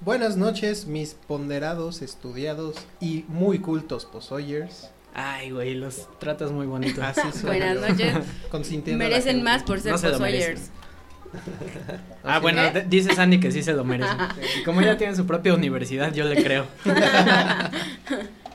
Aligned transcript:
Buenas 0.00 0.38
noches, 0.38 0.86
mis 0.86 1.12
ponderados, 1.12 2.00
estudiados 2.00 2.76
y 3.00 3.26
muy 3.28 3.58
cultos 3.58 4.06
posoyers. 4.06 4.88
Ay, 5.12 5.50
güey, 5.50 5.74
los 5.74 6.08
tratas 6.18 6.50
muy. 6.52 6.66
Así 7.02 7.20
son. 7.32 7.48
Buenas 7.48 7.78
noches. 7.78 8.14
Consintiendo 8.50 9.04
Merecen 9.04 9.42
más 9.42 9.62
por 9.62 9.78
ser 9.78 9.92
No 9.92 9.98
se 9.98 10.08
Fossoyers. 10.10 10.70
Ah, 12.24 12.40
bueno, 12.40 12.60
¿Eh? 12.62 12.84
dice 12.88 13.14
Sandy 13.14 13.38
que 13.38 13.52
sí 13.52 13.62
se 13.62 13.72
lo 13.72 13.84
merece. 13.84 14.10
Y 14.58 14.64
como 14.64 14.80
ella 14.80 14.96
tiene 14.98 15.14
su 15.14 15.26
propia 15.26 15.54
universidad, 15.54 16.12
yo 16.12 16.24
le 16.24 16.42
creo. 16.42 16.66
Buenas 16.84 17.70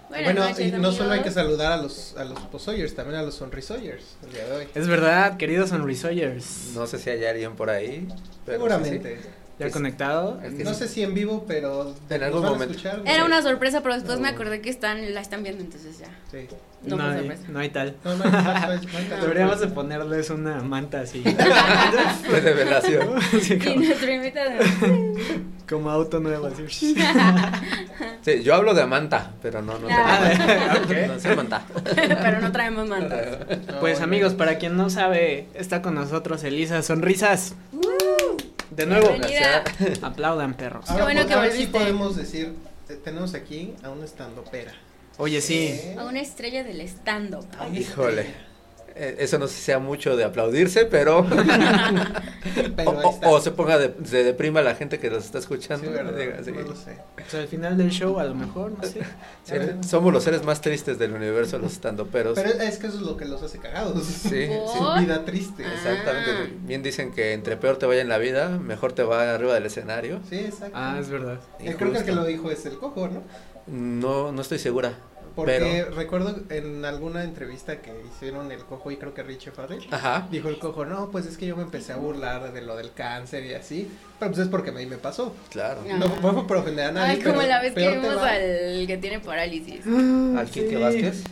Bueno, 0.09 0.49
noches, 0.49 0.67
y 0.67 0.71
no 0.71 0.91
solo 0.91 1.11
hay 1.11 1.21
que 1.21 1.31
saludar 1.31 1.71
a 1.71 1.77
los, 1.77 2.15
a 2.17 2.25
los 2.25 2.39
posoyers, 2.41 2.93
también 2.95 3.19
a 3.19 3.23
los 3.23 3.35
sonrisoyers 3.35 4.17
el 4.25 4.33
día 4.33 4.45
de 4.45 4.51
hoy. 4.51 4.67
Es 4.75 4.87
verdad, 4.87 5.37
queridos 5.37 5.69
Sonrisoyers. 5.69 6.71
No 6.75 6.85
sé 6.87 6.99
si 6.99 7.09
hay 7.09 7.23
alguien 7.25 7.55
por 7.55 7.69
ahí. 7.69 8.07
pero 8.45 8.57
Seguramente. 8.57 9.19
¿Ya 9.57 9.67
Es- 9.67 9.73
conectado? 9.73 10.39
es 10.43 10.53
que 10.53 10.63
No 10.65 10.73
sí. 10.73 10.79
sé 10.79 10.87
si 10.89 11.01
en 11.03 11.13
vivo, 11.13 11.45
pero 11.47 11.93
En 12.09 12.23
algún 12.23 12.41
momento. 12.43 12.71
escuchar. 12.75 13.01
Era 13.05 13.23
una 13.23 13.41
sorpresa, 13.41 13.81
pero 13.81 13.95
después 13.95 14.19
me 14.19 14.29
No. 14.29 14.35
acordé 14.35 14.59
que 14.59 14.69
están, 14.69 15.13
la 15.13 15.21
están 15.21 15.43
viendo, 15.43 15.63
entonces 15.63 15.97
ya. 15.99 16.07
Sí. 16.29 16.47
No, 16.83 16.97
fue 16.97 17.05
hay, 17.05 17.17
sorpresa. 17.19 17.43
no 17.47 17.59
hay 17.59 17.69
tal. 17.69 17.95
No, 18.03 18.15
no, 18.17 18.23
no, 18.25 18.31
no, 18.31 18.41
no, 18.41 18.43
no, 18.43 18.67
no, 18.67 19.15
no, 19.15 19.21
Deberíamos 19.21 19.59
de 19.61 19.67
no. 19.67 19.73
ponerles 19.73 20.29
una 20.29 20.61
manta 20.61 20.99
así. 21.01 21.21
De 22.31 22.41
revelación. 22.41 23.17
Así 23.33 23.53
Y 23.53 23.59
como, 23.59 23.75
nuestro 23.77 24.11
invitado. 24.11 24.51
como 25.69 25.89
auto 25.89 26.19
nuevo. 26.19 26.47
Así. 26.47 26.95
Sí, 28.21 28.43
yo 28.43 28.55
hablo 28.55 28.73
de 28.73 28.81
Amanta, 28.81 29.33
pero 29.41 29.61
no, 29.61 29.79
no. 29.79 29.87
Ah, 29.89 30.79
ok. 30.83 30.91
No 31.07 31.19
sé 31.19 31.29
Amanta. 31.29 31.63
pero 31.95 32.41
no 32.41 32.51
traemos 32.51 32.87
mantas. 32.89 33.39
No, 33.67 33.79
Pues 33.79 34.01
amigos, 34.01 34.33
para 34.33 34.57
quien 34.57 34.75
no 34.77 34.89
sabe, 34.89 35.47
está 35.53 35.81
con 35.81 35.95
nosotros 35.95 36.43
Elisa 36.43 36.81
Sonrisas. 36.81 37.55
De 38.71 38.85
nuevo, 38.85 39.09
Bienvenida. 39.09 39.63
aplaudan 40.01 40.53
perros. 40.55 40.89
Ahora, 40.89 41.03
bueno 41.05 41.25
que 41.27 41.51
sí 41.51 41.67
podemos 41.67 42.15
decir, 42.15 42.55
te- 42.87 42.95
tenemos 42.95 43.33
aquí 43.33 43.75
a 43.83 43.89
un 43.89 44.03
estandopera. 44.03 44.73
Oye, 45.17 45.39
sí. 45.41 45.79
A 45.97 46.03
una 46.05 46.19
estrella 46.21 46.63
del 46.63 46.81
stand-up. 46.81 47.45
Híjole. 47.73 48.33
Eh, 48.95 49.17
Eso 49.19 49.37
no 49.37 49.47
sé 49.47 49.55
si 49.55 49.61
sea 49.61 49.79
mucho 49.79 50.15
de 50.15 50.23
aplaudirse, 50.23 50.85
pero. 50.85 51.25
Pero 52.75 52.99
o, 53.03 53.41
se 53.41 53.51
ponga 53.51 53.77
de, 53.77 53.93
se 54.05 54.23
deprima 54.23 54.61
la 54.61 54.75
gente 54.75 54.99
que 54.99 55.09
nos 55.09 55.25
está 55.25 55.39
escuchando. 55.39 55.85
Sí, 55.87 55.91
verdad, 55.91 56.13
Diga, 56.13 56.43
sí. 56.43 56.51
no 56.51 56.61
lo 56.61 56.75
sé. 56.75 56.97
O 57.25 57.29
sea, 57.29 57.41
al 57.41 57.47
final 57.47 57.77
del 57.77 57.89
show, 57.89 58.19
a 58.19 58.23
lo 58.23 58.35
mejor, 58.35 58.71
no 58.71 58.83
sé. 58.83 59.01
Sí, 59.43 59.53
somos 59.87 60.11
los 60.11 60.23
seres 60.23 60.43
más 60.43 60.61
tristes 60.61 60.97
del 60.97 61.13
universo, 61.13 61.59
los 61.59 61.73
estandoperos. 61.73 62.33
Pero 62.35 62.49
es 62.49 62.77
que 62.79 62.87
eso 62.87 62.97
es 62.97 63.03
lo 63.03 63.15
que 63.15 63.25
los 63.25 63.43
hace 63.43 63.59
cagados. 63.59 64.03
Sí, 64.03 64.47
Su 64.75 64.99
vida 64.99 65.23
triste. 65.23 65.63
Ah. 65.65 65.73
Exactamente. 65.75 66.53
Bien 66.61 66.81
dicen 66.81 67.11
que 67.11 67.33
entre 67.33 67.57
peor 67.57 67.77
te 67.77 67.85
vaya 67.85 68.01
en 68.01 68.09
la 68.09 68.17
vida, 68.17 68.49
mejor 68.49 68.93
te 68.93 69.03
va 69.03 69.33
arriba 69.35 69.53
del 69.53 69.65
escenario. 69.65 70.19
Sí, 70.29 70.37
exacto. 70.37 70.71
Ah, 70.73 70.97
es 70.99 71.09
verdad. 71.09 71.39
Eh, 71.59 71.75
creo 71.77 71.91
que 71.91 71.99
el 71.99 72.05
que 72.05 72.11
lo 72.13 72.25
dijo 72.25 72.49
es 72.49 72.65
el 72.65 72.77
cojo, 72.77 73.07
¿no? 73.07 73.21
No, 73.67 74.31
no 74.31 74.41
estoy 74.41 74.59
segura. 74.59 74.93
Porque 75.35 75.83
Pero- 75.85 75.95
recuerdo 75.95 76.35
en 76.49 76.85
alguna 76.85 77.23
entrevista 77.23 77.81
que 77.81 77.91
hicieron 78.15 78.51
el 78.51 78.59
cojo 78.63 78.89
y 78.91 78.97
creo 78.97 79.13
que 79.13 79.21
Richie 79.21 79.51
Farrell 79.51 79.85
Ajá. 79.91 80.27
dijo 80.31 80.47
el 80.47 80.57
cojo, 80.59 80.85
no, 80.85 81.11
pues 81.11 81.25
es 81.25 81.37
que 81.37 81.45
yo 81.45 81.57
me 81.57 81.63
empecé 81.63 81.91
a 81.91 81.97
burlar 81.97 82.53
de 82.53 82.61
lo 82.61 82.77
del 82.77 82.93
cáncer 82.93 83.45
y 83.45 83.53
así, 83.53 83.89
pero 84.17 84.31
pues 84.31 84.43
es 84.43 84.47
porque 84.49 84.69
a 84.69 84.73
mí 84.73 84.85
me 84.85 84.97
pasó. 84.97 85.35
Claro. 85.49 85.81
Ah. 85.91 85.97
No 85.97 86.07
fue 86.33 86.47
por 86.47 86.57
ofender 86.57 86.85
a 86.85 86.91
nadie. 86.93 87.11
Ay, 87.13 87.21
como 87.21 87.35
pero 87.35 87.47
la 87.49 87.61
vez 87.61 87.73
que 87.73 87.89
vimos 87.89 88.17
al 88.17 88.87
que 88.87 88.97
tiene 89.01 89.19
parálisis. 89.19 89.81
Al 89.85 90.45
Quique 90.49 90.77
Vázquez. 90.77 91.23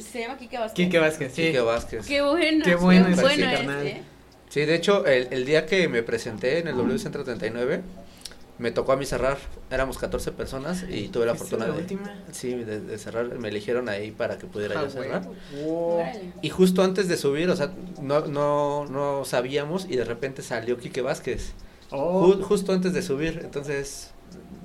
Se 0.00 0.20
llama 0.20 0.38
Kike 0.38 0.58
Vázquez. 0.58 0.74
Quique 0.74 0.98
Vázquez, 0.98 1.32
sí. 1.34 1.42
Quique 1.46 1.60
Vázquez. 1.60 2.06
Qué 2.06 2.22
bueno. 2.22 2.64
Qué 2.64 2.74
bueno 2.76 3.06
qué 3.06 3.12
es 3.12 3.20
bueno 3.20 3.48
es. 3.50 3.86
¿eh? 3.86 4.02
Sí, 4.48 4.60
de 4.64 4.74
hecho, 4.74 5.06
el, 5.06 5.28
el 5.30 5.44
día 5.46 5.66
que 5.66 5.86
me 5.88 6.02
presenté 6.02 6.58
en 6.58 6.68
el 6.68 6.76
W 6.76 6.98
Centro 6.98 7.24
39, 7.24 7.80
me 8.58 8.70
tocó 8.70 8.92
a 8.92 8.96
mí 8.96 9.06
cerrar. 9.06 9.38
Éramos 9.70 9.98
14 9.98 10.32
personas 10.32 10.84
y 10.88 11.08
tuve 11.08 11.26
la 11.26 11.34
¿Fuiste 11.34 11.56
fortuna 11.56 11.68
la 11.68 11.74
de, 11.74 11.80
última? 11.80 12.14
sí, 12.32 12.54
de, 12.54 12.80
de 12.80 12.98
cerrar. 12.98 13.26
Me 13.38 13.48
eligieron 13.48 13.88
ahí 13.88 14.10
para 14.12 14.38
que 14.38 14.46
pudiera 14.46 14.78
Ah, 14.78 14.84
yo 14.84 14.90
cerrar. 14.90 15.22
Órale. 15.66 16.32
Y 16.42 16.50
justo 16.50 16.82
antes 16.82 17.08
de 17.08 17.16
subir, 17.16 17.50
o 17.50 17.56
sea, 17.56 17.72
no, 18.00 18.26
no, 18.26 18.86
no 18.86 19.24
sabíamos 19.24 19.86
y 19.88 19.96
de 19.96 20.04
repente 20.04 20.42
salió 20.42 20.78
Quique 20.78 21.02
Vázquez. 21.02 21.52
Oh, 21.90 22.26
Ju- 22.28 22.42
justo 22.42 22.72
antes 22.72 22.92
de 22.92 23.02
subir, 23.02 23.40
entonces 23.42 24.10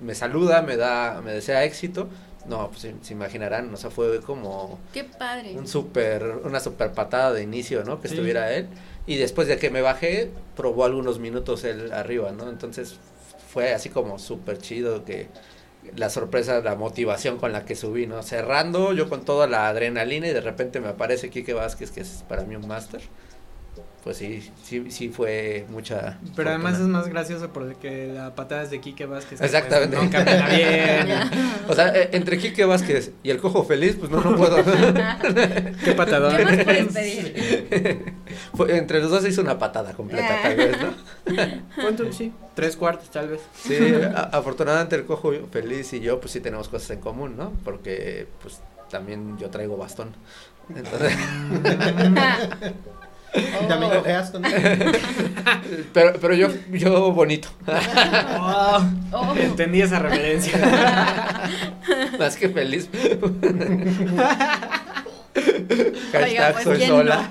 me 0.01 0.15
saluda, 0.15 0.61
me 0.61 0.77
da, 0.77 1.21
me 1.23 1.33
desea 1.33 1.63
éxito. 1.65 2.07
No, 2.45 2.69
pues 2.69 2.79
se, 2.81 2.95
se 3.01 3.11
imaginarán, 3.13 3.73
o 3.73 3.77
sea, 3.77 3.89
fue 3.89 4.21
como 4.21 4.79
Qué 4.93 5.03
padre. 5.03 5.53
un 5.57 5.67
super, 5.67 6.23
una 6.45 6.61
super 6.61 6.93
patada 6.93 7.33
de 7.33 7.43
inicio, 7.43 7.83
¿no? 7.83 7.99
Que 7.99 8.07
Sí. 8.07 8.13
estuviera 8.13 8.53
él. 8.53 8.67
Y 9.05 9.17
después 9.17 9.49
de 9.49 9.57
que 9.57 9.69
me 9.69 9.81
bajé, 9.81 10.31
probó 10.55 10.85
algunos 10.85 11.19
minutos 11.19 11.65
él 11.65 11.91
arriba, 11.91 12.31
¿no? 12.31 12.47
Entonces 12.49 12.99
fue 13.47 13.73
así 13.73 13.89
como 13.89 14.19
súper 14.19 14.59
chido 14.59 15.05
que 15.05 15.29
la 15.95 16.09
sorpresa, 16.09 16.61
la 16.61 16.75
motivación 16.75 17.37
con 17.37 17.51
la 17.53 17.65
que 17.65 17.75
subí, 17.75 18.07
¿no? 18.07 18.23
Cerrando 18.23 18.93
yo 18.93 19.09
con 19.09 19.25
toda 19.25 19.47
la 19.47 19.67
adrenalina 19.69 20.27
y 20.27 20.33
de 20.33 20.41
repente 20.41 20.79
me 20.81 20.89
aparece 20.89 21.29
Quique 21.29 21.53
Vázquez, 21.53 21.91
que 21.91 22.01
es 22.01 22.25
para 22.27 22.43
mí 22.43 22.55
un 22.55 22.67
máster. 22.67 23.01
Pues 24.03 24.17
sí, 24.17 24.51
sí, 24.63 24.89
sí 24.89 25.09
fue 25.09 25.65
mucha. 25.69 26.17
pero 26.35 26.49
además 26.51 26.75
es 26.75 26.87
más 26.87 27.09
gracioso 27.09 27.49
porque 27.51 28.07
la 28.07 28.35
patada 28.35 28.63
es 28.63 28.69
de 28.69 28.79
Quique 28.79 29.05
Vázquez. 29.05 29.39
que, 29.39 29.45
Exactamente. 29.45 29.97
pues, 29.97 30.05
no 30.05 30.11
camina 30.11 30.47
bien. 30.55 31.07
O 31.67 31.73
sea, 31.73 31.93
eh, 31.93 32.09
entre 32.13 32.37
Quique 32.37 32.63
Vázquez 32.63 33.11
y 33.21 33.29
el 33.31 33.39
cojo 33.39 33.65
feliz, 33.65 33.97
pues 33.99 34.09
no, 34.09 34.21
no 34.21 34.35
puedo. 34.37 34.57
Qué 35.83 35.91
patadón. 35.95 36.37
¿Qué 36.37 36.45
más 36.45 36.63
puedes 36.63 36.93
pedir? 36.93 38.13
Fue- 38.53 38.77
entre 38.77 39.01
los 39.01 39.11
dos 39.11 39.23
se 39.23 39.29
hizo 39.29 39.41
una 39.41 39.59
patada 39.59 39.91
completa, 39.93 40.39
tal 40.41 40.55
vez, 40.55 40.77
¿no? 40.81 40.93
¿Cuánto? 41.81 42.11
Sí, 42.13 42.31
tres 42.55 42.77
cuartos 42.77 43.09
tal 43.11 43.27
vez. 43.29 43.41
Sí, 43.61 43.75
a- 44.15 44.29
afortunadamente 44.31 44.95
el 44.95 45.05
cojo 45.05 45.33
feliz 45.51 45.91
y 45.93 45.99
yo, 45.99 46.19
pues 46.21 46.31
sí 46.31 46.39
tenemos 46.39 46.69
cosas 46.69 46.91
en 46.91 47.01
común, 47.01 47.35
¿no? 47.35 47.51
Porque, 47.65 48.27
pues, 48.41 48.59
también 48.89 49.37
yo 49.37 49.49
traigo 49.49 49.75
bastón. 49.75 50.13
Entonces, 50.73 51.13
Y 53.37 53.67
también 53.67 53.91
Oh. 53.93 53.97
cojeas 53.99 54.31
con 54.31 54.43
pero, 55.93 56.13
pero 56.19 56.33
yo, 56.33 56.47
yo 56.71 57.11
bonito. 57.11 57.49
Oh, 58.39 58.83
Oh. 59.11 59.35
Entendí 59.37 59.81
esa 59.81 59.99
referencia. 59.99 60.57
Más 62.19 62.35
que 62.35 62.49
feliz. 62.49 62.89
Hashtag 66.11 66.53
pues, 66.53 66.63
soy 66.63 66.77
¿quién 66.77 66.89
sola. 66.89 67.29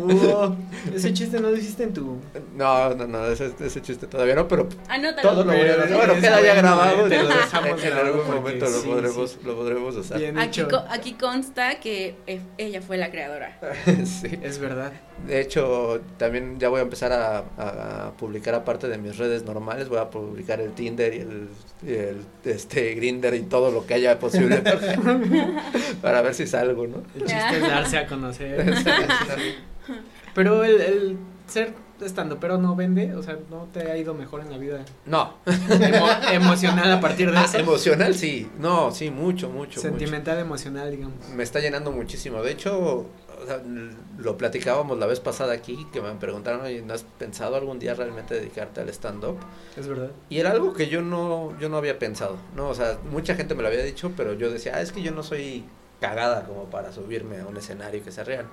Oh, 0.00 0.56
ese 0.94 1.12
chiste 1.12 1.40
no 1.40 1.50
lo 1.50 1.56
hiciste 1.56 1.84
en 1.84 1.92
tu. 1.94 2.18
No, 2.56 2.94
no, 2.94 3.06
no, 3.06 3.26
ese, 3.26 3.52
ese 3.60 3.82
chiste 3.82 4.06
todavía 4.06 4.34
no, 4.34 4.48
pero 4.48 4.68
Anótalo. 4.88 5.28
todo 5.30 5.44
lo 5.44 5.52
voy 5.52 5.60
a 5.68 5.76
Pero 5.82 5.96
Bueno, 5.96 6.14
queda 6.14 6.40
ya 6.40 6.54
grabado. 6.54 7.08
te 7.08 7.16
lo 7.16 7.20
entonces, 7.22 7.36
dejamos 7.52 7.84
en, 7.84 7.92
algún 7.92 8.26
momento 8.34 8.66
lo 8.68 8.82
podremos, 8.82 9.30
sí. 9.30 9.38
lo 9.44 9.56
podremos 9.56 9.96
usar. 9.96 10.18
Bien 10.18 10.38
Aquí, 10.38 10.60
hecho. 10.60 10.68
co- 10.68 10.84
aquí 10.90 11.12
consta 11.14 11.80
que 11.80 12.16
eh, 12.26 12.40
ella 12.58 12.82
fue 12.82 12.96
la 12.96 13.10
creadora. 13.10 13.58
sí. 14.04 14.38
Es 14.42 14.58
verdad. 14.58 14.92
De 15.26 15.40
hecho, 15.40 16.00
también 16.16 16.58
ya 16.58 16.68
voy 16.68 16.80
a 16.80 16.82
empezar 16.82 17.12
a, 17.12 17.38
a- 17.56 18.06
a 18.08 18.12
publicar 18.16 18.54
aparte 18.54 18.88
de 18.88 18.98
mis 18.98 19.16
redes 19.18 19.44
normales, 19.44 19.88
voy 19.88 19.98
a 19.98 20.10
publicar 20.10 20.60
el 20.60 20.72
Tinder 20.72 21.14
y 21.14 21.18
el, 21.20 21.48
y 21.86 21.92
el, 21.92 22.16
este 22.44 22.94
Grinder 22.94 23.34
y 23.34 23.42
todo 23.42 23.70
lo 23.70 23.86
que 23.86 23.94
haya 23.94 24.18
posible 24.18 24.58
para, 24.58 24.80
para 26.02 26.22
ver 26.22 26.34
si 26.34 26.46
salgo, 26.46 26.86
¿no? 26.86 27.02
Chiste 27.34 27.56
es 27.58 27.68
darse 27.68 27.98
a 27.98 28.06
conocer. 28.06 28.74
Pero 30.34 30.64
el, 30.64 30.80
el 30.80 31.16
ser 31.46 31.74
estando 32.02 32.40
pero 32.40 32.58
no 32.58 32.74
vende, 32.74 33.14
o 33.14 33.22
sea, 33.22 33.38
no 33.48 33.68
te 33.72 33.88
ha 33.88 33.96
ido 33.96 34.12
mejor 34.12 34.40
en 34.40 34.50
la 34.50 34.58
vida 34.58 34.84
No, 35.06 35.34
emo- 35.46 36.32
emocional 36.32 36.90
a 36.90 37.00
partir 37.00 37.30
de 37.30 37.38
Ah, 37.38 37.44
eso. 37.44 37.58
emocional 37.58 38.14
sí, 38.16 38.50
no, 38.58 38.90
sí, 38.90 39.10
mucho, 39.10 39.48
mucho. 39.50 39.80
Sentimental, 39.80 40.38
emocional, 40.40 40.90
digamos. 40.90 41.28
Me 41.28 41.44
está 41.44 41.60
llenando 41.60 41.92
muchísimo. 41.92 42.42
De 42.42 42.50
hecho, 42.50 42.76
o 42.80 43.46
sea, 43.46 43.56
l- 43.64 43.92
lo 44.18 44.36
platicábamos 44.36 44.98
la 44.98 45.06
vez 45.06 45.20
pasada 45.20 45.52
aquí, 45.52 45.86
que 45.92 46.00
me 46.00 46.10
preguntaron, 46.14 46.62
oye, 46.62 46.82
¿no 46.82 46.92
has 46.92 47.04
pensado 47.04 47.54
algún 47.54 47.78
día 47.78 47.94
realmente 47.94 48.34
dedicarte 48.34 48.80
al 48.80 48.88
stand-up? 48.88 49.36
Es 49.76 49.86
verdad. 49.86 50.10
Y 50.28 50.38
era 50.40 50.50
algo 50.50 50.72
que 50.72 50.88
yo 50.88 51.02
no, 51.02 51.56
yo 51.60 51.68
no 51.68 51.76
había 51.76 52.00
pensado, 52.00 52.36
¿no? 52.56 52.68
O 52.68 52.74
sea, 52.74 52.98
mucha 53.12 53.36
gente 53.36 53.54
me 53.54 53.62
lo 53.62 53.68
había 53.68 53.84
dicho, 53.84 54.10
pero 54.16 54.32
yo 54.32 54.50
decía, 54.50 54.72
ah, 54.74 54.80
es 54.80 54.90
que 54.90 55.02
yo 55.02 55.12
no 55.12 55.22
soy 55.22 55.64
cagada 56.02 56.44
como 56.44 56.64
para 56.66 56.92
subirme 56.92 57.40
a 57.40 57.46
un 57.46 57.56
escenario 57.56 58.04
que 58.04 58.12
se 58.12 58.22
rían. 58.24 58.46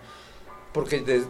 Porque 0.71 1.01
des- 1.01 1.23
Es 1.23 1.27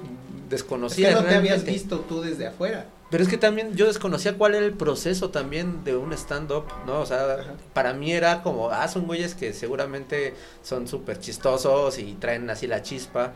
desconocía 0.49 1.09
que 1.09 1.15
no 1.15 1.21
te 1.23 1.27
habías 1.35 1.63
realmente. 1.63 1.71
visto 1.71 2.01
tú 2.01 2.21
desde 2.21 2.45
afuera. 2.45 2.85
Pero 3.09 3.23
es 3.23 3.29
que 3.29 3.37
también 3.37 3.75
yo 3.75 3.87
desconocía 3.87 4.37
cuál 4.37 4.53
era 4.53 4.65
el 4.65 4.73
proceso 4.73 5.31
también 5.31 5.83
de 5.83 5.95
un 5.95 6.13
stand-up, 6.13 6.65
¿no? 6.85 6.99
O 6.99 7.05
sea, 7.05 7.33
Ajá. 7.35 7.53
para 7.73 7.93
mí 7.93 8.11
era 8.11 8.43
como, 8.43 8.69
ah, 8.69 8.87
son 8.87 9.07
güeyes 9.07 9.33
que 9.33 9.53
seguramente 9.53 10.35
son 10.61 10.87
súper 10.87 11.19
chistosos 11.19 11.97
y 11.97 12.13
traen 12.15 12.49
así 12.49 12.67
la 12.67 12.83
chispa. 12.83 13.33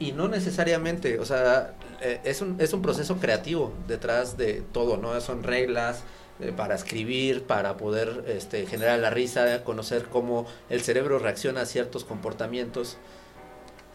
Y 0.00 0.10
no 0.12 0.26
necesariamente, 0.26 1.20
o 1.20 1.24
sea, 1.24 1.74
eh, 2.00 2.20
es 2.24 2.40
un, 2.40 2.56
es 2.58 2.72
un 2.72 2.82
proceso 2.82 3.18
creativo 3.18 3.72
detrás 3.86 4.36
de 4.36 4.62
todo, 4.72 4.96
¿no? 4.96 5.20
Son 5.20 5.42
reglas 5.44 6.02
eh, 6.40 6.52
para 6.56 6.74
escribir, 6.74 7.44
para 7.44 7.76
poder 7.76 8.24
este, 8.28 8.66
generar 8.66 8.98
la 8.98 9.10
risa, 9.10 9.62
conocer 9.64 10.06
cómo 10.06 10.46
el 10.70 10.80
cerebro 10.82 11.18
reacciona 11.18 11.62
a 11.62 11.66
ciertos 11.66 12.04
comportamientos 12.04 12.96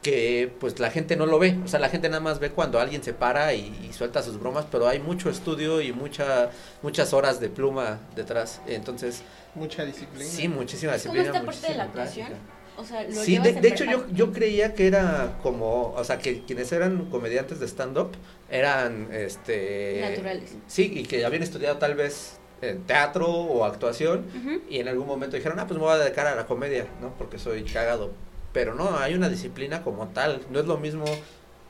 que 0.03 0.53
pues 0.59 0.79
la 0.79 0.89
gente 0.91 1.15
no 1.17 1.25
lo 1.25 1.39
ve, 1.39 1.57
o 1.65 1.67
sea, 1.67 1.79
la 1.79 1.89
gente 1.89 2.07
nada 2.07 2.21
más 2.21 2.39
ve 2.39 2.51
cuando 2.51 2.79
alguien 2.79 3.03
se 3.03 3.13
para 3.13 3.53
y, 3.53 3.75
y 3.89 3.93
suelta 3.93 4.21
sus 4.23 4.39
bromas, 4.39 4.65
pero 4.71 4.87
hay 4.87 4.99
mucho 4.99 5.29
estudio 5.29 5.81
y 5.81 5.91
mucha 5.91 6.51
muchas 6.81 7.13
horas 7.13 7.39
de 7.39 7.49
pluma 7.49 7.99
detrás, 8.15 8.61
entonces 8.67 9.23
Mucha 9.55 9.83
disciplina. 9.85 10.29
sí, 10.29 10.47
muchísima 10.47 10.95
Es 10.95 11.03
como 11.03 11.15
disciplina. 11.15 11.25
esta 11.25 11.45
parte 11.45 11.67
de 11.67 11.75
la 11.75 11.83
actuación. 11.85 12.27
práctica. 12.27 12.56
O 12.77 12.85
sea, 12.85 13.03
lo 13.03 13.11
Sí, 13.11 13.37
de, 13.39 13.53
de 13.53 13.67
hecho 13.67 13.83
yo, 13.85 14.05
yo 14.11 14.31
creía 14.31 14.75
que 14.75 14.87
era 14.87 15.39
como, 15.41 15.93
o 15.93 16.03
sea, 16.03 16.19
que 16.19 16.43
quienes 16.43 16.71
eran 16.71 17.05
comediantes 17.09 17.59
de 17.59 17.65
stand-up 17.67 18.11
eran, 18.49 19.09
este... 19.11 19.99
Naturales. 20.01 20.55
Sí, 20.67 20.91
y 20.95 21.03
que 21.03 21.25
habían 21.25 21.43
estudiado 21.43 21.77
tal 21.77 21.95
vez 21.95 22.37
en 22.61 22.83
teatro 22.83 23.27
o 23.27 23.65
actuación 23.65 24.25
y 24.69 24.79
en 24.79 24.87
algún 24.87 25.07
momento 25.07 25.35
dijeron, 25.35 25.59
ah, 25.59 25.67
pues 25.67 25.79
me 25.79 25.85
voy 25.85 25.93
a 25.93 25.97
dedicar 25.97 26.27
a 26.27 26.35
la 26.35 26.45
comedia, 26.45 26.87
¿no? 27.01 27.13
Porque 27.17 27.39
soy 27.39 27.63
cagado. 27.63 28.11
Pero 28.53 28.75
no, 28.75 28.97
hay 28.97 29.13
una 29.13 29.29
disciplina 29.29 29.83
como 29.83 30.07
tal, 30.09 30.41
no 30.51 30.59
es 30.59 30.65
lo 30.65 30.77
mismo 30.77 31.05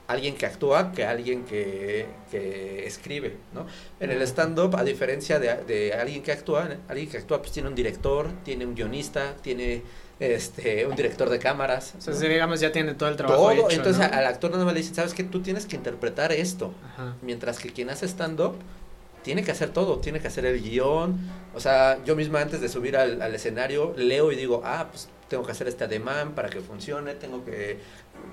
alguien 0.08 0.36
que 0.36 0.46
actúa 0.46 0.94
que 0.94 1.04
alguien 1.04 1.44
que, 1.44 2.06
que 2.32 2.86
escribe, 2.86 3.36
¿no? 3.54 3.66
En 4.00 4.12
el 4.12 4.22
stand-up, 4.22 4.76
a 4.78 4.84
diferencia 4.84 5.40
de, 5.40 5.56
de 5.66 5.94
alguien 5.94 6.24
que 6.24 6.32
actúa, 6.32 6.70
alguien 6.88 7.10
que 7.10 7.18
actúa 7.18 7.40
pues 7.40 7.52
tiene 7.52 7.68
un 7.70 7.76
director, 7.76 8.28
tiene 8.44 8.66
un 8.66 8.74
guionista, 8.74 9.36
tiene 9.42 9.84
este 10.20 10.86
un 10.86 10.96
director 10.96 11.30
de 11.30 11.40
cámaras. 11.40 11.94
O 11.98 12.02
sea, 12.02 12.14
¿no? 12.14 12.20
si 12.20 12.28
digamos 12.28 12.60
ya 12.60 12.72
tiene 12.72 12.94
todo 12.94 13.10
el 13.10 13.16
trabajo 13.16 13.42
Todo, 13.42 13.52
hecho, 13.52 13.78
entonces 13.78 14.04
al 14.04 14.26
actor 14.26 14.52
nada 14.52 14.66
más 14.66 14.74
le 14.74 14.80
dicen, 14.80 14.96
¿sabes 14.96 15.14
qué? 15.14 15.24
Tú 15.24 15.42
tienes 15.42 15.66
que 15.66 15.76
interpretar 15.76 16.32
esto. 16.32 16.74
Ajá. 16.94 17.16
Mientras 17.22 17.60
que 17.60 17.72
quien 17.72 17.90
hace 17.90 18.06
stand-up 18.08 18.56
tiene 19.24 19.44
que 19.44 19.52
hacer 19.52 19.70
todo, 19.70 20.00
tiene 20.00 20.20
que 20.20 20.28
hacer 20.28 20.46
el 20.46 20.62
guion. 20.62 21.18
O 21.54 21.60
sea, 21.60 22.04
yo 22.06 22.16
misma 22.16 22.42
antes 22.42 22.62
de 22.62 22.70
subir 22.70 22.98
al, 22.98 23.22
al 23.22 23.36
escenario 23.36 23.94
leo 23.98 24.32
y 24.32 24.36
digo, 24.36 24.62
ah, 24.64 24.88
pues 24.90 25.10
tengo 25.28 25.46
que 25.46 25.52
hacer 25.52 25.68
este 25.68 25.84
ademán 25.84 26.34
para 26.36 26.50
que 26.50 26.62
funcione, 26.62 27.16
tengo 27.16 27.44
que 27.44 27.80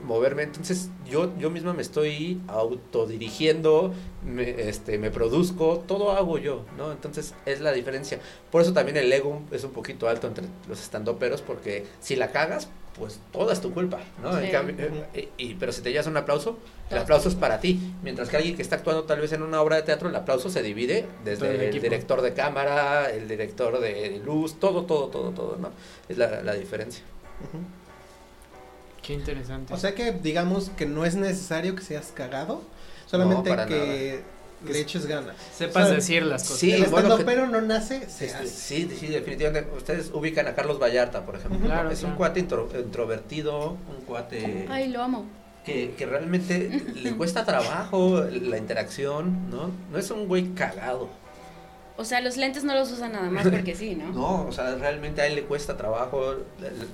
moverme. 0.05 0.43
Entonces 0.43 0.91
yo, 1.09 1.37
yo 1.39 1.51
misma 1.51 1.73
me 1.73 1.83
estoy 1.83 2.41
autodirigiendo, 2.49 3.93
me, 4.25 4.69
este, 4.69 4.99
me 4.99 5.11
produzco, 5.11 5.85
todo 5.87 6.13
hago 6.13 6.39
yo, 6.39 6.65
¿no? 6.77 6.93
Entonces 6.93 7.35
es 7.47 7.61
la 7.61 7.73
diferencia. 7.73 8.19
Por 8.51 8.63
eso 8.63 8.73
también 8.73 8.97
el 8.97 9.13
ego 9.13 9.43
es 9.51 9.65
un 9.65 9.73
poquito 9.73 10.09
alto 10.09 10.27
entre 10.27 10.45
los 10.69 10.81
stand-uperos, 10.81 11.43
porque 11.43 11.87
si 12.01 12.17
la 12.17 12.31
cagas, 12.33 12.69
pues 12.99 13.19
toda 13.33 13.53
es 13.53 13.61
tu 13.61 13.73
culpa, 13.73 14.01
¿no? 14.23 14.39
En 14.39 14.51
cambio, 14.53 14.77
eh, 15.15 15.29
y, 15.39 15.45
y- 15.51 15.55
pero 15.55 15.73
si 15.73 15.83
te 15.83 15.91
llevas 15.91 16.07
un 16.07 16.17
aplauso, 16.17 16.59
el 16.91 16.99
aplauso 16.99 17.29
es 17.29 17.35
para 17.35 17.59
ti. 17.61 17.93
Mientras 18.03 18.29
que 18.29 18.37
alguien 18.37 18.55
que 18.57 18.63
está 18.63 18.77
actuando 18.77 19.03
tal 19.05 19.21
vez 19.21 19.33
en 19.33 19.43
una 19.43 19.61
obra 19.61 19.77
de 19.77 19.83
teatro, 19.83 20.09
el 20.09 20.15
aplauso 20.17 20.49
se 20.51 20.63
divide 20.63 21.07
desde 21.25 21.47
el 21.55 21.61
director 21.83 22.23
de 22.23 22.35
cámara, 22.35 23.11
el 23.11 23.27
director 23.29 23.81
de 23.81 24.21
luz, 24.25 24.61
todo, 24.61 24.85
todo, 24.85 25.09
todo, 25.09 25.31
todo, 25.31 25.57
¿no? 25.57 25.71
Es 26.09 26.19
la, 26.19 26.43
la 26.43 26.55
diferencia. 26.55 27.03
Qué 29.03 29.13
interesante. 29.13 29.75
O 29.75 29.77
sea 29.77 29.95
que 29.95 30.13
digamos 30.13 30.71
que 30.71 30.87
no 30.87 31.05
es 31.05 31.15
necesario 31.15 31.75
que 31.77 31.83
seas 31.83 32.13
cagado, 32.15 32.63
solamente 33.07 33.51
para 33.51 33.67
que, 33.67 33.75
que 33.75 34.23
le 34.73 34.81
eches 34.81 35.07
ganas. 35.07 35.35
Sepas 35.57 35.85
o 35.85 35.87
sea, 35.87 35.95
decir 35.97 36.23
las 36.25 36.43
cosas. 36.43 36.59
Sí, 36.59 36.73
el 36.73 36.87
bueno, 36.87 37.17
pero 37.25 37.47
no 37.47 37.61
nace, 37.61 38.09
se 38.09 38.27
Este, 38.27 38.37
hace. 38.39 38.47
sí, 38.49 38.91
sí, 38.99 39.07
definitivamente. 39.09 39.71
Ustedes 39.77 40.11
ubican 40.13 40.47
a 40.49 40.55
Carlos 40.55 40.79
Vallarta, 40.81 41.25
por 41.27 41.37
ejemplo. 41.37 41.59
Claro, 41.67 41.91
es 41.91 42.03
un 42.03 42.15
cuate 42.15 42.41
intro- 42.41 42.69
introvertido, 42.79 43.71
un 43.73 44.05
cuate 44.07 44.67
Ay, 44.71 44.89
lo 44.89 45.03
amo. 45.03 45.27
que, 45.65 45.95
que 45.97 46.07
realmente 46.07 46.83
le 46.95 47.13
cuesta 47.17 47.45
trabajo 47.45 48.21
la 48.31 48.59
interacción, 48.59 49.51
¿no? 49.51 49.71
No 49.93 49.99
es 49.99 50.11
un 50.11 50.27
güey 50.29 50.51
cagado. 50.55 51.09
O 51.97 52.05
sea, 52.05 52.21
los 52.21 52.37
lentes 52.37 52.65
no 52.65 52.75
los 52.75 52.91
usan 52.91 53.13
nada 53.13 53.31
más 53.31 53.47
porque 53.47 53.77
sí, 53.77 53.95
¿no? 53.95 54.07
No, 54.13 54.47
o 54.49 54.53
sea, 54.53 54.75
realmente 54.75 55.23
a 55.23 55.27
él 55.29 55.37
le 55.37 55.43
cuesta 55.45 55.77
trabajo, 55.77 56.35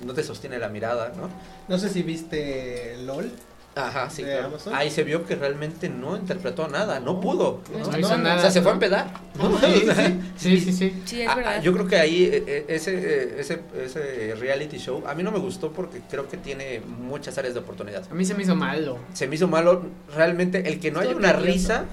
no 0.05 0.12
te 0.12 0.22
sostiene 0.22 0.58
la 0.58 0.69
mirada, 0.69 1.12
¿no? 1.17 1.31
No 1.69 1.78
sé 1.78 1.88
si 1.88 2.02
viste 2.02 2.99
LOL. 3.06 3.31
Ajá, 3.76 4.11
sí, 4.11 4.22
¿De 4.25 4.32
claro. 4.32 4.46
Amazon? 4.49 4.75
Ahí 4.75 4.90
se 4.90 5.05
vio 5.05 5.25
que 5.25 5.37
realmente 5.37 5.88
no 5.88 6.17
interpretó 6.17 6.67
nada, 6.67 6.99
no 6.99 7.14
No. 7.14 7.20
pudo. 7.20 7.61
No 7.72 7.78
¿no? 7.78 7.84
No 7.87 7.93
No, 7.93 7.99
hizo 7.99 8.19
nada. 8.19 8.37
O 8.37 8.40
sea, 8.40 8.50
se 8.50 8.62
fue 8.62 8.72
a 8.72 8.75
empedar. 8.75 9.11
¿no? 9.37 9.56
Sí, 10.37 10.58
Sí, 10.58 10.61
sí, 10.61 10.72
sí. 10.72 11.02
Sí, 11.05 11.22
es 11.22 11.34
verdad. 11.37 11.55
ah, 11.58 11.61
yo 11.61 11.72
creo 11.72 11.87
que 11.87 11.96
ahí 11.96 12.25
eh, 12.25 12.44
eh, 12.46 12.64
ese, 12.69 12.94
eh, 12.96 13.37
ese, 13.38 13.61
ese 13.82 14.34
reality 14.34 14.78
show 14.78 15.05
a 15.06 15.14
mí 15.14 15.22
no 15.22 15.31
me 15.31 15.38
gustó 15.38 15.70
porque 15.72 16.00
creo 16.11 16.28
que 16.28 16.37
tiene 16.37 16.81
muchas 16.81 17.38
áreas 17.38 17.55
de 17.55 17.61
oportunidad. 17.61 18.02
A 18.11 18.14
mí 18.14 18.25
se 18.25 18.34
me 18.34 18.43
hizo 18.43 18.56
malo. 18.56 18.99
Se 19.12 19.28
me 19.28 19.37
hizo 19.37 19.46
malo 19.46 19.82
realmente 20.17 20.69
el 20.69 20.81
que 20.81 20.90
no 20.90 21.00
haya 21.00 21.14
una 21.14 21.32
risa 21.32 21.84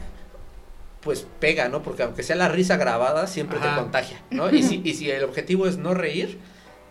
pues 1.01 1.25
pega, 1.39 1.69
¿no? 1.69 1.83
Porque 1.83 2.03
aunque 2.03 2.24
sea 2.24 2.35
la 2.35 2.50
risa 2.50 2.75
grabada 2.77 3.27
siempre 3.27 3.59
Ajá. 3.59 3.75
te 3.75 3.81
contagia, 3.81 4.21
¿no? 4.31 4.50
Y 4.53 4.63
si, 4.63 4.81
y 4.83 4.94
si 4.95 5.09
el 5.12 5.24
objetivo 5.24 5.68
es 5.68 5.77
no 5.77 5.94
reír, 5.94 6.39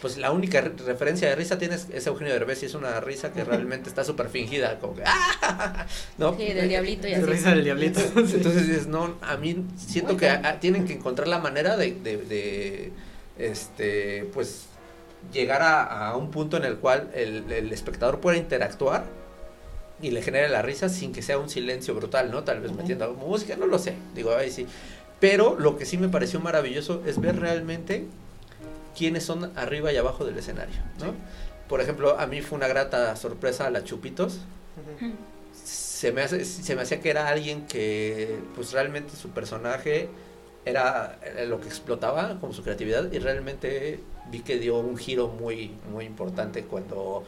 pues 0.01 0.19
la 0.19 0.31
única 0.31 0.61
re- 0.61 0.73
referencia 0.87 1.29
de 1.29 1.37
risa 1.37 1.59
tienes 1.59 1.87
es 1.93 2.07
Eugenio 2.07 2.33
Derbez 2.35 2.63
y 2.63 2.67
es 2.67 2.75
una 2.75 3.01
risa 3.01 3.33
que 3.33 3.45
realmente 3.45 3.89
está 3.89 4.05
súper 4.05 4.29
fingida, 4.29 4.79
como 4.79 4.95
que 4.95 5.03
¡ah! 5.07 5.87
¿no? 6.19 6.37
Sí, 6.37 6.53
del 6.53 6.69
diablito 6.69 7.09
y 7.09 7.15
así. 7.15 7.25
risa 7.25 7.51
del 7.51 7.65
diablito. 7.65 8.01
Entonces 8.17 8.67
dices, 8.69 8.87
no, 8.87 9.17
a 9.23 9.37
mí 9.37 9.65
siento 9.77 10.17
que 10.17 10.29
a- 10.29 10.61
tienen 10.61 10.87
que 10.87 10.93
encontrar 10.93 11.29
la 11.29 11.39
manera 11.39 11.77
de, 11.77 11.93
de, 11.93 12.17
de, 12.19 12.93
este, 13.39 14.29
pues, 14.35 14.67
llegar 15.33 15.63
a, 15.63 16.09
a 16.11 16.17
un 16.17 16.31
punto 16.31 16.57
en 16.57 16.65
el 16.65 16.77
cual 16.77 17.11
el, 17.15 17.51
el 17.51 17.73
espectador 17.73 18.21
pueda 18.21 18.37
interactuar 18.37 19.05
y 20.01 20.11
le 20.11 20.21
genere 20.23 20.49
la 20.51 20.61
risa 20.63 20.89
sin 20.91 21.13
que 21.13 21.23
sea 21.23 21.39
un 21.39 21.49
silencio 21.49 21.95
brutal, 21.95 22.31
¿no? 22.31 22.45
Tal 22.45 22.61
vez 22.61 22.73
metiendo 22.73 23.13
música, 23.15 23.57
no 23.57 23.67
lo 23.67 23.79
sé, 23.79 23.95
digo, 24.15 24.35
ahí 24.37 24.51
sí. 24.51 24.67
Pero 25.21 25.57
lo 25.59 25.79
que 25.79 25.87
sí 25.87 25.97
me 25.97 26.09
pareció 26.11 26.39
maravilloso 26.41 27.03
es 27.07 27.19
ver 27.19 27.41
realmente 27.41 28.05
quiénes 28.97 29.25
son 29.25 29.53
arriba 29.57 29.93
y 29.93 29.97
abajo 29.97 30.25
del 30.25 30.39
escenario, 30.39 30.77
¿no? 31.01 31.15
Por 31.69 31.81
ejemplo, 31.81 32.19
a 32.19 32.27
mí 32.27 32.43
fue 32.43 32.57
una 32.57 32.69
grata 32.69 33.15
sorpresa 33.17 33.69
la 33.71 33.85
Chupitos, 33.85 34.39
se 35.53 36.13
me 36.13 36.23
hace 36.23 36.45
se 36.45 36.77
me 36.77 36.83
hacía 36.83 37.01
que 37.01 37.11
era 37.11 37.29
alguien 37.29 37.67
que 37.67 38.39
pues 38.55 38.73
realmente 38.73 39.17
su 39.17 39.31
personaje 39.31 40.09
era, 40.65 41.19
era 41.25 41.45
lo 41.45 41.61
que 41.61 41.69
explotaba 41.69 42.39
como 42.41 42.53
su 42.53 42.63
creatividad 42.63 43.11
y 43.11 43.19
realmente 43.19 44.01
vi 44.31 44.41
que 44.41 44.59
dio 44.59 44.79
un 44.79 44.97
giro 44.97 45.29
muy 45.29 45.75
muy 45.91 46.05
importante 46.05 46.65
cuando 46.65 47.25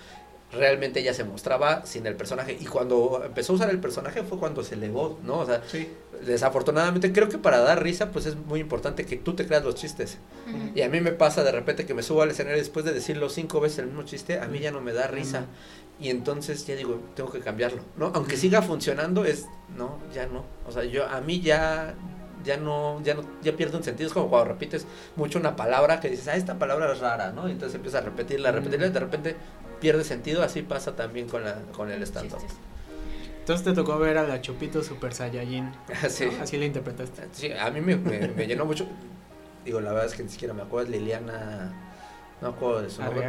realmente 0.53 1.01
ella 1.01 1.13
se 1.13 1.25
mostraba 1.25 1.85
sin 1.85 2.07
el 2.07 2.17
personaje 2.17 2.57
y 2.59 2.65
cuando 2.65 3.23
empezó 3.25 3.53
a 3.53 3.57
usar 3.57 3.71
el 3.71 3.81
personaje 3.81 4.23
fue 4.23 4.39
cuando 4.39 4.63
se 4.65 4.75
elevó, 4.77 5.19
¿no? 5.23 5.41
O 5.41 5.47
sea, 5.47 5.63
Sí. 5.71 5.89
desafortunadamente 6.25 7.13
creo 7.13 7.29
que 7.29 7.37
para 7.39 7.59
dar 7.59 7.83
risa 7.83 8.11
pues 8.11 8.25
es 8.27 8.35
muy 8.37 8.61
importante 8.61 9.05
que 9.05 9.17
tú 9.17 9.35
te 9.35 9.47
creas 9.47 9.65
los 9.65 9.75
chistes. 9.75 10.19
Y 10.75 10.81
a 10.83 10.89
mí 10.89 11.01
me 11.01 11.13
pasa 11.13 11.45
de 11.45 11.53
repente 11.53 11.85
que 11.85 11.93
me 11.95 12.03
subo 12.03 12.23
al 12.23 12.31
escenario 12.31 12.59
después 12.59 12.85
de 12.87 12.93
decirlo 12.93 13.29
cinco 13.29 13.61
veces 13.61 13.81
el 13.81 13.87
mismo 13.87 14.05
chiste, 14.05 14.39
a 14.41 14.47
mí 14.49 14.59
ya 14.61 14.71
no 14.71 14.81
me 14.81 14.93
da 14.93 15.07
risa. 15.07 15.45
Y 16.01 16.11
entonces 16.11 16.65
ya 16.67 16.77
digo, 16.77 17.01
tengo 17.17 17.31
que 17.31 17.41
cambiarlo, 17.41 17.83
¿no? 17.97 18.13
Aunque 18.15 18.37
siga 18.37 18.63
funcionando, 18.63 19.25
es, 19.25 19.47
no, 19.77 19.99
ya 20.15 20.27
no. 20.27 20.45
O 20.67 20.73
sea, 20.73 20.85
yo, 20.85 21.05
a 21.09 21.21
mí 21.21 21.41
ya, 21.41 21.95
ya 22.45 22.57
no, 22.57 23.03
ya 23.03 23.15
no, 23.15 23.23
ya 23.43 23.53
pierde 23.57 23.77
un 23.77 23.83
sentido. 23.83 24.07
Es 24.07 24.15
como 24.15 24.29
cuando 24.31 24.49
repites 24.53 24.87
mucho 25.17 25.41
una 25.41 25.57
palabra 25.57 25.99
que 25.99 26.09
dices, 26.09 26.29
ah, 26.29 26.37
esta 26.37 26.57
palabra 26.59 26.93
es 26.93 27.01
rara, 27.01 27.33
¿no? 27.33 27.49
Y 27.49 27.53
entonces 27.53 27.75
empiezas 27.75 28.01
a 28.03 28.05
repetirla, 28.05 28.51
a 28.51 28.53
repetirla, 28.53 28.87
y 28.87 28.91
de 28.91 29.01
repente 29.01 29.37
pierde 29.81 30.05
sentido. 30.05 30.43
Así 30.43 30.63
pasa 30.63 30.95
también 30.97 31.29
con 31.29 31.45
la, 31.45 31.63
con 31.73 31.91
el 31.91 32.03
stand-up. 32.03 32.41
Entonces 33.41 33.65
te 33.65 33.73
tocó 33.73 33.99
ver 33.99 34.19
a 34.19 34.25
la 34.25 34.41
Chupito 34.43 34.83
Super 34.83 35.13
Saiyajin. 35.15 35.71
Sí. 36.09 36.27
¿no? 36.37 36.43
Así 36.43 36.57
la 36.59 36.67
interpretaste. 36.67 37.23
Sí, 37.33 37.51
a 37.53 37.71
mí 37.71 37.81
me, 37.81 37.97
me- 37.97 38.29
me 38.29 38.47
llenó 38.47 38.65
mucho. 38.67 38.87
Digo, 39.65 39.81
la 39.81 39.91
verdad 39.93 40.07
es 40.07 40.15
que 40.15 40.23
ni 40.23 40.29
siquiera 40.29 40.55
me 40.55 40.63
acuerdo, 40.63 40.91
Liliana, 40.91 41.73
no 42.41 42.51
me 42.51 42.57
acuerdo 42.57 42.83
de 42.83 42.91
su 42.91 43.03
nombre. 43.03 43.27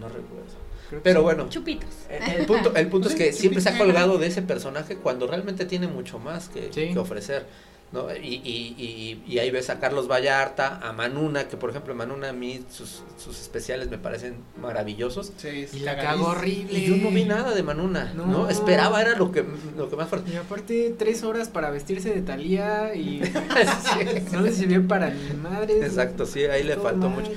No 0.00 0.08
recuerdo. 0.08 0.68
Pero 1.02 1.20
sí. 1.20 1.24
bueno, 1.24 1.48
Chupitos. 1.48 1.88
El, 2.08 2.40
el 2.40 2.46
punto, 2.46 2.74
el 2.74 2.88
punto 2.88 3.08
es 3.08 3.14
que 3.14 3.32
Sí, 3.32 3.40
siempre 3.42 3.60
se 3.60 3.68
ha 3.70 3.78
colgado 3.78 4.18
de 4.18 4.26
ese 4.26 4.42
personaje 4.42 4.96
cuando 4.96 5.26
realmente 5.26 5.64
tiene 5.66 5.86
mucho 5.88 6.18
más 6.18 6.48
que, 6.48 6.72
Sí. 6.72 6.92
que 6.92 6.98
ofrecer. 6.98 7.46
¿No? 7.92 8.14
Y, 8.14 8.34
y, 8.44 8.74
y, 8.78 9.22
y 9.26 9.38
ahí 9.38 9.50
ves 9.50 9.70
a 9.70 9.78
Carlos 9.80 10.08
Vallarta, 10.10 10.78
a 10.82 10.92
Manuna, 10.92 11.48
que 11.48 11.56
por 11.56 11.70
ejemplo 11.70 11.94
Manuna 11.94 12.28
a 12.30 12.32
mí 12.32 12.60
sus, 12.70 13.02
sus 13.16 13.40
especiales 13.40 13.88
me 13.90 13.98
parecen 13.98 14.36
maravillosos. 14.60 15.32
Sí, 15.36 15.66
Y 15.72 15.80
la 15.80 15.96
cagó 15.96 16.26
horrible. 16.28 16.78
Y 16.78 16.86
yo 16.86 16.96
no 16.96 17.10
vi 17.10 17.24
nada 17.24 17.54
de 17.54 17.62
Manuna, 17.62 18.12
¿no? 18.14 18.26
No. 18.26 18.48
Esperaba, 18.50 19.00
era 19.00 19.16
lo 19.16 19.32
que, 19.32 19.44
lo 19.76 19.88
que 19.88 19.96
más 19.96 20.08
fuerte. 20.08 20.32
Y 20.32 20.36
aparte, 20.36 20.94
tres 20.98 21.22
horas 21.22 21.48
para 21.48 21.70
vestirse 21.70 22.10
de 22.10 22.20
Talía 22.22 22.94
y 22.94 23.22
Sí. 23.88 24.22
no 24.32 24.40
le 24.42 24.52
sirvió 24.52 24.86
para 24.86 25.10
ni 25.10 25.34
madres. 25.34 25.82
Exacto, 25.84 26.26
sí, 26.26 26.44
ahí 26.44 26.62
le 26.62 26.76
faltó 26.76 27.08
mal, 27.08 27.22
mucho. 27.22 27.30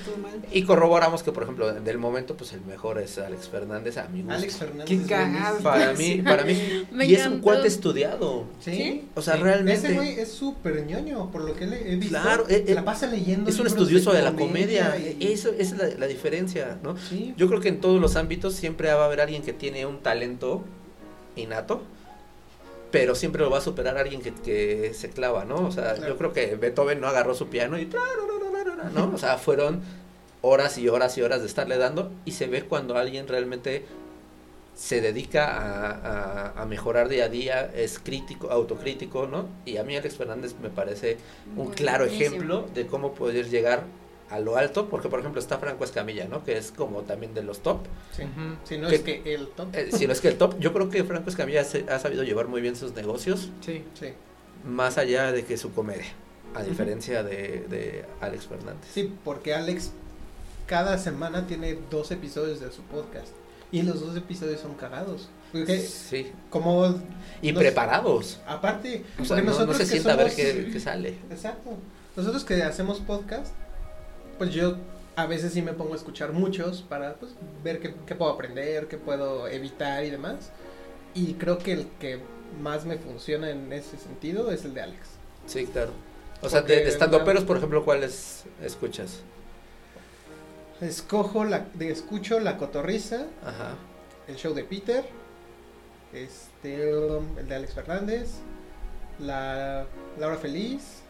Y 0.51 0.63
corroboramos 0.63 1.23
que, 1.23 1.31
por 1.31 1.43
ejemplo, 1.43 1.71
del 1.73 1.97
momento, 1.97 2.35
pues 2.35 2.51
el 2.53 2.61
mejor 2.61 2.99
es 2.99 3.17
Alex 3.17 3.47
Fernández, 3.47 3.97
a 3.97 4.07
mi 4.09 4.21
gusto. 4.21 4.35
Alex 4.35 4.55
Fernández. 4.57 4.85
Qué 4.87 5.01
cagado. 5.07 5.59
Para 5.59 5.93
mí, 5.93 6.21
para 6.21 6.43
mí, 6.43 6.57
Me 6.91 7.05
y 7.05 7.15
es 7.15 7.25
un 7.25 7.39
cuate 7.39 7.67
estudiado. 7.67 8.45
Sí. 8.59 8.71
¿Sí? 8.73 9.07
O 9.15 9.21
sea, 9.21 9.35
Sí. 9.35 9.43
realmente. 9.43 9.87
Ese 9.87 9.93
güey 9.95 10.19
es 10.19 10.40
súper 10.41 10.83
ñoño, 10.87 11.29
por 11.31 11.43
lo 11.43 11.53
que 11.55 11.65
he 11.65 11.95
visto. 11.97 12.19
Claro, 12.19 12.45
eh, 12.49 12.65
eh, 12.67 12.73
la 12.73 12.83
pasa 12.83 13.05
leyendo. 13.05 13.47
Es 13.47 13.59
un 13.59 13.67
estudioso 13.67 14.11
de 14.11 14.23
la 14.23 14.33
comedia, 14.33 14.97
y- 14.97 15.27
eso 15.31 15.49
esa 15.51 15.75
es 15.75 15.77
la, 15.93 15.99
la 15.99 16.07
diferencia, 16.07 16.79
¿no? 16.81 16.97
Sí. 16.97 17.35
Yo 17.37 17.47
creo 17.47 17.59
que 17.61 17.69
en 17.69 17.79
todos 17.79 18.01
los 18.01 18.15
ámbitos 18.15 18.55
siempre 18.55 18.91
va 18.91 19.03
a 19.03 19.05
haber 19.05 19.21
alguien 19.21 19.43
que 19.43 19.53
tiene 19.53 19.85
un 19.85 19.99
talento 19.99 20.63
innato, 21.35 21.83
pero 22.91 23.13
siempre 23.13 23.43
lo 23.43 23.51
va 23.51 23.59
a 23.59 23.61
superar 23.61 23.97
alguien 23.99 24.21
que, 24.21 24.33
que 24.33 24.93
se 24.95 25.09
clava, 25.11 25.45
¿no? 25.45 25.67
O 25.67 25.71
sea, 25.71 25.93
Claro. 25.93 26.07
yo 26.13 26.17
creo 26.17 26.33
que 26.33 26.55
Beethoven 26.55 26.99
no 26.99 27.07
agarró 27.07 27.35
su 27.35 27.47
piano 27.47 27.77
y 27.79 27.87
¿no? 28.95 29.11
O 29.13 29.17
sea, 29.19 29.37
fueron 29.37 29.81
horas 30.41 30.77
y 30.79 30.89
horas 30.89 31.17
y 31.17 31.21
horas 31.21 31.41
de 31.41 31.47
estarle 31.47 31.77
dando 31.77 32.11
y 32.25 32.31
se 32.31 32.47
ve 32.47 32.63
cuando 32.63 32.97
alguien 32.97 33.27
realmente 33.27 33.85
se 34.75 35.01
dedica 35.01 35.45
a, 35.47 35.91
a- 36.55 36.61
a 36.61 36.65
mejorar 36.65 37.07
día 37.09 37.25
a 37.25 37.29
día, 37.29 37.71
es 37.75 37.99
crítico, 37.99 38.49
autocrítico, 38.51 39.27
¿no? 39.27 39.47
Y 39.65 39.77
a 39.77 39.83
mí 39.83 39.95
Alex 39.95 40.15
Fernández 40.15 40.55
me 40.61 40.69
parece 40.69 41.17
un 41.55 41.65
Muy 41.67 41.75
claro 41.75 42.05
buenísimo. 42.05 42.35
ejemplo 42.35 42.67
de 42.73 42.87
cómo 42.87 43.13
poder 43.13 43.49
llegar 43.49 43.83
a 44.29 44.39
lo 44.39 44.55
alto, 44.55 44.87
porque 44.89 45.09
por 45.09 45.19
ejemplo 45.19 45.41
está 45.41 45.57
Franco 45.59 45.83
Escamilla, 45.83 46.25
¿no? 46.27 46.43
Que 46.45 46.57
es 46.57 46.71
como 46.71 47.01
también 47.01 47.33
de 47.33 47.43
los 47.43 47.59
top. 47.59 47.79
Sí. 48.15 48.23
Si 48.63 48.77
no 48.77 48.87
¿Qué- 48.87 48.95
es 48.95 49.01
que 49.01 49.33
el 49.35 49.47
top. 49.49 49.75
Eh, 49.75 49.89
si 49.91 50.07
no 50.07 50.13
es 50.13 50.21
que 50.21 50.29
el 50.29 50.37
top, 50.37 50.57
yo 50.57 50.71
creo 50.73 50.89
que 50.89 51.03
Franco 51.03 51.29
Escamilla 51.29 51.63
se- 51.65 51.85
ha 51.89 51.99
sabido 51.99 52.23
llevar 52.23 52.47
muy 52.47 52.61
bien 52.61 52.75
sus 52.77 52.93
negocios, 52.93 53.49
Sí. 53.59 53.83
Sí. 53.99 54.13
más 54.65 54.97
allá 54.97 55.31
de 55.33 55.43
que 55.43 55.57
su 55.57 55.73
comedia, 55.73 56.05
a 56.55 56.63
diferencia 56.63 57.23
de, 57.23 57.65
de 57.69 58.05
Alex 58.21 58.47
Fernández. 58.47 58.89
Sí, 58.93 59.13
porque 59.25 59.53
Alex 59.53 59.91
cada 60.65 60.97
semana 60.97 61.45
tiene 61.45 61.77
dos 61.89 62.11
episodios 62.11 62.61
de 62.61 62.71
su 62.71 62.81
podcast. 62.83 63.27
Y 63.71 63.83
los 63.83 64.01
dos 64.01 64.15
episodios 64.17 64.59
son 64.59 64.73
cagados. 64.75 65.29
Porque 65.51 65.79
Sí, 65.79 66.31
como... 66.49 66.99
y 67.41 67.51
nos- 67.51 67.61
preparados. 67.61 68.39
Aparte, 68.47 69.03
O 69.19 69.25
sea, 69.25 69.37
porque 69.37 69.41
no, 69.43 69.51
no 69.51 69.65
nosotros 69.65 69.77
se 69.77 69.83
que 69.83 69.89
sienta 69.89 70.13
a 70.13 70.15
ver 70.15 70.33
qué, 70.35 70.69
qué 70.71 70.79
sale. 70.79 71.15
Exacto. 71.29 71.71
Nosotros 72.15 72.43
que 72.43 72.61
hacemos 72.63 72.99
podcast, 72.99 73.53
pues 74.37 74.53
yo 74.53 74.75
a 75.15 75.25
veces 75.25 75.53
sí 75.53 75.61
me 75.61 75.73
pongo 75.73 75.93
a 75.93 75.97
escuchar 75.97 76.31
muchos 76.33 76.81
para 76.81 77.15
pues, 77.15 77.33
ver 77.63 77.79
qué, 77.79 77.93
qué 78.05 78.15
puedo 78.15 78.31
aprender, 78.31 78.87
qué 78.87 78.97
puedo 78.97 79.47
evitar 79.47 80.03
y 80.03 80.09
demás. 80.09 80.51
Y 81.13 81.33
creo 81.33 81.57
que 81.57 81.73
el 81.73 81.87
que 81.99 82.19
más 82.61 82.85
me 82.85 82.97
funciona 82.97 83.49
en 83.49 83.71
ese 83.71 83.97
sentido 83.97 84.51
es 84.51 84.65
el 84.65 84.73
de 84.73 84.81
Alex. 84.81 85.07
Sí, 85.45 85.65
claro. 85.65 85.91
O 86.41 86.49
sea, 86.49 86.61
de, 86.61 86.75
de 86.77 86.89
estandoperos, 86.89 87.43
por 87.43 87.57
ejemplo, 87.57 87.85
¿cuáles 87.85 88.43
escuchas? 88.63 89.19
Escojo 90.81 91.45
la, 91.45 91.67
de 91.75 91.91
escucho 91.91 92.39
La 92.39 92.57
Cotorriza, 92.57 93.25
Ajá. 93.45 93.75
el 94.27 94.35
show 94.35 94.53
de 94.53 94.63
Peter, 94.63 95.03
este, 96.11 96.89
el 96.89 97.47
de 97.47 97.55
Alex 97.55 97.73
Fernández, 97.75 98.29
la 99.19 99.85
Laura 100.19 100.37
Feliz, 100.37 101.01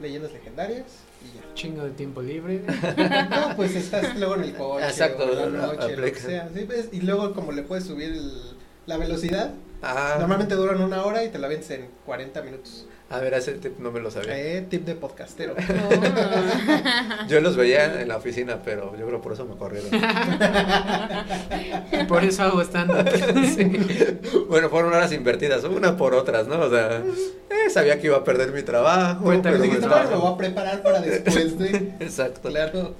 Leyendas 0.00 0.32
Legendarias 0.32 0.86
y 1.22 1.36
ya. 1.36 1.54
Chingo 1.54 1.84
de 1.84 1.90
tiempo 1.90 2.22
libre. 2.22 2.62
No, 3.30 3.54
pues 3.56 3.76
estás 3.76 4.16
luego 4.18 4.36
en 4.36 4.44
el 4.44 4.54
coche, 4.54 4.86
Exacto, 4.88 5.24
o 5.24 5.30
en 5.32 5.52
la 5.52 5.66
la- 5.66 5.72
noche, 5.74 5.96
lo 5.96 6.04
que 6.06 6.14
sea. 6.14 6.48
sí, 6.54 6.64
ves, 6.64 6.88
y 6.92 7.00
luego 7.02 7.34
como 7.34 7.52
le 7.52 7.62
puedes 7.62 7.84
subir 7.84 8.10
el- 8.12 8.56
la 8.86 8.96
velocidad, 8.96 9.52
Ah, 9.86 10.16
normalmente 10.18 10.54
duran 10.54 10.80
una 10.80 11.04
hora 11.04 11.24
y 11.24 11.28
te 11.28 11.38
la 11.38 11.46
vendes 11.46 11.68
en 11.70 11.90
40 12.06 12.40
minutos. 12.40 12.86
A 13.10 13.20
ver, 13.20 13.34
ese 13.34 13.52
tip 13.52 13.78
no 13.78 13.92
me 13.92 14.00
lo 14.00 14.10
sabía. 14.10 14.38
Eh, 14.38 14.66
tip 14.68 14.84
de 14.84 14.94
podcastero. 14.94 15.54
Oh. 15.66 17.26
Yo 17.28 17.40
los 17.40 17.56
veía 17.56 18.00
en 18.00 18.08
la 18.08 18.16
oficina, 18.16 18.60
pero 18.64 18.96
yo 18.96 19.06
creo 19.06 19.20
por 19.20 19.32
eso 19.32 19.44
me 19.44 19.56
corrieron. 19.56 19.90
Por 22.08 22.24
eso 22.24 22.42
hago 22.42 22.60
stand-up. 22.62 23.08
Bueno, 24.48 24.68
fueron 24.68 24.92
horas 24.92 25.12
invertidas, 25.12 25.64
una 25.64 25.96
por 25.96 26.14
otras, 26.14 26.46
¿no? 26.46 26.60
O 26.60 26.70
sea, 26.70 26.98
eh, 26.98 27.70
sabía 27.70 28.00
que 28.00 28.08
iba 28.08 28.18
a 28.18 28.24
perder 28.24 28.52
mi 28.52 28.62
trabajo. 28.62 29.24
Cuéntame 29.24 29.58
pero 29.58 29.80
no, 29.80 30.10
me 30.10 30.16
voy 30.16 30.32
a 30.32 30.36
preparar 30.36 30.82
para 30.82 31.00
después 31.00 31.58
de... 31.58 31.94
Exacto. 32.00 32.50
Claro. 32.50 32.94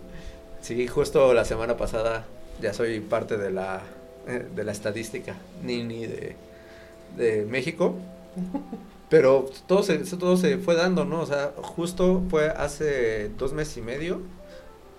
Sí, 0.61 0.87
justo 0.87 1.35
la 1.35 1.45
semana 1.45 1.77
pasada 1.77 2.25
ya 2.61 2.73
soy 2.73 3.01
parte 3.01 3.37
de 3.37 3.51
la, 3.51 3.83
eh, 4.27 4.47
de 4.55 4.65
la 4.65 4.73
estadística 4.73 5.35
Nini 5.63 6.07
de, 6.07 6.37
de 7.17 7.45
México. 7.45 7.97
Pero 9.11 9.47
todo 9.67 9.83
se, 9.83 9.99
todo 9.99 10.37
se 10.37 10.59
fue 10.59 10.75
dando, 10.75 11.05
¿no? 11.05 11.21
O 11.21 11.27
sea, 11.27 11.53
justo 11.57 12.23
fue 12.31 12.49
hace 12.49 13.29
dos 13.31 13.53
meses 13.53 13.77
y 13.77 13.83
medio 13.83 14.23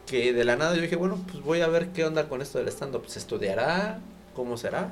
que 0.06 0.34
de 0.34 0.46
la 0.46 0.56
nada 0.56 0.76
yo 0.76 0.82
dije, 0.82 0.96
bueno, 0.96 1.18
pues 1.32 1.44
voy 1.44 1.62
a 1.62 1.68
ver 1.68 1.90
qué 1.90 2.06
onda 2.06 2.30
con 2.30 2.42
esto 2.42 2.60
del 2.60 2.68
stand-up. 2.68 3.08
¿Se 3.08 3.20
estudiará? 3.20 4.00
¿Cómo 4.36 4.58
será? 4.58 4.92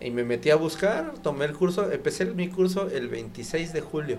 Y 0.00 0.10
me 0.10 0.24
metí 0.24 0.50
a 0.50 0.56
buscar, 0.56 1.14
tomé 1.22 1.44
el 1.46 1.54
curso, 1.54 1.90
empecé 1.90 2.26
mi 2.26 2.48
curso 2.48 2.88
el 2.90 3.08
26 3.08 3.72
de 3.72 3.80
julio. 3.80 4.18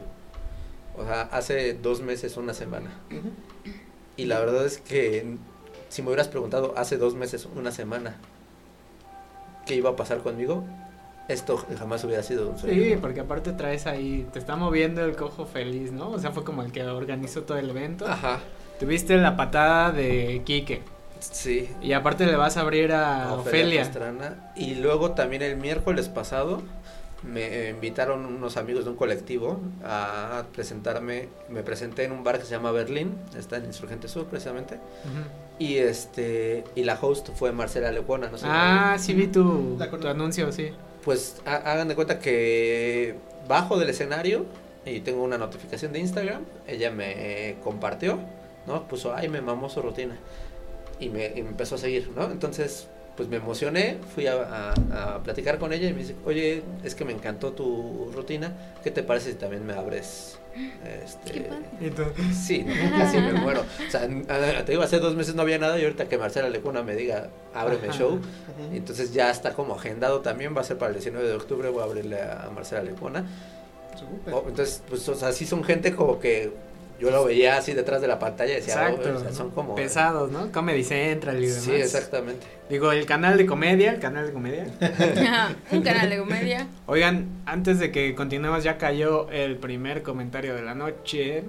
O 0.98 1.04
sea, 1.04 1.24
hace 1.24 1.74
dos 1.74 2.01
meses, 2.01 2.38
una 2.38 2.54
semana. 2.54 2.92
Y 4.18 4.25
la 4.25 4.39
verdad 4.39 4.65
es 4.65 4.77
que 4.77 5.38
si 5.89 6.01
me 6.01 6.10
hubieras 6.10 6.27
preguntado 6.27 6.74
hace 6.77 6.98
dos 6.98 7.15
meses, 7.15 7.48
una 7.56 7.72
semana, 7.72 8.18
qué 9.65 9.75
iba 9.75 9.92
a 9.92 9.96
pasar 9.96 10.20
conmigo, 10.20 10.63
esto 11.27 11.63
jamás 11.77 12.03
hubiera 12.03 12.24
sido 12.24 12.50
un 12.50 12.58
sueño. 12.58 12.84
Sí, 12.84 12.96
¿no? 12.96 13.01
porque 13.01 13.20
aparte 13.22 13.51
traes 13.53 13.88
ahí, 13.88 14.27
te 14.32 14.39
está 14.39 14.55
moviendo 14.55 15.03
el 15.03 15.15
cojo 15.15 15.46
feliz, 15.46 15.91
¿no? 15.91 16.10
O 16.10 16.20
sea, 16.20 16.32
fue 16.32 16.44
como 16.44 16.62
el 16.63 16.72
que 16.72 16.84
organizó 16.84 17.44
todo 17.44 17.58
el 17.58 17.70
evento. 17.70 18.08
Ajá, 18.08 18.39
Tuviste 18.79 19.15
la 19.17 19.38
patada 19.38 19.91
de 19.91 20.41
Quique. 20.46 20.82
sí. 21.20 21.70
Y 21.82 21.94
aparte 21.94 22.25
le 22.25 22.36
vas 22.36 22.58
a 22.58 22.62
abrir 22.62 22.91
a 22.91 23.34
Ofelia. 23.34 23.82
Pastrana. 23.84 24.51
Y 24.55 24.75
luego 24.75 25.12
también 25.12 25.41
el 25.41 25.55
miércoles 25.58 26.10
pasado 26.10 26.62
me 27.24 27.70
invitaron 27.70 28.25
unos 28.25 28.58
amigos 28.58 28.84
de 28.84 28.91
un 28.91 28.98
colectivo 28.98 29.60
a 29.84 30.44
presentarme. 30.53 31.29
Me 31.50 31.63
presenté 31.63 32.03
en 32.03 32.12
un 32.12 32.24
bar 32.24 32.38
que 32.38 32.46
se 32.46 32.51
llama 32.51 32.72
Berlín, 32.72 33.15
está 33.38 33.58
en 33.58 33.65
Insurgente 33.65 34.08
Sur 34.08 34.25
precisamente. 34.25 34.79
Y 35.58 35.77
este 35.77 36.65
y 36.75 36.84
la 36.84 36.98
host 37.01 37.29
fue 37.34 37.51
Marcela 37.51 37.91
Lecuona, 37.91 38.29
no 38.29 38.38
sé. 38.38 38.46
Ah, 38.48 38.98
sí 39.00 39.13
vi 39.13 39.27
tu, 39.27 39.77
La 39.79 39.89
tu 39.89 40.08
anuncio, 40.08 40.51
sí. 40.51 40.72
Pues 41.05 41.38
ha- 41.45 41.71
hagan 41.71 41.88
de 41.88 41.95
cuenta 41.95 42.19
que 42.19 43.15
bajo 43.47 43.77
del 43.77 43.89
escenario 43.89 44.45
y 44.85 45.00
tengo 45.01 45.24
una 45.24 45.38
notificación 45.38 45.93
de 45.93 46.00
Instagram, 46.00 46.43
ella 46.67 46.91
me 46.91 47.55
compartió, 47.63 48.19
¿no? 48.67 48.88
Puso, 48.88 49.13
ay, 49.15 49.29
me 49.29 49.41
mamó 49.41 49.69
su 49.69 49.81
rutina. 49.81 50.17
Y 51.00 51.09
me 51.09 51.38
empezó 51.38 51.75
a 51.75 51.77
seguir, 51.77 52.09
¿no? 52.15 52.25
Entonces, 52.31 52.88
pues 53.15 53.29
me 53.29 53.38
emocioné, 53.38 53.98
fui 54.13 54.27
a, 54.27 54.34
a- 54.74 55.15
a 55.15 55.24
platicar 55.24 55.57
con 55.57 55.72
ella 55.74 55.88
y 55.89 55.93
me 55.93 56.00
dice, 56.00 56.15
oye, 56.25 56.63
es 56.84 56.95
que 56.95 57.05
me 57.05 57.13
encantó 57.13 57.53
tu 57.53 58.12
rutina, 58.13 58.53
¿qué 58.84 58.91
te 58.91 59.03
parece 59.03 59.31
si 59.31 59.38
también 59.38 59.65
me 59.65 59.74
abres? 59.74 60.38
Este, 61.03 61.50
Sí, 62.34 62.63
¿no? 62.65 62.98
casi 62.98 63.17
me 63.17 63.34
muero. 63.34 63.63
O 63.88 63.91
sea, 63.91 64.01
a- 64.03 64.65
te 64.65 64.72
digo, 64.72 64.84
hace 64.84 65.00
dos 65.00 65.15
meses 65.15 65.36
no 65.36 65.41
había 65.41 65.57
nada 65.57 65.79
y 65.79 65.84
ahorita 65.84 66.07
que 66.07 66.17
Marcela 66.17 66.50
Lecuna 66.50 66.81
me 66.84 66.95
diga, 66.95 67.29
ábreme 67.53 67.89
Ajá. 67.89 67.98
show, 67.98 68.19
entonces 68.74 69.13
ya 69.13 69.29
está 69.31 69.53
como 69.53 69.75
agendado 69.75 70.22
también, 70.22 70.55
va 70.55 70.62
a 70.62 70.63
ser 70.65 70.77
para 70.77 70.89
el 70.89 70.95
19 70.95 71.27
de 71.27 71.36
octubre, 71.36 71.69
voy 71.69 71.81
a 71.81 71.86
abrirle 71.86 72.22
a 72.22 72.50
Marcela 72.53 72.84
Lecona. 72.84 73.25
Súper. 73.98 74.34
Oh, 74.34 74.43
entonces, 74.48 74.81
pues, 74.89 75.07
o 75.07 75.15
sea, 75.15 75.31
sí 75.31 75.45
son 75.45 75.63
gente 75.63 75.95
como 75.95 76.19
que 76.19 76.51
yo 77.00 77.12
lo 77.12 77.25
veía 77.25 77.58
así 77.58 77.74
detrás 77.74 78.02
de 78.02 78.08
la 78.08 78.20
pantalla 78.20 78.54
y 78.54 78.56
decía, 78.58 78.74
Exacto. 78.90 79.10
"Oh, 79.14 79.18
o 79.18 79.20
sea, 79.20 79.32
son 79.34 79.52
como... 79.52 79.75
Pesados, 79.75 80.32
¿no? 80.32 80.52
Comedy 80.52 80.84
Central 80.84 81.44
y 81.44 81.48
demás. 81.48 81.64
Sí, 81.64 81.72
exactamente. 81.72 82.46
Digo, 82.70 82.92
el 82.92 83.06
canal 83.06 83.38
de 83.38 83.46
comedia, 83.46 83.92
el 83.92 84.00
canal 84.00 84.28
de 84.28 84.34
comedia. 84.34 84.66
Un 85.72 85.82
canal 85.82 86.10
de 86.10 86.18
comedia. 86.18 86.68
Oigan, 86.86 87.28
antes 87.46 87.80
de 87.80 87.92
que 87.92 88.16
continuemos, 88.16 88.64
ya 88.64 88.78
cayó 88.78 89.30
el 89.30 89.58
primer 89.58 90.04
comentario 90.04 90.56
de 90.56 90.62
la 90.64 90.74
noche. 90.75 91.44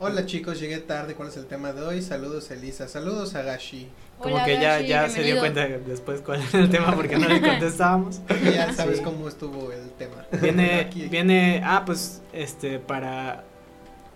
Hola 0.00 0.26
chicos, 0.26 0.58
llegué 0.58 0.78
tarde. 0.78 1.14
¿Cuál 1.14 1.28
es 1.28 1.36
el 1.36 1.46
tema 1.46 1.72
de 1.72 1.82
hoy? 1.82 2.02
Saludos 2.02 2.50
Elisa. 2.50 2.88
Saludos 2.88 3.36
Agashi. 3.36 3.88
Como 4.18 4.34
Hola, 4.34 4.44
que 4.44 4.54
ya, 4.54 4.76
Gashi, 4.78 4.88
ya 4.88 5.08
se 5.08 5.22
dio 5.22 5.38
cuenta 5.38 5.66
después 5.66 6.20
cuál 6.22 6.42
era 6.42 6.58
el 6.64 6.68
tema 6.70 6.94
porque 6.94 7.16
no 7.16 7.28
le 7.28 7.40
contestábamos. 7.48 8.20
Ya 8.52 8.72
sabes 8.72 8.98
Sí. 8.98 9.04
cómo 9.04 9.28
estuvo 9.28 9.70
el 9.72 9.88
tema. 9.92 10.26
Viene, 10.42 10.80
Aquí. 10.80 11.06
viene, 11.06 11.62
ah, 11.64 11.84
pues, 11.86 12.20
este, 12.32 12.80
para 12.80 13.44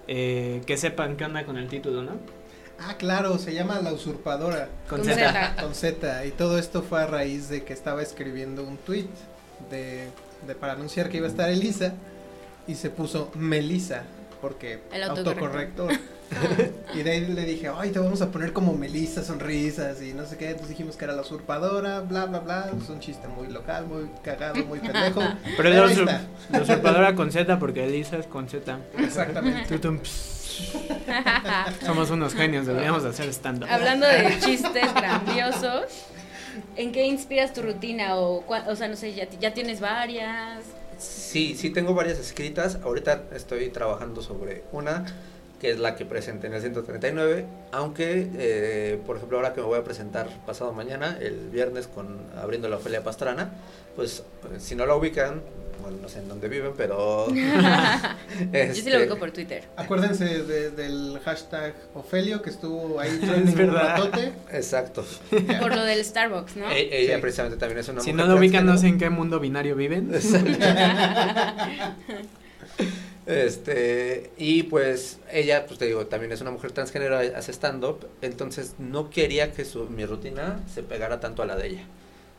eh, 0.08 0.62
que 0.66 0.76
sepan 0.76 1.16
qué 1.16 1.24
onda 1.24 1.44
con 1.44 1.56
el 1.56 1.68
título, 1.68 2.02
¿no? 2.02 2.12
Ah, 2.80 2.96
claro, 2.98 3.38
se 3.38 3.54
llama 3.54 3.80
La 3.80 3.92
Usurpadora. 3.92 4.68
Con, 4.88 5.04
Z. 5.04 5.14
Z. 5.14 5.56
Con 5.62 5.74
Z. 5.74 6.26
Y 6.26 6.30
todo 6.32 6.58
esto 6.58 6.82
fue 6.82 7.02
a 7.02 7.06
raíz 7.06 7.48
de 7.48 7.62
que 7.64 7.72
estaba 7.72 8.02
escribiendo 8.02 8.64
un 8.64 8.76
tweet 8.78 9.06
de, 9.70 10.08
de- 10.46 10.54
para 10.56 10.72
anunciar 10.72 11.08
que 11.08 11.18
iba 11.18 11.26
a 11.26 11.30
estar 11.30 11.48
Elisa. 11.50 11.94
Y 12.66 12.74
se 12.74 12.90
puso 12.90 13.30
Melisa. 13.34 14.02
Porque 14.44 14.78
El 14.92 15.04
autocorrector. 15.04 15.90
y 16.94 17.02
de 17.02 17.10
ahí 17.10 17.20
le 17.24 17.46
dije, 17.46 17.70
ay, 17.74 17.92
te 17.92 17.98
vamos 17.98 18.20
a 18.20 18.30
poner 18.30 18.52
como 18.52 18.74
Melisa, 18.74 19.24
sonrisas 19.24 20.02
y 20.02 20.12
no 20.12 20.26
sé 20.26 20.36
qué. 20.36 20.48
Entonces 20.50 20.68
dijimos 20.68 20.98
que 20.98 21.06
era 21.06 21.14
la 21.14 21.22
usurpadora, 21.22 22.00
bla, 22.00 22.26
bla, 22.26 22.40
bla. 22.40 22.70
Es 22.78 22.90
un 22.90 23.00
chiste 23.00 23.26
muy 23.26 23.48
local, 23.48 23.86
muy 23.86 24.10
cagado, 24.22 24.62
muy 24.66 24.80
pendejo. 24.80 25.22
Pero 25.56 25.70
es 25.70 25.74
Pero 25.74 25.86
la, 25.86 25.86
usur- 25.86 26.20
la 26.50 26.60
usurpadora 26.60 27.14
con 27.14 27.32
Z 27.32 27.58
porque 27.58 27.86
Elisa 27.86 28.18
es 28.18 28.26
con 28.26 28.46
Z. 28.46 28.80
Exactamente. 28.98 29.80
Somos 31.86 32.10
unos 32.10 32.34
genios, 32.34 32.66
deberíamos 32.66 33.02
hacer 33.06 33.30
stand-up. 33.30 33.70
Hablando 33.70 34.06
de 34.06 34.40
chistes 34.40 34.92
grandiosos, 34.92 35.86
¿en 36.76 36.92
qué 36.92 37.06
inspiras 37.06 37.54
tu 37.54 37.62
rutina? 37.62 38.16
O, 38.16 38.44
o 38.46 38.76
sea, 38.76 38.88
no 38.88 38.96
sé, 38.96 39.14
ya, 39.14 39.26
ya 39.40 39.54
tienes 39.54 39.80
varias. 39.80 40.58
Sí, 41.04 41.54
sí 41.58 41.70
tengo 41.70 41.94
varias 41.94 42.18
escritas. 42.18 42.78
Ahorita 42.82 43.24
estoy 43.34 43.68
trabajando 43.68 44.22
sobre 44.22 44.64
una 44.72 45.04
que 45.64 45.70
es 45.70 45.78
la 45.78 45.96
que 45.96 46.04
presenté 46.04 46.48
en 46.48 46.52
el 46.52 46.60
139, 46.60 47.46
aunque, 47.72 48.28
eh, 48.36 49.00
por 49.06 49.16
ejemplo, 49.16 49.38
ahora 49.38 49.54
que 49.54 49.62
me 49.62 49.66
voy 49.66 49.78
a 49.78 49.82
presentar 49.82 50.28
pasado 50.44 50.74
mañana, 50.74 51.16
el 51.22 51.48
viernes, 51.48 51.86
con 51.86 52.18
abriendo 52.38 52.68
la 52.68 52.76
Ofelia 52.76 53.02
Pastrana, 53.02 53.48
pues 53.96 54.24
eh, 54.52 54.58
si 54.60 54.74
no 54.74 54.84
la 54.84 54.94
ubican, 54.94 55.40
bueno, 55.80 55.96
no 56.02 56.08
sé 56.10 56.18
en 56.18 56.28
dónde 56.28 56.48
viven, 56.50 56.72
pero... 56.76 57.28
Yo 57.30 57.34
sí 57.34 58.50
este, 58.52 58.90
lo 58.90 58.98
ubico 58.98 59.16
por 59.18 59.30
Twitter. 59.32 59.64
Acuérdense 59.76 60.42
de- 60.42 60.70
del 60.70 61.18
hashtag 61.24 61.72
Ofelio 61.94 62.42
que 62.42 62.50
estuvo 62.50 63.00
ahí 63.00 63.18
un 63.22 63.54
verdad. 63.54 63.96
ratote. 63.96 64.32
Exacto. 64.52 65.02
Por 65.60 65.74
lo 65.74 65.82
del 65.82 66.04
Starbucks, 66.04 66.56
¿no? 66.56 66.70
E- 66.70 66.88
ella 67.04 67.14
Sí. 67.16 67.20
precisamente 67.22 67.56
también 67.56 67.78
es 67.78 67.88
una 67.88 68.02
Si 68.02 68.12
mujer 68.12 68.26
no 68.26 68.34
lo 68.34 68.38
ubican, 68.38 68.66
no 68.66 68.76
sé 68.76 68.88
en 68.88 68.98
qué 68.98 69.08
mundo 69.08 69.40
binario 69.40 69.76
viven. 69.76 70.10
Este, 73.26 74.30
y 74.36 74.64
pues 74.64 75.18
ella, 75.32 75.64
pues 75.66 75.78
te 75.78 75.86
digo, 75.86 76.06
también 76.06 76.32
es 76.32 76.42
una 76.42 76.50
mujer 76.50 76.72
transgénero, 76.72 77.16
hace 77.18 77.52
stand-up, 77.52 78.06
entonces 78.20 78.74
no 78.78 79.08
quería 79.08 79.52
que 79.52 79.64
su, 79.64 79.88
mi 79.88 80.04
rutina 80.04 80.60
se 80.72 80.82
pegara 80.82 81.20
tanto 81.20 81.42
a 81.42 81.46
la 81.46 81.56
de 81.56 81.68
ella, 81.68 81.84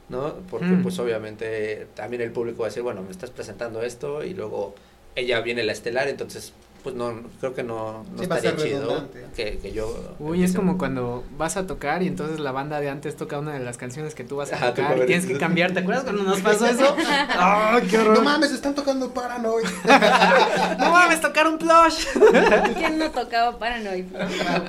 ¿no? 0.10 0.36
Porque 0.50 0.75
Mm. 0.75 0.84
pues 0.84 1.00
obviamente 1.00 1.88
también 1.96 2.22
el 2.22 2.32
público 2.32 2.60
va 2.60 2.68
a 2.68 2.70
decir, 2.70 2.84
bueno, 2.84 3.01
me 3.01 3.10
estás 3.12 3.32
presentando 3.32 3.82
esto 3.82 4.24
y 4.24 4.34
luego 4.36 4.75
ella 5.15 5.42
viene 5.42 5.63
la 5.63 5.72
estelar, 5.72 6.08
entonces 6.08 6.54
pues 6.86 6.96
no, 6.96 7.12
creo 7.39 7.56
que 7.56 7.63
no, 7.63 8.06
no 8.12 8.18
Sí, 8.18 8.24
estaría 8.25 8.56
chido 8.56 9.10
que, 9.36 9.58
que 9.58 9.72
yo... 9.72 10.15
Uy, 10.20 10.44
es 10.44 10.54
como 10.54 10.77
cuando 10.77 11.24
vas 11.36 11.58
a 11.58 11.65
tocar 11.65 12.04
y 12.04 12.08
entonces 12.08 12.39
la 12.39 12.51
banda 12.51 12.80
de 12.80 12.92
antes 12.92 13.18
toca 13.18 13.39
una 13.39 13.54
de 13.54 13.60
las 13.60 13.77
canciones 13.77 14.13
que 14.13 14.24
tú 14.24 14.36
vas 14.36 14.54
a 14.54 14.58
Ajá, 14.58 14.75
tocar 14.75 15.00
y 15.00 15.08
tienes 15.08 15.25
que 15.25 15.36
cambiar. 15.39 15.72
¿Te 15.72 15.80
acuerdas 15.80 16.04
cuando 16.04 16.22
nos 16.22 16.42
pasó 16.42 16.68
eso? 16.68 16.96
¡Ay, 17.39 17.88
qué 17.89 17.98
horror! 17.98 18.20
No 18.20 18.24
mames, 18.24 18.51
están 18.51 18.75
tocando 18.75 19.12
Paranoid. 19.12 19.65
¡No 20.77 20.92
mames, 20.92 21.22
tocar 21.22 21.48
un 21.48 21.58
plush! 21.58 22.06
¿Quién 22.77 23.00
no 23.00 23.10
tocaba 23.10 23.58
Paranoid? 23.58 24.06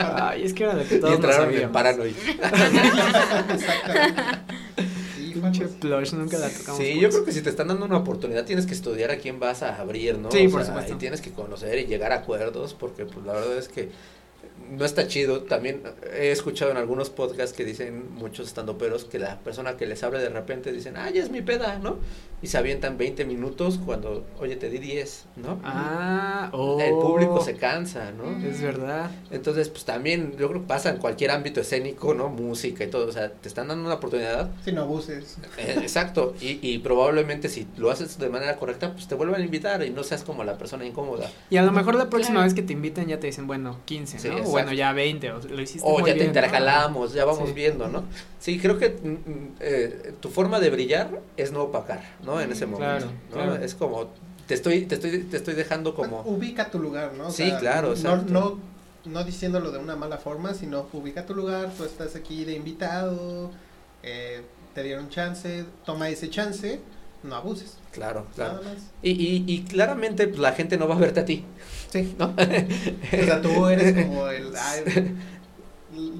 Ay, 0.00 0.46
es 0.46 0.54
que 0.54 0.64
era 0.64 0.74
de 0.74 0.86
que 0.86 0.94
Y 0.94 1.00
todos 1.00 1.20
nos 1.20 1.24
entraron 1.26 1.54
en. 1.54 1.70
Paranoid. 1.70 2.14
Exactamente. 3.52 4.95
Pinche 5.40 5.66
plush, 5.66 6.12
nunca 6.14 6.38
la 6.38 6.48
tocamos. 6.48 6.80
Sí, 6.80 6.98
yo 6.98 7.08
creo 7.10 7.24
que 7.24 7.32
si 7.32 7.42
te 7.42 7.50
están 7.50 7.68
dando 7.68 7.84
una 7.86 7.98
oportunidad 7.98 8.44
tienes 8.44 8.66
que 8.66 8.74
estudiar 8.74 9.10
a 9.10 9.18
quién 9.18 9.38
vas 9.40 9.62
a 9.62 9.76
abrir, 9.80 10.18
¿no? 10.18 10.30
Sí, 10.30 10.46
O 10.46 10.50
por 10.50 10.60
sea, 10.62 10.72
supuesto. 10.72 10.94
Y 10.94 10.96
tienes 10.98 11.20
que 11.20 11.32
conocer 11.32 11.78
y 11.78 11.86
llegar 11.86 12.12
a 12.12 12.16
acuerdos 12.16 12.74
porque 12.74 13.04
pues 13.06 13.24
la 13.24 13.32
verdad 13.34 13.56
es 13.58 13.68
que 13.68 13.90
no 14.70 14.84
está 14.84 15.06
chido. 15.06 15.42
También 15.42 15.82
he 16.14 16.30
escuchado 16.30 16.70
en 16.70 16.76
algunos 16.76 17.10
podcasts 17.10 17.56
que 17.56 17.64
dicen 17.64 18.12
muchos 18.14 18.46
estandoperos 18.48 19.04
que 19.04 19.18
la 19.18 19.38
persona 19.40 19.76
que 19.76 19.86
les 19.86 20.02
hable 20.02 20.18
de 20.18 20.28
repente 20.28 20.72
dicen, 20.72 20.96
ay, 20.96 21.18
es 21.18 21.30
mi 21.30 21.42
peda, 21.42 21.78
¿no? 21.78 21.96
Y 22.42 22.48
se 22.48 22.58
avientan 22.58 22.98
20 22.98 23.24
minutos 23.24 23.78
cuando, 23.84 24.26
oye, 24.38 24.56
te 24.56 24.68
di 24.68 24.78
10, 24.78 25.24
¿no? 25.36 25.58
Ah, 25.64 26.50
oh. 26.52 26.78
El 26.80 26.90
público 26.94 27.40
se 27.40 27.54
cansa, 27.56 28.12
¿no? 28.12 28.46
Es 28.46 28.60
verdad. 28.60 29.10
Entonces, 29.30 29.68
pues 29.70 29.84
también 29.84 30.32
yo 30.38 30.48
creo 30.50 30.60
que 30.60 30.66
pasa 30.68 30.90
en 30.90 30.98
cualquier 30.98 31.30
ámbito 31.30 31.60
escénico, 31.60 32.12
¿no? 32.14 32.28
Música 32.28 32.84
y 32.84 32.88
todo, 32.88 33.06
o 33.06 33.12
sea, 33.12 33.32
te 33.32 33.48
están 33.48 33.68
dando 33.68 33.86
una 33.86 33.94
oportunidad 33.94 34.50
Si 34.64 34.72
no 34.72 34.82
abuses. 34.82 35.38
eh, 35.56 35.76
Exacto, 35.80 36.34
y, 36.40 36.58
y 36.62 36.78
probablemente 36.78 37.48
si 37.48 37.66
lo 37.78 37.90
haces 37.90 38.18
de 38.18 38.28
manera 38.28 38.56
correcta, 38.56 38.92
pues 38.92 39.08
te 39.08 39.14
vuelvan 39.14 39.40
a 39.40 39.44
invitar 39.44 39.82
y 39.84 39.90
no 39.90 40.02
seas 40.02 40.22
como 40.22 40.44
la 40.44 40.58
persona 40.58 40.84
incómoda. 40.84 41.30
Y 41.48 41.56
a 41.56 41.62
lo 41.62 41.72
mejor 41.72 41.94
la 41.94 42.10
próxima 42.10 42.34
Claro. 42.36 42.44
vez 42.44 42.54
que 42.54 42.62
te 42.62 42.72
inviten 42.74 43.08
ya 43.08 43.18
te 43.18 43.26
dicen, 43.28 43.46
bueno, 43.46 43.78
15, 43.86 44.18
Sí, 44.18 44.28
¿no? 44.28 44.38
Bueno, 44.62 44.72
ya 44.72 44.92
20, 44.92 45.30
o 45.32 45.40
lo 45.40 45.62
hiciste 45.62 45.88
O 45.88 45.98
muy 45.98 46.08
ya 46.10 46.16
te 46.16 46.24
intercalamos, 46.24 47.12
ya 47.12 47.24
vamos 47.24 47.48
Sí. 47.48 47.54
viendo, 47.54 47.88
¿no? 47.88 48.04
Sí, 48.40 48.58
creo 48.58 48.78
que 48.78 48.90
mm, 48.90 49.08
mm, 49.08 49.54
eh, 49.60 50.14
tu 50.20 50.28
forma 50.30 50.60
de 50.60 50.70
brillar 50.70 51.20
es 51.36 51.52
no 51.52 51.62
opacar, 51.64 52.02
¿no? 52.24 52.40
En 52.40 52.52
ese 52.52 52.66
Mm, 52.66 52.70
momento, 52.70 53.06
claro, 53.06 53.12
¿no? 53.30 53.32
claro. 53.52 53.64
Es 53.64 53.74
como, 53.74 54.08
te 54.46 54.54
estoy, 54.54 54.86
te 54.86 54.94
estoy, 54.96 55.24
te 55.24 55.36
estoy 55.36 55.54
dejando 55.54 55.94
como... 55.94 56.20
Ubica 56.22 56.70
tu 56.70 56.78
lugar, 56.78 57.12
¿no? 57.14 57.28
O 57.28 57.30
Sí, 57.30 57.52
claro, 57.58 57.94
No, 58.02 58.16
no, 58.18 58.58
no 59.04 59.24
diciéndolo 59.24 59.70
de 59.70 59.78
una 59.78 59.96
mala 59.96 60.18
forma, 60.18 60.54
sino 60.54 60.86
ubica 60.92 61.24
tu 61.26 61.34
lugar, 61.34 61.70
tú 61.76 61.84
estás 61.84 62.16
aquí 62.16 62.44
de 62.44 62.54
invitado, 62.54 63.50
eh, 64.02 64.42
te 64.74 64.82
dieron 64.82 65.08
chance, 65.08 65.64
toma 65.84 66.08
ese 66.08 66.28
chance, 66.28 66.80
no 67.22 67.34
abuses. 67.34 67.78
Claro, 67.92 68.26
claro. 68.34 68.60
Y, 69.02 69.10
y, 69.10 69.44
y 69.46 69.62
claramente 69.64 70.28
pues, 70.28 70.38
la 70.38 70.52
gente 70.52 70.76
no 70.76 70.86
va 70.86 70.96
a 70.96 70.98
verte 70.98 71.20
a 71.20 71.24
ti, 71.24 71.44
Sí. 71.90 72.14
¿no? 72.18 72.34
O 72.36 73.24
sea, 73.24 73.40
tú 73.40 73.66
eres 73.68 73.94
como 74.06 74.28
el... 74.28 74.54
ay, 74.56 75.14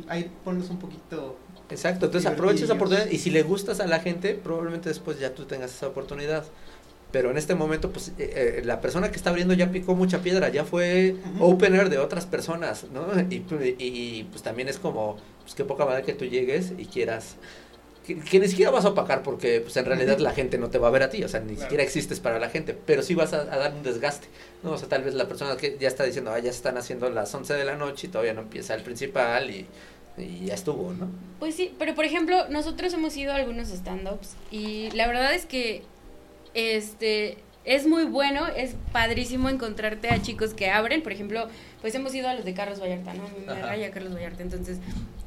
ahí 0.09 0.31
pones 0.45 0.69
un 0.71 0.79
poquito... 0.79 1.39
Exacto, 1.69 2.07
entonces 2.07 2.31
aprovecha 2.31 2.65
esa 2.65 2.75
oportunidad 2.75 3.11
y 3.11 3.19
si 3.19 3.31
le 3.31 3.43
gustas 3.43 3.81
a 3.81 3.87
la 3.89 3.99
gente, 3.99 4.35
probablemente 4.35 4.89
después 4.89 5.19
ya 5.19 5.35
tú 5.35 5.47
tengas 5.47 5.75
esa 5.75 5.89
oportunidad. 5.89 6.45
Pero 7.11 7.31
en 7.31 7.37
este 7.39 7.55
momento, 7.57 7.91
pues 7.91 8.09
eh, 8.19 8.59
eh, 8.59 8.63
la 8.65 8.81
persona 8.81 9.11
que 9.11 9.17
está 9.17 9.31
abriendo 9.31 9.53
ya 9.55 9.71
picó 9.73 9.95
mucha 9.97 10.23
piedra, 10.23 10.49
ya 10.49 10.65
fue 10.65 11.17
Ujú. 11.37 11.45
opener 11.45 11.89
de 11.89 11.99
otras 11.99 12.25
personas, 12.27 12.85
¿no? 12.93 13.07
Y, 13.31 13.37
y- 13.37 13.77
y, 13.79 14.25
pues 14.31 14.43
también 14.43 14.69
es 14.69 14.79
como, 14.79 15.17
pues 15.43 15.55
qué 15.57 15.65
poca 15.65 15.85
madre 15.87 16.03
que 16.05 16.13
tú 16.13 16.25
llegues 16.25 16.73
y 16.79 16.85
quieras, 16.85 17.35
que, 18.07 18.17
que 18.19 18.39
ni 18.41 18.49
siquiera 18.49 18.71
vas 18.71 18.85
a 18.85 18.89
opacar 18.91 19.23
porque 19.23 19.61
pues 19.61 19.77
en 19.77 19.85
realidad 19.85 20.19
la 20.19 20.33
gente 20.33 20.59
no 20.59 20.71
te 20.71 20.79
va 20.79 20.89
a 20.89 20.91
ver 20.91 21.03
a 21.03 21.11
ti, 21.11 21.25
o 21.25 21.29
sea, 21.29 21.41
ni 21.41 21.49
Claro. 21.55 21.63
siquiera 21.63 21.83
existes 21.83 22.21
para 22.21 22.39
la 22.39 22.49
gente, 22.49 22.77
pero 22.87 23.03
sí 23.03 23.15
vas 23.15 23.33
a, 23.33 23.41
a 23.43 23.57
dar 23.59 23.73
un 23.75 23.83
desgaste, 23.83 24.29
¿no? 24.63 24.73
O 24.73 24.79
sea, 24.79 24.89
tal 24.89 25.03
vez 25.03 25.15
la 25.15 25.27
persona 25.29 25.57
que 25.57 25.77
ya 25.81 25.89
está 25.89 26.05
diciendo, 26.05 26.31
ah, 26.33 26.39
ya 26.39 26.51
se 26.53 26.59
están 26.59 26.77
haciendo 26.79 27.11
las 27.11 27.35
11 27.35 27.55
de 27.55 27.65
la 27.65 27.77
noche 27.77 28.07
y 28.07 28.11
todavía 28.11 28.33
no 28.35 28.43
empieza 28.43 28.75
el 28.75 28.83
principal 28.83 29.51
y, 29.51 29.67
y 30.19 30.47
ya 30.47 30.55
estuvo, 30.55 30.93
¿no? 30.93 31.09
Pues 31.39 31.55
sí, 31.55 31.75
pero 31.79 31.95
por 31.95 32.05
ejemplo, 32.05 32.49
nosotros 32.49 32.93
hemos 32.95 33.17
ido 33.17 33.33
a 33.33 33.37
algunos 33.37 33.69
stand-ups 33.71 34.35
y 34.51 34.91
la 34.93 35.07
verdad 35.09 35.35
es 35.35 35.45
que 35.47 35.83
este 36.55 37.39
es 37.65 37.87
muy 37.87 38.05
bueno, 38.05 38.47
es 38.47 38.75
padrísimo 38.93 39.49
encontrarte 39.49 40.09
a 40.09 40.23
chicos 40.23 40.55
que 40.55 40.71
abren, 40.71 41.03
por 41.03 41.11
ejemplo, 41.13 41.49
pues 41.81 41.95
hemos 41.95 42.15
ido 42.15 42.29
a 42.29 42.35
los 42.35 42.45
de 42.45 42.55
Carlos 42.55 42.81
Vallarta, 42.81 43.15
¿no? 43.15 43.25
A 43.25 43.29
mí 43.29 43.35
me 43.47 43.53
Ajá. 43.53 43.67
raya 43.67 43.91
Carlos 43.91 44.15
Vallarta, 44.15 44.43
entonces, 44.43 44.79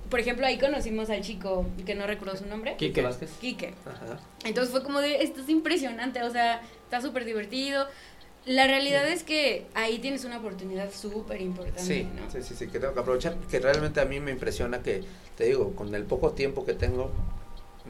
por 0.10 0.20
ejemplo, 0.20 0.46
ahí 0.46 0.58
conocimos 0.58 1.10
al 1.10 1.22
chico 1.22 1.66
que 1.86 1.96
no 1.96 2.08
recuerdo 2.08 2.36
su 2.38 2.46
nombre, 2.48 2.76
Quique. 2.78 3.02
Vázquez. 3.02 3.32
Quique. 3.40 3.74
Ajá. 3.86 4.20
Entonces 4.44 4.72
fue 4.72 4.84
como 4.84 5.00
de, 5.02 5.22
esto 5.24 5.42
es 5.42 5.50
impresionante, 5.50 6.24
o 6.24 6.32
sea, 6.32 6.62
está 6.86 7.02
súper 7.02 7.26
divertido. 7.26 7.86
La 8.46 8.66
realidad 8.66 9.08
es 9.08 9.24
que 9.24 9.68
ahí 9.76 10.00
tienes 10.00 10.26
una 10.26 10.38
oportunidad 10.40 10.92
súper 10.92 11.42
importante, 11.42 11.82
Sí, 11.84 12.04
¿no? 12.16 12.32
sí, 12.32 12.42
sí, 12.42 12.56
sí, 12.56 12.68
que 12.68 12.80
tengo 12.80 12.94
que 12.94 13.02
aprovechar, 13.02 13.36
que 13.52 13.60
realmente 13.60 14.00
a 14.00 14.06
mí 14.06 14.20
me 14.20 14.32
impresiona 14.32 14.82
que, 14.82 15.04
te 15.38 15.44
digo, 15.44 15.76
con 15.76 15.94
el 15.94 16.06
poco 16.06 16.32
tiempo 16.32 16.66
que 16.66 16.74
tengo, 16.74 17.12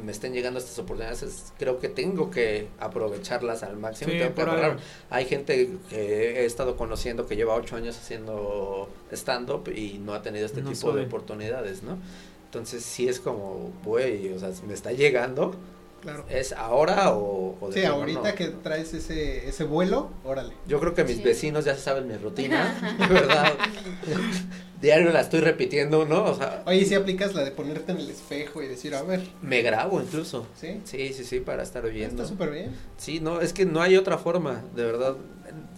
me 0.04 0.12
estén 0.12 0.34
llegando 0.34 0.60
estas 0.60 0.78
oportunidades, 0.80 1.24
es- 1.24 1.54
creo 1.58 1.80
que 1.80 1.90
tengo 1.90 2.30
que 2.32 2.68
aprovecharlas 2.80 3.64
al 3.64 3.78
máximo. 3.78 4.12
Sí, 4.12 4.18
tengo 4.20 4.34
que 4.36 4.42
agarrar. 4.42 4.78
Hay 5.10 5.26
gente 5.26 5.70
que 5.90 6.42
he 6.42 6.46
estado 6.46 6.76
conociendo 6.78 7.28
que 7.28 7.36
lleva 7.36 7.56
ocho 7.56 7.76
años 7.76 7.98
haciendo 7.98 8.90
stand-up 9.12 9.70
y 9.76 10.00
no 10.00 10.14
ha 10.14 10.22
tenido 10.22 10.46
este 10.46 10.62
No 10.62 10.72
tipo 10.72 10.92
de 10.94 11.04
oportunidades, 11.06 11.84
¿no? 11.84 11.98
Entonces 12.46 12.84
sí 12.84 13.08
es 13.08 13.20
como, 13.20 13.72
güey, 13.86 14.34
o 14.34 14.40
sea, 14.40 14.50
me 14.68 14.74
está 14.74 14.92
llegando, 14.92 15.54
Claro. 16.02 16.24
¿es 16.30 16.54
ahora 16.54 17.12
o, 17.14 17.58
o 17.60 17.72
Sí, 17.74 17.84
ahorita 17.84 18.30
no? 18.30 18.36
que 18.36 18.48
traes 18.48 18.94
ese, 18.94 19.48
ese 19.50 19.66
vuelo, 19.66 20.10
órale. 20.24 20.54
Yo 20.66 20.80
creo 20.80 20.94
que 20.94 21.04
mis 21.04 21.18
Sí. 21.18 21.24
vecinos 21.24 21.66
ya 21.66 21.76
saben 21.76 22.08
mi 22.08 22.16
rutina, 22.16 22.74
de 23.00 23.08
verdad. 23.14 23.54
Diario 24.82 25.12
la 25.12 25.20
estoy 25.22 25.42
repitiendo, 25.42 26.06
¿no? 26.06 26.24
O 26.24 26.36
sea, 26.36 26.64
Oye, 26.66 26.86
si 26.86 26.96
aplicas 26.96 27.36
la 27.36 27.44
de 27.44 27.52
ponerte 27.52 27.92
en 27.92 27.98
el 27.98 28.10
espejo 28.10 28.64
y 28.64 28.68
decir, 28.68 28.96
a 28.96 29.02
ver, 29.02 29.22
me 29.42 29.62
grabo 29.62 30.02
incluso. 30.02 30.48
¿sí? 30.56 30.80
Sí, 30.86 31.12
sí, 31.14 31.24
sí, 31.26 31.40
para 31.42 31.64
estar 31.64 31.84
viendo. 31.90 32.24
Está 32.24 32.28
súper 32.34 32.52
bien. 32.52 32.72
Sí, 32.98 33.20
no, 33.20 33.42
es 33.42 33.52
que 33.52 33.66
no 33.66 33.82
hay 33.82 33.98
otra 33.98 34.18
forma, 34.18 34.64
de 34.76 34.84
verdad. 34.86 35.16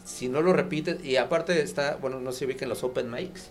Si 0.06 0.30
no 0.30 0.42
lo 0.42 0.54
repites, 0.54 1.04
y 1.04 1.16
aparte 1.16 1.60
está, 1.62 1.98
bueno, 2.02 2.20
no 2.20 2.32
se 2.32 2.46
ubiquen 2.46 2.70
los 2.70 2.84
open 2.84 3.10
mics. 3.10 3.50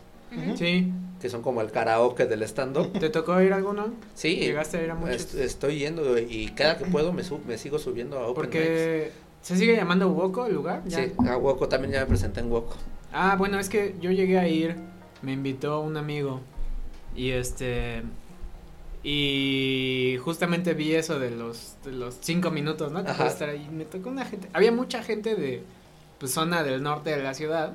Sí. 0.56 0.92
que 1.20 1.28
son 1.28 1.42
como 1.42 1.60
el 1.60 1.72
karaoke 1.72 2.24
del 2.26 2.44
stand-up. 2.44 2.92
¿Te 3.00 3.10
tocó 3.10 3.40
ir 3.42 3.52
a 3.52 3.56
alguno? 3.56 3.92
Sí, 4.14 4.36
¿Llegaste 4.36 4.76
a 4.78 4.82
ir 4.84 4.90
a 4.92 4.94
muchos? 4.94 5.16
est- 5.16 5.34
estoy 5.34 5.80
yendo 5.80 6.16
y 6.18 6.46
cada 6.54 6.78
que 6.78 6.84
puedo 6.84 7.12
me, 7.12 7.24
sub- 7.24 7.44
me 7.46 7.58
sigo 7.58 7.80
subiendo 7.80 8.16
a 8.20 8.28
open 8.28 8.34
Porque 8.44 9.10
se 9.42 9.56
sigue 9.56 9.74
llamando 9.74 10.08
Woco 10.10 10.46
el 10.46 10.54
lugar. 10.54 10.82
Sí, 10.86 11.12
a 11.28 11.36
Woco 11.36 11.68
también 11.68 11.92
ya 11.94 12.00
me 12.00 12.06
presenté 12.06 12.38
en 12.38 12.50
Woco. 12.52 12.76
Ah, 13.12 13.34
bueno, 13.36 13.58
es 13.58 13.68
que 13.68 13.96
yo 14.00 14.12
llegué 14.12 14.38
a 14.38 14.46
ir, 14.46 14.76
me 15.22 15.32
invitó 15.32 15.80
un 15.80 15.96
amigo 15.96 16.40
y 17.14 17.30
este 17.30 18.02
y 19.02 20.18
justamente 20.22 20.74
vi 20.74 20.94
eso 20.94 21.18
de 21.18 21.30
los 21.30 21.76
de 21.84 21.92
los 21.92 22.18
cinco 22.20 22.50
minutos, 22.50 22.92
¿no? 22.92 23.04
Que 23.04 23.12
puede 23.12 23.30
estar 23.30 23.48
ahí. 23.48 23.68
Me 23.70 23.84
tocó 23.84 24.10
una 24.10 24.24
gente, 24.24 24.48
había 24.52 24.72
mucha 24.72 25.02
gente 25.02 25.34
de 25.34 25.62
pues 26.18 26.32
zona 26.32 26.62
del 26.62 26.82
norte 26.82 27.10
de 27.10 27.22
la 27.22 27.32
ciudad, 27.32 27.72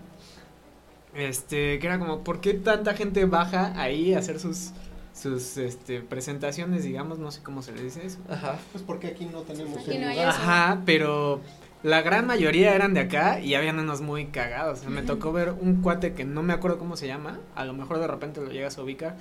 este 1.16 1.80
que 1.80 1.88
era 1.88 1.98
como, 1.98 2.24
¿por 2.24 2.42
qué 2.42 2.54
tanta 2.54 2.94
gente 2.94 3.26
baja 3.26 3.74
ahí 3.80 4.14
a 4.14 4.20
hacer 4.20 4.40
sus 4.40 4.72
sus 5.14 5.58
este 5.58 6.02
presentaciones, 6.02 6.84
digamos, 6.84 7.18
no 7.18 7.32
sé 7.32 7.42
cómo 7.42 7.64
se 7.64 7.72
le 7.72 7.82
dice 7.82 8.06
eso? 8.06 8.20
Ajá. 8.30 8.60
Pues 8.72 8.84
porque 8.84 9.08
aquí 9.08 9.26
no 9.26 9.42
tenemos 9.42 9.80
Aquí 9.80 9.98
no 9.98 10.08
hay 10.08 10.18
lugar. 10.18 10.30
Ajá, 10.30 10.82
pero 10.86 11.42
la 11.86 12.02
gran 12.02 12.26
mayoría 12.26 12.74
eran 12.74 12.96
de 12.96 13.02
acá 13.02 13.40
y 13.40 13.54
habían 13.54 13.78
unos 13.78 14.02
muy 14.02 14.26
cagados. 14.28 14.80
O 14.80 14.82
sea, 14.82 14.90
me 14.90 15.04
tocó 15.04 15.32
ver 15.32 15.52
un 15.52 15.82
cuate 15.84 16.14
que 16.14 16.26
no 16.26 16.42
me 16.42 16.52
acuerdo 16.54 16.80
cómo 16.80 16.98
se 16.98 17.06
llama, 17.06 17.40
a 17.54 17.64
lo 17.64 17.74
mejor 17.74 18.00
de 18.00 18.08
repente 18.08 18.42
lo 18.42 18.50
llegas 18.50 18.78
a 18.78 18.82
ubicar. 18.82 19.16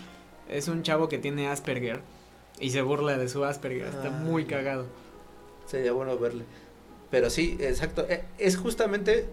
Es 0.48 0.68
un 0.68 0.82
chavo 0.82 1.08
que 1.10 1.18
tiene 1.18 1.48
Asperger 1.48 2.00
y 2.58 2.70
se 2.70 2.80
burla 2.80 3.18
de 3.18 3.28
su 3.28 3.44
Asperger, 3.44 3.88
está 3.88 4.08
Ah. 4.08 4.10
muy 4.10 4.46
cagado. 4.46 4.86
Sería 5.66 5.92
bueno 5.92 6.18
verle. 6.18 6.44
Pero 7.10 7.28
sí, 7.28 7.56
exacto. 7.60 8.06
e- 8.08 8.24
Es 8.38 8.56
justamente 8.56 9.26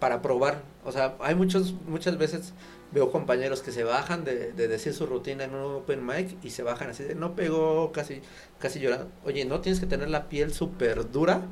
para 0.00 0.20
probar. 0.20 0.62
O 0.84 0.90
sea, 0.92 1.14
hay 1.20 1.34
muchos, 1.36 1.74
muchas 1.86 2.18
veces 2.18 2.52
veo 2.90 3.12
compañeros 3.12 3.62
que 3.62 3.70
se 3.70 3.84
bajan 3.84 4.24
de, 4.24 4.52
de 4.52 4.66
decir 4.66 4.94
su 4.94 5.06
rutina 5.06 5.44
en 5.44 5.54
un 5.54 5.76
open 5.76 6.04
mic 6.04 6.36
y 6.42 6.50
se 6.50 6.62
bajan 6.64 6.90
así 6.90 7.04
de 7.04 7.14
no 7.14 7.34
pegó, 7.36 7.92
casi, 7.92 8.20
casi 8.58 8.80
llorando. 8.80 9.08
Oye, 9.24 9.44
no 9.44 9.60
tienes 9.60 9.78
que 9.78 9.86
tener 9.86 10.10
la 10.10 10.28
piel 10.28 10.52
súper 10.52 11.10
dura 11.12 11.42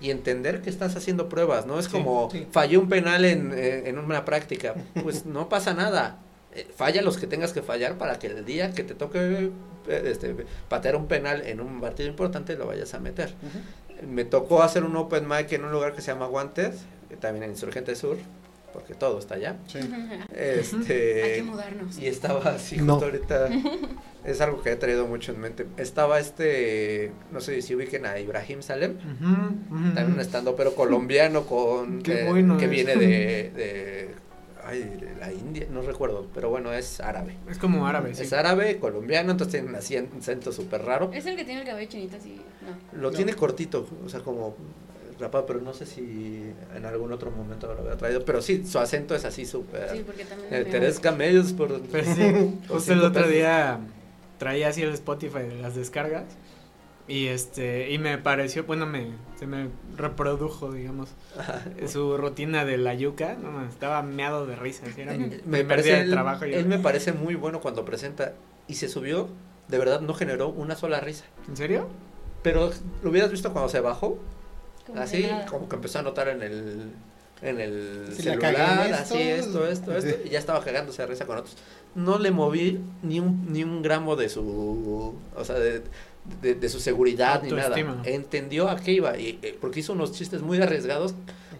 y 0.00 0.10
entender 0.10 0.60
que 0.62 0.70
estás 0.70 0.94
haciendo 0.96 1.28
pruebas, 1.28 1.66
¿no? 1.66 1.78
Es 1.78 1.86
Sí, 1.86 1.92
como 1.92 2.28
sí. 2.30 2.46
fallé 2.50 2.76
un 2.78 2.88
penal 2.88 3.24
en, 3.24 3.52
eh, 3.54 3.88
en 3.88 3.98
una 3.98 4.24
práctica, 4.24 4.74
pues 5.02 5.24
no 5.26 5.48
pasa 5.48 5.72
nada. 5.74 6.18
Eh, 6.54 6.66
Falla 6.74 7.02
los 7.02 7.16
que 7.18 7.26
tengas 7.26 7.52
que 7.52 7.62
fallar 7.62 7.96
para 7.98 8.18
que 8.18 8.26
el 8.28 8.44
día 8.44 8.72
que 8.72 8.82
te 8.84 8.94
toque 8.94 9.50
eh, 9.88 10.02
este, 10.06 10.34
patear 10.68 10.96
un 10.96 11.06
penal 11.06 11.42
en 11.46 11.60
un 11.60 11.80
partido 11.80 12.08
importante 12.08 12.56
lo 12.56 12.66
vayas 12.66 12.92
a 12.94 12.98
meter. 12.98 13.34
Me 14.06 14.24
tocó 14.24 14.62
hacer 14.62 14.84
un 14.84 14.94
open 14.96 15.26
mic 15.26 15.50
en 15.52 15.64
un 15.64 15.72
lugar 15.72 15.94
que 15.94 16.02
se 16.02 16.12
llama 16.12 16.26
que 17.08 17.16
también 17.16 17.44
en 17.44 17.50
Insurgente 17.50 17.94
Sur, 17.96 18.18
porque 18.76 18.94
todo 18.94 19.18
está 19.18 19.36
allá. 19.36 19.56
Sí. 19.66 19.78
Este, 20.34 21.22
Hay 21.22 21.34
que 21.36 21.42
mudarnos. 21.44 21.98
y 21.98 22.06
estaba 22.06 22.50
así, 22.50 22.76
No. 22.76 22.94
justo 22.94 23.06
ahorita. 23.06 23.48
Es 24.24 24.40
algo 24.40 24.60
que 24.62 24.72
he 24.72 24.76
traído 24.76 25.06
mucho 25.06 25.32
en 25.32 25.40
mente. 25.40 25.66
Estaba 25.78 26.18
este, 26.18 27.12
no 27.32 27.40
sé 27.40 27.62
si 27.62 27.74
ubiquen 27.74 28.04
a 28.06 28.18
Ibrahim 28.18 28.60
Salem, 28.60 28.96
también 29.94 30.12
un 30.12 30.20
estando 30.20 30.54
pero 30.56 30.74
colombiano 30.74 31.46
con 31.46 32.02
Qué 32.02 32.22
eh, 32.22 32.28
bueno 32.28 32.58
que 32.58 32.64
es. 32.66 32.70
viene 32.70 32.96
de, 32.96 33.06
de, 33.54 34.10
ay, 34.64 34.80
de 34.80 35.14
la 35.20 35.32
India, 35.32 35.66
no 35.70 35.80
recuerdo, 35.82 36.26
pero 36.34 36.50
bueno, 36.50 36.72
es 36.72 37.00
árabe. 37.00 37.36
Es 37.48 37.56
como 37.58 37.86
árabe, 37.86 38.14
sí. 38.14 38.24
Es 38.24 38.32
árabe, 38.32 38.78
colombiano, 38.78 39.30
entonces 39.30 39.62
tiene 39.62 40.08
un 40.12 40.18
acento 40.20 40.52
súper 40.52 40.82
raro. 40.82 41.10
Es 41.14 41.24
el 41.26 41.36
que 41.36 41.44
tiene 41.44 41.60
el 41.62 41.66
cabello 41.66 41.88
chinito 41.88 42.16
así. 42.16 42.40
No. 42.92 43.00
Lo 43.00 43.10
No. 43.12 43.16
tiene 43.16 43.32
cortito, 43.34 43.88
o 44.04 44.08
sea, 44.08 44.20
como 44.20 44.56
rapado, 45.18 45.46
pero 45.46 45.60
no 45.60 45.72
sé 45.72 45.86
si 45.86 46.52
en 46.74 46.84
algún 46.84 47.12
otro 47.12 47.30
momento 47.30 47.72
lo 47.72 47.80
había 47.80 47.96
traído, 47.96 48.24
pero 48.24 48.42
sí, 48.42 48.66
su 48.66 48.78
acento 48.78 49.14
es 49.14 49.24
así 49.24 49.46
súper. 49.46 49.90
Sí, 49.90 50.02
porque 50.04 50.24
también. 50.24 50.52
Eh, 50.52 50.94
camellos 51.00 51.52
por... 51.52 51.80
Pues 51.82 52.06
sí, 52.08 52.58
justo 52.68 52.92
el 52.92 53.00
otro 53.00 53.22
pesos. 53.22 53.30
día 53.30 53.80
traía 54.38 54.68
así 54.68 54.82
el 54.82 54.92
Spotify 54.92 55.40
de 55.40 55.56
las 55.56 55.74
descargas 55.74 56.24
y 57.08 57.28
este 57.28 57.90
y 57.92 57.98
me 57.98 58.18
pareció, 58.18 58.64
bueno, 58.64 58.86
me 58.86 59.12
se 59.38 59.46
me 59.46 59.68
reprodujo, 59.96 60.72
digamos, 60.72 61.10
su 61.86 62.16
rutina 62.16 62.64
de 62.64 62.78
la 62.78 62.94
yuca, 62.94 63.36
no, 63.40 63.52
no, 63.52 63.64
estaba 63.66 64.02
meado 64.02 64.46
de 64.46 64.56
risa, 64.56 64.86
así 64.86 65.02
era 65.02 65.14
mi 65.14 65.30
me 65.44 65.64
parece 65.64 65.88
día 65.88 65.96
de 65.98 66.04
él, 66.04 66.10
trabajo. 66.10 66.46
y 66.46 66.52
yo, 66.52 66.58
él 66.58 66.66
me 66.66 66.78
parece 66.78 67.12
muy 67.12 67.34
bueno 67.34 67.60
cuando 67.60 67.84
presenta 67.84 68.34
y 68.66 68.74
se 68.74 68.88
subió, 68.88 69.28
de 69.68 69.78
verdad 69.78 70.00
no 70.00 70.14
generó 70.14 70.48
una 70.48 70.74
sola 70.74 71.00
risa. 71.00 71.24
¿En 71.48 71.56
serio? 71.56 71.88
Pero 72.42 72.70
lo 73.02 73.10
hubieras 73.10 73.30
visto 73.30 73.52
cuando 73.52 73.68
se 73.68 73.80
bajó, 73.80 74.18
como 74.86 75.00
así 75.00 75.26
como 75.50 75.68
que 75.68 75.76
empezó 75.76 75.98
a 75.98 76.02
notar 76.02 76.28
en 76.28 76.42
el 76.42 76.90
en 77.42 77.60
el 77.60 78.06
en 78.08 78.14
celular, 78.14 78.86
esto. 78.90 79.14
así 79.14 79.22
esto, 79.22 79.66
esto, 79.68 79.96
esto, 79.96 80.14
y 80.24 80.30
ya 80.30 80.38
estaba 80.38 80.64
cagándose 80.64 81.02
de 81.02 81.08
risa 81.08 81.26
con 81.26 81.36
otros. 81.36 81.54
No 81.94 82.18
le 82.18 82.30
moví 82.30 82.80
ni 83.02 83.20
un 83.20 83.52
ni 83.52 83.62
un 83.62 83.82
gramo 83.82 84.16
de 84.16 84.28
su, 84.30 85.14
o 85.36 85.44
sea, 85.44 85.56
de, 85.58 85.82
de, 86.40 86.54
de 86.54 86.68
su 86.70 86.80
seguridad 86.80 87.42
ni 87.42 87.50
nada. 87.52 87.74
Entendió 88.04 88.68
a 88.70 88.76
qué 88.76 88.92
iba 88.92 89.18
y 89.18 89.38
eh, 89.42 89.56
porque 89.60 89.80
hizo 89.80 89.92
unos 89.92 90.12
chistes 90.12 90.40
muy 90.42 90.60
arriesgados 90.62 91.14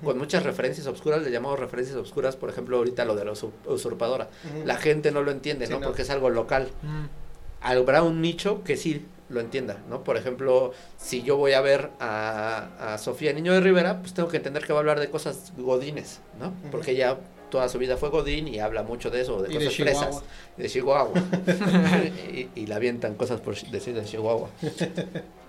con 0.05 0.17
muchas 0.19 0.43
referencias 0.45 0.87
obscuras, 0.87 1.23
le 1.23 1.31
llamamos 1.31 1.59
referencias 1.59 1.97
obscuras, 1.97 2.37
por 2.37 2.49
ejemplo, 2.51 2.77
ahorita 2.79 3.05
lo 3.05 3.15
de 3.17 3.25
la 3.25 3.33
usu- 3.33 3.51
usurpadora. 3.67 4.29
La 4.65 4.77
gente 4.77 5.11
no 5.11 5.23
lo 5.23 5.31
entiende, 5.31 5.67
Sí, 5.67 5.73
¿no? 5.73 5.81
no. 5.81 5.87
Porque 5.87 6.03
es 6.03 6.11
algo 6.11 6.31
local 6.31 6.69
habrá 7.61 8.03
un 8.03 8.21
nicho 8.21 8.63
que 8.63 8.77
sí 8.77 9.05
lo 9.29 9.41
entienda, 9.41 9.79
¿no? 9.89 10.05
Por 10.05 10.17
ejemplo, 10.17 10.73
si 10.99 11.23
yo 11.23 11.37
voy 11.37 11.53
a 11.53 11.61
ver 11.61 11.91
a, 12.01 12.95
a 12.95 12.99
Sofía 12.99 13.33
Niño 13.33 13.53
de 13.53 13.61
Rivera, 13.61 14.01
pues 14.01 14.15
tengo 14.15 14.29
que 14.29 14.37
entender 14.37 14.65
que 14.65 14.73
va 14.73 14.79
a 14.79 14.81
hablar 14.81 15.01
de 15.01 15.11
cosas 15.11 15.53
godines, 15.57 16.21
¿no? 16.39 16.53
Porque 16.71 16.93
ella 16.93 17.19
toda 17.51 17.69
su 17.69 17.79
vida 17.79 17.97
fue 17.97 18.09
godín 18.11 18.49
y 18.49 18.59
habla 18.59 18.83
mucho 18.83 19.11
de 19.11 19.21
eso, 19.21 19.43
de 19.43 19.53
Y 19.53 19.59
de 19.59 19.65
cosas 19.65 19.75
Chihuahua. 19.75 20.05
fresas, 20.05 20.23
de 20.57 20.69
Chihuahua. 20.69 21.13
y, 22.33 22.49
y 22.55 22.67
la 22.67 22.77
avientan 22.77 23.15
cosas 23.15 23.41
por 23.41 23.57
decir 23.71 23.95
de 23.95 24.05
Chihuahua. 24.05 24.49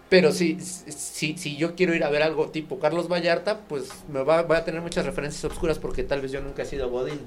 Pero 0.09 0.31
si, 0.31 0.59
si, 0.61 1.37
si 1.37 1.57
yo 1.57 1.75
quiero 1.75 1.93
ir 1.93 2.03
a 2.03 2.09
ver 2.09 2.23
algo 2.23 2.49
tipo 2.49 2.79
Carlos 2.79 3.09
Vallarta, 3.09 3.59
pues 3.67 3.89
me 4.07 4.23
va, 4.23 4.43
voy 4.43 4.55
a 4.57 4.63
tener 4.63 4.81
muchas 4.81 5.05
referencias 5.05 5.43
obscuras 5.43 5.79
porque 5.79 6.03
tal 6.03 6.21
vez 6.21 6.31
yo 6.31 6.41
nunca 6.41 6.61
he 6.63 6.65
sido 6.65 6.89
godín. 6.89 7.19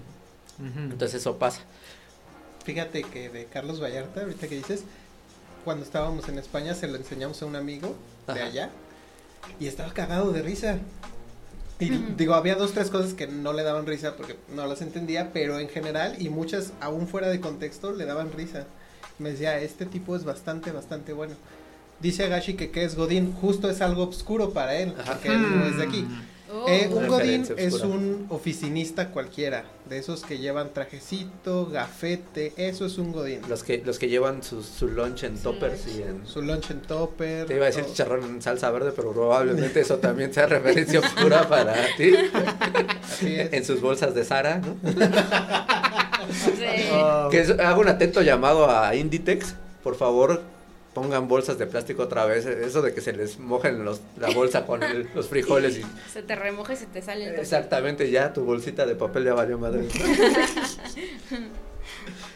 Entonces 0.58 1.20
eso 1.20 1.36
pasa. 1.38 1.62
Fíjate 2.64 3.02
que 3.02 3.28
de 3.28 3.46
Carlos 3.46 3.82
Vallarta, 3.82 4.22
ahorita 4.22 4.48
que 4.48 4.56
dices, 4.56 4.84
cuando 5.64 5.84
estábamos 5.84 6.28
en 6.28 6.38
España 6.38 6.74
se 6.74 6.88
lo 6.88 6.96
enseñamos 6.96 7.40
a 7.42 7.46
un 7.46 7.56
amigo 7.56 7.94
de 8.26 8.32
Ajá. 8.32 8.44
allá 8.44 8.70
y 9.58 9.66
estaba 9.66 9.92
cagado 9.92 10.32
de 10.32 10.42
risa. 10.42 10.78
Y 11.78 11.88
digo, 11.88 12.34
había 12.34 12.56
dos, 12.56 12.72
tres 12.72 12.90
cosas 12.90 13.14
que 13.14 13.26
no 13.26 13.54
le 13.54 13.62
daban 13.62 13.86
risa 13.86 14.14
porque 14.16 14.36
no 14.54 14.66
las 14.66 14.82
entendía, 14.82 15.32
pero 15.32 15.58
en 15.58 15.68
general 15.70 16.14
y 16.18 16.28
muchas 16.28 16.72
aún 16.80 17.08
fuera 17.08 17.28
de 17.28 17.40
contexto 17.40 17.92
le 17.92 18.04
daban 18.04 18.32
risa. 18.32 18.66
Me 19.18 19.30
decía, 19.30 19.58
este 19.60 19.86
tipo 19.86 20.14
es 20.14 20.24
bastante, 20.24 20.72
bastante 20.72 21.12
bueno. 21.14 21.34
Dice 22.00 22.24
Agashi 22.24 22.54
que 22.54 22.70
que 22.70 22.84
es 22.84 22.96
Godín, 22.96 23.32
justo 23.32 23.70
es 23.70 23.80
algo 23.80 24.04
oscuro 24.08 24.50
para 24.50 24.74
él, 24.76 24.94
Ajá. 24.98 25.12
porque 25.12 25.28
él 25.28 25.58
no 25.58 25.66
es 25.66 25.76
de 25.78 25.82
aquí. 25.84 26.06
Mm, 26.50 26.56
Oh. 26.56 26.68
Eh, 26.68 26.88
un 26.92 27.06
Godín 27.06 27.46
es 27.56 27.74
un 27.74 28.26
oficinista 28.28 29.10
cualquiera, 29.10 29.64
de 29.88 29.98
esos 29.98 30.24
que 30.24 30.38
llevan 30.38 30.72
trajecito, 30.74 31.66
gafete, 31.66 32.52
eso 32.56 32.86
es 32.86 32.98
un 32.98 33.12
Godín. 33.12 33.40
Los 33.48 33.62
que, 33.62 33.78
los 33.84 34.00
que 34.00 34.08
llevan 34.08 34.42
su, 34.42 34.62
su 34.64 34.88
lunch 34.88 35.22
en 35.22 35.38
toppers 35.38 35.86
y 35.86 36.02
en... 36.02 36.26
Su 36.26 36.42
lunch 36.42 36.70
en 36.72 36.82
topper. 36.82 37.46
Te 37.46 37.54
iba 37.54 37.64
a 37.64 37.66
decir 37.66 37.82
todo. 37.84 37.92
chicharrón 37.92 38.24
en 38.24 38.42
salsa 38.42 38.68
verde, 38.72 38.92
pero 38.96 39.12
probablemente 39.12 39.78
eso 39.80 39.98
también 39.98 40.34
sea 40.34 40.46
referencia 40.46 40.98
oscura 40.98 41.48
para 41.48 41.74
ti. 41.96 42.14
Así 43.04 43.34
es. 43.36 43.52
En 43.52 43.64
sus 43.64 43.80
bolsas 43.80 44.12
de 44.14 44.24
Sara, 44.24 44.58
¿no? 44.58 44.76
Sí. 46.30 46.88
Oh, 46.92 47.28
Que 47.30 47.40
es- 47.40 47.58
hago 47.58 47.80
un 47.80 47.88
atento 47.88 48.22
llamado 48.22 48.70
a 48.70 48.94
Inditex, 48.94 49.54
por 49.82 49.96
favor, 49.96 50.42
pongan 50.94 51.28
bolsas 51.28 51.56
de 51.58 51.66
plástico 51.66 52.02
otra 52.02 52.24
vez. 52.26 52.46
Eso 52.46 52.82
de 52.82 52.92
que 52.92 53.00
se 53.00 53.12
les 53.12 53.38
mojen 53.38 53.84
los, 53.84 54.00
la 54.18 54.30
bolsa 54.30 54.66
con 54.66 54.82
el- 54.82 55.08
los 55.14 55.28
frijoles 55.28 55.78
y 55.78 55.82
Se 56.12 56.22
te 56.22 56.34
remoja 56.34 56.72
y 56.72 56.76
se 56.76 56.86
te 56.86 57.00
sale 57.02 57.24
el 57.24 57.30
toque. 57.30 57.42
exactamente 57.42 58.10
ya 58.10 58.32
tu 58.32 58.44
bolsita 58.44 58.86
de 58.86 58.94
papel 58.96 59.24
ya 59.24 59.34
valió 59.34 59.58
madre. 59.58 59.86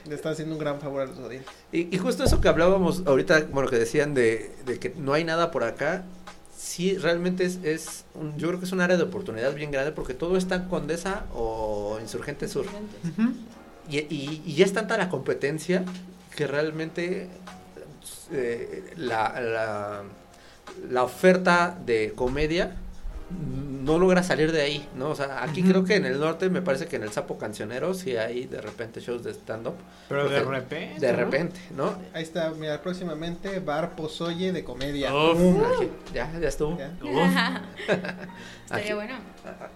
Le 0.08 0.14
está 0.14 0.30
haciendo 0.30 0.54
un 0.54 0.60
gran 0.60 0.80
favor 0.80 1.02
a 1.02 1.06
los 1.06 1.18
Godines. 1.18 1.46
Y, 1.72 1.94
y 1.94 1.98
justo 1.98 2.24
eso 2.24 2.40
que 2.40 2.48
hablábamos 2.48 3.02
ahorita, 3.06 3.46
bueno, 3.52 3.68
que 3.70 3.78
decían 3.78 4.12
de, 4.14 4.54
de 4.66 4.78
que 4.78 4.90
no 4.96 5.12
hay 5.14 5.24
nada 5.24 5.50
por 5.50 5.64
acá, 5.64 6.04
sí, 6.56 6.96
realmente 6.98 7.44
es, 7.44 7.58
es 7.62 8.04
un, 8.14 8.36
yo 8.36 8.48
creo 8.48 8.58
que 8.60 8.66
es 8.66 8.72
un 8.72 8.80
área 8.82 8.96
de 8.98 9.02
oportunidad 9.02 9.54
bien 9.54 9.70
grande 9.70 9.92
porque 9.92 10.12
todo 10.12 10.36
está 10.36 10.56
en 10.56 10.64
Condesa 10.68 11.24
o 11.34 11.98
Insurgente 12.02 12.48
Sur. 12.48 12.66
ujú. 12.66 13.32
Y, 13.88 13.98
y, 13.98 14.42
y 14.44 14.54
ya 14.54 14.64
es 14.64 14.72
tanta 14.72 14.96
la 14.98 15.08
competencia 15.08 15.84
que 16.36 16.46
realmente 16.46 17.28
eh, 18.32 18.92
la, 18.96 19.40
la, 19.40 20.02
la 20.90 21.02
oferta 21.02 21.76
de 21.84 22.12
comedia 22.14 22.76
no 23.82 23.98
logra 23.98 24.22
salir 24.22 24.52
de 24.52 24.60
ahí, 24.62 24.88
¿no? 24.96 25.10
O 25.10 25.14
sea, 25.14 25.42
aquí 25.42 25.62
creo 25.62 25.82
que 25.84 25.96
en 25.96 26.04
el 26.04 26.20
norte 26.20 26.48
me 26.50 26.62
parece 26.62 26.86
que 26.86 26.96
en 26.96 27.02
el 27.02 27.10
Sapo 27.10 27.36
Cancionero 27.38 27.92
sí 27.94 28.16
hay 28.16 28.44
de 28.46 28.60
repente 28.60 29.00
shows 29.00 29.24
de 29.24 29.32
stand-up. 29.32 29.74
Pero 30.08 30.28
de 30.28 30.42
repente. 30.42 31.00
De 31.00 31.12
¿no? 31.12 31.18
repente, 31.18 31.60
¿no? 31.76 31.98
Ahí 32.12 32.22
está, 32.22 32.50
mira, 32.50 32.80
próximamente 32.82 33.58
Bar 33.60 33.96
Pozoye 33.96 34.52
de 34.52 34.62
comedia. 34.62 35.12
Uf. 35.14 35.38
¡Pum! 35.38 35.62
Aquí, 35.76 35.88
ya, 36.14 36.30
ya 36.38 36.48
estuvo. 36.48 36.78
Ya. 36.78 36.92
Estaría 38.64 38.84
Aquí. 38.84 38.92
bueno. 38.94 39.14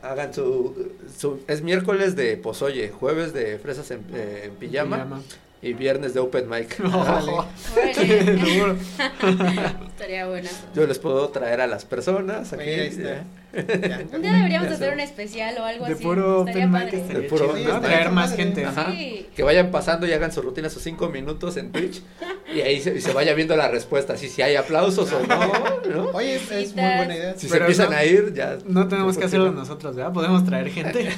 Ha- 0.02 0.08
Hagan 0.10 0.32
su, 0.32 0.92
su- 1.18 1.40
Es 1.48 1.62
miércoles 1.62 2.16
de 2.16 2.36
Pozoye, 2.36 2.90
jueves 2.90 3.32
de 3.32 3.58
Fresas 3.58 3.90
en, 3.90 4.04
eh, 4.12 4.42
en 4.44 4.54
pijama, 4.56 5.20
y 5.62 5.72
viernes 5.72 6.14
de 6.14 6.20
Open 6.20 6.48
Mic. 6.48 6.76
Seguro. 7.94 8.76
Estaría 9.88 10.26
bueno. 10.26 10.48
Yo 10.74 10.86
les 10.86 10.98
puedo 10.98 11.28
traer 11.28 11.60
a 11.60 11.66
las 11.66 11.84
personas 11.84 12.52
aquí. 12.52 12.62
Ahí 12.62 12.88
está. 12.88 13.24
Ya. 13.66 14.02
Un 14.16 14.22
día 14.22 14.32
deberíamos 14.32 14.68
hacer 14.72 14.92
un 14.92 15.00
especial 15.00 15.56
o 15.58 15.64
algo 15.64 15.86
De 15.86 15.92
así. 15.94 16.02
puro 16.02 16.40
open 16.42 16.72
padre. 16.72 17.02
De 17.04 17.22
puro- 17.22 17.56
Sí, 17.56 17.64
Traer 17.82 18.10
más 18.10 18.34
gente. 18.34 18.64
Ajá. 18.64 18.90
Sí. 18.92 19.26
Que 19.34 19.42
vayan 19.42 19.70
pasando 19.70 20.06
y 20.06 20.12
hagan 20.12 20.32
su 20.32 20.42
rutina 20.42 20.68
sus 20.70 20.82
cinco 20.82 21.08
minutos 21.08 21.56
en 21.56 21.72
Twitch 21.72 22.02
y 22.54 22.60
ahí 22.60 22.80
se, 22.80 22.96
y 22.96 23.00
se 23.00 23.12
vaya 23.12 23.34
viendo 23.34 23.56
la 23.56 23.68
respuesta, 23.68 24.16
si, 24.16 24.28
si 24.28 24.42
hay 24.42 24.56
aplausos 24.56 25.12
o 25.12 25.20
no, 25.26 25.52
¿no? 25.94 26.04
Oye, 26.10 26.36
es, 26.36 26.50
es 26.50 26.74
muy 26.74 26.84
buena 26.84 27.16
idea. 27.16 27.34
Si 27.36 27.48
se 27.48 27.56
empiezan 27.58 27.90
no- 27.90 27.96
a 27.96 28.04
ir, 28.04 28.32
ya. 28.34 28.58
No 28.66 28.88
tenemos 28.88 29.16
que 29.18 29.24
hacerlo 29.24 29.50
nosotros, 29.52 29.96
¿verdad? 29.96 30.12
Podemos 30.12 30.44
traer 30.44 30.70
gente. 30.70 31.00
Ella 31.00 31.08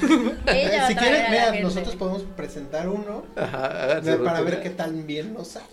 Eh, 0.47 0.87
si 0.87 0.95
quieren, 0.95 1.25
gente. 1.25 1.61
nosotros 1.61 1.95
podemos 1.95 2.23
presentar 2.35 2.87
uno 2.89 3.23
Ajá, 3.35 3.69
para 3.69 3.99
rutina. 4.15 4.41
ver 4.41 4.61
qué 4.61 4.69
tan 4.69 5.05
bien 5.07 5.33
nos 5.33 5.49
sale. 5.49 5.65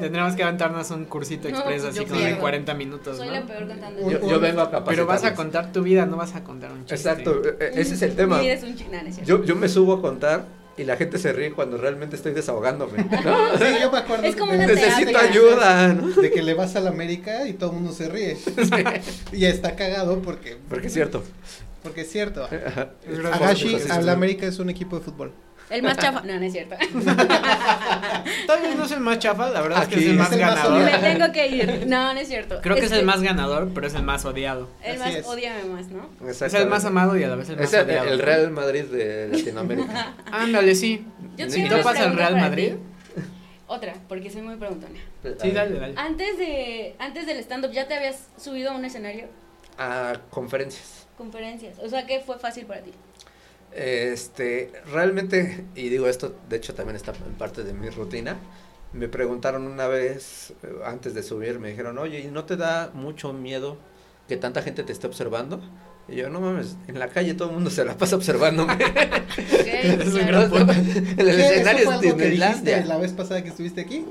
Tendremos 0.00 0.34
que 0.34 0.42
aventarnos 0.42 0.90
un 0.90 1.04
cursito 1.04 1.48
No, 1.48 1.56
express 1.56 1.82
pues 1.82 1.94
así 1.96 2.04
como 2.06 2.18
de 2.20 2.26
pierdo. 2.26 2.40
40 2.40 2.74
minutos, 2.74 3.16
Soy 3.18 3.28
¿no? 3.28 3.34
la 3.34 3.42
peor 3.46 3.68
contando. 3.68 4.02
Un- 4.02 4.10
Yo, 4.12 4.28
yo 4.28 4.40
vengo 4.40 4.60
a. 4.62 4.84
Pero 4.84 5.06
vas 5.06 5.24
a 5.24 5.34
contar 5.34 5.72
tu 5.72 5.82
vida, 5.82 6.06
no 6.06 6.16
vas 6.16 6.34
a 6.34 6.42
contar 6.42 6.72
un 6.72 6.80
chiste. 6.86 6.94
Exacto, 6.96 7.42
e- 7.60 7.70
ese 7.80 7.94
es 7.94 8.02
el 8.02 8.16
tema. 8.16 8.38
Mi 8.38 8.44
vida 8.44 8.54
es 8.54 8.62
un 8.64 8.74
no, 8.74 9.02
no 9.02 9.08
es 9.08 9.14
cierto. 9.14 9.24
Yo, 9.38 9.44
yo 9.44 9.56
me 9.56 9.68
subo 9.68 9.94
a 9.94 10.00
contar 10.00 10.44
y 10.76 10.84
la 10.84 10.96
gente 10.96 11.18
se 11.18 11.32
ríe 11.32 11.52
cuando 11.52 11.76
realmente 11.76 12.16
estoy 12.16 12.32
desahogándome. 12.32 12.98
¿no? 13.04 13.08
Sí, 13.58 13.64
yo 13.82 13.90
me 13.92 13.98
acuerdo 13.98 14.24
Es 14.24 14.34
como 14.36 14.52
una 14.52 14.66
Necesito 14.66 15.06
terapia. 15.10 15.30
ayuda, 15.30 15.88
¿no? 15.94 16.08
de 16.22 16.30
que 16.30 16.42
le 16.42 16.54
vas 16.54 16.74
a 16.76 16.80
la 16.80 16.88
América 16.90 17.46
y 17.46 17.52
todo 17.52 17.70
el 17.70 17.76
mundo 17.76 17.92
se 17.92 18.08
ríe. 18.08 18.36
Y 19.32 19.44
está 19.44 19.76
cagado 19.76 20.20
porque, 20.22 20.56
Porque 20.68 20.86
es 20.86 20.92
cierto. 20.94 21.22
porque 21.82 22.02
es 22.02 22.10
cierto. 22.10 22.48
Agashi, 23.32 23.76
a 23.90 24.00
la. 24.00 24.12
América 24.12 24.46
es 24.46 24.58
un 24.58 24.70
equipo 24.70 24.98
de 24.98 25.04
fútbol. 25.04 25.32
El 25.70 25.82
más 25.82 25.96
chafa. 25.96 26.22
No, 26.22 26.34
no 26.38 26.44
es 26.44 26.52
cierto. 26.52 26.74
Tal 28.46 28.62
vez 28.62 28.76
no 28.76 28.84
es 28.84 28.90
el 28.92 29.00
más 29.00 29.18
chafa, 29.18 29.50
la 29.50 29.60
verdad 29.62 29.78
es 29.82 29.86
Aquí 29.86 29.94
que 29.94 30.00
es 30.00 30.06
el 30.06 30.12
es 30.12 30.18
más 30.18 30.32
el 30.32 30.40
más 30.40 30.54
ganador. 30.56 30.82
odiado. 30.82 31.00
Me 31.02 31.08
tengo 31.14 31.32
que 31.32 31.46
ir. 31.46 31.86
No, 31.86 32.12
no 32.12 32.20
es 32.20 32.28
cierto. 32.28 32.60
Creo 32.60 32.74
que 32.76 32.82
es 32.86 32.90
el 32.92 32.98
Este, 32.98 33.06
más 33.06 33.22
ganador, 33.22 33.70
pero 33.74 33.86
es 33.86 33.94
el 33.94 34.02
más 34.02 34.24
odiado. 34.24 34.68
El 34.82 34.92
Así 34.92 35.00
más, 35.00 35.14
es. 35.14 35.26
odiame 35.26 35.64
más, 35.64 35.86
¿no? 35.88 36.10
Es 36.28 36.42
el 36.54 36.66
más 36.68 36.84
amado 36.84 37.16
y 37.16 37.22
a 37.24 37.28
la 37.28 37.36
vez 37.36 37.48
el 37.50 37.56
más 37.56 37.66
Es 37.66 37.72
el, 37.74 37.84
odiado. 37.86 38.08
el 38.08 38.18
Real 38.18 38.50
Madrid 38.50 38.84
de 38.84 39.28
Latinoamérica. 39.28 40.14
Ándale, 40.32 40.74
sí. 40.74 41.06
Yo 41.36 41.46
¿Y 41.46 41.50
tengo 41.50 41.68
¿Tú 41.68 41.74
una 41.74 41.82
topas 41.82 42.00
al 42.00 42.16
Real 42.16 42.36
Madrid? 42.36 42.72
Otra, 43.68 43.94
porque 44.08 44.28
soy 44.30 44.42
muy 44.42 44.56
preguntona. 44.56 44.98
Sí, 45.40 45.52
dale, 45.52 45.78
dale. 45.78 45.94
Antes 45.96 46.36
de 46.38 46.96
antes 46.98 47.26
del 47.26 47.38
stand-up, 47.38 47.70
¿ya 47.70 47.86
te 47.86 47.94
habías 47.94 48.26
subido 48.36 48.72
a 48.72 48.74
un 48.74 48.84
escenario? 48.84 49.26
A 49.78 50.14
conferencias. 50.30 51.06
Conferencias. 51.16 51.78
O 51.78 51.88
sea, 51.88 52.04
¿qué 52.06 52.18
fue 52.18 52.36
fácil 52.40 52.66
para 52.66 52.80
ti? 52.80 52.90
Este, 53.72 54.72
realmente, 54.92 55.64
y 55.74 55.88
digo 55.90 56.08
esto, 56.08 56.34
de 56.48 56.56
hecho 56.56 56.74
también 56.74 56.96
está 56.96 57.12
en 57.12 57.34
parte 57.38 57.62
de 57.64 57.72
mi 57.72 57.88
rutina. 57.90 58.36
Me 58.92 59.08
preguntaron 59.08 59.66
una 59.66 59.86
vez, 59.86 60.52
eh, 60.62 60.80
antes 60.84 61.14
de 61.14 61.22
subir, 61.22 61.60
me 61.60 61.70
dijeron, 61.70 61.98
oye, 61.98 62.20
¿y 62.20 62.28
no 62.30 62.44
te 62.44 62.56
da 62.56 62.90
mucho 62.94 63.32
miedo 63.32 63.78
que 64.28 64.36
tanta 64.36 64.62
gente 64.62 64.82
te 64.82 64.92
esté 64.92 65.06
observando? 65.06 65.60
Y 66.10 66.16
yo, 66.16 66.28
no 66.28 66.40
mames, 66.40 66.76
en 66.88 66.98
la 66.98 67.08
calle 67.08 67.34
todo 67.34 67.48
el 67.48 67.54
mundo 67.54 67.70
se 67.70 67.84
la 67.84 67.96
pasa 67.96 68.16
observándome. 68.16 68.76
Es 69.80 70.12
un 70.12 70.26
gran 70.26 70.50
punto. 70.50 70.72
en 70.72 70.78
el 70.78 71.16
¿Qué? 71.16 71.30
¿Eso 71.30 71.52
escenario 71.52 71.92
es 71.92 72.00
Disneylandia. 72.00 72.84
la 72.84 72.98
vez 72.98 73.12
pasada 73.12 73.42
que 73.42 73.48
estuviste 73.48 73.80
aquí? 73.80 74.04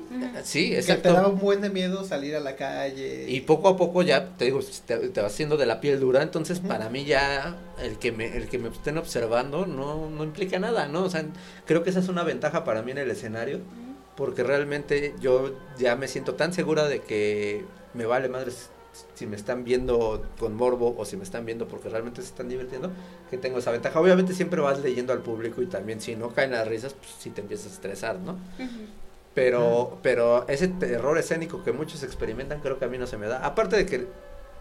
Sí, 0.44 0.70
Que 0.72 0.82
te 0.82 0.96
daba 1.10 1.20
exacto. 1.20 1.30
un 1.30 1.40
buen 1.40 1.62
de 1.62 1.70
miedo 1.70 2.04
salir 2.06 2.36
a 2.36 2.40
la 2.40 2.56
calle. 2.56 3.26
Y 3.30 3.42
poco 3.42 3.68
a 3.68 3.78
poco 3.78 4.02
ya, 4.02 4.30
te 4.38 4.46
digo, 4.46 4.62
te, 4.88 4.98
te 5.10 5.22
vas 5.22 5.32
haciendo 5.34 5.58
de 5.58 5.66
la 5.66 5.80
piel 5.82 6.00
dura, 6.00 6.24
entonces 6.24 6.60
para 6.60 6.90
mí 6.90 7.06
ya 7.06 7.56
el 7.84 7.98
que 8.00 8.12
me 8.12 8.36
el 8.36 8.48
que 8.48 8.58
me 8.58 8.70
estén 8.70 8.98
observando 8.98 9.66
no, 9.68 10.10
no 10.10 10.24
implica 10.24 10.58
nada, 10.58 10.88
¿no? 10.88 11.04
O 11.04 11.10
sea, 11.10 11.26
creo 11.66 11.84
que 11.84 11.90
esa 11.92 12.00
es 12.00 12.08
una 12.08 12.24
ventaja 12.24 12.64
para 12.64 12.82
mí 12.82 12.92
en 12.92 12.98
el 13.00 13.12
escenario, 13.12 13.60
porque 14.16 14.44
realmente 14.44 15.14
yo 15.22 15.54
ya 15.78 15.96
me 15.96 16.08
siento 16.08 16.34
tan 16.36 16.54
segura 16.54 16.88
de 16.88 17.02
que 17.02 17.64
me 17.94 18.06
vale 18.06 18.30
madres 18.30 18.70
si 19.14 19.28
me 19.28 19.36
están 19.36 19.64
viendo 19.64 20.26
con 20.40 20.56
morbo 20.56 20.96
o 20.98 21.06
si 21.06 21.18
me 21.18 21.24
están 21.24 21.46
viendo 21.46 21.68
porque 21.68 21.90
realmente 21.90 22.22
se 22.22 22.30
están 22.30 22.50
divirtiendo, 22.50 22.92
que 23.30 23.38
tengo 23.38 23.60
esa 23.60 23.72
ventaja. 23.72 24.00
Obviamente 24.00 24.34
siempre 24.34 24.62
vas 24.62 24.80
leyendo 24.80 25.14
al 25.14 25.20
público 25.20 25.62
y 25.62 25.68
también 25.68 26.02
si 26.02 26.16
no 26.16 26.30
caen 26.30 26.52
las 26.52 26.68
risas, 26.68 26.94
pues 26.94 27.10
sí 27.20 27.30
te 27.30 27.42
empiezas 27.42 27.68
a 27.68 27.76
estresar, 27.76 28.20
¿no? 28.20 28.38
Pero, 29.34 30.00
pero 30.02 30.48
ese 30.48 30.68
terror 30.68 31.18
escénico 31.18 31.64
que 31.64 31.72
muchos 31.72 32.04
experimentan, 32.04 32.60
creo 32.60 32.80
que 32.80 32.86
a 32.86 32.88
mí 32.88 32.98
no 32.98 33.08
se 33.08 33.18
me 33.18 33.28
da. 33.28 33.46
Aparte 33.46 33.78
de 33.78 33.86
que 33.86 34.08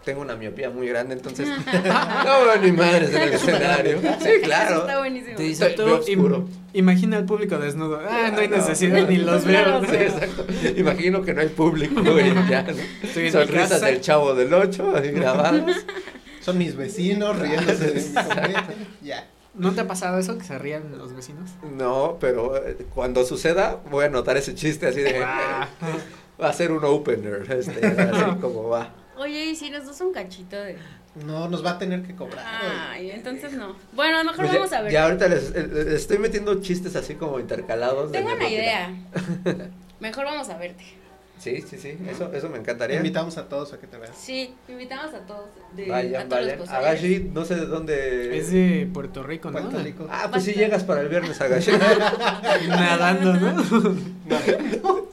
tengo 0.09 0.21
una 0.21 0.35
miopía 0.35 0.69
muy 0.69 0.87
grande, 0.87 1.13
entonces 1.13 1.47
no 2.25 2.45
veo 2.45 2.57
ni 2.61 2.71
madres 2.71 3.13
en 3.13 3.21
el 3.21 3.33
escenario. 3.33 3.99
Sí, 4.01 4.07
Eso 4.07 4.41
claro. 4.43 4.77
está 4.81 4.97
buenísimo. 4.99 5.35
Te 5.37 5.43
dice, 5.43 5.75
oscuro. 5.79 6.47
imagina 6.73 7.17
al 7.17 7.25
público 7.25 7.57
desnudo. 7.57 7.99
Ah, 8.09 8.31
no 8.33 8.39
hay 8.39 8.47
No. 8.47 8.57
necesidad, 8.57 9.07
ni 9.07 9.17
los 9.17 9.45
veo. 9.45 9.81
Sí, 9.85 9.95
exacto. 9.95 10.45
Imagino 10.75 11.21
que 11.21 11.33
no 11.33 11.41
hay 11.41 11.49
público, 11.49 12.01
güey, 12.01 12.33
ya, 12.49 12.63
¿no? 12.63 13.31
Sonrisas 13.31 13.81
del 13.81 14.01
chavo 14.01 14.33
del 14.33 14.51
8 14.53 14.95
ahí 14.95 15.11
grabadas. 15.11 15.85
Son 16.41 16.57
mis 16.57 16.75
vecinos 16.75 17.37
riéndose 17.37 17.91
de 17.91 18.01
mi. 18.01 19.07
Ya. 19.07 19.27
¿No 19.53 19.71
te 19.73 19.81
ha 19.81 19.87
pasado 19.87 20.17
eso 20.19 20.37
que 20.37 20.43
se 20.45 20.57
rían 20.57 20.97
los 20.97 21.13
vecinos? 21.13 21.49
No, 21.77 22.17
pero 22.19 22.55
eh, 22.65 22.77
cuando 22.95 23.25
suceda 23.25 23.77
voy 23.91 24.05
a 24.05 24.07
anotar 24.07 24.37
ese 24.37 24.55
chiste 24.55 24.87
así 24.87 25.01
de 25.01 25.21
Ah. 25.23 25.67
va 26.41 26.49
a 26.49 26.53
ser 26.53 26.71
un 26.71 26.83
opener, 26.85 27.45
este, 27.51 27.85
así 27.85 28.39
como 28.41 28.69
va. 28.69 28.93
Oye, 29.29 29.45
¿y 29.51 29.55
si 29.55 29.69
nos 29.69 29.85
das 29.85 30.01
un 30.01 30.11
cachito 30.11 30.55
de...? 30.55 30.77
No, 31.25 31.47
nos 31.49 31.63
va 31.65 31.71
a 31.71 31.77
tener 31.79 32.01
que 32.03 32.15
cobrar. 32.15 32.45
Ay, 32.91 33.11
entonces 33.11 33.53
no. 33.53 33.75
Bueno, 33.93 34.23
mejor 34.23 34.37
Pues 34.37 34.51
ya- 34.51 34.57
vamos 34.57 34.73
a 34.73 34.81
ver. 34.81 34.91
Ya 34.91 35.03
ahorita 35.05 35.27
les, 35.27 35.53
eh, 35.55 35.67
les 35.71 35.87
estoy 35.87 36.17
metiendo 36.17 36.61
chistes 36.61 36.95
así 36.95 37.15
como 37.15 37.39
intercalados. 37.39 38.11
Tengo 38.11 38.31
una 38.33 38.47
idea. 38.49 38.91
Mejor 39.99 40.25
vamos 40.25 40.49
a 40.49 40.57
verte. 40.57 40.83
Sí, 41.39 41.61
sí, 41.61 41.77
sí, 41.77 41.97
eso, 42.09 42.31
eso 42.33 42.49
me 42.49 42.57
encantaría. 42.57 42.97
Invitamos 42.97 43.37
a 43.37 43.47
todos 43.47 43.71
a 43.73 43.79
que 43.79 43.87
te 43.87 43.97
vean. 43.97 44.11
Sí, 44.13 44.53
invitamos 44.67 45.13
a 45.13 45.25
todos. 45.25 45.45
De, 45.73 45.85
a 45.85 45.89
Vayan, 45.89 46.27
todos 46.29 46.41
vayan. 46.43 46.59
los 46.59 46.67
poseidores. 46.67 46.99
Agashi, 46.99 47.29
no 47.33 47.45
sé 47.45 47.55
de 47.55 47.65
dónde. 47.65 48.37
Es 48.37 48.51
de 48.51 48.89
Puerto 48.93 49.23
Rico, 49.23 49.49
¿no? 49.49 49.59
Puerto 49.59 49.79
Rico. 49.79 50.07
Ah, 50.09 50.27
pues 50.29 50.43
si 50.43 50.53
llegas 50.53 50.83
para 50.83 51.01
el 51.01 51.07
viernes, 51.09 51.39
Agashi. 51.39 51.71
Nadando, 52.67 53.33
¿no? 53.33 53.63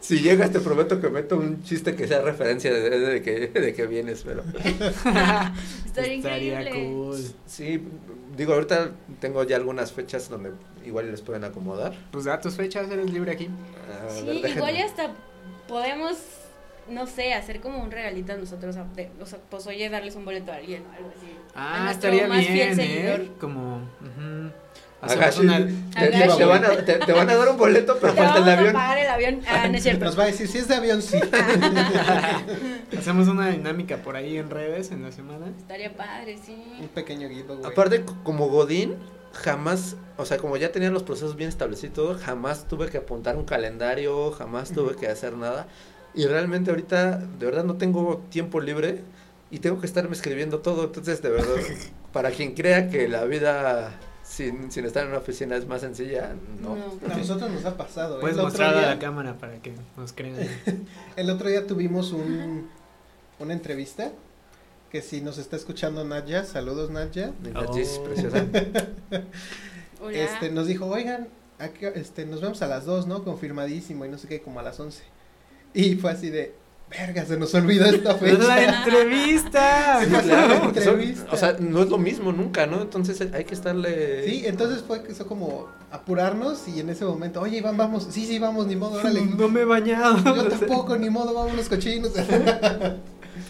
si 0.00 0.18
llegas, 0.20 0.50
te 0.50 0.60
prometo 0.60 1.00
que 1.00 1.08
meto 1.10 1.36
un 1.36 1.62
chiste 1.62 1.94
que 1.94 2.06
sea 2.08 2.20
referencia 2.22 2.72
de, 2.72 2.90
de 2.98 3.22
que, 3.22 3.48
de 3.48 3.74
que 3.74 3.86
vienes, 3.86 4.22
pero. 4.24 4.42
Estaría 5.86 6.14
increíble. 6.14 6.70
cool. 6.72 7.18
Sí, 7.46 7.82
digo, 8.36 8.54
ahorita 8.54 8.90
tengo 9.20 9.42
ya 9.44 9.56
algunas 9.56 9.92
fechas 9.92 10.28
donde 10.28 10.50
igual 10.84 11.10
les 11.10 11.20
pueden 11.22 11.44
acomodar. 11.44 11.94
Pues 12.10 12.24
da 12.24 12.40
tus 12.40 12.54
fechas, 12.54 12.90
eres 12.90 13.10
libre 13.10 13.32
aquí. 13.32 13.48
A 14.06 14.10
Sí, 14.10 14.26
ver, 14.42 14.50
igual 14.56 14.76
y 14.76 14.80
hasta 14.82 15.12
podemos, 15.68 16.16
no 16.88 17.06
sé, 17.06 17.34
hacer 17.34 17.60
como 17.60 17.82
un 17.82 17.90
regalito 17.90 18.32
a 18.32 18.36
nosotros. 18.36 18.76
a- 18.76 18.84
de- 18.94 19.10
o 19.20 19.26
sea, 19.26 19.38
pues 19.50 19.66
oye, 19.66 19.88
darles 19.88 20.14
un 20.16 20.24
boleto 20.24 20.52
a 20.52 20.56
alguien 20.56 20.82
o 20.86 20.92
algo 20.96 21.12
así. 21.16 21.26
A 21.54 21.74
Ah, 21.80 21.84
nuestro 21.84 22.10
estaría 22.10 22.28
más 22.28 22.44
fiel 22.44 22.54
bien, 22.54 22.76
seguidor. 22.76 23.20
¿eh? 23.20 23.30
Como... 23.40 23.80
Agashi, 25.02 25.40
te, 25.42 26.44
van 26.44 26.64
a, 26.64 26.70
te, 26.84 26.94
te 26.94 27.12
van 27.12 27.28
a 27.30 27.36
dar 27.36 27.48
un 27.50 27.56
boleto, 27.58 27.98
pero 28.00 28.14
Te 28.14 28.18
falta 28.22 28.38
el 28.38 28.48
a 28.48 28.52
avión. 28.58 28.72
pagar 28.72 28.98
el 28.98 29.06
avión. 29.08 29.40
Ah, 29.46 29.68
no 29.68 29.76
es 29.76 29.82
cierto. 29.82 30.04
Nos 30.06 30.18
va 30.18 30.24
a 30.24 30.26
decir, 30.26 30.48
si 30.48 30.58
es 30.58 30.66
de 30.68 30.74
avión, 30.74 31.00
sí. 31.02 31.18
Hacemos 32.98 33.28
una 33.28 33.50
dinámica 33.50 33.98
por 33.98 34.16
ahí 34.16 34.38
en 34.38 34.50
redes 34.50 34.90
en 34.90 35.02
la 35.02 35.12
semana. 35.12 35.46
Estaría 35.58 35.94
padre, 35.94 36.38
sí. 36.44 36.56
Un 36.80 36.88
pequeño 36.88 37.28
giveaway. 37.28 37.64
Aparte, 37.70 38.04
como 38.24 38.48
Godín, 38.48 38.96
jamás, 39.36 39.96
o 40.16 40.24
sea, 40.24 40.38
como 40.38 40.56
ya 40.56 40.72
tenía 40.72 40.90
los 40.90 41.02
procesos 41.02 41.36
bien 41.36 41.48
establecidos, 41.48 41.92
y 41.92 41.94
todo, 41.94 42.18
jamás 42.18 42.66
tuve 42.68 42.88
que 42.88 42.98
apuntar 42.98 43.36
un 43.36 43.44
calendario, 43.44 44.32
jamás 44.32 44.72
tuve 44.72 44.96
que 44.96 45.08
hacer 45.08 45.34
nada. 45.36 45.66
Y 46.14 46.26
realmente 46.26 46.70
ahorita, 46.70 47.18
de 47.18 47.46
verdad, 47.46 47.64
no 47.64 47.76
tengo 47.76 48.22
tiempo 48.30 48.60
libre 48.60 49.02
y 49.50 49.58
tengo 49.58 49.80
que 49.80 49.86
estarme 49.86 50.12
escribiendo 50.12 50.60
todo. 50.60 50.84
Entonces, 50.84 51.22
de 51.22 51.30
verdad, 51.30 51.56
para 52.12 52.30
quien 52.30 52.54
crea 52.54 52.88
que 52.88 53.06
la 53.08 53.24
vida 53.24 53.98
sin, 54.22 54.72
sin 54.72 54.84
estar 54.84 55.04
en 55.04 55.10
una 55.10 55.18
oficina 55.18 55.56
es 55.56 55.66
más 55.66 55.82
sencilla, 55.82 56.34
no. 56.60 56.74
No. 56.74 57.12
A 57.12 57.16
nosotros 57.16 57.50
nos 57.50 57.64
ha 57.64 57.76
pasado. 57.76 58.16
¿eh? 58.16 58.20
Puedes 58.20 58.36
el, 58.36 58.40
otro 58.40 58.50
mostrarla 58.50 58.78
a 58.78 58.80
día, 58.80 58.94
la 58.94 58.98
cámara 58.98 59.38
para 59.38 59.56
que 59.60 59.74
nos 59.96 60.12
crean. 60.12 60.36
el 61.16 61.30
otro 61.30 61.48
día 61.48 61.66
tuvimos 61.66 62.12
un, 62.12 62.68
una 63.38 63.52
entrevista. 63.52 64.10
Que 64.96 65.02
si 65.02 65.20
nos 65.20 65.36
está 65.36 65.56
escuchando 65.56 66.04
Nadia, 66.06 66.42
saludos 66.44 66.88
Nadia. 66.90 67.30
Nachis, 67.52 67.98
Oh. 68.00 68.04
preciosa. 68.04 68.46
Este, 70.10 70.48
nos 70.50 70.66
dijo, 70.68 70.86
oigan, 70.86 71.28
¿a 71.58 71.68
qué- 71.68 71.92
este, 71.96 72.24
nos 72.24 72.40
vemos 72.40 72.62
a 72.62 72.66
las 72.66 72.86
2, 72.86 73.06
¿no? 73.06 73.22
Confirmadísimo 73.22 74.06
y 74.06 74.08
no 74.08 74.16
sé 74.16 74.26
qué, 74.26 74.40
como 74.40 74.60
a 74.60 74.62
las 74.62 74.80
11. 74.80 75.02
Y 75.74 75.96
fue 75.96 76.12
así 76.12 76.30
de, 76.30 76.54
verga, 76.88 77.26
se 77.26 77.36
nos 77.36 77.52
olvidó 77.54 77.84
esta 77.84 78.12
¡Es 78.12 78.18
fecha. 78.20 78.38
la 78.48 78.78
entrevista! 78.78 79.98
Sí, 80.02 80.06
Claro, 80.28 80.58
son- 80.60 80.68
entrevista. 80.68 81.26
o 81.30 81.36
sea, 81.36 81.56
no 81.60 81.82
es 81.82 81.90
lo 81.90 81.98
mismo 81.98 82.32
nunca, 82.32 82.66
¿no? 82.66 82.80
Entonces 82.80 83.20
hay 83.34 83.44
que 83.44 83.52
estarle... 83.52 84.24
Sí, 84.26 84.44
entonces 84.46 84.82
fue 84.82 85.02
que 85.02 85.12
eso 85.12 85.26
como 85.26 85.68
apurarnos 85.90 86.66
y 86.68 86.80
en 86.80 86.88
ese 86.88 87.04
momento, 87.04 87.42
oye 87.42 87.58
Iván, 87.58 87.76
vamos, 87.76 88.06
sí, 88.10 88.24
sí, 88.24 88.38
vamos, 88.38 88.66
ni 88.66 88.76
modo, 88.76 88.98
órale. 89.00 89.20
No 89.26 89.48
me 89.48 89.60
he 89.60 89.64
bañado. 89.66 90.16
Yo 90.24 90.48
tampoco, 90.48 90.96
ni 90.96 91.10
modo, 91.10 91.34
vámonos 91.34 91.68
cochinos. 91.68 92.12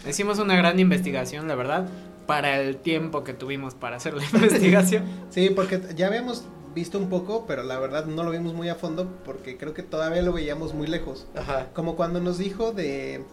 Hicimos 0.07 0.39
una 0.39 0.57
gran 0.57 0.79
investigación, 0.79 1.49
la 1.49 1.55
verdad, 1.55 1.89
para 2.27 2.61
el 2.61 2.77
tiempo 2.77 3.25
que 3.25 3.33
tuvimos 3.35 3.75
para 3.75 3.97
hacer 3.97 4.15
la 4.15 4.25
investigación. 4.33 5.05
Sí, 5.31 5.51
porque 5.51 5.81
ya 5.97 6.07
habíamos 6.07 6.45
visto 6.75 6.99
un 6.99 7.09
poco, 7.09 7.45
pero 7.47 7.63
la 7.63 7.79
verdad 7.79 8.05
no 8.07 8.23
lo 8.23 8.31
vimos 8.31 8.53
muy 8.55 8.69
a 8.69 8.75
fondo 8.75 9.11
porque 9.25 9.57
creo 9.57 9.73
que 9.75 9.83
todavía 9.83 10.23
lo 10.23 10.33
veíamos 10.33 10.75
muy 10.75 10.87
lejos. 10.87 11.27
Ajá. 11.35 11.69
Como 11.73 11.97
cuando 11.97 12.21
nos 12.21 12.39
dijo 12.39 12.73
de, 12.73 13.25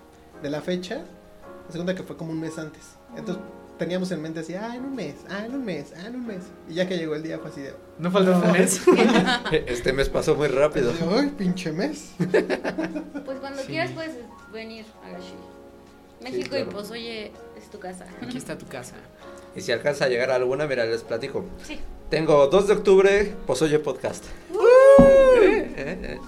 de 0.41 0.49
la 0.49 0.61
fecha, 0.61 1.03
la 1.67 1.71
segunda 1.71 1.93
que 1.95 2.03
fue 2.03 2.15
como 2.17 2.31
un 2.31 2.39
mes 2.39 2.57
antes. 2.57 2.81
Entonces 3.17 3.43
teníamos 3.77 4.11
en 4.11 4.21
mente 4.21 4.39
así, 4.41 4.53
ah, 4.53 4.75
en 4.75 4.85
un 4.85 4.95
mes, 4.95 5.15
ah, 5.29 5.45
en 5.45 5.55
un 5.55 5.65
mes, 5.65 5.93
ah, 5.97 6.07
en 6.07 6.15
un 6.15 6.25
mes. 6.27 6.43
Y 6.69 6.75
ya 6.75 6.87
que 6.87 6.95
llegó 6.95 7.15
el 7.15 7.23
día 7.23 7.37
fue 7.39 7.49
así 7.51 7.61
de, 7.61 7.73
No 7.99 8.11
faltó 8.11 8.37
un 8.37 8.51
mes. 8.53 8.81
Este 9.51 9.91
mes 9.91 10.07
pasó 10.09 10.35
muy 10.35 10.47
rápido. 10.47 10.93
ay, 11.11 11.33
pinche 11.37 11.71
mes. 11.73 12.13
Pues 12.17 13.39
cuando 13.39 13.61
Sí. 13.61 13.67
quieras 13.67 13.91
puedes 13.91 14.13
venir 14.53 14.85
a 15.05 15.09
Gashi. 15.11 15.33
México 16.23 16.49
claro. 16.49 16.65
y 16.69 16.73
pues 16.73 16.91
oye, 16.91 17.31
es 17.57 17.69
tu 17.69 17.79
casa. 17.79 18.05
Aquí 18.21 18.37
está 18.37 18.57
tu 18.57 18.65
casa. 18.67 18.95
Y 19.55 19.61
si 19.61 19.71
alcanza 19.71 20.05
a 20.05 20.07
llegar 20.09 20.31
a 20.31 20.35
alguna, 20.35 20.65
mira, 20.67 20.85
les 20.85 21.03
platico. 21.03 21.45
Sí. 21.63 21.79
Tengo 22.09 22.47
2 22.47 22.67
de 22.67 22.73
octubre, 22.73 23.33
Pozoye 23.45 23.79
Podcast. 23.79 24.25
Eh, 25.75 25.97
eh, 26.03 26.19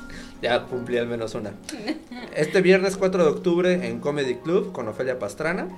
Ya 0.41 0.63
cumplí 0.65 0.97
al 0.97 1.07
menos 1.07 1.35
una. 1.35 1.53
Este 2.35 2.61
viernes 2.61 2.97
4 2.97 3.23
de 3.23 3.29
octubre 3.29 3.87
en 3.87 3.99
Comedy 3.99 4.35
Club 4.35 4.71
con 4.73 4.87
Ofelia 4.87 5.17
Pastrana. 5.19 5.69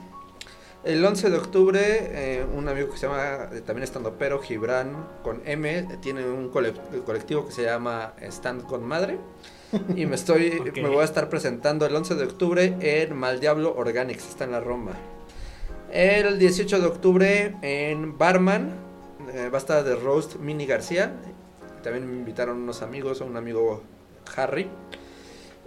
El 0.88 1.04
11 1.04 1.30
de 1.30 1.38
octubre, 1.38 1.80
eh, 1.84 2.46
un 2.56 2.70
amigo 2.70 2.90
que 2.90 2.98
se 2.98 3.08
llama, 3.08 3.50
eh, 3.52 3.62
también 3.66 3.84
estando 3.84 4.14
pero, 4.18 4.40
Gibran 4.40 5.06
con 5.22 5.42
M, 5.46 5.86
tiene 6.02 6.26
un 6.26 6.50
cole- 6.50 6.74
colectivo 7.06 7.46
que 7.46 7.52
se 7.52 7.64
llama 7.64 8.14
Stand 8.22 8.64
con 8.66 8.86
Madre. 8.86 9.18
Y 9.98 10.06
me 10.06 10.16
estoy, 10.16 10.62
me 10.76 10.88
voy 10.88 11.00
a 11.00 11.04
estar 11.04 11.28
presentando 11.30 11.86
el 11.86 11.94
11 11.94 12.16
de 12.16 12.24
octubre 12.24 12.76
en 12.80 13.14
Mal 13.18 13.42
Diablo 13.42 13.76
Organics, 13.76 14.30
está 14.30 14.46
en 14.46 14.54
la 14.54 14.62
Roma. 14.62 14.94
El 15.92 16.40
18 16.40 16.80
de 16.80 16.86
octubre 16.88 17.56
en 17.62 18.18
Barman, 18.18 18.72
eh, 19.34 19.50
va 19.50 19.58
a 19.58 19.62
estar 19.62 19.84
de 19.84 19.96
Roast 19.96 20.36
Mini 20.38 20.66
García. 20.66 21.12
también 21.84 22.08
me 22.10 22.14
invitaron 22.18 22.58
unos 22.62 22.82
amigos, 22.82 23.20
un 23.22 23.36
amigo 23.36 23.82
Harry. 24.38 24.70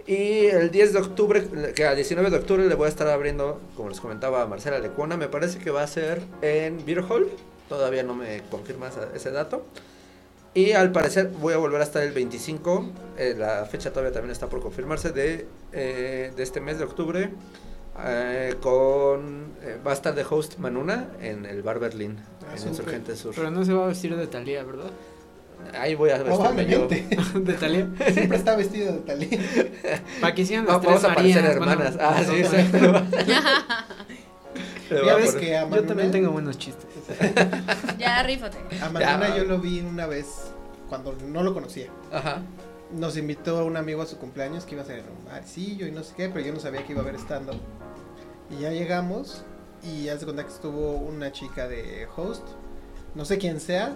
Y 0.07 0.45
el 0.47 0.71
10 0.71 0.93
de 0.93 0.99
octubre, 0.99 1.43
que 1.75 1.85
al 1.85 1.95
19 1.95 2.29
de 2.31 2.37
octubre 2.37 2.65
le 2.67 2.75
voy 2.75 2.87
a 2.87 2.89
estar 2.89 3.07
abriendo, 3.07 3.59
como 3.75 3.89
les 3.89 3.99
comentaba, 3.99 4.41
a 4.41 4.47
Marcela 4.47 4.79
Lecuona. 4.79 5.15
Me 5.17 5.27
parece 5.27 5.59
que 5.59 5.69
va 5.71 5.83
a 5.83 5.87
ser 5.87 6.21
en 6.41 6.83
Beer 6.85 7.03
Hall. 7.07 7.29
Todavía 7.69 8.03
no 8.03 8.15
me 8.15 8.41
confirma 8.49 8.89
ese 9.13 9.31
dato. 9.31 9.63
Y 10.53 10.73
al 10.73 10.91
parecer 10.91 11.29
voy 11.39 11.53
a 11.53 11.57
volver 11.57 11.79
a 11.79 11.83
estar 11.85 12.03
el 12.03 12.11
25. 12.11 12.85
eh, 13.17 13.35
la 13.37 13.65
fecha 13.65 13.91
todavía 13.91 14.11
también 14.11 14.31
está 14.31 14.47
por 14.47 14.59
confirmarse 14.61 15.11
de, 15.11 15.47
eh, 15.71 16.33
de 16.35 16.43
este 16.43 16.59
mes 16.59 16.77
de 16.79 16.83
octubre. 16.85 17.29
eh, 18.05 18.55
con 18.61 19.51
eh, 19.61 19.77
va 19.85 19.91
a 19.91 19.93
estar 19.93 20.15
de 20.15 20.25
host 20.29 20.57
Manuna 20.57 21.09
en 21.21 21.45
el 21.45 21.61
Bar 21.61 21.79
Berlin 21.79 22.17
Ah, 22.49 22.55
en. 22.57 22.67
Insurgente 22.69 23.15
Sur. 23.15 23.33
Pero 23.35 23.51
no 23.51 23.63
se 23.63 23.73
va 23.73 23.85
a 23.85 23.87
vestir 23.87 24.15
de 24.15 24.27
Talía, 24.27 24.63
¿verdad? 24.63 24.89
Ahí 25.79 25.95
voy 25.95 26.09
a 26.11 26.21
vestirme 26.21 26.65
yo. 26.65 26.87
De 27.39 27.53
Talía. 27.53 27.87
Siempre 28.11 28.37
está 28.37 28.55
vestido 28.55 28.93
de 28.93 28.99
tal. 28.99 29.19
Para 30.21 30.35
que 30.35 30.41
hicieran 30.41 30.65
las 30.65 30.75
Vamos 30.81 31.01
tres 31.01 31.11
a 31.11 31.15
parecer 31.15 31.43
Marías, 31.43 31.55
hermanas. 31.55 31.93
bueno, 31.95 32.09
ah, 32.09 32.23
sí, 32.23 32.43
Ya 35.05 35.13
a 35.13 35.15
ves 35.15 35.35
que 35.35 35.57
a 35.57 35.69
Yo 35.69 35.83
también 35.83 36.11
tengo 36.11 36.31
buenos 36.31 36.57
chistes. 36.57 36.85
Ya, 37.97 38.21
rífate. 38.23 38.57
A 38.81 38.89
Manuna 38.89 39.29
Ya. 39.29 39.37
yo 39.37 39.45
lo 39.45 39.59
vi 39.59 39.79
una 39.79 40.05
vez 40.05 40.51
cuando 40.89 41.15
no 41.27 41.43
lo 41.43 41.53
conocía. 41.53 41.87
Ajá. 42.11 42.41
Nos 42.91 43.15
invitó 43.15 43.63
un 43.65 43.77
amigo 43.77 44.01
a 44.01 44.05
su 44.05 44.17
cumpleaños 44.17 44.65
que 44.65 44.73
iba 44.75 44.83
a 44.83 44.85
ser 44.85 45.03
un 45.17 45.23
barcillo 45.25 45.87
y 45.87 45.91
no 45.91 46.03
sé 46.03 46.13
qué, 46.17 46.27
pero 46.27 46.45
yo 46.45 46.53
no 46.53 46.59
sabía 46.59 46.85
que 46.85 46.91
iba 46.91 46.99
a 47.01 47.03
haber 47.03 47.15
estando. 47.15 47.53
Y 48.49 48.63
ya 48.63 48.71
llegamos 48.71 49.43
y 49.81 50.09
hace 50.09 50.25
cuenta 50.25 50.43
que 50.43 50.51
estuvo 50.51 50.95
una 50.97 51.31
chica 51.31 51.69
de 51.69 52.05
host, 52.17 52.45
no 53.15 53.23
sé 53.23 53.37
quién 53.37 53.61
sea, 53.61 53.95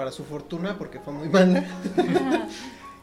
para 0.00 0.12
su 0.12 0.24
fortuna 0.24 0.78
porque 0.78 0.98
fue 0.98 1.12
muy 1.12 1.28
mala. 1.28 1.62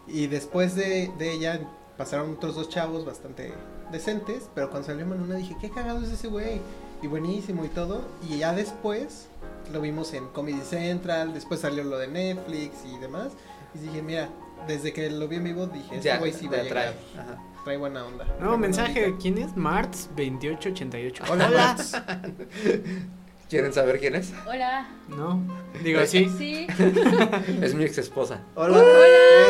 y 0.08 0.26
después 0.26 0.74
de, 0.74 1.12
de 1.20 1.32
ella 1.32 1.62
pasaron 1.96 2.32
otros 2.32 2.56
dos 2.56 2.70
chavos 2.70 3.06
bastante 3.06 3.54
decentes, 3.92 4.50
pero 4.56 4.72
cuando 4.72 4.88
salió 4.88 5.06
Manuna 5.06 5.36
dije, 5.36 5.56
qué 5.62 5.70
cagado 5.70 6.04
es 6.04 6.10
ese 6.10 6.28
güey. 6.28 6.60
Y 7.04 7.06
buenísimo 7.06 7.64
y 7.66 7.68
todo. 7.68 8.02
Y 8.28 8.40
ya 8.40 8.52
después 8.52 9.28
lo 9.72 9.80
vimos 9.80 10.16
en 10.16 10.26
Comedy 10.30 10.62
Central, 10.62 11.36
después 11.36 11.60
salió 11.60 11.84
lo 11.84 12.00
de 12.00 12.08
Netflix 12.08 12.78
y 12.92 12.98
demás. 12.98 13.34
Y 13.76 13.78
dije, 13.78 14.02
mira, 14.02 14.30
desde 14.68 14.92
que 14.92 15.08
lo 15.12 15.28
vi 15.28 15.36
en 15.36 15.44
vivo 15.44 15.68
dije, 15.68 15.98
este 15.98 16.08
Ya, 16.10 16.18
güey 16.18 16.34
sí 16.34 16.48
va 16.48 16.58
a 16.58 16.64
llegar. 16.64 16.96
Ajá. 17.14 17.38
Trae 17.64 17.78
buena 17.78 18.06
onda. 18.08 18.26
No, 18.40 18.48
Buena 18.48 18.58
mensaje. 18.58 19.14
¿Quién 19.22 19.38
es? 19.38 19.56
Marts 19.56 20.08
2888. 20.16 21.26
Hola. 21.30 21.78
¿Quieren 23.50 23.72
saber 23.74 24.00
quién 24.00 24.16
es? 24.16 24.34
Hola. 24.46 24.88
No. 25.08 25.42
Digo, 25.84 26.06
sí. 26.06 26.30
Sí. 26.38 26.68
Es 27.62 27.74
mi 27.74 27.86
ex 27.86 27.98
esposa. 27.98 28.42
Hola. 28.56 28.78
Hola. 28.78 28.88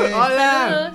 Eh, 0.08 0.14
Hola. 0.14 0.94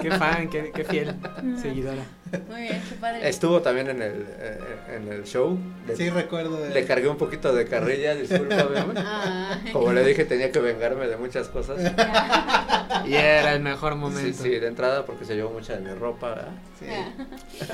Qué 0.00 0.10
fan, 0.12 0.48
qué, 0.48 0.70
qué 0.74 0.84
fiel 0.84 1.16
seguidora. 1.60 2.02
Muy 2.48 2.62
bien, 2.62 2.82
qué 2.88 2.94
padre. 2.96 3.28
Estuvo 3.28 3.62
también 3.62 3.88
en 3.88 4.02
el, 4.02 4.26
eh, 4.38 4.58
en 4.96 5.12
el 5.12 5.24
show. 5.24 5.58
Le, 5.86 5.96
Sí, 5.96 6.10
recuerdo. 6.10 6.56
de- 6.60 6.70
le 6.70 6.84
cargué 6.84 7.08
un 7.08 7.16
poquito 7.16 7.54
de 7.54 7.66
carrilla, 7.66 8.14
discúlpame. 8.14 8.94
Ay. 8.96 9.72
Como 9.72 9.92
le 9.92 10.04
dije, 10.04 10.24
tenía 10.24 10.50
que 10.52 10.58
vengarme 10.60 11.06
de 11.06 11.16
muchas 11.16 11.48
cosas. 11.48 11.78
Y 13.06 13.14
era 13.14 13.52
el 13.54 13.60
mejor 13.62 13.92
Sí, 13.92 13.98
momento. 13.98 14.42
sí, 14.42 14.48
de 14.48 14.66
entrada 14.66 15.04
porque 15.06 15.24
se 15.24 15.34
llevó 15.36 15.50
mucha 15.50 15.74
de 15.76 15.80
mi 15.80 15.94
ropa. 15.96 16.30
¿verdad? 16.30 16.52
Sí. 16.78 16.86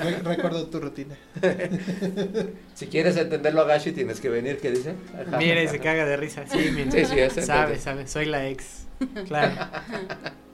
Re- 0.03 0.19
recuerdo 0.19 0.67
tu 0.67 0.79
rutina. 0.81 1.15
Si 2.75 2.87
quieres 2.89 3.17
entenderlo, 3.17 3.63
Agashi, 3.63 3.93
tienes 3.93 4.21
que 4.21 4.29
venir, 4.29 4.59
¿qué 4.59 4.71
dice? 4.73 4.95
Ajá. 5.15 5.39
Mira 5.39 5.63
y 5.63 5.69
se 5.69 5.79
caga 5.79 6.05
de 6.05 6.17
risa. 6.17 6.45
Sí, 6.51 6.71
mira. 6.75 6.91
Sí, 6.91 7.05
sí, 7.05 7.19
ese, 7.19 7.43
Sabe, 7.43 7.79
sabe. 7.79 8.07
Soy 8.09 8.27
la 8.27 8.47
ex. 8.49 8.87
Claro. 9.27 9.53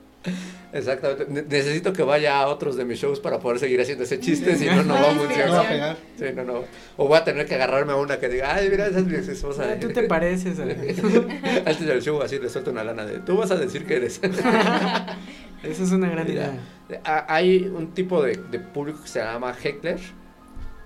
Exactamente. 0.73 1.25
Ne- 1.29 1.41
Necesito 1.43 1.93
que 1.93 2.03
vaya 2.03 2.39
a 2.41 2.47
otros 2.47 2.75
de 2.75 2.85
mis 2.85 2.99
shows 2.99 3.19
para 3.19 3.39
poder 3.39 3.59
seguir 3.59 3.79
haciendo 3.81 4.03
ese 4.03 4.19
chiste, 4.19 4.55
si 4.55 4.65
no, 4.65 4.83
no 4.83 4.93
va 4.93 5.11
a 5.11 5.15
funcionar. 5.15 5.97
Sí, 6.17 6.25
no, 6.35 6.43
no. 6.43 6.63
O 6.97 7.07
voy 7.07 7.17
a 7.17 7.23
tener 7.23 7.45
que 7.47 7.55
agarrarme 7.55 7.93
a 7.93 7.95
una 7.95 8.19
que 8.19 8.27
diga, 8.29 8.53
ay, 8.53 8.69
mira, 8.69 8.87
esa 8.87 8.99
es 8.99 9.05
mi 9.05 9.15
ex 9.15 9.27
esposa. 9.29 9.63
Ah, 9.71 9.79
Tú 9.79 9.89
te 9.91 10.03
pareces. 10.03 10.59
a- 10.59 10.63
Antes 11.69 11.85
del 11.85 12.01
show 12.01 12.21
así 12.21 12.37
le 12.39 12.49
suelto 12.49 12.71
una 12.71 12.83
lana 12.83 13.05
de, 13.05 13.19
tú 13.19 13.37
vas 13.37 13.49
a 13.51 13.55
decir 13.55 13.85
que 13.85 13.95
eres. 13.95 14.19
Eso 15.63 15.83
es 15.83 15.91
una 15.91 16.09
gran 16.09 16.25
Mira, 16.27 16.53
idea. 16.87 17.25
Hay 17.27 17.65
un 17.67 17.93
tipo 17.93 18.21
de, 18.23 18.35
de 18.37 18.59
público 18.59 19.01
que 19.01 19.07
se 19.09 19.19
llama 19.19 19.53
heckler, 19.61 19.99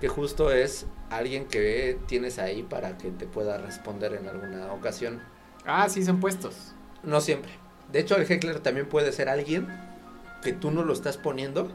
que 0.00 0.08
justo 0.08 0.50
es 0.50 0.86
alguien 1.10 1.44
que 1.46 1.98
tienes 2.06 2.38
ahí 2.38 2.62
para 2.64 2.98
que 2.98 3.10
te 3.10 3.26
pueda 3.26 3.58
responder 3.58 4.14
en 4.14 4.28
alguna 4.28 4.72
ocasión. 4.72 5.20
Ah, 5.64 5.88
sí, 5.88 6.04
son 6.04 6.18
puestos. 6.20 6.72
No 7.04 7.20
siempre. 7.20 7.52
De 7.92 8.00
hecho, 8.00 8.16
el 8.16 8.30
heckler 8.30 8.60
también 8.60 8.86
puede 8.88 9.12
ser 9.12 9.28
alguien 9.28 9.68
que 10.42 10.52
tú 10.52 10.70
no 10.70 10.82
lo 10.84 10.92
estás 10.92 11.16
poniendo, 11.16 11.68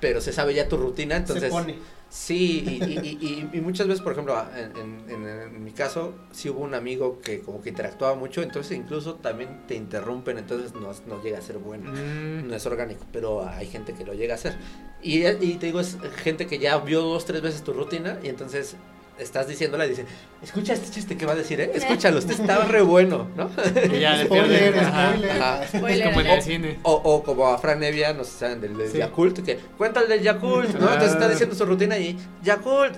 pero 0.00 0.20
se 0.20 0.32
sabe 0.32 0.54
ya 0.54 0.68
tu 0.68 0.76
rutina, 0.76 1.16
entonces... 1.16 1.44
Se 1.44 1.50
pone. 1.50 1.78
Sí, 2.12 2.64
y, 2.66 2.84
y- 2.84 2.98
y- 2.98 3.48
y- 3.52 3.56
y 3.56 3.60
muchas 3.60 3.86
veces, 3.86 4.02
por 4.02 4.10
ejemplo, 4.12 4.36
en, 4.56 4.76
en- 4.76 5.10
en- 5.10 5.28
en 5.54 5.62
mi 5.64 5.70
caso, 5.70 6.12
sí 6.32 6.50
hubo 6.50 6.58
un 6.64 6.74
amigo 6.74 7.20
que 7.20 7.38
como 7.40 7.62
que 7.62 7.68
interactuaba 7.68 8.16
mucho, 8.16 8.42
entonces 8.42 8.76
incluso 8.76 9.14
también 9.14 9.62
te 9.68 9.76
interrumpen, 9.76 10.36
entonces 10.38 10.74
no, 10.74 10.90
no 11.06 11.22
llega 11.22 11.38
a 11.38 11.40
ser 11.42 11.58
bueno. 11.58 11.92
Mm. 11.92 12.48
No 12.48 12.56
es 12.56 12.66
orgánico, 12.66 13.04
pero 13.12 13.48
hay 13.48 13.68
gente 13.68 13.92
que 13.94 14.04
lo 14.04 14.12
llega 14.12 14.34
a 14.34 14.38
hacer. 14.38 14.56
Y, 15.00 15.24
y 15.24 15.54
te 15.54 15.66
digo, 15.66 15.78
es 15.78 15.98
gente 16.16 16.48
que 16.48 16.58
ya 16.58 16.78
vio 16.78 17.00
dos, 17.00 17.24
tres 17.26 17.42
veces 17.42 17.62
tu 17.62 17.72
rutina 17.74 18.18
y 18.24 18.28
entonces 18.28 18.74
estás 19.20 19.46
diciéndola 19.48 19.86
y 19.86 19.90
dicen, 19.90 20.06
escucha 20.42 20.72
este 20.72 20.90
chiste 20.90 21.16
que 21.16 21.26
va 21.26 21.32
a 21.32 21.36
decir, 21.36 21.60
¿eh? 21.60 21.70
Escúchalo, 21.74 22.18
este 22.18 22.32
está 22.32 22.64
re 22.64 22.82
bueno, 22.82 23.28
¿no? 23.36 23.50
Y 23.94 24.00
ya 24.00 24.16
le 24.16 24.24
Spoiler. 24.24 24.78
Ajá. 24.78 25.08
spoiler. 25.12 25.30
Ajá. 25.30 25.62
Es 25.64 25.70
Spoiler 25.70 26.08
como 26.08 26.20
en 26.20 26.26
el 26.26 26.42
cine. 26.42 26.78
O, 26.82 26.92
o 26.92 27.22
como 27.22 27.46
a 27.48 27.58
Fran 27.58 27.80
Nevia, 27.80 28.12
no 28.12 28.24
sé 28.24 28.30
si 28.32 28.38
saben, 28.38 28.60
del, 28.60 28.76
del 28.76 28.90
Sí. 28.90 28.98
Yakult, 28.98 29.44
que 29.44 29.56
cuenta 29.78 30.00
el 30.00 30.08
del 30.08 30.22
Yakult, 30.22 30.70
¿no? 30.74 30.86
Entonces 30.92 31.12
está 31.12 31.26
Ah. 31.26 31.28
diciendo 31.28 31.54
su 31.54 31.64
rutina 31.66 31.98
y 31.98 32.18
Yakult, 32.42 32.94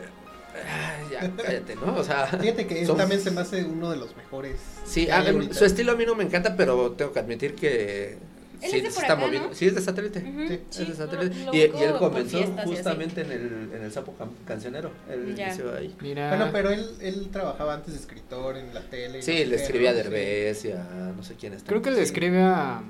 ya 1.10 1.30
cállate, 1.42 1.74
¿no? 1.76 1.94
O 1.96 2.04
sea, 2.04 2.26
Fíjate 2.26 2.66
que 2.66 2.80
él 2.80 2.86
son- 2.86 2.96
también 2.96 3.20
se 3.20 3.30
me 3.30 3.40
hace 3.40 3.64
uno 3.64 3.90
de 3.90 3.96
los 3.96 4.14
mejores. 4.16 4.56
Sí, 4.84 5.08
ah, 5.10 5.24
su 5.50 5.64
estilo 5.64 5.92
a 5.92 5.94
mí 5.96 6.04
no 6.06 6.14
me 6.14 6.24
encanta, 6.24 6.56
pero 6.56 6.92
tengo 6.92 7.12
que 7.12 7.18
admitir 7.20 7.54
que 7.54 8.18
Él 8.62 8.70
sí 8.70 8.76
es 8.78 8.82
de 8.84 8.90
se 8.90 8.94
por 8.94 9.02
está 9.04 9.12
acá, 9.14 9.22
moviendo. 9.26 9.48
¿no? 9.48 9.54
Sí, 9.54 9.66
es 9.66 9.74
de 9.74 9.80
satélite. 9.80 10.18
Ujú, 10.20 10.48
Sí, 10.48 10.54
Es 10.54 10.60
sí, 10.76 10.84
de 10.86 10.94
satélite. 10.94 11.36
y, 11.52 11.56
y 11.58 11.60
él 11.82 11.94
comenzó 11.98 12.36
fiestas 12.38 12.64
justamente 12.66 13.20
en 13.22 13.32
el, 13.32 13.70
en 13.74 13.82
el 13.84 13.92
Sapo 13.92 14.14
Cancionero. 14.46 14.90
Él 15.10 15.34
inició 15.38 15.74
ahí. 15.74 15.94
Mira. 16.00 16.28
Bueno, 16.28 16.48
pero 16.52 16.70
él, 16.70 16.86
él 17.00 17.28
trabajaba 17.32 17.74
antes 17.74 17.94
de 17.94 18.00
escritor 18.00 18.56
en 18.56 18.72
la 18.72 18.80
tele. 18.82 19.18
no 19.18 19.24
Sí, 19.24 19.44
le 19.44 19.56
escribía 19.56 19.90
a. 19.90 19.94
Derbez 19.94 20.64
y 20.64 20.72
a 20.72 21.12
no 21.16 21.22
sé 21.22 21.34
quién 21.34 21.52
está. 21.54 21.68
Creo 21.68 21.82
que 21.82 21.90
le 21.90 21.96
Sí. 21.98 22.02
escribe 22.04 22.40
a 22.42 22.82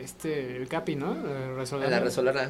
este, 0.00 0.56
el 0.56 0.66
Capi, 0.68 0.96
¿no? 0.96 1.12
El 1.12 1.52
A 1.52 1.54
Resolano. 1.56 1.90
la 1.90 2.00
Resolana. 2.00 2.40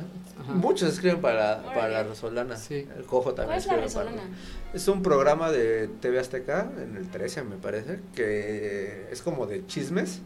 Ajá. 0.41 0.53
Muchos 0.53 0.93
escriben 0.93 1.21
para, 1.21 1.63
para 1.63 1.89
la 1.89 2.03
Resolana. 2.05 2.57
Sí. 2.57 2.87
El 2.97 3.05
Cojo 3.05 3.35
también 3.35 3.47
¿Cuál 3.47 3.59
es 3.59 3.67
la 3.67 3.85
escribe 3.85 3.93
para- 4.05 4.11
resolana? 4.17 4.37
Es 4.73 4.87
un 4.89 5.03
programa 5.03 5.51
de 5.51 5.89
TV 6.01 6.21
Azteca, 6.21 6.71
en 6.81 6.97
el 6.97 7.09
13 7.11 7.43
me 7.43 7.57
parece, 7.57 7.99
que 8.15 9.07
es 9.11 9.21
como 9.23 9.47
de 9.47 9.67
chismes, 9.67 10.21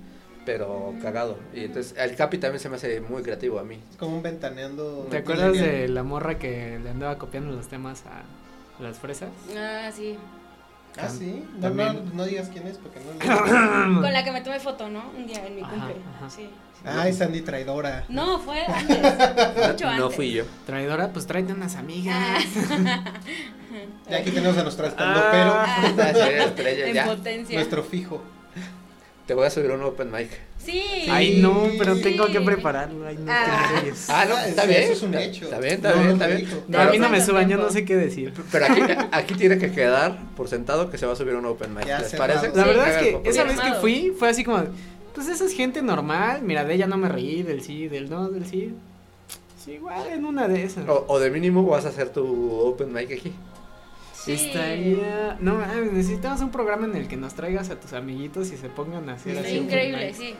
pero 0.44 0.94
cagado. 1.02 1.38
Y 1.54 1.64
entonces 1.64 1.94
el 1.98 2.14
Capi 2.16 2.38
también 2.38 2.60
se 2.60 2.68
me 2.68 2.76
hace 2.76 3.00
muy 3.00 3.22
creativo 3.22 3.58
a 3.58 3.64
mí. 3.64 3.78
Es 3.90 3.96
como 3.96 4.16
un 4.16 4.22
ventaneando. 4.22 5.06
¿Te 5.10 5.18
acuerdas 5.18 5.52
de 5.54 5.88
la 5.88 6.02
morra 6.02 6.38
que 6.38 6.78
le 6.82 6.90
andaba 6.90 7.18
copiando 7.18 7.54
los 7.54 7.68
temas 7.68 8.04
a 8.06 8.22
las 8.82 8.98
fresas? 8.98 9.30
Ah, 9.56 9.90
sí. 9.94 10.16
Ah, 10.96 11.08
sí. 11.08 11.44
No, 11.56 11.60
También. 11.60 12.04
no, 12.06 12.14
no 12.14 12.24
digas 12.24 12.48
quién 12.52 12.68
es 12.68 12.78
porque 12.78 13.00
no. 13.00 14.00
Con 14.00 14.12
la 14.12 14.22
que 14.22 14.30
me 14.30 14.42
tomé 14.42 14.60
foto, 14.60 14.88
¿no? 14.88 15.10
Un 15.16 15.26
día 15.26 15.44
en 15.44 15.56
mi 15.56 15.62
cumple. 15.62 15.96
ajá. 16.18 16.30
Sí. 16.30 16.48
Ay, 16.86 17.12
Sandy 17.14 17.40
traidora. 17.40 18.04
No, 18.10 18.38
fue 18.38 18.62
antes. 18.64 18.98
Mucho 18.98 19.88
antes. 19.88 19.98
No 19.98 20.10
fui 20.10 20.32
yo. 20.32 20.44
Traidora, 20.66 21.08
pues 21.08 21.26
tráete 21.26 21.52
unas 21.54 21.74
amigas. 21.76 22.44
Ah. 22.70 23.02
Ya 24.08 24.18
aquí 24.18 24.30
tenemos 24.30 24.56
a 24.56 24.62
nuestro 24.62 24.86
estando, 24.86 25.18
Ah. 25.20 25.76
Ah, 25.98 26.12
sí, 26.14 26.20
estrella, 26.44 26.86
en 26.86 26.94
ya. 26.94 27.04
pero 27.04 27.16
potencia. 27.16 27.54
nuestro 27.56 27.82
fijo. 27.82 28.22
Te 29.26 29.32
voy 29.34 29.46
a 29.46 29.50
subir 29.50 29.70
un 29.70 29.82
open 29.82 30.12
mic. 30.12 30.28
Sí. 30.58 30.82
Ay, 31.10 31.38
no, 31.40 31.66
pero 31.78 31.94
Sí. 31.96 32.02
tengo 32.02 32.26
que 32.26 32.40
prepararlo. 32.42 33.06
Ay, 33.06 33.16
no 33.18 33.32
Ah. 33.32 33.82
Ah, 34.08 34.24
no, 34.28 34.36
Ah, 34.36 34.46
está 34.48 34.66
bien. 34.66 34.82
eso 34.82 34.92
es 34.92 35.02
un 35.02 35.14
Está- 35.14 35.24
hecho. 35.24 35.44
Está 35.46 35.58
bien, 35.60 35.74
está 35.74 35.90
No, 35.92 35.98
bien, 36.00 36.10
está 36.12 36.26
bien. 36.26 36.48
No, 36.68 36.78
a 36.80 36.84
mí 36.90 36.98
no 36.98 37.08
me 37.08 37.20
suban, 37.24 37.48
yo 37.48 37.56
no 37.56 37.70
sé 37.70 37.84
qué 37.86 37.96
decir. 37.96 38.32
Pero 38.52 38.66
aquí, 38.66 38.80
aquí 39.12 39.34
tiene 39.34 39.56
que 39.58 39.72
quedar 39.72 40.18
por 40.36 40.48
sentado 40.48 40.90
que 40.90 40.98
se 40.98 41.06
va 41.06 41.14
a 41.14 41.16
subir 41.16 41.34
un 41.36 41.46
open 41.46 41.74
mic. 41.74 41.86
Ya 41.86 42.00
¿Les 42.00 42.14
parece? 42.14 42.48
La 42.54 42.64
Sí. 42.64 42.68
verdad 42.68 42.88
es 42.90 42.96
que 43.22 43.28
esa 43.30 43.44
vez 43.44 43.60
que 43.60 43.72
fui 43.74 44.12
fue 44.18 44.28
así 44.28 44.44
como, 44.44 44.62
pues 45.14 45.28
esa 45.28 45.44
es 45.44 45.52
gente 45.54 45.80
normal. 45.80 46.42
Mira, 46.42 46.64
de 46.64 46.74
ella 46.74 46.86
no 46.86 46.96
me 46.98 47.08
reí, 47.08 47.42
del 47.42 47.62
sí, 47.62 47.88
del 47.88 48.10
no, 48.10 48.28
del 48.28 48.44
sí. 48.46 48.74
Sí, 49.64 49.72
igual 49.72 50.06
en 50.12 50.26
una 50.26 50.48
de 50.48 50.64
esas. 50.64 50.86
O, 50.86 51.06
o 51.08 51.18
de 51.18 51.30
mínimo 51.30 51.64
vas 51.64 51.86
a 51.86 51.88
hacer 51.88 52.10
tu 52.10 52.50
open 52.60 52.92
mic 52.92 53.10
aquí. 53.12 53.32
Sí. 54.24 54.32
Estaría. 54.32 55.36
No, 55.40 55.58
necesitamos 55.92 56.40
un 56.40 56.50
programa 56.50 56.86
en 56.86 56.96
el 56.96 57.08
que 57.08 57.16
nos 57.16 57.34
traigas 57.34 57.70
a 57.70 57.78
tus 57.78 57.92
amiguitos 57.92 58.50
y 58.52 58.56
se 58.56 58.68
pongan 58.68 59.08
a 59.08 59.14
hacer 59.14 59.36
Está 59.36 59.46
así. 59.48 59.56
increíble, 59.58 60.14
sí. 60.14 60.34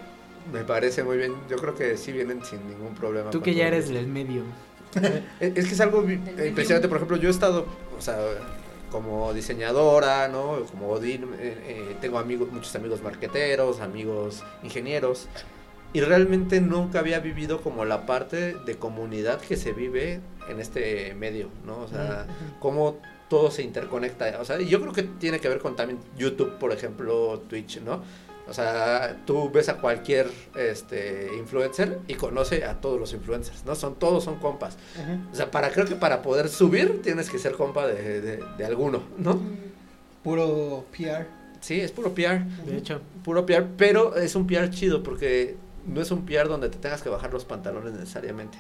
Me 0.53 0.65
parece 0.65 1.03
muy 1.05 1.17
bien. 1.17 1.33
Yo 1.49 1.57
creo 1.57 1.75
que 1.75 1.97
sí 1.97 2.13
vienen 2.13 2.45
sin 2.45 2.67
ningún 2.69 2.95
problema. 2.95 3.31
Tú 3.31 3.41
que 3.43 3.55
ya 3.55 3.67
eres 3.67 3.89
del 3.89 4.07
medio. 4.07 4.43
Es 5.41 5.53
que 5.67 5.75
es 5.75 5.81
algo 5.81 6.03
impresionante. 6.09 6.89
Por 6.89 6.97
ejemplo, 6.99 7.17
yo 7.17 7.29
he 7.29 7.31
estado, 7.33 7.67
o 7.99 8.01
sea, 8.01 8.17
como 8.91 9.33
diseñadora, 9.35 10.29
¿no? 10.29 10.59
Como 10.71 10.89
Odín, 10.91 11.25
eh, 11.39 11.57
eh, 11.67 11.97
tengo 12.01 12.19
amigos, 12.19 12.53
muchos 12.53 12.75
amigos 12.77 13.03
marqueteros, 13.03 13.81
amigos 13.81 14.45
ingenieros. 14.63 15.29
y 15.93 16.01
realmente 16.01 16.61
nunca 16.61 16.99
había 16.99 17.21
vivido 17.21 17.61
como 17.61 17.85
la 17.85 18.05
parte 18.05 18.55
de 18.67 18.75
comunidad 18.77 19.41
que 19.41 19.57
se 19.57 19.73
vive 19.73 20.19
en 20.49 20.59
este 20.61 21.15
medio, 21.15 21.49
¿no? 21.65 21.79
O 21.83 21.89
sea, 21.89 22.27
Ujú. 22.29 22.59
cómo 22.61 22.97
todo 23.35 23.51
se 23.51 23.63
interconecta. 23.63 24.39
O 24.41 24.45
sea, 24.45 24.61
y 24.61 24.67
yo 24.69 24.81
creo 24.81 24.93
que 24.93 25.03
tiene 25.03 25.41
que 25.41 25.49
ver 25.49 25.59
con 25.59 25.75
también 25.77 25.99
YouTube, 26.17 26.53
por 26.59 26.73
ejemplo, 26.73 27.43
Twitch, 27.49 27.81
¿no? 27.81 28.03
O 28.47 28.53
sea, 28.53 29.23
tú 29.25 29.51
ves 29.51 29.69
a 29.71 29.79
cualquier 29.79 30.31
este 30.55 31.31
influencer 31.39 31.99
y 32.07 32.15
conoce 32.15 32.65
a 32.65 32.75
todos 32.81 33.01
los 33.01 33.13
influencers, 33.15 33.65
¿no? 33.65 33.75
Son 33.75 33.95
todos 33.95 34.23
son 34.23 34.37
compas. 34.37 34.77
O 35.33 35.35
sea, 35.35 35.51
para 35.51 35.71
creo 35.73 35.87
que 35.87 35.97
para 35.97 36.21
poder 36.23 36.49
subir 36.49 37.01
tienes 37.03 37.31
que 37.31 37.39
ser 37.39 37.53
compa 37.53 37.87
de, 37.87 38.21
de- 38.21 38.45
de 38.59 38.65
alguno, 38.67 39.03
¿no? 39.19 39.41
Puro 40.23 40.85
PR. 40.93 41.27
Sí, 41.61 41.81
es 41.81 41.91
puro 41.93 42.15
PR, 42.15 42.45
De 42.67 42.77
hecho, 42.77 43.01
puro 43.25 43.47
PR, 43.47 43.65
pero 43.77 44.15
es 44.17 44.35
un 44.37 44.47
PR 44.47 44.69
chido 44.71 45.03
porque 45.03 45.57
no 45.87 46.01
es 46.03 46.11
un 46.11 46.25
PR 46.27 46.47
donde 46.49 46.69
te 46.69 46.77
tengas 46.79 47.03
que 47.03 47.09
bajar 47.09 47.33
los 47.33 47.45
pantalones 47.47 47.95
necesariamente. 47.95 48.59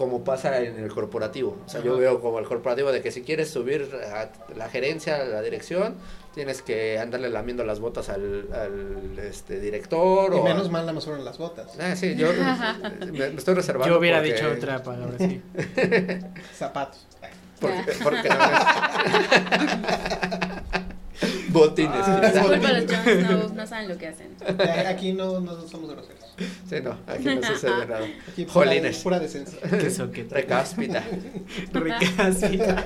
Como 0.00 0.24
pasa 0.24 0.62
en 0.62 0.78
el 0.82 0.88
corporativo. 0.90 1.58
O 1.66 1.68
sea, 1.68 1.82
yo 1.82 1.98
veo 1.98 2.22
como 2.22 2.38
el 2.38 2.46
corporativo 2.46 2.90
de 2.90 3.02
que 3.02 3.10
si 3.12 3.20
quieres 3.20 3.50
subir 3.50 3.86
a 4.14 4.30
la 4.56 4.70
gerencia, 4.70 5.16
a 5.16 5.24
la 5.24 5.42
dirección, 5.42 5.94
tienes 6.34 6.62
que 6.62 6.98
andarle 6.98 7.28
lamiendo 7.28 7.64
las 7.64 7.80
botas 7.80 8.08
al, 8.08 8.48
al, 8.54 9.18
este, 9.18 9.60
director. 9.60 10.32
Y 10.34 10.38
o 10.38 10.42
menos 10.42 10.68
a- 10.68 10.70
mal 10.70 10.80
nada 10.84 10.94
más 10.94 11.04
fueron 11.04 11.22
las 11.22 11.36
botas. 11.36 11.72
Ah, 11.78 11.94
sí, 11.96 12.16
yo 12.16 12.28
me, 12.32 13.10
me 13.12 13.26
estoy 13.36 13.52
reservando. 13.54 13.92
yo 13.92 13.98
hubiera 14.00 14.20
porque- 14.20 14.32
dicho 14.32 14.50
otra 14.56 14.82
palabra 14.82 15.16
así. 15.20 15.42
Zapatos. 16.56 17.06
Porque, 17.60 17.92
porque 18.02 18.28
Botines. 21.50 21.90
Ah, 21.94 22.20
quizá. 22.24 22.40
Disculpa, 22.40 22.72
los 22.72 22.84
Jones 22.90 23.30
no, 23.30 23.48
no 23.54 23.66
saben 23.66 23.88
lo 23.90 23.98
que 23.98 24.06
hacen. 24.06 24.28
Aquí 24.86 25.12
no, 25.12 25.40
no 25.40 25.68
somos 25.68 25.90
groseros. 25.90 26.19
Sí, 26.68 26.76
no, 26.82 26.96
aquí 27.06 27.24
no 27.24 27.42
sucede 27.42 27.86
nada. 27.86 28.06
Aquí 28.28 28.44
pura, 28.44 28.66
Jolines. 28.66 28.98
pura 28.98 29.18
decencia. 29.18 29.58
Qué 29.60 29.90
soquete. 29.90 30.34
Recáspita. 30.34 31.02
Recasita. 31.72 32.84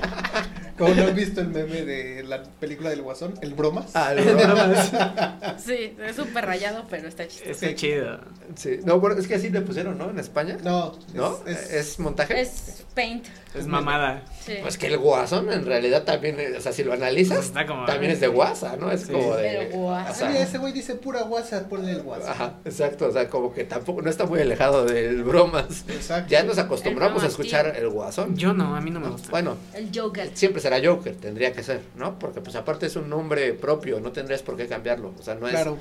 Como 0.77 0.93
no 0.93 1.03
han 1.03 1.15
visto 1.15 1.41
el 1.41 1.47
meme 1.47 1.83
de 1.83 2.23
la 2.23 2.43
película 2.43 2.89
del 2.89 3.01
Guasón, 3.01 3.33
el 3.41 3.53
bromas. 3.53 3.91
Ah, 3.95 4.13
no, 4.13 5.57
Sí, 5.59 5.95
es 6.05 6.15
súper 6.15 6.45
rayado, 6.45 6.85
pero 6.89 7.07
está 7.07 7.27
chistoso. 7.27 7.51
Está 7.51 7.73
chido. 7.75 8.19
sí. 8.55 8.79
no, 8.83 8.99
bueno, 8.99 9.17
es 9.19 9.27
que 9.27 9.35
así 9.35 9.49
le 9.49 9.61
pusieron, 9.61 9.97
¿no? 9.97 10.09
En 10.09 10.19
España. 10.19 10.57
No, 10.63 10.97
¿No? 11.13 11.39
Es, 11.45 11.71
¿Es, 11.71 11.99
montaje? 11.99 12.41
Es 12.41 12.83
paint. 12.93 13.25
Es 13.53 13.67
mamada. 13.67 14.23
Sí. 14.45 14.55
Pues 14.61 14.77
que 14.77 14.87
el 14.87 14.97
guasón 14.97 15.49
en 15.51 15.65
realidad 15.65 16.03
también, 16.03 16.37
es- 16.39 16.57
o 16.57 16.61
sea, 16.61 16.73
si 16.73 16.83
lo 16.83 16.91
analizas, 16.93 17.37
Pues 17.37 17.47
está 17.47 17.65
como- 17.65 17.85
también 17.85 18.11
es 18.11 18.19
de 18.19 18.27
guasa, 18.27 18.75
¿no? 18.75 18.91
Es 18.91 19.03
Sí. 19.03 19.13
como 19.13 19.35
de... 19.37 19.67
Pero 19.69 19.77
guasa. 19.77 20.11
o 20.11 20.15
sea, 20.15 20.41
ese 20.43 20.57
güey 20.57 20.73
dice 20.73 20.95
pura 20.95 21.21
guasa, 21.23 21.67
ponle 21.69 21.91
el 21.93 22.01
guasa. 22.01 22.31
Ajá, 22.31 22.53
exacto, 22.65 23.05
o 23.07 23.11
sea, 23.13 23.29
como 23.29 23.53
que 23.53 23.63
tampoco, 23.63 24.01
no 24.01 24.09
está 24.09 24.25
muy 24.25 24.41
alejado 24.41 24.85
del 24.85 25.23
bromas. 25.23 25.85
Exacto. 25.87 26.29
Ya 26.29 26.43
nos 26.43 26.57
acostumbramos 26.57 27.23
a 27.23 27.27
El 27.27 27.31
bromas, 27.31 27.39
escuchar 27.39 27.71
tío. 27.71 27.81
el 27.81 27.89
guasón. 27.89 28.35
Yo 28.35 28.53
no, 28.53 28.75
a 28.75 28.81
mí 28.81 28.91
no 28.91 28.99
me 28.99 29.07
gusta. 29.09 29.29
Bueno, 29.31 29.55
El 29.73 29.89
Joker. 29.93 30.29
siempre 30.33 30.61
será 30.65 30.79
Joker, 30.83 31.15
tendría 31.15 31.53
que 31.53 31.61
ser, 31.61 31.81
¿no? 31.95 32.17
Porque 32.17 32.41
pues 32.41 32.55
aparte 32.55 32.87
es 32.87 32.95
un 32.95 33.07
nombre 33.07 33.53
propio, 33.53 33.99
no 33.99 34.11
tendrías 34.11 34.41
por 34.41 34.57
qué 34.57 34.67
cambiarlo. 34.67 35.13
O 35.19 35.21
sea, 35.21 35.35
no 35.35 35.45
es, 35.45 35.53
Claro. 35.53 35.73
no 35.73 35.77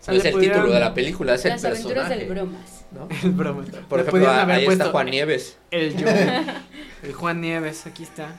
sea, 0.00 0.14
es 0.14 0.24
le 0.24 0.30
el 0.30 0.40
título 0.40 0.72
de 0.72 0.80
la 0.80 0.94
película, 0.94 1.34
es 1.34 1.44
el 1.44 1.50
Las 1.50 1.64
aventuras 1.66 2.08
personaje. 2.08 2.20
del 2.24 2.28
bromas. 2.30 2.84
¿no? 2.90 3.08
El 3.22 3.32
broma. 3.32 3.64
Por 3.90 3.98
Le 3.98 4.08
ejemplo, 4.08 4.30
haber 4.30 4.56
ahí 4.56 4.64
está 4.66 4.86
Juan 4.90 5.06
Nieves. 5.10 5.58
El 5.70 5.94
yo. 5.94 6.06
El 7.02 7.12
Juan 7.12 7.40
Nieves, 7.42 7.86
aquí 7.86 8.02
está. 8.04 8.34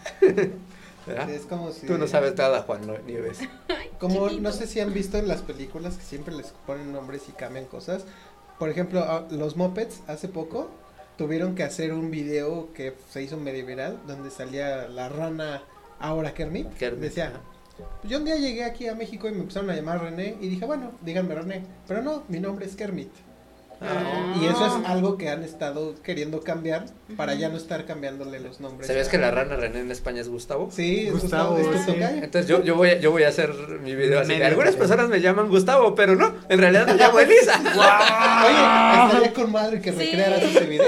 ¿verdad? 1.06 1.30
Es 1.30 1.44
como 1.44 1.72
si. 1.72 1.86
Tú 1.86 1.98
no 2.00 2.08
sabes 2.08 2.36
nada, 2.36 2.64
Juan 2.64 2.82
Nieves. 3.06 3.40
Como 4.00 4.30
no 4.32 4.52
sé 4.52 4.66
si 4.66 4.80
han 4.80 4.92
visto 4.92 5.18
en 5.20 5.28
las 5.28 5.44
películas 5.44 5.98
que 5.98 6.04
siempre 6.04 6.34
les 6.34 6.48
ponen 6.66 6.92
nombres 6.92 7.24
y 7.30 7.32
cambian 7.34 7.66
cosas. 7.66 8.06
Por 8.58 8.70
ejemplo, 8.70 9.28
los 9.30 9.56
Muppets 9.56 10.02
hace 10.08 10.28
poco 10.30 10.72
tuvieron 11.18 11.56
que 11.56 11.64
hacer 11.64 11.94
un 11.94 12.12
video 12.12 12.74
que 12.74 12.94
se 13.10 13.22
hizo 13.24 13.38
medio 13.38 13.66
viral 13.66 14.00
donde 14.08 14.30
salía 14.32 14.88
la 14.88 15.10
rana 15.10 15.64
ahora 16.00 16.34
Kermit. 16.34 16.74
Kermit, 16.74 17.02
Decía, 17.02 17.28
ajá. 17.28 17.42
"Pues 18.02 18.12
yo 18.12 18.18
un 18.20 18.26
día 18.26 18.36
llegué 18.36 18.64
aquí 18.64 18.88
a 18.88 18.96
México 18.96 19.28
y 19.28 19.32
me 19.32 19.40
empezaron 19.40 19.70
a 19.70 19.76
llamar 19.76 20.02
René 20.02 20.38
y 20.42 20.50
dije, 20.50 20.66
bueno, 20.66 20.92
díganme 21.02 21.36
René, 21.36 21.64
pero 21.88 22.02
no, 22.02 22.24
mi 22.28 22.40
nombre 22.40 22.66
es 22.66 22.76
Kermit. 22.76 23.12
Ah. 23.84 24.36
Y 24.42 24.46
eso 24.46 24.66
es 24.66 24.86
algo 24.88 25.18
que 25.18 25.30
han 25.30 25.44
estado 25.44 25.94
queriendo 26.04 26.42
cambiar 26.42 26.86
para 27.18 27.34
ya 27.36 27.50
no 27.50 27.58
estar 27.58 27.86
cambiándole 27.86 28.40
los 28.40 28.60
nombres. 28.62 28.88
¿Sabías 28.88 29.10
que 29.10 29.18
la 29.18 29.30
rana 29.32 29.56
René 29.56 29.80
en 29.82 29.92
España 29.92 30.22
es 30.22 30.30
Gustavo? 30.30 30.70
Sí, 30.72 31.08
es 31.08 31.12
Gustavo, 31.14 31.56
Gustavo, 31.58 31.76
es 31.76 31.86
tu 31.86 31.92
sí. 31.94 31.98
Entonces 32.02 32.48
yo, 32.48 32.64
yo, 32.64 32.76
voy, 32.76 32.90
a- 32.90 33.00
yo 33.00 33.12
voy 33.12 33.24
a 33.24 33.28
hacer 33.30 33.52
mi 33.84 33.94
video 33.96 34.20
así. 34.22 34.30
Medio 34.34 34.48
Algunas 34.48 34.76
personas 34.76 35.10
me 35.10 35.22
llaman 35.22 35.50
Gustavo, 35.50 35.96
pero 35.96 36.16
no, 36.16 36.34
en 36.50 36.60
realidad 36.60 36.88
me 36.88 36.96
llamo 36.96 37.20
Elisa. 37.20 37.60
Oye, 38.46 39.06
estaría 39.08 39.34
con 39.34 39.52
madre 39.52 39.82
que 39.82 39.92
Sí. 39.92 39.98
recrearas 40.00 40.42
ese 40.44 40.66
video. 40.66 40.88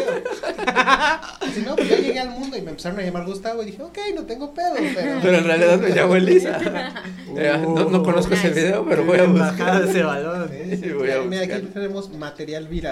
Si 1.54 1.62
no, 1.62 1.76
pues 1.76 1.90
yo 1.90 1.98
llegué 1.98 2.20
al 2.20 2.30
mundo 2.32 2.58
y 2.58 2.62
me 2.62 2.72
empezaron 2.72 3.00
a 3.00 3.04
llamar 3.04 3.26
Gustavo 3.26 3.62
y 3.64 3.68
dije, 3.68 3.82
ok, 3.84 3.98
no 4.16 4.24
tengo 4.24 4.54
pedo, 4.54 4.74
pero... 4.94 5.20
Pero 5.22 5.38
en 5.38 5.44
realidad 5.46 5.80
me 5.80 5.90
llamo 5.90 6.16
Elisa. 6.16 6.60
Eh, 7.38 7.52
no, 7.62 7.90
no 7.90 8.02
conozco 8.02 8.34
ese 8.34 8.48
Nice. 8.48 8.62
video, 8.62 8.86
pero 8.88 9.04
voy 9.04 9.20
a 9.20 9.24
buscar. 9.26 9.84
ese 9.84 10.04
balón. 10.04 10.50
Sí, 10.50 10.78
sí, 10.78 10.90
voy 10.94 11.12
a 11.12 11.20
mira, 11.20 11.42
aquí 11.44 11.52
buscar. 11.56 11.74
tenemos 11.74 12.10
material 12.14 12.66
viral. 12.70 12.85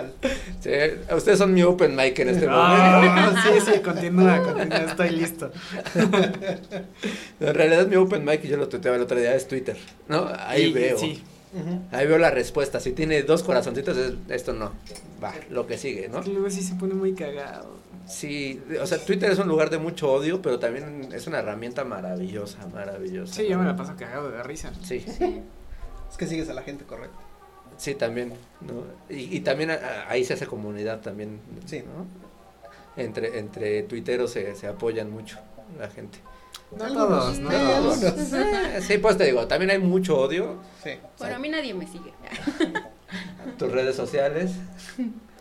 Sí, 0.61 0.69
ustedes 1.15 1.37
son 1.39 1.53
mi 1.53 1.63
open 1.63 1.95
mic 1.95 2.17
en 2.19 2.29
este 2.29 2.47
momento. 2.47 2.53
Ah, 2.55 3.43
sí, 3.65 3.71
sí, 3.73 3.79
continúa, 3.81 4.41
continúa, 4.43 4.77
estoy 4.79 5.09
listo. 5.11 5.51
En 7.39 7.53
realidad 7.55 7.87
mi 7.87 7.95
open 7.95 8.23
mic, 8.25 8.43
y 8.43 8.47
yo 8.47 8.57
lo 8.57 8.67
tuiteaba 8.69 8.97
el 8.97 9.03
otro 9.03 9.17
día, 9.19 9.35
es 9.35 9.47
Twitter. 9.47 9.77
¿No? 10.07 10.27
Ahí 10.39 10.63
Y- 10.65 10.73
veo. 10.73 10.97
Sí. 10.97 11.23
Ahí 11.91 12.07
veo 12.07 12.17
la 12.17 12.31
respuesta. 12.31 12.79
Si 12.79 12.93
tiene 12.93 13.21
dos 13.23 13.43
corazoncitos, 13.43 13.95
es- 13.97 14.13
esto 14.29 14.53
no. 14.53 14.71
Va, 15.23 15.33
lo 15.51 15.67
que 15.67 15.77
sigue, 15.77 16.09
¿no? 16.09 16.19
es 16.19 16.25
que 16.25 16.31
luego 16.31 16.49
sí 16.49 16.61
se 16.63 16.73
pone 16.75 16.93
muy 16.95 17.13
cagado. 17.13 17.77
Sí, 18.07 18.59
o 18.81 18.85
sea, 18.85 18.97
Twitter 18.97 19.31
es 19.31 19.39
un 19.39 19.47
lugar 19.47 19.69
de 19.69 19.77
mucho 19.77 20.11
odio, 20.11 20.41
pero 20.41 20.59
también 20.59 21.09
es 21.13 21.25
una 21.27 21.39
herramienta 21.39 21.85
maravillosa, 21.85 22.57
maravillosa. 22.73 23.33
Sí, 23.33 23.47
yo 23.47 23.57
me 23.57 23.65
la 23.65 23.75
paso 23.77 23.93
cagado 23.97 24.29
de 24.29 24.43
risa. 24.43 24.71
Sí, 24.83 25.05
Es 26.09 26.17
que 26.17 26.27
sigues 26.27 26.49
a 26.49 26.53
la 26.53 26.63
gente 26.63 26.83
correcta. 26.85 27.17
Sí, 27.83 27.95
también, 27.95 28.33
¿no? 28.61 28.85
Y, 29.13 29.37
y 29.37 29.39
también 29.41 29.71
a- 29.71 30.05
ahí 30.09 30.23
se 30.23 30.33
hace 30.35 30.47
comunidad 30.47 31.01
también, 31.01 31.39
Sí. 31.65 31.79
¿no? 31.81 32.05
Entre, 32.95 33.39
entre 33.39 33.83
tuiteros 33.83 34.31
se, 34.31 34.55
se 34.55 34.67
apoyan 34.67 35.11
mucho 35.11 35.37
la 35.79 35.89
gente. 35.89 36.19
No 36.77 36.87
todos, 36.93 37.39
no 37.39 37.51
sí, 37.51 37.57
todos. 37.57 38.03
algunos. 38.03 38.83
Sí, 38.85 38.97
pues 38.99 39.17
te 39.17 39.25
digo, 39.25 39.47
también 39.47 39.71
hay 39.71 39.79
mucho 39.79 40.17
odio. 40.17 40.57
Sí. 40.83 40.91
Bueno, 41.19 41.35
a 41.35 41.39
mí 41.39 41.49
nadie 41.49 41.73
me 41.73 41.85
sigue. 41.87 42.13
Tus 43.59 43.71
redes 43.71 43.95
sociales. 43.95 44.51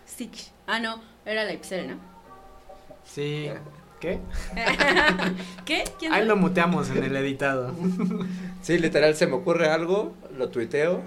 Sí. 0.04 0.30
Ah, 0.66 0.78
no, 0.78 1.00
era 1.24 1.44
la 1.44 1.52
Ipsel, 1.52 1.90
¿no? 1.90 1.96
Sí. 3.04 3.50
¿Qué? 4.00 4.18
¿Qué? 5.64 5.84
¿Quién 5.98 6.12
Ahí 6.12 6.24
lo 6.26 6.36
muteamos 6.36 6.90
en 6.90 7.04
el 7.04 7.14
editado. 7.16 7.72
Sí, 8.62 8.76
literal, 8.78 9.14
se 9.14 9.26
me 9.26 9.34
ocurre 9.34 9.68
algo, 9.68 10.12
lo 10.36 10.48
tuiteo 10.48 11.00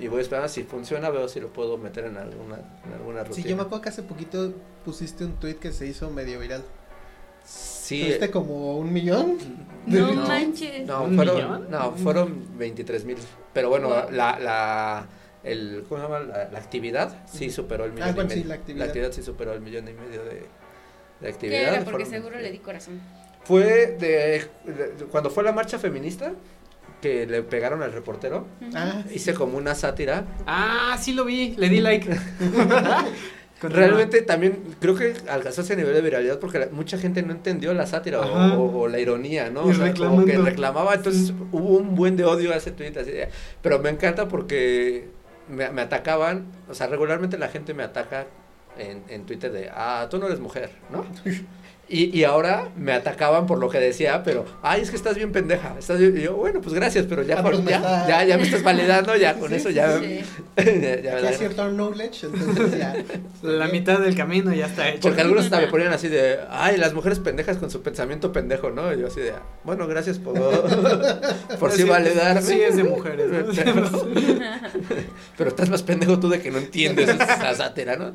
y 0.00 0.08
voy 0.08 0.22
esperando 0.22 0.48
si 0.48 0.62
funciona, 0.64 1.10
veo 1.10 1.28
si 1.28 1.40
lo 1.40 1.48
puedo 1.52 1.76
meter 1.78 2.04
en 2.06 2.16
alguna, 2.16 2.56
en 2.86 2.92
alguna 2.94 3.24
rutina. 3.24 3.42
Sí, 3.42 3.48
yo 3.48 3.56
me 3.56 3.62
acuerdo 3.62 3.82
que 3.82 3.88
hace 3.90 4.02
poquito 4.02 4.52
pusiste 4.84 5.24
un 5.24 5.34
tweet 5.34 5.56
que 5.56 5.72
se 5.72 5.86
hizo 5.86 6.10
medio 6.10 6.38
viral. 6.40 6.62
Sí, 7.44 8.02
¿Tuviste 8.04 8.30
como 8.30 8.76
un 8.78 8.92
millón? 8.92 9.38
No, 9.86 10.12
No, 10.14 10.26
manches. 10.28 10.86
No, 10.86 11.02
¿Un 11.04 11.16
fueron, 11.16 11.34
millón? 11.36 11.66
no, 11.70 11.92
fueron 11.92 12.58
23 12.58 13.04
mil. 13.04 13.16
Pero 13.52 13.68
bueno, 13.68 13.88
Wow. 13.88 14.10
la, 14.12 14.38
la, 14.38 15.06
el, 15.42 15.84
¿cómo 15.88 16.00
se 16.00 16.06
llama? 16.06 16.20
La, 16.20 16.50
la 16.50 16.58
actividad 16.58 17.24
sí 17.26 17.50
superó 17.50 17.84
el 17.84 17.92
millón 17.92 18.08
Ah, 18.08 18.10
y 18.10 18.14
bueno, 18.14 18.28
medio. 18.28 18.42
sí, 18.42 18.48
la 18.48 18.54
actividad. 18.54 19.12
sí 19.12 19.22
superó 19.22 19.52
el 19.52 19.60
millón 19.60 19.88
y 19.88 19.92
medio 19.94 20.22
de, 20.24 20.34
de 20.34 20.42
¿Qué 21.20 21.28
actividad. 21.28 21.62
era? 21.74 21.84
Porque 21.84 22.04
Fueron- 22.04 22.10
seguro 22.10 22.38
le 22.40 22.52
di 22.52 22.58
corazón. 22.58 23.00
Fue 23.42 23.64
de, 23.98 24.44
de- 24.64 25.06
cuando 25.10 25.30
fue 25.30 25.42
la 25.42 25.50
marcha 25.52 25.78
feminista 25.78 26.32
que 27.00 27.26
le 27.26 27.42
pegaron 27.42 27.82
al 27.82 27.92
reportero. 27.92 28.46
Ah, 28.74 29.02
Hice 29.14 29.34
como 29.34 29.56
una 29.58 29.74
sátira. 29.74 30.24
Ah, 30.46 30.96
sí 31.00 31.12
lo 31.14 31.24
vi, 31.24 31.54
le 31.56 31.68
di 31.68 31.80
like. 31.80 32.08
Realmente 33.62 34.22
también 34.22 34.58
creo 34.80 34.94
que 34.94 35.12
alcanzó 35.28 35.60
ese 35.60 35.76
nivel 35.76 35.92
de 35.92 36.00
viralidad 36.00 36.38
porque 36.38 36.58
la- 36.60 36.68
mucha 36.72 36.96
gente 36.96 37.22
no 37.22 37.32
entendió 37.32 37.74
la 37.74 37.86
sátira 37.86 38.20
o, 38.20 38.22
Ajá. 38.22 38.56
o- 38.56 38.80
o 38.80 38.88
la 38.88 38.98
ironía, 38.98 39.50
¿no? 39.50 39.64
O 39.64 39.74
sea, 39.74 39.92
como 39.94 40.24
que 40.24 40.38
reclamaba, 40.38 40.94
entonces 40.94 41.34
hubo 41.52 41.76
un 41.76 41.94
buen 41.94 42.16
de 42.16 42.24
odio 42.24 42.52
a 42.54 42.56
ese 42.56 42.70
tweet 42.70 42.96
así 42.98 43.10
de- 43.10 43.28
pero 43.60 43.78
me 43.78 43.90
encanta 43.90 44.28
porque 44.28 45.10
me, 45.50 45.68
me 45.70 45.82
atacaban, 45.82 46.46
o 46.70 46.74
sea, 46.74 46.86
regularmente 46.86 47.36
la 47.36 47.48
gente 47.48 47.74
me 47.74 47.82
ataca 47.82 48.26
en, 48.78 49.02
en 49.08 49.26
Twitter 49.26 49.52
de, 49.52 49.68
ah, 49.74 50.06
tú 50.10 50.18
no 50.18 50.26
eres 50.26 50.40
mujer, 50.40 50.70
¿no? 50.90 51.04
Y, 51.92 52.16
y 52.16 52.22
ahora 52.22 52.68
me 52.76 52.92
atacaban 52.92 53.46
por 53.48 53.58
lo 53.58 53.68
que 53.68 53.80
decía, 53.80 54.22
pero, 54.22 54.44
ay, 54.62 54.80
es 54.82 54.90
que 54.90 54.96
estás 54.96 55.16
bien 55.16 55.32
pendeja. 55.32 55.74
Estás 55.76 55.98
bien-". 55.98 56.16
Y 56.16 56.20
yo, 56.22 56.34
bueno, 56.36 56.60
pues 56.60 56.72
gracias, 56.72 57.06
pero 57.08 57.22
ya, 57.24 57.40
Ah, 57.40 57.42
con- 57.42 57.66
ya, 57.66 57.76
está- 57.78 58.08
ya, 58.08 58.24
ya 58.24 58.36
me 58.36 58.44
estás 58.44 58.62
validando, 58.62 59.16
ya 59.16 59.34
con 59.34 59.48
Sí, 59.48 59.56
eso 59.56 59.68
sí, 59.70 59.74
ya, 59.74 59.98
sí. 59.98 60.20
ya, 60.56 61.00
ya 61.02 61.20
me 61.20 61.32
cierto 61.36 61.68
knowledge, 61.68 62.26
entonces 62.26 62.78
ya. 62.78 62.94
La 63.42 63.66
mitad 63.66 63.98
del 63.98 64.14
camino 64.14 64.54
ya 64.54 64.66
está 64.66 64.88
hecho. 64.88 65.00
Porque 65.00 65.20
algunos 65.22 65.46
hasta 65.46 65.58
me 65.60 65.66
ponían 65.68 65.92
así 65.92 66.06
de, 66.06 66.38
ay, 66.48 66.76
las 66.76 66.94
mujeres 66.94 67.18
pendejas 67.18 67.56
con 67.56 67.70
su 67.72 67.82
pensamiento 67.82 68.32
pendejo, 68.32 68.70
¿no? 68.70 68.94
Y 68.94 69.00
yo 69.00 69.08
así 69.08 69.20
de, 69.20 69.32
bueno, 69.64 69.88
gracias 69.88 70.18
por, 70.20 70.38
por 71.58 71.72
sí 71.72 71.82
Sí, 71.82 71.88
validarme. 71.88 72.42
sí 72.42 72.60
es 72.60 72.76
de 72.76 72.84
mujeres, 72.84 73.26
¿no? 73.30 73.52
Pero 75.36 75.50
estás 75.50 75.68
más 75.70 75.82
pendejo 75.82 76.20
tú 76.20 76.28
de 76.28 76.40
que 76.40 76.50
no 76.52 76.58
entiendes 76.58 77.08
esa 77.08 77.54
sátira, 77.54 77.96
¿no? 77.96 78.12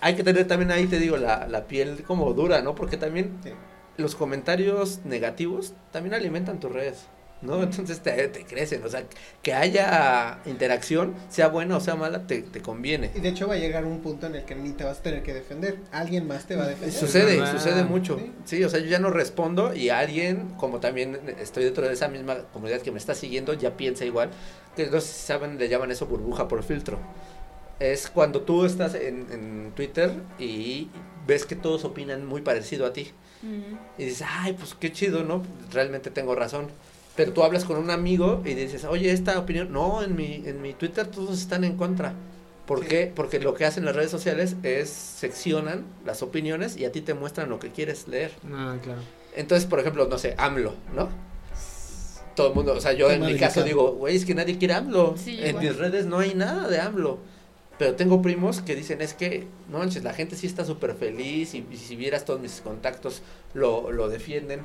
Hay 0.00 0.14
que 0.14 0.22
tener 0.22 0.46
también 0.46 0.70
ahí, 0.70 0.86
te 0.86 0.98
digo, 0.98 1.16
la, 1.16 1.46
la 1.48 1.66
piel 1.66 2.02
como 2.04 2.32
dura, 2.32 2.62
¿no? 2.62 2.74
Porque 2.74 2.96
también 2.96 3.38
Sí. 3.42 3.50
los 3.96 4.14
comentarios 4.14 5.00
negativos 5.04 5.72
también 5.92 6.14
alimentan 6.14 6.60
tus 6.60 6.70
redes, 6.72 7.06
¿no? 7.42 7.62
Entonces 7.64 8.00
te, 8.00 8.28
te 8.28 8.44
crecen, 8.44 8.84
o 8.84 8.88
sea, 8.88 9.02
que 9.42 9.54
haya 9.54 10.38
interacción, 10.46 11.14
sea 11.28 11.48
buena 11.48 11.76
o 11.76 11.80
sea 11.80 11.96
mala, 11.96 12.26
te, 12.28 12.42
te 12.42 12.60
conviene. 12.62 13.10
Y 13.14 13.18
de 13.20 13.28
hecho 13.30 13.48
va 13.48 13.54
a 13.54 13.58
llegar 13.58 13.84
un 13.84 13.98
punto 14.00 14.26
en 14.28 14.36
el 14.36 14.44
que 14.44 14.54
ni 14.54 14.70
te 14.70 14.84
vas 14.84 14.98
a 15.00 15.02
tener 15.02 15.24
que 15.24 15.34
defender. 15.34 15.78
Alguien 15.90 16.28
más 16.28 16.46
te 16.46 16.54
va 16.54 16.64
a 16.64 16.68
defender. 16.68 16.92
Sucede, 16.92 17.36
verdad. 17.40 17.52
sucede 17.52 17.82
mucho. 17.84 18.18
Sí. 18.18 18.32
Sí, 18.44 18.64
o 18.64 18.68
sea, 18.68 18.78
yo 18.78 18.86
ya 18.86 19.00
no 19.00 19.10
respondo 19.10 19.74
y 19.74 19.88
alguien, 19.90 20.50
como 20.58 20.78
también 20.78 21.18
estoy 21.40 21.64
dentro 21.64 21.86
de 21.88 21.94
esa 21.94 22.06
misma 22.06 22.36
comunidad 22.52 22.80
que 22.82 22.92
me 22.92 22.98
está 22.98 23.16
siguiendo, 23.16 23.52
ya 23.54 23.76
piensa 23.76 24.04
igual. 24.04 24.30
Que 24.76 24.86
no 24.86 25.00
sé 25.00 25.08
si 25.12 25.26
saben, 25.26 25.58
le 25.58 25.68
llaman 25.68 25.90
eso 25.90 26.06
burbuja 26.06 26.46
por 26.46 26.62
filtro. 26.62 26.98
Es 27.80 28.10
cuando 28.10 28.40
tú 28.42 28.64
estás 28.64 28.94
en, 28.94 29.26
en 29.30 29.72
Twitter 29.76 30.12
y 30.38 30.88
ves 31.26 31.44
que 31.46 31.54
todos 31.56 31.84
opinan 31.84 32.26
muy 32.26 32.40
parecido 32.40 32.86
a 32.86 32.92
ti. 32.92 33.10
Y 33.98 34.04
dices, 34.04 34.26
ay, 34.28 34.54
pues 34.54 34.74
qué 34.74 34.90
chido, 34.92 35.22
¿no? 35.22 35.44
Realmente 35.72 36.10
tengo 36.10 36.34
razón. 36.34 36.66
Pero 37.14 37.32
tú 37.32 37.42
hablas 37.44 37.64
con 37.64 37.76
un 37.76 37.90
amigo 37.90 38.42
y 38.44 38.54
dices, 38.54 38.84
oye, 38.84 39.12
esta 39.12 39.38
opinión, 39.38 39.72
no, 39.72 40.02
en 40.02 40.16
mi, 40.16 40.42
en 40.44 40.60
mi 40.60 40.72
Twitter 40.74 41.06
todos 41.06 41.38
están 41.38 41.62
en 41.64 41.76
contra. 41.76 42.14
¿Por 42.66 42.80
Sí. 42.80 42.86
qué? 42.88 43.12
Porque 43.14 43.38
lo 43.40 43.54
que 43.54 43.64
hacen 43.64 43.84
las 43.84 43.94
redes 43.96 44.10
sociales 44.10 44.56
es 44.62 44.90
seccionan 44.90 45.84
las 46.04 46.22
opiniones 46.22 46.76
y 46.76 46.84
a 46.84 46.92
ti 46.92 47.00
te 47.00 47.14
muestran 47.14 47.48
lo 47.48 47.58
que 47.60 47.70
quieres 47.70 48.08
leer. 48.08 48.32
Ah, 48.52 48.76
claro. 48.82 49.00
Entonces, 49.36 49.66
por 49.68 49.78
ejemplo, 49.80 50.06
no 50.08 50.18
sé, 50.18 50.34
AMLO, 50.36 50.74
¿no? 50.94 51.08
Todo 52.34 52.48
el 52.48 52.54
mundo, 52.54 52.72
o 52.74 52.80
sea, 52.80 52.92
yo 52.92 53.10
en 53.10 53.24
mi 53.24 53.36
caso 53.36 53.62
digo, 53.64 53.92
güey, 53.92 54.14
es 54.16 54.24
que 54.24 54.34
nadie 54.34 54.58
quiere 54.58 54.74
AMLO. 54.74 55.14
Sí, 55.16 55.38
en 55.40 55.48
igual. 55.50 55.64
mis 55.64 55.76
redes 55.76 56.06
no 56.06 56.18
hay 56.18 56.34
nada 56.34 56.68
de 56.68 56.78
AMLO. 56.80 57.18
Pero 57.78 57.94
tengo 57.94 58.20
primos 58.22 58.60
que 58.60 58.74
dicen, 58.74 59.00
es 59.00 59.14
que, 59.14 59.46
no 59.70 59.78
manches, 59.78 60.02
la 60.02 60.12
gente 60.12 60.34
sí 60.36 60.46
está 60.46 60.64
súper 60.64 60.94
feliz 60.94 61.54
y, 61.54 61.64
y 61.70 61.76
si 61.76 61.94
vieras 61.96 62.24
todos 62.24 62.40
mis 62.40 62.60
contactos 62.60 63.22
lo, 63.54 63.92
lo 63.92 64.08
defienden. 64.08 64.60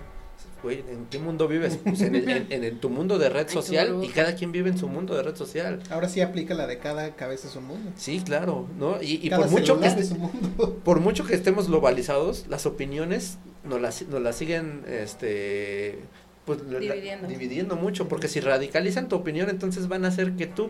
Güey, 0.64 0.80
¿en 0.90 1.06
qué 1.12 1.20
mundo 1.20 1.48
vives? 1.48 1.78
Pues 1.84 2.02
en, 2.02 2.16
el- 2.16 2.28
en- 2.30 2.48
en- 2.50 2.64
en 2.64 2.80
tu 2.80 2.90
mundo 2.90 3.20
de 3.20 3.30
red 3.30 3.48
social 3.50 4.00
y 4.04 4.08
cada 4.08 4.34
quien 4.36 4.52
vive 4.52 4.70
en 4.70 4.78
su 4.78 4.88
mundo 4.88 5.14
de 5.16 5.22
red 5.22 5.36
social. 5.36 5.80
Ahora 5.90 6.08
sí 6.10 6.22
aplica 6.22 6.54
la 6.54 6.66
de 6.68 6.80
cada 6.80 7.16
cabeza 7.16 7.48
es 7.50 7.56
un 7.56 7.66
mundo. 7.66 7.92
Sí, 7.98 8.22
claro, 8.26 8.68
¿no? 8.80 9.02
Y, 9.02 9.20
y 9.22 9.30
cada 9.30 9.44
por 9.44 9.52
mucho 9.52 9.80
que 9.80 9.90
por 10.84 11.00
mucho 11.02 11.26
que 11.26 11.36
estemos 11.36 11.68
globalizados, 11.68 12.46
las 12.48 12.66
opiniones 12.66 13.38
nos 13.64 13.80
las, 13.82 14.08
nos 14.08 14.22
las 14.22 14.36
siguen 14.38 14.84
este 14.88 16.00
pues, 16.46 16.62
la- 16.64 16.80
Dividiendo. 17.28 17.76
mucho, 17.76 18.08
porque 18.08 18.28
si 18.28 18.40
radicalizan 18.40 19.08
tu 19.08 19.16
opinión, 19.16 19.50
entonces 19.50 19.88
van 19.88 20.04
a 20.06 20.10
hacer 20.10 20.34
que 20.34 20.46
tú 20.48 20.70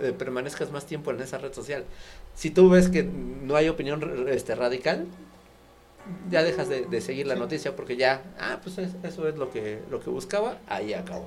eh, 0.00 0.12
permanezcas 0.18 0.70
más 0.72 0.86
tiempo 0.86 1.10
en 1.12 1.20
esa 1.20 1.38
red 1.38 1.52
social. 1.52 1.84
Si 2.34 2.50
tú 2.50 2.68
ves 2.70 2.88
que 2.88 3.02
no 3.04 3.54
hay 3.56 3.68
opinión 3.68 4.26
este, 4.28 4.54
radical, 4.54 5.06
ya 6.30 6.42
dejas 6.42 6.68
de, 6.68 6.86
de 6.86 7.00
seguir 7.00 7.26
la 7.26 7.34
Sí. 7.34 7.40
noticia 7.40 7.74
porque 7.76 7.96
ya, 7.96 8.22
ah, 8.38 8.60
pues 8.62 8.78
es- 8.78 8.94
eso 9.02 9.28
es 9.28 9.36
lo 9.36 9.50
que, 9.50 9.80
lo 9.90 10.00
que 10.00 10.10
buscaba, 10.10 10.58
ahí 10.68 10.92
acabó. 10.94 11.26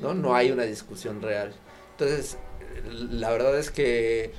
¿no? 0.00 0.14
No 0.14 0.34
hay 0.34 0.50
una 0.50 0.62
discusión 0.64 1.20
real. 1.22 1.52
Entonces, 1.92 2.36
la 2.90 3.30
verdad 3.30 3.58
es 3.58 3.70
que 3.70 4.24
eh, 4.24 4.32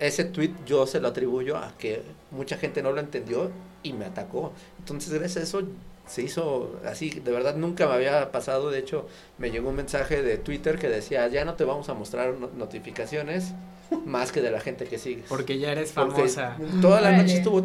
ese 0.00 0.24
tweet 0.24 0.52
yo 0.66 0.86
se 0.86 1.00
lo 1.00 1.08
atribuyo 1.08 1.56
a 1.56 1.76
que 1.78 2.02
mucha 2.30 2.56
gente 2.56 2.82
no 2.82 2.92
lo 2.92 3.00
entendió 3.00 3.50
y 3.82 3.92
me 3.92 4.04
atacó. 4.06 4.52
Entonces, 4.78 5.12
gracias 5.12 5.36
a 5.36 5.42
eso 5.48 5.62
se 6.08 6.22
hizo 6.22 6.80
así, 6.86 7.10
de 7.10 7.30
verdad 7.30 7.54
nunca 7.56 7.86
me 7.86 7.92
había 7.94 8.32
pasado, 8.32 8.70
de 8.70 8.78
hecho, 8.78 9.06
me 9.38 9.50
llegó 9.50 9.68
un 9.68 9.76
mensaje 9.76 10.22
de 10.22 10.38
Twitter 10.38 10.78
que 10.78 10.88
decía, 10.88 11.28
ya 11.28 11.44
no 11.44 11.54
te 11.54 11.64
vamos 11.64 11.88
a 11.88 11.94
mostrar 11.94 12.34
no- 12.34 12.48
notificaciones 12.56 13.52
más 14.04 14.32
que 14.32 14.40
de 14.42 14.50
la 14.50 14.60
gente 14.60 14.86
que 14.86 14.98
sigues. 14.98 15.26
Porque 15.28 15.58
ya 15.58 15.72
eres 15.72 15.92
Porque 15.92 16.28
famosa. 16.28 16.56
Toda 16.80 17.00
la 17.00 17.12
noche 17.12 17.36
estuvo, 17.36 17.64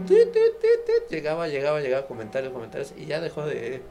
llegaba, 1.10 1.48
llegaba, 1.48 1.80
llegaba, 1.82 2.06
comentarios, 2.06 2.54
comentarios, 2.54 2.94
y 2.98 3.06
ya 3.06 3.20
dejó 3.22 3.46
de... 3.46 3.82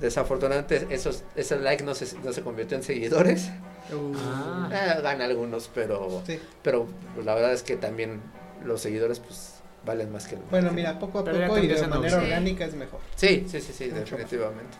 Desafortunadamente, 0.00 0.86
esos, 0.90 1.24
ese 1.34 1.56
like 1.58 1.82
no 1.82 1.92
se, 1.94 2.16
no 2.18 2.32
se 2.32 2.42
convirtió 2.42 2.76
en 2.76 2.84
seguidores. 2.84 3.50
Uh, 3.92 4.14
Ah. 4.16 4.68
Eh, 5.02 5.22
algunos, 5.22 5.70
pero, 5.74 6.22
sí. 6.26 6.38
pero 6.62 6.86
pues, 7.14 7.24
la 7.26 7.34
verdad 7.34 7.52
es 7.52 7.62
que 7.62 7.76
también 7.76 8.20
los 8.64 8.80
seguidores 8.82 9.18
pues 9.18 9.54
valen 9.88 10.12
más 10.12 10.28
que 10.28 10.36
el 10.36 10.42
Bueno, 10.50 10.70
mira, 10.72 10.98
poco 10.98 11.18
a 11.20 11.24
Pero 11.24 11.46
poco 11.48 11.58
y 11.58 11.66
de 11.66 11.86
manera. 11.88 12.20
Sí. 12.20 12.24
orgánica 12.26 12.64
es 12.66 12.74
mejor. 12.74 13.00
Sí, 13.16 13.44
sí, 13.48 13.60
sí, 13.60 13.72
sí, 13.72 13.88
definitivamente. 13.88 14.76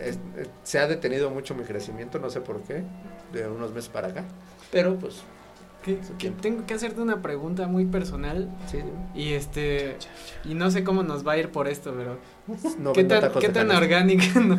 Es- 0.00 0.16
eh, 0.36 0.46
se 0.62 0.78
ha 0.78 0.86
detenido 0.86 1.30
mucho 1.30 1.54
mi 1.56 1.64
crecimiento, 1.64 2.18
no 2.20 2.30
sé 2.30 2.40
por 2.40 2.60
qué, 2.62 2.84
de 3.32 3.48
unos 3.48 3.72
meses 3.72 3.88
para 3.90 4.08
acá, 4.08 4.24
pero 4.70 4.96
pues 4.96 5.22
Que- 5.84 5.98
que 6.18 6.30
tengo 6.30 6.66
que 6.66 6.74
hacerte 6.74 7.00
una 7.00 7.20
pregunta 7.22 7.66
muy 7.66 7.84
personal 7.86 8.48
sí, 8.70 8.78
y 9.14 9.32
este 9.32 9.96
y 10.44 10.54
no 10.54 10.70
sé 10.70 10.84
cómo 10.84 11.02
nos 11.02 11.26
va 11.26 11.32
a 11.32 11.38
ir 11.38 11.50
por 11.50 11.66
esto, 11.66 11.94
pero 11.96 12.18
no 12.78 12.92
¿qué 12.92 13.04
tan, 13.04 13.32
qué 13.40 13.48
tan 13.48 13.70
orgánica? 13.70 14.24
no? 14.40 14.58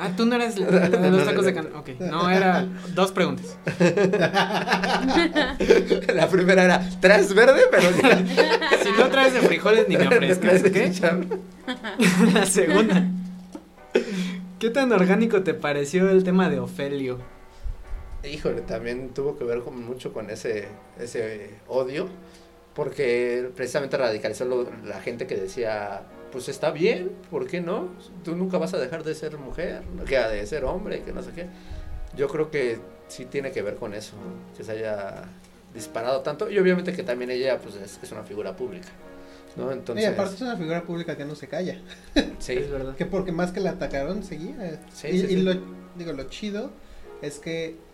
Ah, 0.00 0.12
tú 0.16 0.26
no 0.26 0.36
eres 0.36 0.56
la, 0.60 0.70
la 0.70 0.88
de 0.88 1.10
los 1.10 1.24
tacos 1.24 1.44
de 1.44 1.52
can. 1.52 1.74
Ok, 1.74 1.88
no, 1.98 2.30
era 2.30 2.64
dos 2.94 3.10
preguntas. 3.10 3.58
La 6.14 6.28
primera 6.30 6.62
era, 6.62 6.88
traes 7.00 7.34
verde, 7.34 7.62
pero. 7.68 7.88
Si 8.84 8.92
no 8.96 9.08
traes 9.08 9.34
de 9.34 9.40
frijoles 9.40 9.88
ni 9.88 9.96
me 9.96 10.06
ofrezcas, 10.08 10.62
chicharrón. 10.62 11.40
La 12.32 12.46
segunda. 12.46 13.08
¿Qué 14.60 14.70
tan 14.70 14.92
orgánico 14.92 15.42
te 15.42 15.54
pareció 15.54 16.08
el 16.10 16.22
tema 16.22 16.48
de 16.48 16.60
Ofelio? 16.60 17.18
Híjole, 18.22 18.60
también 18.60 19.08
tuvo 19.08 19.36
que 19.36 19.42
ver 19.42 19.62
con, 19.62 19.84
mucho 19.84 20.12
con 20.12 20.30
ese, 20.30 20.68
ese 21.00 21.50
odio, 21.66 22.08
porque 22.78 23.50
precisamente 23.56 23.96
radicalizó 23.96 24.44
lo- 24.44 24.70
la 24.84 25.00
gente 25.00 25.26
que 25.26 25.34
decía, 25.34 26.02
pues 26.30 26.48
está 26.48 26.70
bien, 26.70 27.10
¿por 27.28 27.48
qué 27.48 27.60
no? 27.60 27.88
Tú 28.22 28.36
nunca 28.36 28.56
vas 28.56 28.72
a 28.72 28.78
dejar 28.78 29.02
de 29.02 29.16
ser 29.16 29.36
mujer, 29.36 29.82
que 30.06 30.16
de 30.16 30.46
ser 30.46 30.64
hombre, 30.64 31.02
que 31.02 31.12
no 31.12 31.20
sé 31.24 31.32
qué. 31.32 31.46
Yo 32.16 32.28
creo 32.28 32.52
que 32.52 32.78
sí 33.08 33.24
tiene 33.24 33.50
que 33.50 33.62
ver 33.62 33.74
con 33.74 33.94
eso, 33.94 34.14
¿no? 34.14 34.56
que 34.56 34.62
se 34.62 34.70
haya 34.70 35.24
disparado 35.74 36.20
tanto, 36.20 36.48
y 36.48 36.56
obviamente 36.60 36.92
que 36.92 37.02
también 37.02 37.32
ella 37.32 37.58
pues 37.58 37.74
es, 37.74 37.98
es 38.00 38.12
una 38.12 38.22
figura 38.22 38.54
pública, 38.54 38.86
¿no? 39.56 39.72
Entonces, 39.72 40.04
y 40.04 40.06
aparte 40.06 40.36
es 40.36 40.40
una 40.40 40.56
figura 40.56 40.84
pública 40.84 41.16
que 41.16 41.24
no 41.24 41.34
se 41.34 41.48
calla. 41.48 41.80
sí, 42.38 42.52
Es 42.52 42.70
verdad. 42.70 42.94
Que 42.94 43.06
porque 43.06 43.32
más 43.32 43.50
que 43.50 43.58
la 43.58 43.70
atacaron, 43.70 44.22
seguía. 44.22 44.80
Sí, 44.94 45.08
y 45.08 45.18
sí, 45.18 45.24
y 45.24 45.28
sí. 45.30 45.42
lo, 45.42 45.52
digo, 45.96 46.12
lo 46.12 46.22
chido 46.28 46.70
es 47.22 47.40
que 47.40 47.87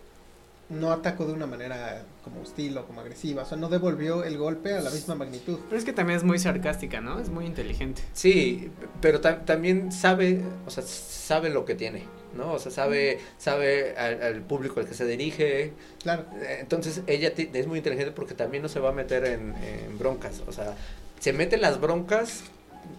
no 0.71 0.93
atacó 0.93 1.27
de 1.27 1.33
una 1.35 1.47
manera 1.47 2.03
como 2.23 2.41
hostil 2.41 2.77
o 2.79 2.87
como 2.87 3.01
agresiva. 3.03 3.43
O 3.43 3.47
sea, 3.47 3.59
no 3.59 3.69
devolvió 3.69 4.25
el 4.25 4.39
golpe 4.39 4.73
a 4.75 4.81
la 4.81 4.91
misma 4.91 5.15
magnitud. 5.15 5.59
Pero 5.69 5.79
es 5.79 5.85
que 5.85 5.93
también 5.93 6.17
es 6.19 6.25
muy 6.25 6.39
sarcástica, 6.39 7.01
¿no? 7.01 7.19
Es 7.21 7.29
muy 7.29 7.45
inteligente. 7.47 8.03
Sí, 8.15 8.71
pero 9.01 9.21
ta- 9.21 9.45
también 9.45 9.93
sabe, 9.93 10.41
o 10.67 10.71
sea, 10.71 10.83
sabe 10.85 11.51
lo 11.51 11.65
que 11.67 11.75
tiene, 11.75 12.05
¿no? 12.37 12.53
O 12.55 12.59
sea, 12.59 12.73
sabe, 12.73 13.19
sabe 13.39 13.95
al, 13.97 14.23
al 14.23 14.41
público 14.43 14.81
al 14.81 14.87
que 14.89 14.95
se 14.95 15.05
dirige. 15.07 15.73
Claro. 16.03 16.25
Eh, 16.41 16.59
Entonces, 16.61 17.03
ella 17.07 17.33
es 17.37 17.67
muy 17.67 17.79
inteligente 17.79 18.13
porque 18.13 18.35
también 18.35 18.63
no 18.63 18.69
se 18.71 18.81
va 18.81 18.89
a 18.89 18.93
meter 18.93 19.27
en, 19.27 19.55
en 19.57 19.99
broncas. 19.99 20.43
O 20.47 20.53
sea, 20.53 20.75
se 21.21 21.33
mete 21.35 21.57
en 21.57 21.63
las 21.63 21.81
broncas 21.81 22.43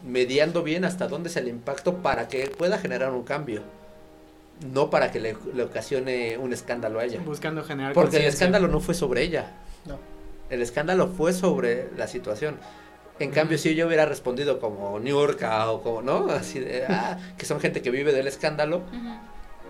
mediando 0.03 0.63
bien 0.63 0.86
hasta 0.86 1.07
dónde 1.07 1.30
es 1.30 1.36
el 1.36 1.47
impacto 1.47 1.97
para 1.97 2.28
que 2.28 2.47
pueda 2.47 2.78
generar 2.78 3.11
un 3.11 3.24
cambio. 3.24 3.63
No 4.73 4.89
para 4.89 5.11
que 5.11 5.19
le, 5.19 5.35
le 5.53 5.63
ocasione 5.63 6.37
un 6.37 6.53
escándalo 6.53 6.99
a 6.99 7.05
ella. 7.05 7.19
Buscando 7.25 7.63
generar 7.63 7.93
Porque 7.93 8.17
el 8.17 8.25
escándalo 8.25 8.67
no 8.67 8.79
fue 8.79 8.93
sobre 8.93 9.23
ella. 9.23 9.51
No. 9.85 9.99
El 10.49 10.61
escándalo 10.61 11.07
fue 11.07 11.33
sobre 11.33 11.89
la 11.97 12.07
situación. 12.07 12.57
En 13.19 13.31
cambio, 13.31 13.57
si 13.57 13.75
yo 13.75 13.87
hubiera 13.87 14.05
respondido 14.05 14.59
como 14.59 14.99
Niurka 14.99 15.71
o 15.71 15.81
como, 15.81 16.01
¿no? 16.01 16.27
Así 16.31 16.59
de, 16.59 16.85
ah, 16.87 17.17
que 17.37 17.45
son 17.45 17.59
gente 17.59 17.81
que 17.81 17.91
vive 17.91 18.11
del 18.11 18.27
escándalo, 18.27 18.81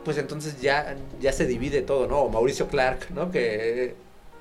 pues 0.03 0.17
entonces 0.17 0.61
ya, 0.61 0.95
ya 1.19 1.31
se 1.31 1.45
divide 1.45 1.81
todo, 1.81 2.07
¿no? 2.07 2.19
O 2.19 2.29
Mauricio 2.29 2.67
Clark, 2.67 3.11
¿no? 3.11 3.31
Que 3.31 3.95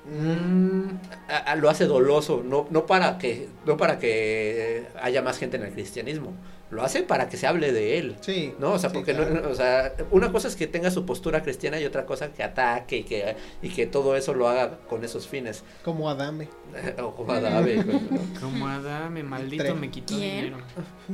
Mm, 0.07 0.89
a- 1.29 1.37
a- 1.51 1.55
lo 1.55 1.69
hace 1.69 1.85
doloso, 1.85 2.43
no, 2.45 2.67
no 2.69 2.85
para 2.85 3.17
que, 3.17 3.47
no 3.65 3.75
para 3.77 3.97
que 3.99 4.85
haya 5.01 5.21
más 5.21 5.37
gente 5.37 5.57
en 5.57 5.63
el 5.63 5.71
cristianismo, 5.71 6.33
lo 6.71 6.81
hace 6.83 7.03
para 7.03 7.29
que 7.29 7.37
se 7.37 7.45
hable 7.47 7.71
de 7.71 7.97
él. 7.99 8.15
Sí. 8.21 8.53
¿No? 8.59 8.73
O 8.73 8.79
sea, 8.79 8.89
sí, 8.89 8.95
porque 8.95 9.13
no- 9.13 9.23
claro. 9.25 9.41
no, 9.43 9.49
o 9.49 9.55
sea, 9.55 9.93
una 10.11 10.31
cosa 10.31 10.47
es 10.47 10.55
que 10.55 10.67
tenga 10.67 10.89
su 10.91 11.05
postura 11.05 11.41
cristiana 11.43 11.79
y 11.79 11.85
otra 11.85 12.05
cosa 12.05 12.29
que 12.33 12.43
ataque 12.43 12.97
y 12.97 13.03
que, 13.03 13.35
y 13.61 13.69
que 13.69 13.85
todo 13.85 14.15
eso 14.15 14.33
lo 14.33 14.47
haga 14.49 14.77
con 14.89 15.03
esos 15.03 15.27
fines. 15.27 15.63
Como 15.83 16.09
Adame. 16.09 16.49
o 17.01 17.11
como 17.15 17.31
Adame, 17.31 17.75
¿no? 17.85 18.01
Como 18.41 18.67
Adame, 18.67 19.21
maldito 19.23 19.75
me 19.75 19.89
quitó 19.91 20.15
¿Quién? 20.15 20.35
dinero. 20.45 20.57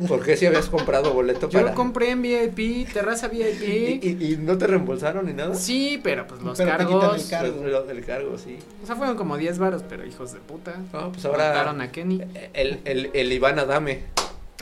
¿Por 0.07 0.23
qué 0.23 0.37
si 0.37 0.45
habías 0.45 0.67
comprado 0.69 1.13
boleto 1.13 1.49
Yo 1.49 1.59
para...? 1.59 1.71
lo 1.71 1.75
compré 1.75 2.11
en 2.11 2.21
VIP, 2.21 2.91
terraza 2.91 3.29
¿Y, 3.31 3.37
VIP. 3.37 4.03
y, 4.21 4.33
y 4.33 4.37
no 4.37 4.57
te 4.57 4.67
reembolsaron 4.67 5.25
ni 5.25 5.33
nada? 5.33 5.53
Sí, 5.53 5.99
pero 6.01 6.25
pues 6.27 6.41
los 6.41 6.57
Pero 6.57 6.71
te 6.71 6.77
cargos. 6.77 7.23
el 7.23 7.29
cargo. 7.29 7.63
Lo 7.67 7.83
del 7.83 8.05
cargo, 8.05 8.37
sí. 8.37 8.57
O 8.81 8.85
sea, 8.85 8.95
fueron 8.95 9.15
como 9.15 9.37
10 9.37 9.59
varos, 9.59 9.83
pero 9.87 10.05
hijos 10.05 10.33
de 10.33 10.39
puta. 10.39 10.73
No, 10.91 11.11
pues 11.11 11.23
Mataron 11.25 11.79
ahora 11.81 11.83
a 11.83 11.91
Kenny. 11.91 12.21
el, 12.53 12.79
el, 12.85 13.11
el 13.13 13.31
Iván 13.31 13.59
Adame. 13.59 14.05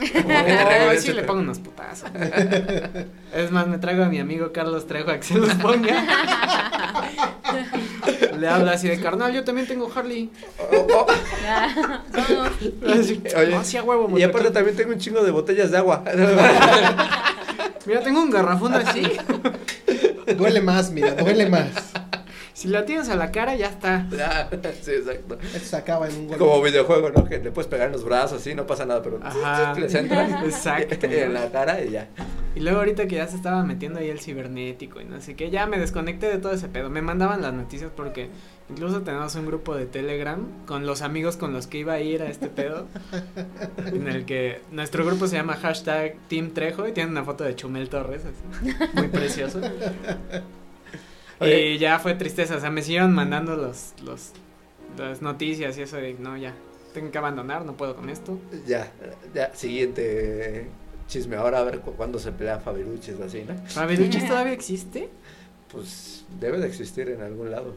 Regrese, 0.00 1.00
sí, 1.00 1.12
le 1.12 1.22
pongo 1.24 1.40
unos 1.40 1.58
putazos. 1.58 2.08
es 3.34 3.50
más, 3.50 3.66
me 3.66 3.76
traigo 3.78 4.02
a 4.04 4.06
mi 4.08 4.18
amigo 4.18 4.50
Carlos 4.52 4.86
Trejo 4.86 5.10
a 5.10 5.16
que 5.18 5.22
se 5.24 5.34
los 5.38 5.52
ponga. 5.56 6.04
le 8.38 8.48
habla 8.48 8.72
así 8.72 8.88
de 8.88 8.98
carnal, 9.00 9.32
yo 9.32 9.44
también 9.44 9.66
tengo 9.66 9.90
Harley. 9.94 10.30
Oh, 10.72 10.86
oh. 10.94 11.06
Así, 12.98 13.22
Oye, 13.36 13.54
"Ah, 13.54 13.62
sí, 13.64 13.76
a 13.76 13.82
huevo, 13.82 14.18
Y 14.18 14.22
aparte 14.22 14.48
muchacho". 14.48 14.52
también 14.54 14.76
tengo 14.76 14.92
un 14.92 14.98
chingo 14.98 15.22
de 15.22 15.30
botellas 15.30 15.70
de 15.70 15.76
agua. 15.78 16.02
Mira, 17.86 18.00
tengo 18.00 18.22
un 18.22 18.30
garrafón 18.30 18.74
así. 18.74 19.02
Duele 20.36 20.60
más, 20.62 20.90
mira, 20.90 21.12
duele 21.14 21.48
más. 21.48 21.68
Si 22.60 22.68
la 22.68 22.84
tienes 22.84 23.08
a 23.08 23.16
la 23.16 23.32
cara, 23.32 23.56
ya 23.56 23.68
está. 23.68 24.06
Ah, 24.20 24.50
sí, 24.82 24.90
exacto. 24.90 25.38
Esto 25.42 25.58
se 25.60 25.76
acaba 25.76 26.06
en 26.08 26.14
un 26.14 26.28
golpe. 26.28 26.44
Como 26.44 26.60
videojuego, 26.60 27.08
¿no? 27.08 27.24
Que 27.24 27.38
le 27.38 27.50
puedes 27.52 27.70
pegar 27.70 27.86
en 27.86 27.92
los 27.94 28.04
brazos, 28.04 28.42
así, 28.42 28.54
no 28.54 28.66
pasa 28.66 28.84
nada, 28.84 29.00
pero 29.02 29.18
Ajá. 29.22 29.74
entra 29.78 30.28
Exacto. 30.44 31.06
en 31.06 31.32
la 31.32 31.50
cara 31.50 31.82
y 31.82 31.92
ya. 31.92 32.08
Y 32.54 32.60
luego 32.60 32.80
ahorita 32.80 33.06
que 33.08 33.16
ya 33.16 33.26
se 33.26 33.36
estaba 33.36 33.64
metiendo 33.64 33.98
ahí 33.98 34.10
el 34.10 34.20
cibernético 34.20 35.00
y 35.00 35.06
no 35.06 35.22
sé 35.22 35.36
qué, 35.36 35.48
ya 35.48 35.66
me 35.66 35.78
desconecté 35.78 36.26
de 36.28 36.36
todo 36.36 36.52
ese 36.52 36.68
pedo. 36.68 36.90
Me 36.90 37.00
mandaban 37.00 37.40
las 37.40 37.54
noticias 37.54 37.90
porque 37.96 38.28
incluso 38.68 39.00
tenemos 39.00 39.34
un 39.36 39.46
grupo 39.46 39.74
de 39.74 39.86
Telegram 39.86 40.46
con 40.66 40.84
los 40.84 41.00
amigos 41.00 41.38
con 41.38 41.54
los 41.54 41.66
que 41.66 41.78
iba 41.78 41.94
a 41.94 42.00
ir 42.00 42.20
a 42.20 42.28
este 42.28 42.48
pedo. 42.48 42.88
en 43.86 44.06
el 44.06 44.26
que 44.26 44.60
nuestro 44.70 45.06
grupo 45.06 45.26
se 45.28 45.36
llama 45.36 45.54
hashtag 45.56 46.16
Team 46.28 46.50
Trejo 46.50 46.86
y 46.86 46.92
tiene 46.92 47.10
una 47.10 47.24
foto 47.24 47.42
de 47.42 47.56
Chumel 47.56 47.88
Torres, 47.88 48.20
así, 48.26 48.76
muy 48.92 49.08
precioso. 49.08 49.60
Oye. 51.40 51.70
Y 51.72 51.78
ya 51.78 51.98
fue 51.98 52.14
tristeza, 52.14 52.56
o 52.56 52.60
sea, 52.60 52.70
me 52.70 52.82
siguieron 52.82 53.12
mandando 53.12 53.56
los, 53.56 53.94
los, 54.04 54.32
las 54.98 55.22
noticias 55.22 55.76
y 55.78 55.82
eso 55.82 55.96
de, 55.96 56.14
no, 56.14 56.36
ya, 56.36 56.54
tengo 56.94 57.10
que 57.10 57.18
abandonar, 57.18 57.64
no 57.64 57.76
puedo 57.76 57.96
con 57.96 58.10
esto. 58.10 58.38
Ya, 58.66 58.92
ya, 59.34 59.54
siguiente 59.54 60.68
chisme 61.08 61.36
ahora, 61.36 61.58
a 61.60 61.64
ver 61.64 61.80
cu- 61.80 61.92
cuándo 61.94 62.18
se 62.18 62.30
pelea 62.32 62.58
Fabiruchis 62.60 63.14
o 63.20 63.24
así, 63.24 63.42
¿no? 63.48 63.56
¿Fabiruchis 63.68 64.26
todavía 64.28 64.52
existe? 64.52 65.08
Pues 65.72 66.24
debe 66.38 66.58
de 66.58 66.66
existir 66.66 67.08
en 67.08 67.22
algún 67.22 67.50
lado. 67.50 67.74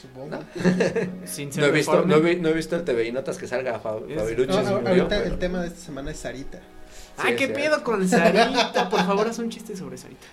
Supongo. 0.00 0.40
Sin 1.24 1.48
No 1.48 1.54
ser 1.54 1.64
he, 1.64 1.70
visto, 1.70 2.04
no, 2.04 2.20
vi- 2.20 2.36
no 2.36 2.48
he 2.48 2.52
visto 2.52 2.74
el 2.76 2.84
TV 2.84 3.06
y 3.08 3.12
notas 3.12 3.38
que 3.38 3.46
salga 3.46 3.78
Fa- 3.78 3.96
Es- 4.08 4.16
Fabiruchis. 4.18 4.56
No, 4.56 4.62
murió, 4.80 4.88
ahorita 4.88 5.08
pero- 5.08 5.24
el 5.24 5.38
tema 5.38 5.60
de 5.62 5.68
esta 5.68 5.80
semana 5.80 6.10
es 6.10 6.18
Sarita. 6.18 6.60
Ay, 7.16 7.32
Sí, 7.32 7.38
qué 7.38 7.46
sí. 7.46 7.52
pedo 7.54 7.82
con 7.84 8.06
Sarita. 8.08 8.88
Por 8.90 9.00
favor, 9.06 9.28
haz 9.28 9.38
un 9.38 9.48
chiste 9.50 9.76
sobre 9.76 9.96
Sarita. 9.96 10.26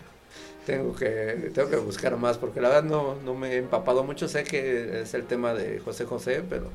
Tengo 0.65 0.95
que, 0.95 1.49
tengo 1.53 1.69
que 1.69 1.75
buscar 1.77 2.15
más 2.17 2.37
porque 2.37 2.61
la 2.61 2.69
verdad 2.69 2.83
no, 2.83 3.15
no 3.25 3.33
me 3.33 3.53
he 3.53 3.57
empapado 3.57 4.03
mucho. 4.03 4.27
Sé 4.27 4.43
que 4.43 5.01
es 5.01 5.13
el 5.13 5.23
tema 5.23 5.53
de 5.53 5.79
José 5.79 6.05
José, 6.05 6.43
pero 6.47 6.65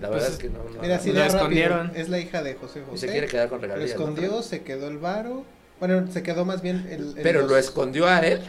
la 0.00 0.08
verdad 0.10 0.26
Pues, 0.26 0.32
es 0.32 0.38
que 0.38 0.48
no. 0.50 0.58
no 0.74 0.82
Mira, 0.82 0.96
así 0.96 1.12
Lo 1.12 1.22
escondieron. 1.22 1.92
Es 1.94 2.08
la 2.08 2.18
hija 2.18 2.42
de 2.42 2.54
José 2.54 2.80
y 2.80 2.90
José. 2.90 3.06
se 3.06 3.12
quiere 3.12 3.28
quedar 3.28 3.48
con 3.48 3.58
Lo 3.60 3.62
regalías. 3.68 3.90
¿no? 3.96 4.00
escondió, 4.08 4.42
se 4.42 4.62
quedó 4.62 4.88
el 4.88 4.98
varo. 4.98 5.44
Bueno, 5.78 6.10
se 6.12 6.22
quedó 6.22 6.44
más 6.44 6.60
bien 6.62 6.86
el. 6.90 7.16
el 7.16 7.22
Pero 7.22 7.42
los- 7.42 7.50
lo 7.50 7.56
escondió 7.56 8.06
a 8.08 8.18
él. 8.20 8.40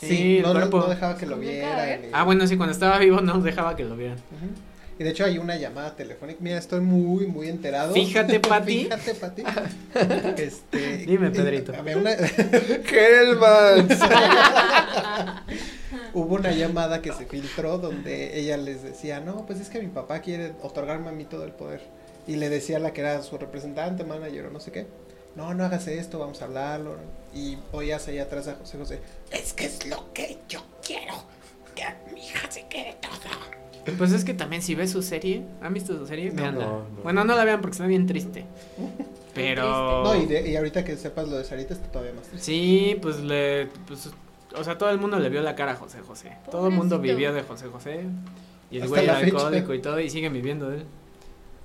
Sí, 0.00 0.38
no, 0.42 0.48
no, 0.54 0.60
cuerpo. 0.60 0.78
no 0.80 0.88
dejaba 0.88 1.16
que 1.16 1.26
lo 1.26 1.32
¿Escondió 1.36 1.50
el 1.52 1.56
vieran. 1.96 2.00
Ah, 2.12 2.22
bueno, 2.24 2.46
sí, 2.46 2.56
cuando 2.56 2.72
estaba 2.72 2.98
vivo 2.98 3.20
no 3.20 3.40
dejaba 3.40 3.74
que 3.76 3.84
lo 3.84 3.96
vieran. 3.96 4.16
Ujú. 4.18 4.50
Y 4.98 5.04
de 5.04 5.10
hecho 5.10 5.24
hay 5.24 5.38
una 5.38 5.56
llamada 5.56 5.94
telefónica. 5.94 6.38
Mira, 6.42 6.58
estoy 6.58 6.80
muy, 6.80 7.26
muy 7.26 7.48
enterado. 7.48 7.94
Fíjate, 7.94 8.40
Pati. 8.48 8.84
Fíjate, 8.84 9.14
Pati. 9.14 9.42
Este, 10.42 10.98
Dime, 11.06 11.28
eh, 11.28 11.30
Pedrito. 11.30 11.72
había 11.76 11.96
una- 11.96 12.16
hubo 16.14 16.34
una 16.34 16.52
llamada 16.52 17.02
que 17.02 17.12
se 17.12 17.26
filtró 17.26 17.78
donde 17.78 18.38
ella 18.38 18.56
les 18.56 18.82
decía, 18.82 19.20
no, 19.20 19.46
pues 19.46 19.60
es 19.60 19.68
que 19.68 19.80
mi 19.80 19.88
papá 19.88 20.20
quiere 20.20 20.52
otorgarme 20.62 21.08
a 21.08 21.12
mí 21.12 21.24
todo 21.24 21.44
el 21.44 21.52
poder. 21.52 21.80
Y 22.26 22.36
le 22.36 22.48
decía 22.50 22.76
a 22.76 22.80
la 22.80 22.92
que 22.92 23.00
era 23.00 23.22
su 23.22 23.38
representante, 23.38 24.04
manager 24.04 24.46
o 24.46 24.50
no 24.50 24.60
sé 24.60 24.70
qué. 24.72 24.86
No, 25.34 25.54
no 25.54 25.64
hagas 25.64 25.86
esto, 25.86 26.18
vamos 26.18 26.42
a 26.42 26.46
hablarlo. 26.46 26.96
Y 27.34 27.58
oías 27.72 28.06
ahí 28.08 28.18
atrás 28.18 28.48
a 28.48 28.54
José 28.56 28.78
José. 28.78 29.00
Es 29.30 29.52
que 29.52 29.66
es 29.66 29.86
lo 29.86 30.12
que 30.12 30.38
yo 30.48 30.62
quiero. 30.84 31.14
Que 31.74 31.84
mi 32.12 32.26
hija 32.26 32.50
se 32.50 32.66
quede 32.66 32.96
todo. 33.00 33.12
Pues 33.96 34.12
es 34.12 34.24
que 34.24 34.34
también 34.34 34.62
si 34.62 34.74
ves 34.74 34.90
su 34.90 35.02
serie, 35.02 35.44
¿han 35.62 35.72
visto 35.74 35.96
su 35.98 36.06
serie? 36.06 36.30
No, 36.30 36.42
Veanla. 36.42 36.64
no, 36.64 36.78
no. 36.80 37.02
Bueno, 37.02 37.24
no 37.24 37.34
la 37.36 37.44
vean 37.44 37.60
porque 37.60 37.72
está 37.72 37.86
bien 37.86 38.06
triste. 38.06 38.44
Pero... 39.34 40.02
No, 40.04 40.16
y, 40.16 40.26
de- 40.26 40.50
y 40.50 40.56
ahorita 40.56 40.84
que 40.84 40.96
sepas 40.96 41.28
lo 41.28 41.36
de 41.36 41.44
Sarita 41.44 41.74
está 41.74 41.86
todavía 41.92 42.12
más 42.12 42.24
triste. 42.24 42.44
Sí, 42.44 42.96
pues 43.00 43.20
le... 43.20 43.68
Pues, 43.86 44.10
o 44.56 44.64
sea, 44.64 44.76
todo 44.78 44.90
el 44.90 44.98
mundo 44.98 45.18
le 45.18 45.28
vio 45.28 45.42
la 45.42 45.54
cara 45.54 45.72
a 45.72 45.76
José 45.76 46.00
José. 46.00 46.32
Todo 46.50 46.68
el 46.68 46.74
mundo 46.74 46.98
vivió 46.98 47.32
de 47.32 47.42
José 47.42 47.66
José. 47.68 48.00
Y 48.70 48.78
el 48.78 48.88
güey 48.88 49.04
era 49.04 49.18
alcohólico 49.18 49.74
y 49.74 49.80
todo, 49.80 50.00
y 50.00 50.10
siguen 50.10 50.32
viviendo 50.32 50.68
de 50.70 50.78
él. 50.78 50.84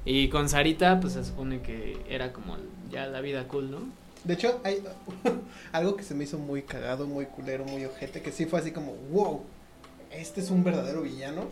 Y 0.05 0.29
con 0.29 0.49
Sarita, 0.49 0.99
pues 0.99 1.13
se 1.13 1.23
supone 1.23 1.61
que 1.61 1.97
era 2.09 2.31
como 2.33 2.57
ya 2.91 3.07
la 3.07 3.21
vida 3.21 3.47
cool, 3.47 3.71
¿no? 3.71 3.79
De 4.23 4.35
hecho, 4.35 4.59
hay 4.63 4.83
algo 5.71 5.95
que 5.95 6.03
se 6.03 6.13
me 6.13 6.25
hizo 6.25 6.37
muy 6.37 6.61
cagado, 6.61 7.07
muy 7.07 7.25
culero, 7.25 7.65
muy 7.65 7.85
ojete, 7.85 8.21
que 8.21 8.31
sí 8.31 8.45
fue 8.45 8.59
así 8.59 8.71
como, 8.71 8.93
wow, 9.11 9.41
este 10.11 10.41
es 10.41 10.49
un 10.51 10.63
verdadero 10.63 11.01
villano. 11.01 11.47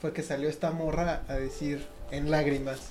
Fue 0.00 0.12
que 0.12 0.22
salió 0.22 0.48
esta 0.48 0.70
morra 0.70 1.22
a 1.28 1.34
decir 1.34 1.84
en 2.10 2.30
lágrimas, 2.30 2.90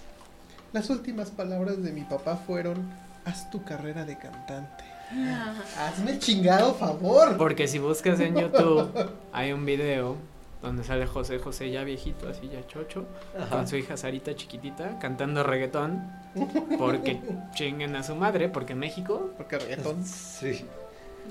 las 0.74 0.90
últimas 0.90 1.30
palabras 1.30 1.82
de 1.84 1.92
mi 1.92 2.02
papá 2.02 2.36
fueron, 2.36 2.90
haz 3.24 3.50
tu 3.50 3.64
carrera 3.64 4.06
de 4.06 4.18
cantante. 4.18 4.84
Hazme 5.80 6.12
el 6.12 6.20
chingado 6.20 6.74
favor. 6.74 7.38
Porque 7.38 7.68
si 7.68 7.80
buscas 7.80 8.20
en 8.20 8.36
YouTube, 8.36 8.92
hay 9.32 9.52
un 9.52 9.66
video 9.66 10.18
donde 10.62 10.84
sale 10.84 11.06
José 11.06 11.38
José 11.38 11.70
ya 11.70 11.84
viejito, 11.84 12.28
así 12.28 12.50
ya 12.52 12.66
chocho, 12.68 13.06
con 13.52 13.68
su 13.68 13.76
hija 13.76 13.98
Sarita 13.98 14.36
chiquitita, 14.36 14.98
cantando 14.98 15.44
reggaetón, 15.44 16.12
porque 16.80 17.22
chinguen 17.54 17.96
a 17.96 18.02
su 18.02 18.16
madre, 18.16 18.50
porque 18.50 18.74
en 18.74 18.80
México 18.80 19.30
Porque 19.38 19.60
reggaetón. 19.60 20.04
Sí. 20.04 20.66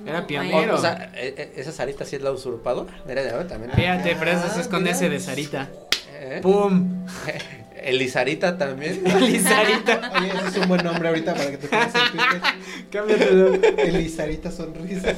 Era 0.07 0.26
pionero. 0.26 0.74
O 0.74 0.78
sea, 0.78 1.11
eh, 1.14 1.34
eh, 1.36 1.53
esa 1.57 1.72
Sarita 1.72 2.05
sí 2.05 2.16
es 2.16 2.22
la 2.22 2.32
usurpadora. 2.32 2.92
Mira, 3.07 3.22
ya 3.22 3.36
ve, 3.36 3.45
también. 3.45 3.72
Fíjate, 3.72 4.16
pero 4.18 4.30
eso 4.32 4.49
sí 4.53 4.61
es 4.61 4.68
con 4.68 4.82
mira. 4.82 4.95
ese 4.95 5.09
de 5.09 5.20
Sarita. 5.20 5.68
¿Eh? 6.12 6.40
¡Pum! 6.42 7.07
Elizarita 7.82 8.57
también. 8.57 9.03
Elizarita. 9.07 10.12
Oye, 10.18 10.28
ese 10.28 10.49
es 10.49 10.57
un 10.57 10.68
buen 10.68 10.82
nombre 10.84 11.09
ahorita 11.09 11.34
para 11.34 11.51
que 11.51 11.59
te 11.59 11.68
pongas 11.68 11.95
en 11.95 12.11
Twitter. 12.11 12.40
Cámbiatelo. 12.90 13.55
Elizarita 13.78 14.51
Sonrisas. 14.51 15.16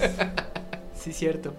Sí, 0.98 1.12
cierto. 1.12 1.54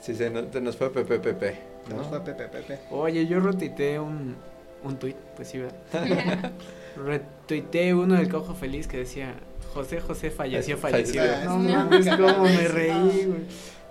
Sí, 0.00 0.14
se 0.14 0.30
nos, 0.30 0.52
se 0.52 0.60
nos 0.60 0.76
fue 0.76 0.92
Pepe 0.92 1.18
Pepe. 1.18 1.58
¿no? 1.88 1.96
Nos 1.96 2.06
fue 2.08 2.20
Pepe 2.20 2.48
Pepe. 2.48 2.78
Oye, 2.90 3.26
yo 3.26 3.40
retuiteé 3.40 3.98
un, 3.98 4.36
un 4.84 4.98
tweet, 4.98 5.16
pues 5.34 5.48
sí, 5.48 5.58
¿verdad? 5.58 6.52
Retuiteé 6.96 7.94
uno 7.94 8.14
del 8.14 8.28
cojo 8.28 8.54
feliz 8.54 8.86
que 8.86 8.98
decía 8.98 9.34
José 9.76 10.00
José 10.00 10.30
falleció 10.30 10.76
Falleció. 10.76 11.22
fallecido. 11.22 11.36
Ah, 11.40 11.44
No 11.44 11.58
no. 11.58 11.68
mames, 11.84 12.08
cómo 12.08 12.42
me 12.44 12.68
reí, 12.68 13.24
güey. 13.26 13.40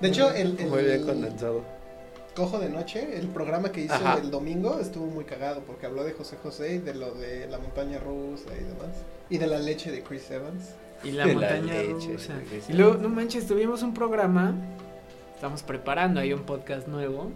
De 0.01 0.07
hecho, 0.09 0.31
el, 0.31 0.57
el 0.59 0.67
Muy 0.67 0.83
bien 0.83 1.03
condensado. 1.03 1.63
Cojo 2.35 2.59
de 2.59 2.69
Noche, 2.69 3.17
el 3.17 3.27
programa 3.27 3.71
que 3.71 3.81
hizo 3.81 3.93
Ajá. 3.93 4.17
el 4.21 4.29
domingo, 4.29 4.77
estuvo 4.81 5.05
muy 5.05 5.23
cagado 5.23 5.61
porque 5.61 5.85
habló 5.85 6.03
de 6.03 6.11
José 6.11 6.35
José 6.43 6.75
y 6.75 6.77
de 6.79 6.93
lo 6.93 7.13
de 7.13 7.47
la 7.47 7.59
montaña 7.59 7.97
rusa 7.99 8.49
y 8.59 8.63
demás. 8.65 8.93
Y 9.29 9.37
de 9.37 9.47
la 9.47 9.57
leche 9.59 9.89
de 9.91 10.03
Chris 10.03 10.29
Evans. 10.31 10.71
Y 11.03 11.11
la 11.11 11.25
La 11.27 11.33
montaña 11.33 11.73
leche, 11.73 12.13
rusa. 12.13 12.33
Y 12.67 12.73
luego, 12.73 12.95
no 12.95 13.07
manches, 13.07 13.47
tuvimos 13.47 13.83
un 13.83 13.93
programa. 13.93 14.53
Estamos 15.33 15.63
preparando 15.63 16.19
ahí 16.19 16.33
un 16.33 16.43
podcast 16.43 16.87
nuevo. 16.87 17.31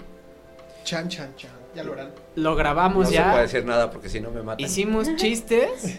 Chan, 0.83 1.07
chan, 1.07 1.33
chan. 1.37 1.51
Ya 1.75 1.83
lo 1.83 1.93
harán. 1.93 2.11
Lo 2.35 2.49
No 2.51 2.55
grabamos 2.57 3.07
se 3.09 3.15
puede 3.15 3.27
ya. 3.35 3.41
decir 3.41 3.63
nada 3.65 3.91
porque 3.91 4.09
si 4.09 4.19
no 4.19 4.31
me 4.31 4.41
matan. 4.41 4.65
Hicimos 4.65 5.15
chistes 5.15 5.97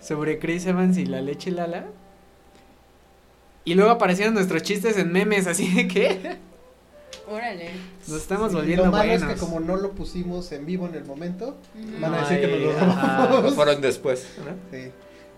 sobre 0.00 0.38
Chris 0.38 0.66
Evans 0.66 0.96
y 0.98 1.06
la 1.06 1.20
leche 1.20 1.50
Lala. 1.50 1.86
Y 3.64 3.74
luego 3.74 3.90
aparecieron 3.90 4.34
nuestros 4.34 4.62
chistes 4.62 4.96
en 4.96 5.12
memes, 5.12 5.46
así 5.46 5.68
de 5.74 5.86
que 5.86 6.38
Órale. 7.28 7.70
nos 8.08 8.16
estamos 8.22 8.50
Sí, 8.50 8.56
volviendo 8.56 8.86
Lo 8.86 8.90
malo 8.90 9.08
buenos. 9.10 9.28
es 9.28 9.34
que 9.34 9.40
como 9.40 9.60
no 9.60 9.76
lo 9.76 9.92
pusimos 9.92 10.50
en 10.52 10.66
vivo 10.66 10.86
en 10.88 10.94
el 10.94 11.04
momento, 11.04 11.58
Ujú. 11.78 12.00
van 12.00 12.14
a 12.14 12.20
decir 12.22 12.40
que 12.40 12.46
nos 12.48 12.60
lo 12.60 12.70
Ay, 12.70 13.26
robamos. 13.28 13.54
Fueron 13.54 13.80
después. 13.80 14.26
¿no? 14.38 14.52
Sí. 14.76 14.90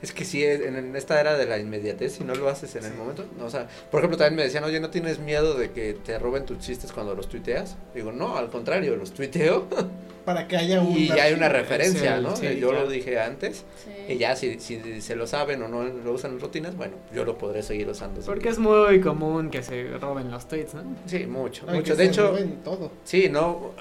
Es 0.03 0.13
que 0.13 0.25
sí, 0.25 0.45
en, 0.45 0.77
en 0.77 0.97
esta 0.97 1.21
era 1.21 1.37
de 1.39 1.47
la 1.47 1.59
inmediatez, 1.59 2.15
si 2.15 2.25
no 2.25 2.35
lo 2.35 2.49
haces 2.49 2.75
en 2.77 2.85
el 2.85 2.95
momento. 2.95 3.25
No, 3.39 3.45
o 3.47 3.51
sea, 3.51 3.69
por 3.91 4.01
ejemplo, 4.01 4.19
también 4.19 4.37
me 4.37 4.43
decían, 4.43 4.65
oye, 4.65 4.81
¿no 4.81 4.91
tienes 4.91 5.19
miedo 5.21 5.55
de 5.55 5.71
que 5.71 5.95
te 5.95 6.19
roben 6.19 6.45
tus 6.45 6.59
chistes 6.59 6.93
cuando 6.93 7.15
los 7.15 7.29
tuiteas? 7.29 7.77
Digo, 7.95 8.11
no, 8.13 8.37
al 8.37 8.51
contrario, 8.51 8.97
los 8.97 9.13
tuiteo 9.13 9.67
para 10.25 10.49
que 10.49 10.57
haya 10.57 10.81
un... 10.81 10.97
Y 10.97 11.07
ya 11.09 11.25
hay 11.25 11.35
una 11.35 11.49
referencia, 11.49 12.21
¿no? 12.21 12.35
sí, 12.37 12.57
yo 12.59 12.71
claro. 12.71 12.85
lo 12.87 12.91
dije 12.91 13.21
antes. 13.21 13.65
Sí. 13.85 14.13
Y 14.15 14.19
ya 14.19 14.35
si, 14.35 14.59
si 14.59 15.01
se 15.01 15.15
lo 15.17 15.27
saben 15.29 15.63
o 15.63 15.69
no 15.69 15.85
lo 15.85 16.13
usan 16.13 16.33
en 16.33 16.41
rutinas, 16.41 16.77
bueno, 16.77 16.95
yo 17.15 17.25
lo 17.25 17.39
podré 17.39 17.63
seguir 17.63 17.89
usando. 17.89 18.21
Porque 18.23 18.49
es 18.49 18.59
muy 18.59 19.01
común 19.01 19.51
que 19.51 19.63
se 19.63 19.85
roben 19.99 20.31
los 20.31 20.49
tweets, 20.49 20.75
¿no? 20.75 20.83
Sí, 21.07 21.27
mucho, 21.27 21.65
Ay, 21.69 21.77
mucho. 21.79 21.93
que 21.93 21.99
De 21.99 22.05
se 22.07 22.11
hecho, 22.11 22.29
roben 22.29 22.63
todo. 22.65 22.91
sí, 23.05 23.29
no, 23.29 23.73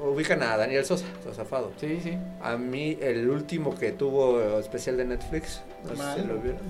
ubican 0.00 0.42
a 0.42 0.56
Daniel 0.56 0.84
Sosa, 0.84 1.04
Sosafado. 1.24 1.72
Sí, 1.80 2.00
sí. 2.02 2.12
A 2.42 2.56
mí 2.56 2.98
el 3.00 3.28
último 3.30 3.74
que 3.78 3.92
tuvo 3.92 4.40
eh, 4.40 4.58
especial 4.60 4.96
de 4.96 5.04
Netflix, 5.04 5.60
no 5.84 5.90
sé 5.90 6.20
si 6.22 6.26
lo 6.26 6.38
vieron, 6.38 6.60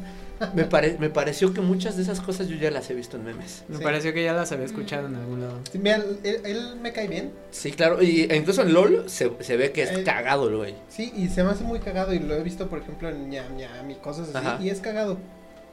me, 0.54 0.64
pare- 0.64 0.96
me 1.00 1.10
pareció 1.10 1.52
que 1.52 1.60
muchas 1.60 1.96
de 1.96 2.02
esas 2.02 2.20
cosas 2.20 2.46
yo 2.48 2.56
ya 2.56 2.70
las 2.70 2.88
he 2.90 2.94
visto 2.94 3.16
en 3.16 3.24
memes. 3.24 3.64
Me 3.68 3.78
Sí. 3.78 3.82
pareció 3.82 4.12
que 4.12 4.22
ya 4.22 4.32
las 4.32 4.52
había 4.52 4.66
escuchado 4.66 5.06
en 5.08 5.16
algún 5.16 5.40
lado. 5.40 5.58
Sí, 5.72 5.78
mira, 5.78 5.96
él, 6.22 6.40
él 6.44 6.76
me 6.80 6.92
cae 6.92 7.08
bien, 7.08 7.32
Sí, 7.50 7.72
claro, 7.72 8.02
y 8.02 8.22
e 8.30 8.36
incluso 8.36 8.62
en 8.62 8.72
LOL 8.72 9.04
se, 9.08 9.30
se 9.40 9.56
ve 9.56 9.72
que 9.72 9.82
es 9.82 9.90
Eh, 9.90 10.02
cagado 10.04 10.48
el 10.48 10.56
güey. 10.56 10.74
sí, 10.88 11.12
y 11.16 11.28
se 11.28 11.42
me 11.42 11.50
hace 11.50 11.64
muy 11.64 11.80
cagado 11.80 12.12
y 12.12 12.18
lo 12.20 12.34
he 12.34 12.42
visto, 12.42 12.68
por 12.68 12.78
ejemplo, 12.80 13.08
en 13.08 13.30
ñam 13.30 13.56
ñam 13.56 13.90
y 13.90 13.94
cosas 13.96 14.28
así, 14.34 14.46
Ajá. 14.46 14.58
y 14.62 14.70
es 14.70 14.80
cagado. 14.80 15.18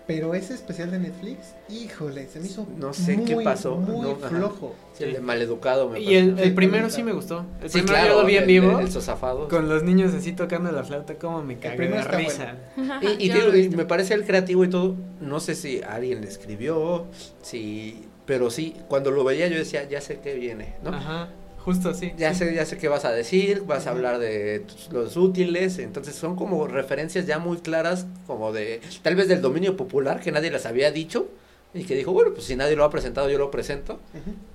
Pero 0.07 0.35
ese 0.35 0.53
especial 0.53 0.91
de 0.91 0.99
Netflix, 0.99 1.55
híjole, 1.67 2.27
se 2.27 2.39
me 2.39 2.45
hizo 2.45 2.67
No 2.77 2.93
sé 2.93 3.17
muy, 3.17 3.25
qué 3.25 3.35
pasó, 3.37 3.75
muy 3.77 4.01
no, 4.01 4.15
flojo. 4.17 4.75
Sí, 4.93 5.03
el 5.05 5.13
de 5.13 5.19
maleducado 5.19 5.89
me 5.89 5.99
Y 5.99 6.13
el, 6.15 6.37
el 6.37 6.45
Sí, 6.49 6.51
primero 6.51 6.89
sí 6.91 7.01
me 7.01 7.11
gustó. 7.11 7.43
El 7.59 7.69
Sí, 7.71 7.79
primero 7.79 7.93
claro, 7.93 8.13
yo 8.13 8.21
lo 8.21 8.27
vi 8.27 8.35
en 8.35 8.41
el- 8.43 8.47
vivo. 8.47 8.79
El, 8.79 8.91
sosafado. 8.91 9.47
Con 9.47 9.67
los 9.67 9.81
niños 9.81 10.13
así 10.13 10.33
tocando 10.33 10.71
la 10.71 10.83
flauta, 10.83 11.15
como 11.15 11.41
me 11.43 11.57
cagué 11.57 11.77
primero 11.77 12.03
de 12.03 12.17
risa. 12.17 12.55
Y, 13.01 13.25
y 13.25 13.29
te 13.29 13.75
me 13.75 13.85
parece 13.85 14.13
el 14.13 14.25
creativo 14.25 14.63
y 14.63 14.69
todo. 14.69 14.95
No 15.21 15.39
sé 15.39 15.55
si 15.55 15.81
alguien 15.81 16.21
le 16.21 16.27
escribió, 16.27 17.05
si, 17.41 18.03
pero 18.27 18.51
sí, 18.51 18.75
cuando 18.87 19.09
lo 19.09 19.23
veía 19.23 19.47
yo 19.47 19.57
decía, 19.57 19.89
ya 19.89 20.01
sé 20.01 20.19
qué 20.19 20.35
viene, 20.35 20.75
¿no? 20.83 20.91
Ajá, 20.91 21.29
justo 21.65 21.89
así. 21.89 22.13
Ya 22.17 22.33
sí. 22.33 22.45
sé, 22.45 22.53
ya 22.55 22.65
sé 22.65 22.77
qué 22.77 22.87
vas 22.87 23.03
a 23.03 23.11
decir, 23.11 23.63
vas 23.65 23.87
a 23.87 23.89
hablar 23.89 24.19
de 24.19 24.63
los 24.91 25.17
útiles, 25.17 25.79
entonces 25.79 26.15
son 26.15 26.35
como 26.37 26.67
referencias 26.67 27.25
ya 27.25 27.39
muy 27.39 27.57
claras, 27.57 28.05
como 28.27 28.53
de, 28.53 28.79
tal 29.01 29.15
vez 29.15 29.27
del 29.27 29.41
dominio 29.41 29.75
popular, 29.75 30.21
que 30.21 30.31
nadie 30.31 30.51
las 30.51 30.65
había 30.65 30.91
dicho, 30.91 31.27
y 31.73 31.83
que 31.83 31.95
dijo, 31.95 32.13
bueno, 32.13 32.31
pues 32.33 32.45
si 32.45 32.55
nadie 32.55 32.75
lo 32.77 32.85
ha 32.85 32.89
presentado, 32.89 33.29
yo 33.29 33.37
lo 33.37 33.51
presento, 33.51 33.99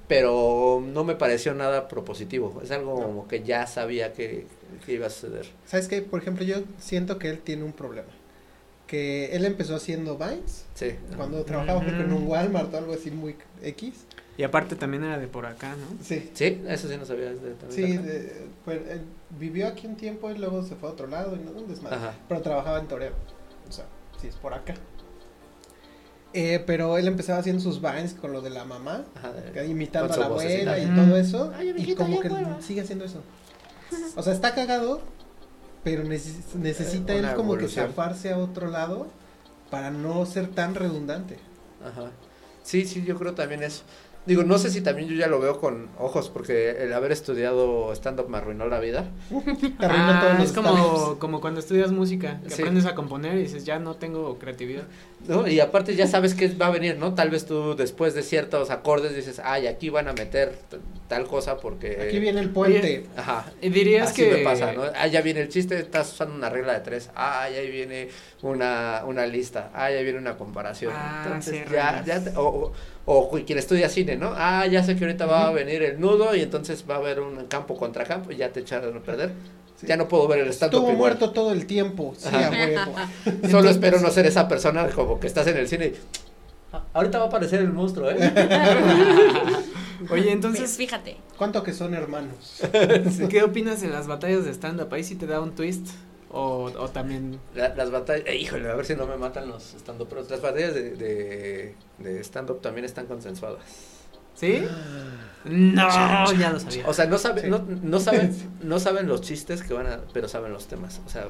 pero 0.08 0.82
no 0.86 1.04
me 1.04 1.14
pareció 1.16 1.52
nada 1.54 1.86
propositivo, 1.88 2.60
es 2.64 2.70
algo 2.70 2.94
como 2.94 3.28
que 3.28 3.42
ya 3.42 3.66
sabía 3.66 4.12
que, 4.12 4.46
que 4.86 4.92
iba 4.94 5.06
a 5.06 5.10
suceder. 5.10 5.46
¿Sabes 5.66 5.86
qué? 5.88 6.00
Por 6.02 6.20
ejemplo, 6.22 6.44
yo 6.44 6.56
siento 6.78 7.18
que 7.18 7.28
él 7.28 7.38
tiene 7.40 7.64
un 7.64 7.72
problema. 7.72 8.08
Que 8.86 9.36
él 9.36 9.44
empezó 9.44 9.76
haciendo 9.76 10.18
Vines, 10.18 10.64
Sí. 10.74 10.92
cuando 11.16 11.44
trabajaba 11.44 11.80
creo 11.80 11.96
que 11.96 12.02
en 12.02 12.12
un. 12.12 12.26
Walmart 12.26 12.74
o 12.74 12.76
algo 12.78 12.92
así 12.94 13.12
muy 13.12 13.36
X. 13.62 13.94
Y 14.36 14.42
aparte 14.42 14.74
también 14.76 15.04
era 15.04 15.18
de 15.18 15.26
por 15.28 15.44
acá, 15.46 15.70
¿no? 15.76 16.02
Sí. 16.02 16.30
Sí, 16.34 16.62
eso 16.66 16.88
sí 16.88 16.96
no 16.96 17.04
sabía. 17.04 17.30
de- 17.32 17.54
también 17.54 17.70
Sí, 17.70 17.96
de 17.98 18.46
pues, 18.64 18.80
él 18.88 19.02
vivió 19.38 19.66
aquí 19.68 19.86
un 19.86 19.96
tiempo 19.96 20.30
y 20.30 20.38
luego 20.38 20.62
se 20.62 20.76
fue 20.76 20.88
a 20.88 20.92
otro 20.92 21.06
lado 21.08 21.36
y 21.36 21.40
no, 21.40 21.50
un 21.50 21.68
desmadre. 21.68 21.96
Ajá. 21.96 22.14
Pero 22.28 22.40
trabajaba 22.40 22.78
en 22.78 22.88
Toreo. 22.88 23.12
O 23.68 23.72
sea, 23.72 23.84
sí 24.20 24.28
es 24.28 24.36
por 24.36 24.54
acá. 24.54 24.74
Eh, 26.32 26.62
pero 26.64 26.96
él 26.96 27.08
empezaba 27.08 27.40
haciendo 27.40 27.60
sus 27.60 27.80
vines 27.82 28.14
con 28.14 28.32
lo 28.32 28.40
de 28.40 28.50
la 28.50 28.64
mamá, 28.64 29.04
Ajá, 29.16 29.32
de- 29.32 29.50
que 29.50 29.66
imitando 29.66 30.14
a 30.14 30.16
la 30.16 30.26
abuela 30.26 30.78
y 30.78 30.86
vocecita. 30.86 31.04
todo 31.06 31.16
eso. 31.16 31.52
Ay, 31.56 31.74
y 31.76 31.94
como 31.96 32.20
que 32.20 32.28
hueva. 32.28 32.62
sigue 32.62 32.82
haciendo 32.82 33.04
eso. 33.04 33.20
O 34.14 34.22
sea, 34.22 34.32
está 34.32 34.54
cagado, 34.54 35.00
pero 35.82 36.04
neces- 36.04 36.54
necesita 36.54 37.14
Eh, 37.14 37.18
él 37.18 37.26
como 37.34 37.54
que 37.54 37.64
evolución. 37.64 37.88
zafarse 37.88 38.32
a 38.32 38.38
otro 38.38 38.68
lado 38.68 39.08
para 39.70 39.90
no 39.90 40.24
ser 40.24 40.46
tan 40.48 40.76
redundante. 40.76 41.36
Ajá. 41.84 42.10
Sí, 42.62 42.86
sí, 42.86 43.02
yo 43.04 43.18
creo 43.18 43.34
también 43.34 43.64
eso. 43.64 43.82
Digo, 44.26 44.42
no 44.44 44.58
sé 44.58 44.70
si 44.70 44.82
también 44.82 45.08
yo 45.08 45.14
ya 45.16 45.26
lo 45.28 45.40
veo 45.40 45.58
con 45.60 45.88
ojos, 45.98 46.28
porque 46.28 46.82
el 46.82 46.92
haber 46.92 47.10
estudiado 47.10 47.90
stand-up 47.94 48.28
me 48.28 48.36
arruinó 48.38 48.66
la 48.68 48.78
vida. 48.78 49.06
Ah, 49.80 50.18
todos 50.22 50.38
los 50.38 50.44
es 50.48 50.52
como, 50.52 51.18
como 51.18 51.40
cuando 51.40 51.58
estudias 51.60 51.90
música, 51.90 52.38
que 52.42 52.50
Sí. 52.50 52.62
aprendes 52.62 52.84
a 52.86 52.94
componer 52.94 53.36
y 53.38 53.42
dices, 53.42 53.64
ya 53.64 53.78
no 53.78 53.96
tengo 53.96 54.38
creatividad. 54.38 54.84
¿no? 55.26 55.46
Y 55.48 55.60
aparte 55.60 55.94
ya 55.96 56.06
sabes 56.06 56.34
que 56.34 56.48
va 56.48 56.66
a 56.66 56.70
venir, 56.70 56.96
¿no? 56.96 57.14
Tal 57.14 57.30
vez 57.30 57.44
tú 57.46 57.74
después 57.76 58.14
de 58.14 58.22
ciertos 58.22 58.70
acordes 58.70 59.14
dices, 59.14 59.40
ay, 59.44 59.66
aquí 59.66 59.90
van 59.90 60.08
a 60.08 60.12
meter 60.12 60.54
tal 61.08 61.26
cosa 61.26 61.58
porque... 61.58 62.00
Aquí 62.06 62.18
viene 62.18 62.40
el 62.40 62.50
puente. 62.50 63.06
Ajá. 63.16 63.46
Y 63.60 63.68
dirías 63.70 64.10
Así 64.10 64.22
que... 64.22 64.30
me 64.32 64.38
pasa, 64.44 64.72
¿no? 64.72 64.82
Ah, 64.96 65.06
ya 65.08 65.20
viene 65.22 65.40
el 65.40 65.48
chiste, 65.48 65.78
estás 65.78 66.12
usando 66.12 66.34
una 66.34 66.48
regla 66.48 66.72
de 66.74 66.80
tres. 66.80 67.10
Ah, 67.14 67.48
ya 67.50 67.60
viene 67.62 68.08
una, 68.42 69.02
una 69.06 69.26
lista. 69.26 69.70
Ah, 69.74 69.90
ya 69.90 70.00
viene 70.02 70.18
una 70.18 70.36
comparación. 70.38 70.92
Ah, 70.96 71.22
entonces 71.26 71.64
sí, 71.66 71.72
ya, 71.72 72.02
ya, 72.04 72.22
te- 72.24 72.36
o, 72.36 72.42
o, 72.48 72.72
o 73.06 73.30
quien 73.46 73.58
estudia 73.58 73.88
cine, 73.88 74.16
¿no? 74.16 74.32
Ah, 74.36 74.66
ya 74.66 74.82
sé 74.84 74.94
que 74.96 75.04
ahorita 75.04 75.26
va 75.26 75.48
a 75.48 75.50
venir 75.52 75.82
el 75.82 75.98
nudo 76.00 76.34
y 76.36 76.40
entonces 76.42 76.84
va 76.88 76.94
a 76.96 76.98
haber 76.98 77.20
un 77.20 77.46
campo 77.46 77.76
contra 77.76 78.04
campo 78.04 78.30
y 78.32 78.36
ya 78.36 78.50
te 78.52 78.60
echaron 78.60 78.96
a 78.96 79.00
perder. 79.00 79.32
Sí. 79.76 79.86
Ya 79.86 79.96
no 79.96 80.06
puedo 80.08 80.28
ver 80.28 80.40
el 80.40 80.48
stand 80.50 80.74
Estuvo 80.74 80.92
muerto 80.92 81.30
todo 81.30 81.52
el 81.52 81.66
tiempo. 81.66 82.14
Sí, 82.16 82.28
Ajá. 82.28 82.48
a 82.48 82.50
huevo. 82.50 82.94
Solo 83.50 83.70
espero 83.70 83.98
no 84.00 84.10
ser 84.10 84.26
esa 84.26 84.46
persona 84.46 84.88
como 84.88 85.18
que 85.18 85.26
estás 85.26 85.46
en 85.46 85.56
el 85.56 85.66
cine 85.68 85.86
y... 85.86 85.94
"Ah, 86.72 86.82
Ahorita 86.92 87.18
va 87.18 87.24
a 87.24 87.28
aparecer 87.28 87.60
el 87.60 87.72
monstruo, 87.72 88.10
¿eh? 88.10 88.16
Oye, 90.10 90.32
entonces, 90.32 90.76
Fíjate. 90.76 91.16
¿Cuánto 91.36 91.62
que 91.62 91.72
son 91.72 91.94
hermanos? 91.94 92.62
¿qué 93.28 93.42
opinas 93.42 93.80
de 93.80 93.88
las 93.88 94.06
batallas 94.06 94.44
de 94.44 94.50
stand-up? 94.52 94.92
Ahí 94.92 95.04
sí 95.04 95.14
te 95.14 95.26
da 95.26 95.40
un 95.40 95.54
twist. 95.54 95.86
O, 96.32 96.64
o 96.78 96.88
también... 96.88 97.40
La- 97.54 97.74
las 97.74 97.90
batallas, 97.90 98.24
eh, 98.26 98.36
híjole, 98.36 98.70
a 98.70 98.74
ver 98.74 98.86
si 98.86 98.94
no 98.94 99.06
me 99.06 99.16
matan 99.16 99.48
los 99.48 99.74
stand-up, 99.74 100.06
pero 100.08 100.22
las 100.28 100.40
batallas 100.40 100.74
de, 100.74 100.90
de, 100.92 101.74
de 101.98 102.20
stand-up 102.24 102.60
también 102.60 102.84
están 102.84 103.06
consensuadas. 103.06 103.60
¿Sí? 104.36 104.62
No, 105.44 106.32
ya 106.32 106.50
lo 106.52 106.60
sabía. 106.60 106.86
O 106.88 106.94
sea, 106.94 107.06
no 107.06 107.18
saben, 107.18 107.44
Sí. 107.44 107.50
no, 107.50 107.58
no 107.82 108.00
saben, 108.00 108.34
no 108.62 108.78
saben 108.80 109.08
los 109.08 109.20
chistes 109.22 109.62
que 109.62 109.74
van 109.74 109.86
a, 109.86 110.00
pero 110.12 110.28
saben 110.28 110.52
los 110.52 110.66
temas. 110.66 111.00
O 111.06 111.10
sea, 111.10 111.28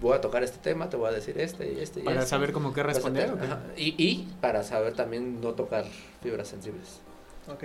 voy 0.00 0.14
a 0.16 0.20
tocar 0.20 0.42
este 0.42 0.58
tema, 0.58 0.90
te 0.90 0.96
voy 0.96 1.08
a 1.08 1.12
decir 1.12 1.38
este 1.38 1.72
y 1.72 1.80
este 1.80 2.00
y 2.00 2.02
Para 2.02 2.18
este. 2.18 2.30
saber 2.30 2.52
cómo 2.52 2.72
qué 2.74 2.80
a 2.80 2.84
responder. 2.84 3.32
Y, 3.76 3.94
y 4.02 4.28
para 4.40 4.62
saber 4.62 4.94
también 4.94 5.40
no 5.40 5.52
tocar 5.52 5.84
fibras 6.22 6.48
sensibles. 6.48 7.00
Ok. 7.48 7.64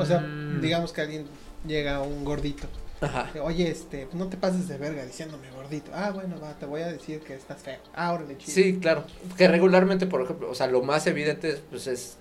O 0.00 0.04
sea, 0.04 0.20
Mm. 0.20 0.60
digamos 0.60 0.92
que 0.92 1.00
alguien 1.02 1.26
llega 1.66 1.96
a 1.96 2.02
un 2.02 2.24
gordito. 2.24 2.66
Ajá. 3.00 3.30
Oye, 3.42 3.70
este, 3.70 4.08
no 4.12 4.28
te 4.28 4.36
pases 4.36 4.68
de 4.68 4.76
verga 4.76 5.04
diciéndome 5.04 5.50
gordito. 5.50 5.90
Ah, 5.94 6.10
bueno, 6.10 6.40
va, 6.40 6.52
te 6.54 6.66
voy 6.66 6.82
a 6.82 6.88
decir 6.88 7.20
que 7.20 7.34
estás 7.34 7.62
feo. 7.62 7.78
Ah, 7.94 8.12
órale, 8.12 8.36
chido. 8.38 8.54
Sí, 8.54 8.78
claro. 8.80 9.04
Que 9.36 9.48
regularmente, 9.48 10.06
por 10.06 10.22
ejemplo, 10.22 10.50
o 10.50 10.54
sea, 10.54 10.66
lo 10.66 10.82
más 10.82 11.06
evidente 11.06 11.60
pues 11.70 11.86
es 11.86 12.16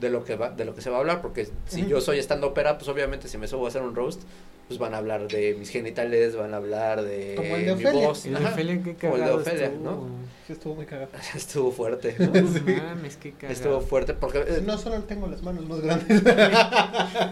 de 0.00 0.10
lo 0.10 0.24
que 0.24 0.36
va, 0.36 0.50
de 0.50 0.64
lo 0.64 0.74
que 0.74 0.82
se 0.82 0.90
va 0.90 0.96
a 0.96 1.00
hablar, 1.00 1.22
porque 1.22 1.48
si 1.66 1.86
yo 1.86 2.00
soy 2.00 2.18
estando 2.18 2.48
ópera, 2.48 2.78
pues 2.78 2.88
obviamente 2.88 3.28
si 3.28 3.38
me 3.38 3.48
subo 3.48 3.66
a 3.66 3.68
hacer 3.68 3.82
un 3.82 3.94
roast, 3.94 4.22
pues 4.68 4.78
van 4.78 4.94
a 4.94 4.98
hablar 4.98 5.28
de 5.28 5.54
mis 5.58 5.68
genitales, 5.70 6.36
van 6.36 6.54
a 6.54 6.56
hablar 6.58 7.02
de 7.02 7.34
Como 7.36 7.56
el 7.56 7.66
de 7.66 7.74
mi 7.76 7.84
Ofelia. 7.84 8.06
voz. 8.08 8.24
El 8.26 8.32
de 8.34 8.38
Ajá. 8.38 8.48
Ofelia, 8.52 8.82
qué 8.82 8.94
Como 8.94 9.14
el 9.14 9.20
de 9.20 9.26
cagado 9.26 9.36
Ofelia, 9.42 9.66
estuvo. 9.66 9.84
¿no? 9.84 10.34
Sí, 10.46 10.52
estuvo 10.52 10.74
muy 10.74 10.84
cagado. 10.84 11.08
Estuvo 11.34 11.72
fuerte, 11.72 12.14
¿no? 12.18 12.26
No 12.26 12.82
mames, 12.84 13.16
qué 13.16 13.32
cagado. 13.32 13.52
Estuvo 13.54 13.80
fuerte 13.80 14.12
porque 14.12 14.40
eh, 14.40 14.62
No 14.64 14.76
solo 14.76 15.00
tengo 15.04 15.26
las 15.26 15.42
manos 15.42 15.64
más 15.66 15.80
grandes. 15.80 16.22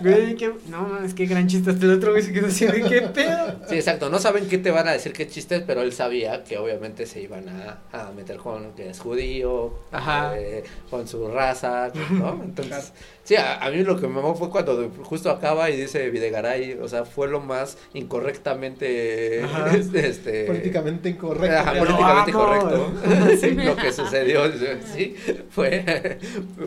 Güey, 0.01 0.35
qué... 0.37 0.53
No 0.68 0.83
mames, 0.89 1.12
qué 1.14 1.26
gran 1.26 1.47
chiste. 1.47 1.70
Hasta 1.70 1.85
el 1.85 1.93
otro 1.93 2.12
güey 2.12 2.22
se 2.22 2.33
quedó 2.33 2.47
así, 2.47 2.66
güey, 2.66 2.83
qué 2.89 3.03
pedo. 3.03 3.61
Sí, 3.68 3.74
exacto. 3.76 4.09
No 4.09 4.18
saben 4.18 4.49
qué 4.49 4.59
te 4.59 4.70
van 4.70 4.89
a 4.89 4.93
decir, 4.93 5.12
qué 5.12 5.26
chistes, 5.28 5.62
pero 5.66 5.83
él 5.83 5.93
sabía 5.93 6.43
que 6.45 6.57
obviamente 6.59 7.05
se 7.07 7.20
iban 7.20 7.49
a, 7.49 7.80
a 7.93 8.12
meter 8.12 8.37
con 8.39 8.72
que 8.72 8.91
es 8.91 8.99
judío, 9.01 9.74
Ajá. 9.91 10.39
eh, 10.39 10.64
con 10.91 11.07
su 11.07 11.28
raza, 11.28 11.91
¿no? 12.11 12.41
Entonces, 12.45 12.72
Claro. 12.72 12.85
sí, 13.24 13.37
a, 13.37 13.59
a 13.62 13.70
mí 13.70 13.83
lo 13.83 14.01
que 14.01 14.07
me 14.07 14.14
mamó 14.14 14.35
fue 14.35 14.49
cuando 14.51 14.91
justo 15.05 15.30
acaba 15.30 15.68
y 15.70 15.76
dice 15.76 16.09
Videgaray, 16.11 16.74
o 16.80 16.89
sea, 16.89 17.05
fue 17.05 17.22
lo 17.27 17.41
más 17.41 17.79
incorrectamente, 17.95 19.43
Ajá. 19.45 19.77
este... 19.95 20.45
Políticamente 20.45 21.09
incorrecto. 21.09 21.59
Ajá, 21.59 21.79
políticamente 21.79 22.33
Lo 22.33 22.43
amo. 22.43 22.93
correcto. 22.93 23.37
Sí, 23.41 23.51
lo 23.53 23.77
que 23.77 23.93
sucedió, 23.93 24.43
sí, 24.95 25.16
fue, 25.51 26.18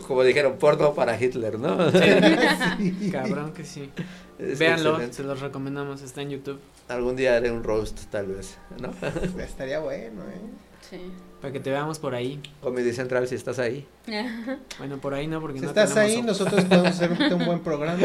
como 0.08 0.24
dijeron, 0.24 0.58
porno 0.58 0.94
para 0.94 1.20
Hitler, 1.22 1.60
¿no? 1.60 1.92
Sí. 1.92 3.10
Cabrón 3.12 3.54
que 3.54 3.64
sí. 3.64 3.90
Es 4.38 4.60
Véanlo, 4.60 4.90
excelente. 4.92 5.16
se 5.16 5.24
los 5.24 5.40
recomendamos, 5.40 6.02
está 6.02 6.22
en 6.22 6.32
YouTube. 6.32 6.60
Algún 6.90 7.16
día 7.16 7.36
haré 7.38 7.52
un 7.52 7.64
roast, 7.64 7.98
tal 8.12 8.28
vez, 8.28 8.58
¿no? 8.80 8.94
Estaría 9.42 9.80
bueno, 9.80 10.22
¿eh? 10.24 10.42
Sí. 10.90 11.00
Para 11.46 11.54
que 11.54 11.60
te 11.60 11.70
veamos 11.70 12.00
por 12.00 12.16
ahí. 12.16 12.42
Comedy 12.60 12.92
Central, 12.92 13.28
si 13.28 13.36
estás 13.36 13.60
ahí. 13.60 13.86
Bueno, 14.80 14.98
por 14.98 15.14
ahí 15.14 15.28
no, 15.28 15.40
porque 15.40 15.60
Si 15.60 15.64
no 15.66 15.70
estás 15.70 15.96
ahí, 15.96 16.16
ojos. 16.16 16.26
nosotros 16.26 16.66
podemos 16.66 16.88
hacer 17.00 17.12
un, 17.12 17.46
buen 17.46 17.60
programa. 17.60 18.00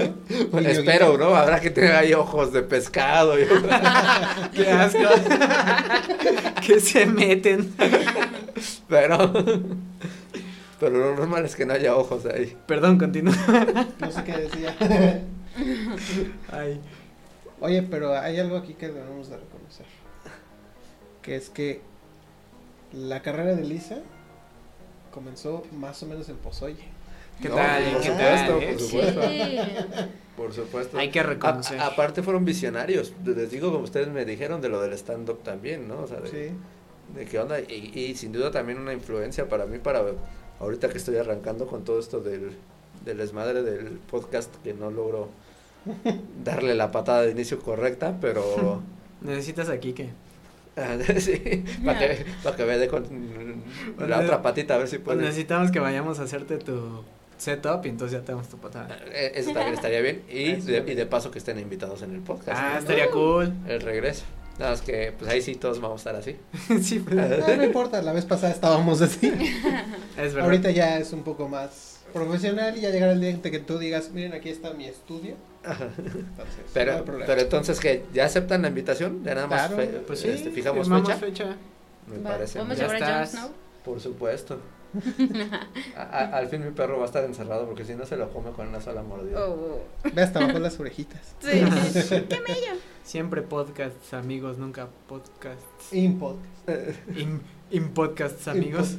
Bueno, 0.50 0.68
Video 0.68 0.82
espero. 0.82 1.16
¿no? 1.16 1.34
Habrá 1.34 1.58
que 1.58 1.70
tener 1.70 1.92
ahí 1.92 2.12
ojos 2.12 2.52
de 2.52 2.60
pescado. 2.62 3.40
y- 3.40 3.46
Qué 4.54 4.68
asco. 4.70 4.98
que 6.66 6.80
se 6.80 7.06
meten. 7.06 7.74
pero, 8.86 9.32
pero 10.78 10.98
lo 10.98 11.16
normal 11.16 11.46
es 11.46 11.56
que 11.56 11.64
no 11.64 11.72
haya 11.72 11.96
ojos 11.96 12.26
ahí. 12.26 12.54
Perdón, 12.66 12.98
continúa. 12.98 13.34
No 14.00 14.12
sé 14.12 14.22
qué 14.22 14.32
decía. 14.36 14.76
Ay. 16.52 16.78
Oye, 17.62 17.82
pero 17.84 18.18
hay 18.18 18.38
algo 18.38 18.58
aquí 18.58 18.74
que 18.74 18.88
debemos 18.88 19.30
de 19.30 19.38
reconocer. 19.38 19.86
Que 21.22 21.36
es 21.36 21.48
que 21.48 21.88
la 22.92 23.20
carrera 23.22 23.54
de 23.54 23.64
Lisa 23.64 23.98
comenzó 25.12 25.62
más 25.76 26.02
o 26.02 26.06
menos 26.06 26.28
en 26.28 26.36
Pozoye. 26.36 26.84
¿Qué 27.40 27.48
No, 27.48 27.54
tal? 27.56 27.82
por 27.92 28.02
¿Qué 28.02 28.08
supuesto, 28.08 28.58
tal? 28.58 28.60
por 28.60 28.78
Sí. 28.78 28.86
supuesto. 28.88 29.20
Por 30.36 30.52
supuesto. 30.54 30.98
Hay 30.98 31.10
que 31.10 31.22
reconocer. 31.22 31.80
A- 31.80 31.86
aparte 31.88 32.22
fueron 32.22 32.44
visionarios. 32.44 33.12
Les 33.24 33.50
digo, 33.50 33.70
como 33.72 33.84
ustedes 33.84 34.08
me 34.08 34.24
dijeron, 34.24 34.60
de 34.60 34.68
lo 34.68 34.80
del 34.80 34.92
stand-up 34.94 35.42
también, 35.42 35.88
¿no? 35.88 36.00
O 36.00 36.06
sea, 36.06 36.20
de, 36.20 36.28
Sí. 36.28 36.54
de 37.18 37.24
qué 37.26 37.38
onda. 37.38 37.60
Y, 37.60 37.92
y 37.94 38.14
sin 38.14 38.32
duda 38.32 38.50
también 38.50 38.78
una 38.78 38.92
influencia 38.92 39.48
para 39.48 39.66
mí, 39.66 39.78
para 39.78 40.02
ahorita 40.60 40.88
que 40.90 40.98
estoy 40.98 41.16
arrancando 41.16 41.66
con 41.66 41.84
todo 41.84 41.98
esto 41.98 42.20
del, 42.20 42.52
del 43.04 43.16
desmadre 43.18 43.62
del 43.62 43.98
podcast, 44.10 44.54
que 44.62 44.74
no 44.74 44.90
logro 44.90 45.28
darle 46.44 46.74
la 46.74 46.90
patada 46.92 47.22
de 47.22 47.30
inicio 47.30 47.58
correcta, 47.60 48.18
pero... 48.20 48.82
Necesitas 49.22 49.68
aquí 49.68 49.92
que. 49.92 50.08
sí, 51.20 51.64
para 51.84 51.98
que, 51.98 52.24
pa' 52.42 52.56
que 52.56 52.64
me 52.64 52.78
dé 52.78 52.88
con 52.88 53.04
la 53.98 54.20
otra 54.20 54.40
patita, 54.42 54.74
a 54.74 54.78
ver 54.78 54.88
si 54.88 54.98
Pues 54.98 55.16
puede. 55.16 55.28
necesitamos 55.28 55.70
que 55.70 55.80
vayamos 55.80 56.18
a 56.20 56.22
hacerte 56.22 56.58
tu 56.58 57.02
setup 57.38 57.84
y 57.86 57.88
entonces 57.88 58.18
ya 58.18 58.24
te 58.24 58.32
damos 58.32 58.48
tu 58.48 58.58
patada. 58.58 58.98
Eh, 59.12 59.32
Eso 59.34 59.52
también 59.52 59.74
estaría 59.74 60.00
bien. 60.00 60.22
Y 60.30 60.52
de, 60.56 60.84
y 60.86 60.94
de 60.94 61.06
paso 61.06 61.30
que 61.30 61.38
estén 61.38 61.58
invitados 61.58 62.02
en 62.02 62.14
el 62.14 62.20
podcast. 62.20 62.58
Ah, 62.60 62.70
¿no? 62.74 62.78
estaría 62.80 63.10
cool. 63.10 63.52
El 63.66 63.80
regreso. 63.80 64.24
Nada 64.58 64.72
más 64.72 64.82
que, 64.82 65.12
pues 65.18 65.30
ahí 65.30 65.40
sí 65.40 65.54
todos 65.54 65.80
vamos 65.80 66.06
a 66.06 66.10
estar 66.10 66.16
así. 66.16 66.36
sí, 66.82 66.98
pues, 67.00 67.18
Ah, 67.18 67.54
no 67.56 67.64
importa, 67.64 68.02
la 68.02 68.12
vez 68.12 68.26
pasada 68.26 68.52
estábamos 68.52 69.00
así. 69.00 69.26
es 70.18 70.34
verdad. 70.34 70.44
Ahorita 70.44 70.70
ya 70.70 70.98
es 70.98 71.12
un 71.12 71.22
poco 71.22 71.48
más 71.48 72.00
profesional 72.12 72.76
y 72.76 72.82
ya 72.82 72.90
llegará 72.90 73.12
el 73.12 73.20
día 73.20 73.30
en 73.30 73.40
que 73.40 73.58
tú 73.58 73.78
digas, 73.78 74.10
miren, 74.12 74.34
aquí 74.34 74.50
está 74.50 74.72
mi 74.74 74.84
estudio. 74.84 75.34
Entonces, 75.62 76.64
Pero, 76.72 77.04
entonces 77.40 77.80
que 77.80 78.04
ya 78.12 78.24
aceptan 78.24 78.62
la 78.62 78.68
invitación, 78.68 79.22
ya 79.24 79.34
nada 79.34 79.46
más 79.46 79.68
Claro, 79.68 79.76
fe- 79.76 80.02
Pues 80.06 80.20
sí, 80.20 80.28
este, 80.28 80.50
fijamos 80.50 80.88
fecha. 81.18 81.56
Me 82.06 82.18
Va, 82.18 82.30
parece. 82.30 82.58
Vamos 82.58 82.78
a 82.78 82.80
llevar 82.82 82.96
a 82.96 82.98
Jon 82.98 83.08
estás. 83.22 83.30
Snow. 83.32 83.50
Por 83.84 84.00
supuesto. 84.00 84.58
A- 85.96 86.02
a- 86.02 86.36
al 86.38 86.48
fin 86.48 86.64
mi 86.64 86.70
perro 86.72 86.96
va 86.96 87.04
a 87.04 87.06
estar 87.06 87.22
encerrado 87.24 87.66
porque 87.66 87.84
si 87.84 87.94
no 87.94 88.04
se 88.06 88.16
lo 88.16 88.28
come 88.32 88.50
con 88.50 88.66
una 88.68 88.80
sola 88.80 89.02
mordida. 89.02 89.46
Oh. 89.46 89.80
Ve 90.12 90.22
hasta 90.22 90.40
abajo 90.42 90.58
las 90.58 90.78
orejitas. 90.80 91.34
Sí. 91.40 91.48
Qué 92.28 92.40
mello. 92.46 92.72
Siempre 93.04 93.42
podcasts, 93.42 94.14
amigos, 94.14 94.58
nunca 94.58 94.88
podcasts. 95.08 95.92
Impod. 95.92 96.36
In, 97.16 97.40
in 97.70 97.90
podcasts, 97.90 98.48
amigos. 98.48 98.96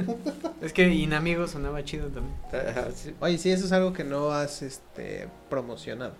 es 0.62 0.72
que 0.72 0.88
inamigos 0.88 1.52
sonaba 1.52 1.84
chido 1.84 2.08
también. 2.08 2.36
Ajá, 2.52 2.88
sí. 2.94 3.14
Oye, 3.20 3.38
sí, 3.38 3.50
eso 3.50 3.64
es 3.64 3.72
algo 3.72 3.92
que 3.92 4.04
no 4.04 4.32
has 4.32 4.62
este 4.62 5.28
promocionado. 5.48 6.14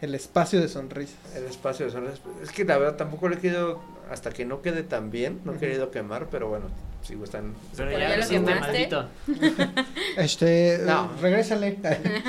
El 0.00 0.14
espacio 0.14 0.60
de 0.60 0.68
sonrisas. 0.68 1.18
El 1.34 1.44
espacio 1.44 1.86
de 1.86 1.92
sonrisas. 1.92 2.20
Es 2.42 2.52
que 2.52 2.64
la 2.64 2.78
verdad 2.78 2.96
tampoco 2.96 3.28
le 3.28 3.36
he 3.36 3.38
querido, 3.38 3.80
hasta 4.10 4.30
que 4.30 4.44
no 4.44 4.62
quede 4.62 4.82
tan 4.82 5.10
bien, 5.10 5.40
no 5.44 5.54
he 5.54 5.58
querido 5.58 5.90
quemar, 5.90 6.28
pero 6.30 6.48
bueno, 6.48 6.66
si 7.02 7.14
gustan. 7.14 7.54
Pero 7.76 7.88
Pero 7.90 7.98
ya, 8.00 8.16
lo 8.16 8.28
quemaste. 8.28 8.60
maldito. 8.60 9.04
Este, 10.16 10.78
No. 10.86 11.10
regrésale. 11.20 11.78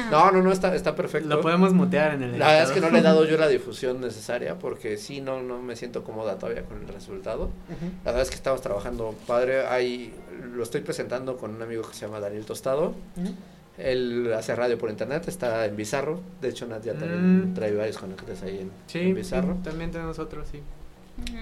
No, 0.10 0.32
no, 0.32 0.42
no, 0.42 0.52
está, 0.52 0.74
está 0.76 0.96
perfecto. 0.96 1.28
Lo 1.30 1.42
podemos 1.42 1.74
mutear 1.74 2.14
en 2.16 2.24
el 2.24 2.40
La 2.40 2.48
verdad 2.48 2.64
es 2.64 2.72
que 2.72 2.82
no 2.82 2.90
le 2.90 3.00
he 3.00 3.02
dado 3.02 3.26
yo 3.26 3.38
la 3.38 3.48
difusión 3.48 4.02
necesaria 4.02 4.58
porque 4.60 4.98
sí, 4.98 5.22
no, 5.22 5.42
no 5.42 5.62
me 5.62 5.76
siento 5.76 6.04
cómoda 6.04 6.38
todavía 6.38 6.64
con 6.64 6.82
el 6.82 6.88
resultado. 6.88 7.46
Ujú. 7.46 7.86
La 8.06 8.12
verdad 8.12 8.22
es 8.24 8.30
que 8.30 8.36
estamos 8.36 8.62
trabajando 8.62 9.16
padre. 9.28 9.66
Hay, 9.68 10.14
lo 10.54 10.64
estoy 10.64 10.82
presentando 10.82 11.38
con 11.38 11.56
un 11.56 11.62
amigo 11.62 11.84
que 11.84 11.94
se 11.94 12.06
llama 12.06 12.20
Daniel 12.20 12.46
Tostado. 12.46 12.90
Ujú. 13.18 13.34
Él 13.78 14.32
hace 14.38 14.54
radio 14.56 14.78
por 14.78 14.90
internet, 14.90 15.28
está 15.28 15.66
en 15.66 15.76
Bizarro. 15.76 16.20
De 16.42 16.50
hecho, 16.50 16.68
Nat 16.68 16.84
ya 16.84 16.94
también 16.94 17.52
Mm. 17.52 17.54
trae 17.56 17.74
varios 17.74 17.98
conectes 17.98 18.44
ahí 18.44 18.60
en, 18.60 18.72
Sí, 18.88 19.00
en 19.00 19.16
Bizarro. 19.16 19.54
sí, 19.56 19.60
también 19.64 19.92
tenemos 19.92 20.20
otro, 20.20 20.44
sí. 20.46 20.62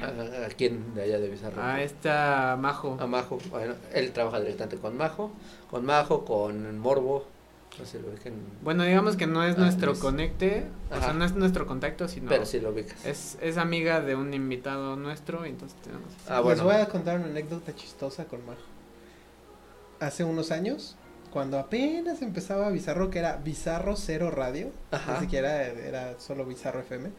¿A, 0.01 0.45
a 0.45 0.49
quién 0.49 0.93
de 0.95 1.03
allá 1.03 1.19
de 1.19 1.29
Bizarro? 1.29 1.61
Ah, 1.61 1.81
está 1.81 2.57
Majo. 2.59 2.97
A 2.99 3.07
Majo. 3.07 3.37
Bueno, 3.49 3.75
él 3.93 4.11
trabaja 4.11 4.39
directamente 4.39 4.77
con 4.77 4.95
Majo. 4.97 5.31
Con 5.69 5.85
Majo, 5.85 6.25
con 6.25 6.77
Morbo. 6.79 7.25
No 7.77 7.85
sé 7.85 7.99
lo 7.99 8.07
Bueno, 8.61 8.83
digamos 8.83 9.15
que 9.15 9.25
no 9.25 9.41
es 9.43 9.55
Ah, 9.55 9.59
nuestro 9.61 9.91
Luis. 9.91 10.01
conecte, 10.01 10.65
o 10.91 10.99
sea, 10.99 11.13
no 11.13 11.23
es 11.23 11.33
nuestro 11.35 11.65
contacto, 11.65 12.09
sino 12.09 12.27
pero 12.27 12.45
sí 12.45 12.59
lo 12.59 12.71
ubicas. 12.71 13.05
es, 13.05 13.37
es 13.41 13.57
amiga 13.57 14.01
de 14.01 14.15
un 14.15 14.33
invitado 14.33 14.97
nuestro, 14.97 15.45
y 15.45 15.49
entonces 15.51 15.79
tenemos... 15.81 16.07
Ah, 16.27 16.35
Les 16.37 16.43
bueno. 16.43 16.63
voy 16.65 16.75
a 16.75 16.87
contar 16.89 17.17
una 17.19 17.27
anécdota 17.27 17.73
chistosa 17.73 18.25
con 18.25 18.45
Majo. 18.45 18.59
Hace 20.01 20.23
unos 20.25 20.51
años, 20.51 20.95
cuando 21.31 21.57
apenas 21.59 22.21
empezaba 22.21 22.69
Bizarro, 22.69 23.09
que 23.09 23.19
era 23.19 23.37
Bizarro 23.37 23.95
Cero 23.95 24.29
Radio, 24.31 24.71
Ajá. 24.91 25.13
ni 25.13 25.19
siquiera 25.21 25.63
era 25.67 26.19
solo 26.19 26.45
Bizarro 26.45 26.79
FM, 26.81 27.11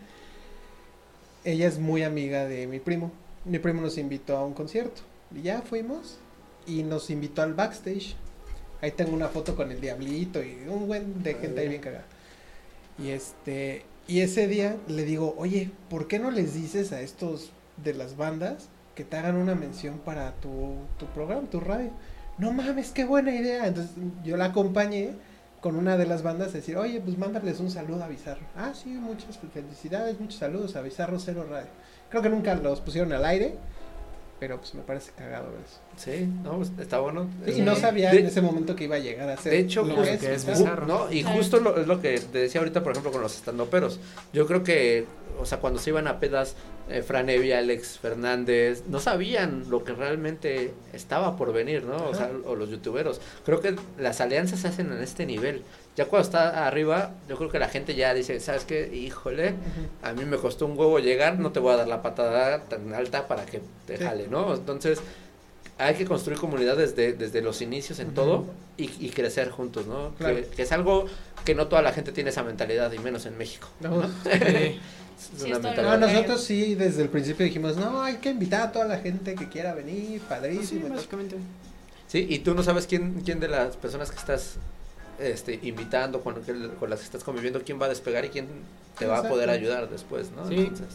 ella 1.44 1.68
es 1.68 1.78
muy 1.78 2.02
amiga 2.02 2.46
de 2.46 2.66
mi 2.66 2.78
primo. 2.78 3.10
Mi 3.44 3.58
primo 3.58 3.80
nos 3.80 3.98
invitó 3.98 4.36
a 4.36 4.44
un 4.44 4.54
concierto 4.54 5.02
y 5.34 5.42
ya 5.42 5.62
fuimos 5.62 6.18
y 6.66 6.82
nos 6.82 7.10
invitó 7.10 7.42
al 7.42 7.54
backstage. 7.54 8.14
Ahí 8.82 8.92
tengo 8.92 9.12
una 9.12 9.28
foto 9.28 9.56
con 9.56 9.70
el 9.70 9.80
diablito 9.80 10.42
y 10.42 10.66
un 10.68 10.86
buen 10.86 11.22
de 11.22 11.34
gente 11.34 11.60
ahí 11.60 11.68
bien 11.68 11.82
cagada. 11.82 12.04
Y 12.98 13.10
este, 13.10 13.84
y 14.06 14.20
ese 14.20 14.46
día 14.48 14.76
le 14.88 15.04
digo, 15.04 15.34
oye, 15.38 15.70
¿por 15.88 16.06
qué 16.06 16.18
no 16.18 16.30
les 16.30 16.54
dices 16.54 16.92
a 16.92 17.00
estos 17.00 17.50
de 17.76 17.94
las 17.94 18.16
bandas 18.16 18.68
que 18.94 19.04
te 19.04 19.16
hagan 19.16 19.36
una 19.36 19.54
mención 19.54 19.98
para 19.98 20.32
tu, 20.36 20.74
tu 20.98 21.06
programa, 21.06 21.48
tu 21.48 21.60
radio? 21.60 21.90
No 22.38 22.52
mames, 22.52 22.90
qué 22.90 23.04
buena 23.04 23.34
idea. 23.34 23.66
Entonces 23.66 23.92
yo 24.24 24.36
la 24.36 24.46
acompañé 24.46 25.10
con 25.60 25.76
una 25.76 25.96
de 25.96 26.06
las 26.06 26.22
bandas 26.22 26.52
decir, 26.52 26.76
oye, 26.76 27.00
pues 27.00 27.18
mándales 27.18 27.60
un 27.60 27.70
saludo 27.70 28.02
a 28.02 28.08
Bizarro. 28.08 28.40
Ah, 28.56 28.72
sí, 28.74 28.88
muchas 28.90 29.38
felicidades, 29.52 30.18
muchos 30.18 30.38
saludos 30.38 30.76
a 30.76 30.82
Bizarro 30.82 31.18
Cero 31.18 31.46
Radio. 31.48 31.68
Creo 32.08 32.22
que 32.22 32.30
nunca 32.30 32.54
los 32.54 32.80
pusieron 32.80 33.12
al 33.12 33.24
aire, 33.24 33.56
pero 34.40 34.56
pues 34.58 34.74
me 34.74 34.80
parece 34.82 35.12
cagado 35.16 35.48
eso. 35.64 35.78
Sí, 35.96 36.26
no, 36.42 36.56
pues, 36.56 36.72
está 36.80 36.98
bueno. 36.98 37.28
Sí, 37.46 37.52
y 37.58 37.60
no 37.60 37.76
sabía 37.76 38.10
de- 38.10 38.20
en 38.20 38.26
ese 38.26 38.40
momento 38.40 38.74
que 38.74 38.84
iba 38.84 38.96
a 38.96 38.98
llegar 38.98 39.28
a 39.28 39.36
ser. 39.36 39.52
De 39.52 39.58
hecho, 39.58 39.82
lo 39.84 39.94
justo- 39.96 40.18
que 40.18 40.34
es 40.34 40.46
Bizarro. 40.46 40.86
No, 40.86 41.12
y 41.12 41.22
justo 41.22 41.60
lo, 41.60 41.78
es 41.80 41.86
lo 41.86 42.00
que 42.00 42.18
te 42.18 42.38
decía 42.38 42.60
ahorita, 42.60 42.82
por 42.82 42.92
ejemplo, 42.92 43.12
con 43.12 43.20
los 43.20 43.36
estandoperos. 43.36 44.00
Yo 44.32 44.46
creo 44.46 44.64
que, 44.64 45.04
o 45.38 45.44
sea, 45.46 45.58
cuando 45.58 45.78
se 45.78 45.90
iban 45.90 46.08
a 46.08 46.18
pedas, 46.18 46.56
eh, 46.88 47.02
Fran 47.02 47.28
Evia, 47.28 47.58
Alex 47.58 47.98
Fernández, 47.98 48.82
no 48.88 48.98
sabían 48.98 49.68
lo 49.70 49.84
que 49.84 49.92
realmente 49.92 50.72
estaba 50.92 51.36
por 51.36 51.52
venir, 51.52 51.84
¿no? 51.84 51.96
O 52.08 52.14
sea, 52.14 52.30
o 52.46 52.56
los 52.56 52.70
youtuberos. 52.70 53.20
Creo 53.44 53.60
que 53.60 53.76
las 53.98 54.20
alianzas 54.20 54.60
se 54.60 54.68
hacen 54.68 54.92
en 54.92 55.00
este 55.02 55.26
nivel. 55.26 55.62
Ya 55.96 56.06
cuando 56.06 56.24
está 56.24 56.66
arriba, 56.66 57.10
yo 57.28 57.36
creo 57.36 57.50
que 57.50 57.58
la 57.58 57.68
gente 57.68 57.94
ya 57.94 58.14
dice, 58.14 58.38
¿sabes 58.40 58.64
qué? 58.64 58.94
Híjole, 58.94 59.54
a 60.02 60.12
mí 60.12 60.24
me 60.24 60.36
costó 60.36 60.66
un 60.66 60.78
huevo 60.78 60.98
llegar, 60.98 61.38
no 61.38 61.50
te 61.52 61.60
voy 61.60 61.74
a 61.74 61.76
dar 61.78 61.88
la 61.88 62.00
patada 62.00 62.62
tan 62.64 62.94
alta 62.94 63.26
para 63.28 63.44
que 63.44 63.60
te 63.86 63.98
Sí. 63.98 64.04
jale, 64.04 64.28
¿no? 64.28 64.54
Entonces, 64.54 65.00
hay 65.78 65.94
que 65.94 66.04
construir 66.06 66.38
comunidad 66.38 66.76
desde, 66.76 67.12
desde 67.14 67.42
los 67.42 67.60
inicios 67.60 67.98
en 67.98 68.14
todo 68.14 68.46
y, 68.76 68.90
y 69.04 69.10
crecer 69.10 69.50
juntos, 69.50 69.86
¿no? 69.86 70.10
Claro. 70.16 70.36
Que, 70.36 70.42
que 70.44 70.62
es 70.62 70.72
algo 70.72 71.06
que 71.44 71.54
no 71.54 71.66
toda 71.68 71.82
la 71.82 71.92
gente 71.92 72.12
tiene 72.12 72.30
esa 72.30 72.42
mentalidad, 72.44 72.92
y 72.92 72.98
menos 72.98 73.26
en 73.26 73.36
México. 73.36 73.68
No. 73.80 74.02
Sí. 74.24 74.80
Es 75.20 75.42
Sí, 75.42 75.52
una 75.52 75.70
es 75.70 75.76
lo 75.76 75.82
No, 75.82 75.98
nosotros 75.98 76.42
sí, 76.42 76.74
desde 76.76 77.02
el 77.02 77.10
principio 77.10 77.44
dijimos, 77.44 77.76
no, 77.76 78.00
hay 78.00 78.16
que 78.16 78.30
invitar 78.30 78.62
a 78.62 78.72
toda 78.72 78.86
la 78.86 78.96
gente 79.00 79.34
que 79.34 79.50
quiera 79.50 79.74
venir, 79.74 80.06
Pues 80.06 80.22
sí, 80.22 80.26
padrísimo. 80.28 80.88
básicamente. 80.88 81.36
Sí, 82.08 82.26
y 82.30 82.38
tú 82.38 82.54
no 82.54 82.62
sabes 82.62 82.86
quién, 82.86 83.20
quién 83.22 83.38
de 83.38 83.48
las 83.48 83.76
personas 83.76 84.10
que 84.10 84.16
estás 84.16 84.54
este, 85.20 85.58
invitando, 85.62 86.20
con, 86.20 86.34
las 86.88 86.98
que 86.98 87.04
estás 87.04 87.24
conviviendo, 87.24 87.60
quién 87.64 87.80
va 87.80 87.86
a 87.86 87.88
despegar 87.90 88.24
y 88.24 88.28
quién 88.30 88.46
te 88.98 89.06
va 89.06 89.18
a 89.18 89.22
poder 89.28 89.50
ayudar 89.50 89.88
después, 89.88 90.30
¿no? 90.36 90.46
Sí. 90.48 90.54
Entonces, 90.56 90.86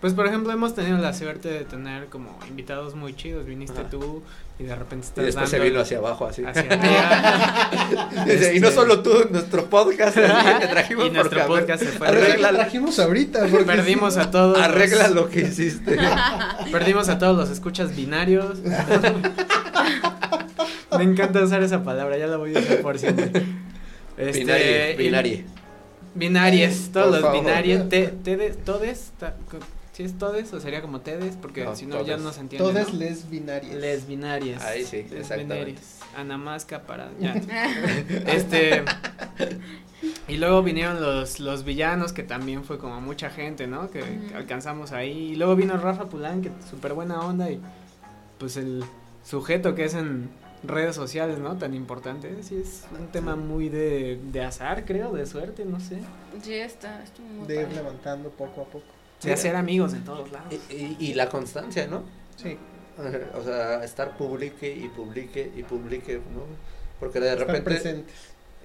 Pues 0.00 0.12
por 0.12 0.26
ejemplo 0.26 0.52
hemos 0.52 0.74
tenido 0.74 0.98
la 0.98 1.12
suerte 1.14 1.48
de 1.48 1.64
tener 1.64 2.06
como 2.06 2.38
invitados 2.48 2.94
muy 2.94 3.14
chidos, 3.14 3.46
viniste 3.46 3.80
Ajá. 3.80 3.88
tú 3.90 4.22
y 4.58 4.64
de 4.64 4.74
repente 4.76 5.06
y 5.06 5.08
estás 5.08 5.24
después 5.24 5.50
se 5.50 5.56
dando 5.56 5.70
vino 5.70 5.80
hacia 5.82 5.98
abajo 5.98 6.26
así. 6.26 6.44
hacia 6.44 6.62
arriba. 6.62 8.24
Dice, 8.26 8.54
Y 8.54 8.60
no 8.60 8.68
Este- 8.68 8.78
solo 8.80 9.00
tú, 9.02 9.12
nuestro 9.30 9.64
podcast 9.70 10.14
también 10.14 10.60
te 10.60 10.66
trajimos 10.68 11.06
y 11.08 11.10
nuestro 11.10 11.46
porque, 11.46 11.60
podcast 11.62 11.82
se 11.84 11.88
fue 11.90 12.06
Arregla- 12.08 12.50
lo 12.52 12.58
trajimos 12.58 12.98
ahorita. 12.98 13.46
porque 13.46 13.64
Perdimos 13.64 14.16
a 14.18 14.30
todos. 14.30 14.58
los- 14.58 14.66
Arregla 14.66 15.08
lo 15.08 15.28
que 15.30 15.40
hiciste. 15.40 15.98
Perdimos 16.72 17.08
a 17.08 17.18
todos 17.18 17.36
los 17.36 17.48
escuchas 17.50 17.96
binarios. 17.96 18.58
Me 20.98 21.02
encanta 21.04 21.42
usar 21.42 21.62
esa 21.62 21.82
palabra, 21.82 22.16
ya 22.18 22.26
la 22.26 22.36
voy 22.36 22.54
a 22.54 22.60
usar 22.60 22.80
por 22.82 22.98
siempre. 22.98 23.30
Este, 24.16 24.94
binarie. 24.96 25.44
Binaries, 26.14 26.90
todos 26.92 27.06
Por 27.06 27.12
los 27.14 27.20
favor. 27.22 27.40
binarios. 27.40 27.88
Te, 27.88 28.06
tedes, 28.08 28.62
todes, 28.64 29.12
ta- 29.18 29.34
co- 29.50 29.58
si 29.92 30.04
es 30.04 30.16
todes 30.18 30.52
o 30.52 30.60
sería 30.60 30.80
como 30.82 31.00
tedes, 31.00 31.36
porque 31.40 31.64
No, 31.64 31.74
si 31.74 31.86
no 31.86 31.98
ya 32.04 32.12
todes. 32.14 32.20
no 32.22 32.32
se 32.32 32.40
entiende. 32.40 32.68
Todas 32.68 32.92
¿no? 32.92 32.98
les 33.00 33.28
binarias. 33.30 33.74
Les 33.76 34.06
binarias. 34.06 34.62
Ahí 34.64 34.84
sí, 34.84 35.02
Les 35.10 35.12
exactamente. 35.12 35.74
Anamasca 36.16 36.82
para. 36.82 37.10
Ya. 37.20 37.34
este. 38.26 38.84
Y 40.28 40.36
luego 40.36 40.62
vinieron 40.62 41.00
los, 41.00 41.40
los 41.40 41.64
villanos, 41.64 42.12
que 42.12 42.22
también 42.22 42.64
fue 42.64 42.78
como 42.78 43.00
mucha 43.00 43.30
gente, 43.30 43.66
¿no? 43.66 43.90
Que 43.90 44.02
alcanzamos 44.34 44.92
ahí. 44.92 45.32
Y 45.32 45.36
luego 45.36 45.56
vino 45.56 45.76
Rafa 45.76 46.06
Pulán, 46.08 46.42
que 46.42 46.50
súper 46.70 46.92
buena 46.92 47.20
onda. 47.20 47.50
Y 47.50 47.60
pues 48.38 48.56
el 48.56 48.84
sujeto 49.24 49.74
que 49.74 49.84
es 49.86 49.94
en 49.94 50.28
redes 50.66 50.94
sociales, 50.96 51.38
¿no? 51.38 51.56
Tan 51.56 51.74
importante. 51.74 52.42
Sí, 52.42 52.60
es 52.62 52.84
un 52.98 53.08
tema 53.08 53.36
muy 53.36 53.68
de, 53.68 54.18
de 54.32 54.42
azar, 54.42 54.84
creo, 54.84 55.12
de 55.12 55.26
suerte, 55.26 55.64
no 55.64 55.80
sé. 55.80 55.98
Sí, 56.42 56.54
está, 56.54 57.02
muy 57.36 57.46
De 57.46 57.54
ir 57.56 57.62
padre. 57.66 57.76
levantando 57.76 58.30
poco 58.30 58.62
a 58.62 58.64
poco. 58.64 58.84
De 59.22 59.32
hacer 59.32 59.56
amigos 59.56 59.94
en 59.94 60.04
todos 60.04 60.30
lados. 60.32 60.52
Y, 60.70 60.74
y- 60.74 60.96
y 60.98 61.14
la 61.14 61.28
constancia, 61.28 61.86
¿no? 61.86 62.02
Sí. 62.36 62.58
O 63.36 63.42
sea, 63.42 63.82
estar 63.84 64.16
publique 64.16 64.72
y 64.74 64.88
publique 64.88 65.50
y 65.56 65.62
publique, 65.62 66.14
¿no? 66.16 66.42
Porque 67.00 67.20
de 67.20 67.30
Estar 67.32 67.46
repente 67.46 67.64
presentes. 67.70 68.14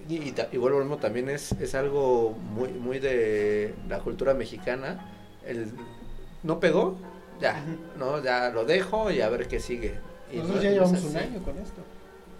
Y, 0.07 0.15
y, 0.17 0.35
y 0.51 0.57
vuelvo 0.57 0.79
mismo, 0.79 0.97
también 0.97 1.29
es, 1.29 1.51
es 1.53 1.75
algo 1.75 2.31
muy, 2.31 2.69
muy 2.69 2.99
de 2.99 3.73
la 3.87 3.99
cultura 3.99 4.33
mexicana. 4.33 5.09
El, 5.45 5.71
no 6.43 6.59
pegó, 6.59 6.97
ya, 7.41 7.65
no, 7.97 8.21
ya 8.23 8.49
lo 8.49 8.65
dejo 8.65 9.11
y 9.11 9.21
a 9.21 9.29
ver 9.29 9.47
qué 9.47 9.59
sigue. 9.59 9.95
Nosotros 10.37 10.57
no- 10.57 10.61
ya 10.63 10.71
llevamos 10.71 11.03
un 11.03 11.17
año 11.17 11.43
con 11.43 11.57
esto. 11.57 11.81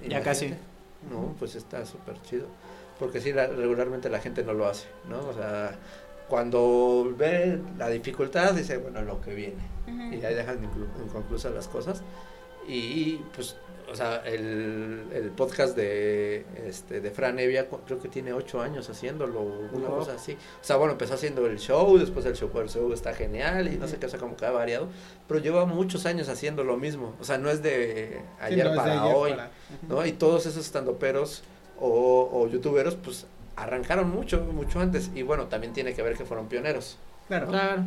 Ya 0.07 0.21
casi. 0.21 0.53
No, 1.09 1.35
pues 1.39 1.55
está 1.55 1.85
súper 1.85 2.21
chido. 2.21 2.47
Porque 2.99 3.21
sí, 3.21 3.31
la- 3.33 3.47
regularmente 3.47 4.09
la 4.09 4.19
gente 4.19 4.43
no 4.43 4.53
lo 4.53 4.67
hace, 4.67 4.87
¿no? 5.09 5.19
O 5.27 5.33
sea, 5.33 5.75
cuando 6.27 7.13
ve 7.17 7.59
la 7.77 7.89
dificultad, 7.89 8.53
dice, 8.53 8.77
bueno, 8.77 9.01
lo 9.01 9.21
que 9.21 9.33
viene. 9.33 9.63
Y 9.87 10.23
ahí 10.25 10.35
dejan 10.35 10.57
inclu- 10.61 11.03
inconclusas 11.05 11.53
las 11.53 11.67
cosas. 11.67 12.03
Y 12.67 13.15
pues, 13.35 13.55
o 13.91 13.95
sea, 13.95 14.17
el, 14.25 15.03
el 15.13 15.31
podcast 15.31 15.75
de, 15.75 16.45
este, 16.67 17.01
de 17.01 17.11
Fran 17.11 17.37
Evia 17.39 17.67
creo 17.85 17.99
que 18.01 18.07
tiene 18.07 18.33
ocho 18.33 18.61
años 18.61 18.89
haciéndolo, 18.89 19.41
una 19.41 19.87
Wow. 19.87 19.99
cosa 19.99 20.13
así. 20.13 20.33
O 20.33 20.63
sea, 20.63 20.75
bueno, 20.77 20.93
empezó 20.93 21.13
haciendo 21.15 21.45
el 21.47 21.59
show, 21.59 21.97
después 21.97 22.25
el 22.25 22.35
show, 22.35 22.49
el 22.59 22.69
show 22.69 22.91
está 22.93 23.13
genial 23.13 23.71
y 23.73 23.77
no 23.77 23.87
sé 23.87 23.97
qué, 23.97 24.05
o 24.05 24.09
sea, 24.09 24.19
como 24.19 24.35
que 24.37 24.45
ha 24.45 24.51
variado. 24.51 24.87
Pero 25.27 25.39
lleva 25.39 25.65
muchos 25.65 26.05
años 26.05 26.29
haciendo 26.29 26.63
lo 26.63 26.77
mismo. 26.77 27.15
O 27.19 27.23
sea, 27.23 27.37
no 27.37 27.49
es 27.49 27.61
de 27.63 28.19
Sí, 28.19 28.43
ayer 28.43 28.65
no, 28.65 28.71
de 28.71 28.77
para 28.77 29.01
ayer 29.03 29.15
hoy. 29.15 29.31
para-. 29.31 29.49
¿no? 29.87 30.05
Y 30.05 30.11
todos 30.13 30.45
esos 30.45 30.65
estandoperos 30.65 31.43
o, 31.79 32.29
o 32.31 32.47
youtuberos, 32.49 32.95
pues 32.95 33.25
arrancaron 33.55 34.09
mucho, 34.09 34.41
mucho 34.41 34.79
antes. 34.79 35.11
Y 35.15 35.21
bueno, 35.23 35.47
también 35.47 35.73
tiene 35.73 35.93
que 35.93 36.01
ver 36.01 36.15
que 36.17 36.25
fueron 36.25 36.47
pioneros. 36.47 36.97
Claro. 37.27 37.47
Claro. 37.47 37.83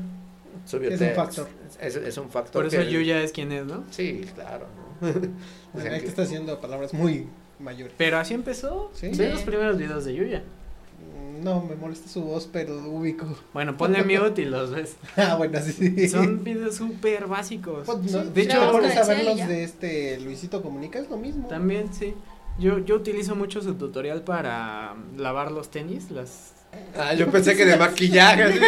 Subirte- 0.66 0.94
Es 0.94 1.00
un 1.00 1.14
factor. 1.14 1.48
Es, 1.80 1.96
es 1.96 2.16
un 2.18 2.28
factor. 2.30 2.62
Por 2.62 2.66
eso 2.74 2.76
que- 2.84 2.90
Yuya 2.92 3.22
es 3.22 3.32
quien 3.32 3.50
es, 3.53 3.64
¿no? 3.64 3.84
Sí, 3.90 4.26
claro. 4.34 4.66
Que- 6.00 6.07
está 6.07 6.22
haciendo 6.22 6.61
palabras 6.61 6.94
muy 6.94 7.26
mayores. 7.59 7.94
Pero 7.98 8.18
así 8.18 8.34
empezó. 8.34 8.90
Sí. 8.94 9.12
Los 9.14 9.42
primeros 9.42 9.76
videos 9.78 10.05
de 10.05 10.14
Yuya. 10.14 10.42
Mm, 11.00 11.44
No, 11.44 11.61
me 11.62 11.74
molesta 11.74 12.09
su 12.09 12.22
voz, 12.22 12.48
pero 12.53 12.76
ubico. 12.88 13.26
Bueno, 13.53 13.76
ponle 13.76 14.05
mute 14.20 14.42
y 14.42 14.44
los 14.46 14.70
ves. 14.70 14.96
Ah, 15.16 15.34
bueno, 15.36 15.59
sí, 15.61 15.72
sí. 15.72 16.09
Son 16.09 16.42
videos 16.44 16.76
súper 16.76 17.26
básicos. 17.26 17.84
Pues, 17.86 18.12
no, 18.12 18.22
Sí, 18.22 18.28
de 18.34 18.42
hecho, 18.42 18.61
vamos 18.61 18.96
a 18.96 19.05
ver 19.07 19.24
los 19.24 19.36
de 19.48 19.64
este 19.64 20.20
Luisito 20.20 20.62
Comunica, 20.62 20.98
es 20.98 21.11
lo 21.11 21.16
mismo. 21.16 21.48
También, 21.48 21.92
sí. 21.92 22.14
Yo, 22.59 22.78
yo 22.80 22.96
utilizo 22.96 23.34
mucho 23.34 23.62
su 23.62 23.74
tutorial 23.74 24.22
para 24.22 24.94
lavar 25.16 25.50
los 25.53 25.70
tenis, 25.70 26.11
las... 26.11 26.51
Ah, 26.99 27.14
yo 27.14 27.31
pensé 27.31 27.57
que 27.57 27.64
de 27.64 27.77
maquillaje. 27.77 28.61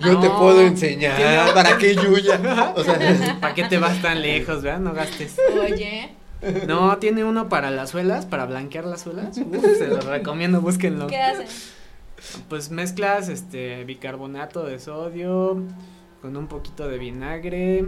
Yo 0.00 0.18
te 0.20 0.28
No. 0.28 0.38
puedo 0.38 0.60
enseñar. 0.62 1.52
¿Para 1.54 1.76
qué 1.78 1.94
Yuya? 1.94 2.72
O 2.76 2.82
sea, 2.84 2.98
¿Para 3.40 3.54
qué 3.54 3.64
te 3.64 3.78
vas 3.78 4.00
tan 4.02 4.20
lejos, 4.22 4.62
verdad? 4.62 4.80
No 4.80 4.92
gastes. 4.92 5.36
Oye, 5.60 6.10
No, 6.66 6.98
tiene 6.98 7.24
uno 7.24 7.48
para 7.48 7.70
las 7.70 7.90
suelas, 7.90 8.26
para 8.26 8.46
blanquear 8.46 8.84
las 8.84 9.02
suelas. 9.02 9.38
Uf, 9.38 9.64
se 9.78 9.88
los 9.88 10.04
recomiendo, 10.04 10.60
búsquenlo. 10.60 11.06
¿qué 11.06 11.18
hacen? 11.18 11.46
Pues 12.48 12.70
mezclas 12.70 13.28
este 13.28 13.84
bicarbonato 13.84 14.64
de 14.64 14.78
sodio 14.78 15.62
con 16.20 16.36
un 16.36 16.46
poquito 16.46 16.86
de 16.88 16.98
vinagre, 16.98 17.84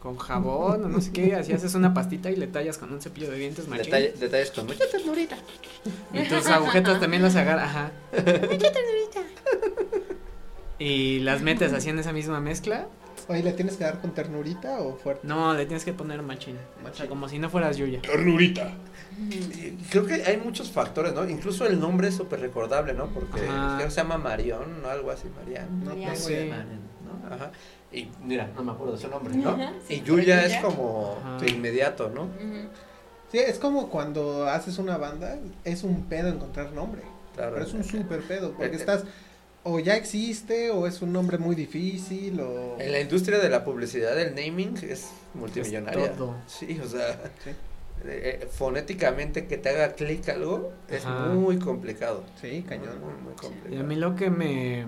con 0.00 0.16
jabón 0.16 0.84
o 0.84 0.88
no 0.88 1.00
sé 1.00 1.10
qué, 1.12 1.34
así 1.36 1.52
haces 1.52 1.74
una 1.74 1.92
pastita 1.94 2.30
y 2.30 2.36
le 2.36 2.46
tallas 2.46 2.78
con 2.78 2.92
un 2.92 3.00
cepillo 3.00 3.30
de 3.30 3.38
dientes 3.38 3.66
machín. 3.68 3.86
detalle- 3.92 4.12
detalles 4.14 4.50
con 4.52 4.66
mucha 4.66 4.84
ternurita. 4.90 5.36
Y 6.12 6.22
tus 6.28 6.46
agujetas 6.46 7.00
también 7.00 7.22
las 7.22 7.34
agarras, 7.36 7.64
ajá. 7.68 7.92
Y 10.78 11.18
las 11.20 11.42
metes 11.42 11.72
así 11.72 11.90
en 11.90 11.98
esa 11.98 12.12
misma 12.12 12.40
mezcla. 12.40 12.86
Oye, 13.26 13.42
¿le 13.42 13.52
tienes 13.52 13.76
que 13.76 13.84
dar 13.84 14.00
con 14.00 14.12
ternurita 14.14 14.78
o 14.80 14.96
fuerte? 14.96 15.26
No, 15.26 15.52
le 15.52 15.66
tienes 15.66 15.84
que 15.84 15.92
poner 15.92 16.22
machín. 16.22 16.56
O 16.56 16.58
sea, 16.76 16.82
Machín. 16.84 17.06
como 17.08 17.28
si 17.28 17.38
no 17.38 17.50
fueras 17.50 17.76
Yuya. 17.76 18.00
Ternurita. 18.00 18.72
Creo 19.90 20.06
que 20.06 20.14
hay 20.24 20.36
muchos 20.38 20.70
factores, 20.70 21.12
¿no? 21.12 21.28
Incluso 21.28 21.66
el 21.66 21.78
nombre 21.78 22.08
es 22.08 22.14
súper 22.14 22.40
recordable, 22.40 22.94
¿no? 22.94 23.06
Porque 23.08 23.40
Ajá. 23.46 23.74
creo 23.76 23.88
que 23.88 23.90
se 23.94 24.00
llama 24.00 24.16
Marión, 24.18 24.80
¿no? 24.80 24.88
Algo 24.88 25.10
así, 25.10 25.28
Marian. 25.36 25.84
No 25.84 25.92
Sí. 26.14 26.32
Marian, 26.32 26.80
¿no? 27.04 27.34
Ajá. 27.34 27.50
Y 27.90 28.08
mira, 28.22 28.50
no 28.54 28.62
me 28.62 28.72
acuerdo 28.72 28.94
de 28.94 28.98
su 29.00 29.08
nombre, 29.08 29.34
¿no? 29.34 29.50
Ajá, 29.50 29.72
sí, 29.86 29.94
y 29.94 30.02
Yuya 30.02 30.44
es 30.44 30.62
como 30.62 31.16
Ajá. 31.20 31.38
de 31.38 31.50
inmediato, 31.50 32.10
¿no? 32.10 32.28
Sí, 33.32 33.38
es 33.38 33.58
como 33.58 33.88
cuando 33.88 34.46
haces 34.48 34.78
una 34.78 34.96
banda, 34.98 35.38
es 35.64 35.82
un 35.84 36.04
pedo 36.04 36.28
encontrar 36.28 36.72
nombre. 36.72 37.02
Claro. 37.34 37.52
Pero 37.54 37.66
es 37.66 37.72
un 37.74 37.84
súper 37.84 38.20
pedo, 38.22 38.52
porque 38.52 38.66
Eh, 38.66 38.70
eh. 38.72 38.76
estás, 38.76 39.04
o 39.64 39.78
ya 39.80 39.96
existe, 39.96 40.70
o 40.70 40.86
es 40.86 41.00
un 41.02 41.12
nombre 41.12 41.38
muy 41.38 41.54
difícil, 41.54 42.40
o... 42.40 42.76
En 42.78 42.92
la 42.92 43.00
industria 43.00 43.38
de 43.38 43.48
la 43.48 43.64
publicidad, 43.64 44.18
el 44.20 44.34
naming 44.34 44.76
es 44.82 45.10
multimillonaria. 45.34 46.06
Es 46.06 46.16
todo. 46.16 46.34
Sí, 46.46 46.78
o 46.82 46.86
sea, 46.88 47.20
Sí, 47.44 47.50
eh, 48.04 48.40
eh, 48.42 48.48
fonéticamente 48.50 49.46
que 49.46 49.56
te 49.58 49.68
haga 49.70 49.92
clic 49.94 50.28
algo 50.28 50.72
es 50.88 51.04
muy 51.06 51.58
complicado. 51.58 52.24
sí, 52.40 52.64
cañón. 52.68 53.00
Muy, 53.00 53.12
muy 53.22 53.34
complicado. 53.34 53.74
Y 53.74 53.78
a 53.78 53.82
mí 53.82 53.96
lo 53.96 54.14
que 54.14 54.30
me 54.30 54.86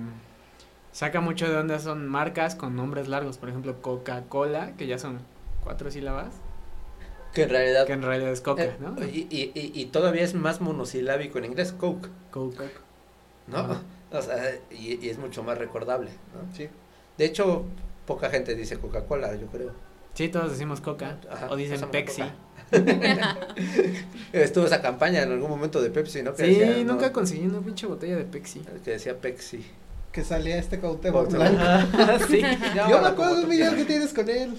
saca 0.93 1.21
mucho 1.21 1.49
de 1.49 1.57
onda 1.57 1.79
son 1.79 2.07
marcas 2.09 2.55
con 2.55 2.77
nombres 2.77 3.09
largos. 3.09 3.39
Por 3.39 3.49
ejemplo, 3.49 3.81
Coca-Cola, 3.83 4.73
que 4.77 4.87
ya 4.87 4.99
son 4.99 5.21
cuatro 5.65 5.91
sílabas, 5.91 6.29
Que 7.35 7.43
en 7.45 7.51
realidad. 7.51 7.87
que 7.87 7.93
en 7.93 8.03
realidad 8.03 8.31
es 8.33 8.41
Coca, 8.41 8.65
eh, 8.65 8.77
¿no? 8.81 8.97
y, 9.05 9.27
y, 9.31 9.53
y, 9.55 9.73
y 9.75 9.87
todavía 9.87 10.23
es 10.23 10.35
más 10.35 10.61
monosilábico 10.61 11.39
en 11.39 11.45
inglés, 11.47 11.73
Coke, 11.73 12.09
Coke. 12.31 12.71
¿no? 13.47 13.81
O 14.13 14.23
sea, 14.23 14.53
y, 14.71 15.05
y 15.05 15.09
es 15.09 15.19
mucho 15.19 15.43
más 15.45 15.57
recordable, 15.59 16.11
¿no? 16.35 16.55
Sí. 16.57 16.69
De 17.19 17.25
hecho, 17.25 17.65
poca 18.07 18.31
gente 18.31 18.55
dice 18.57 18.79
Coca-Cola, 18.79 19.35
yo 19.37 19.47
creo. 19.47 19.73
Sí, 20.15 20.29
todos 20.29 20.51
decimos 20.51 20.81
Coca. 20.81 21.19
Ajá, 21.31 21.49
o 21.51 21.57
dicen 21.57 21.81
Pepsi. 21.93 22.23
Estuvo 24.33 24.67
esa 24.67 24.81
campaña 24.83 25.23
en 25.23 25.33
algún 25.33 25.51
momento 25.51 25.81
de 25.81 25.91
Pepsi, 25.91 26.23
¿no? 26.23 26.35
Que 26.35 26.45
Sí, 26.47 26.55
decía, 26.59 26.85
¿no? 26.85 26.95
nunca 26.95 27.13
conseguí 27.13 27.47
una 27.47 27.61
pinche 27.61 27.87
botella 27.87 28.17
de 28.17 28.25
Pepsi. 28.25 28.61
Que 28.85 28.93
decía 28.93 29.17
Pepsi. 29.19 29.65
Que 30.13 30.25
salía 30.25 30.59
este 30.59 30.79
Cuauhtémoc 30.81 31.29
Cuauhtémoc. 31.29 31.93
Blanco. 31.93 32.25
sí. 32.29 32.43
Yo 32.89 33.01
me 33.01 33.09
acuerdo 33.09 33.37
de 33.37 33.43
un 33.45 33.49
video 33.51 33.75
que 33.77 33.85
tienes 33.85 34.13
con 34.13 34.29
él. 34.29 34.55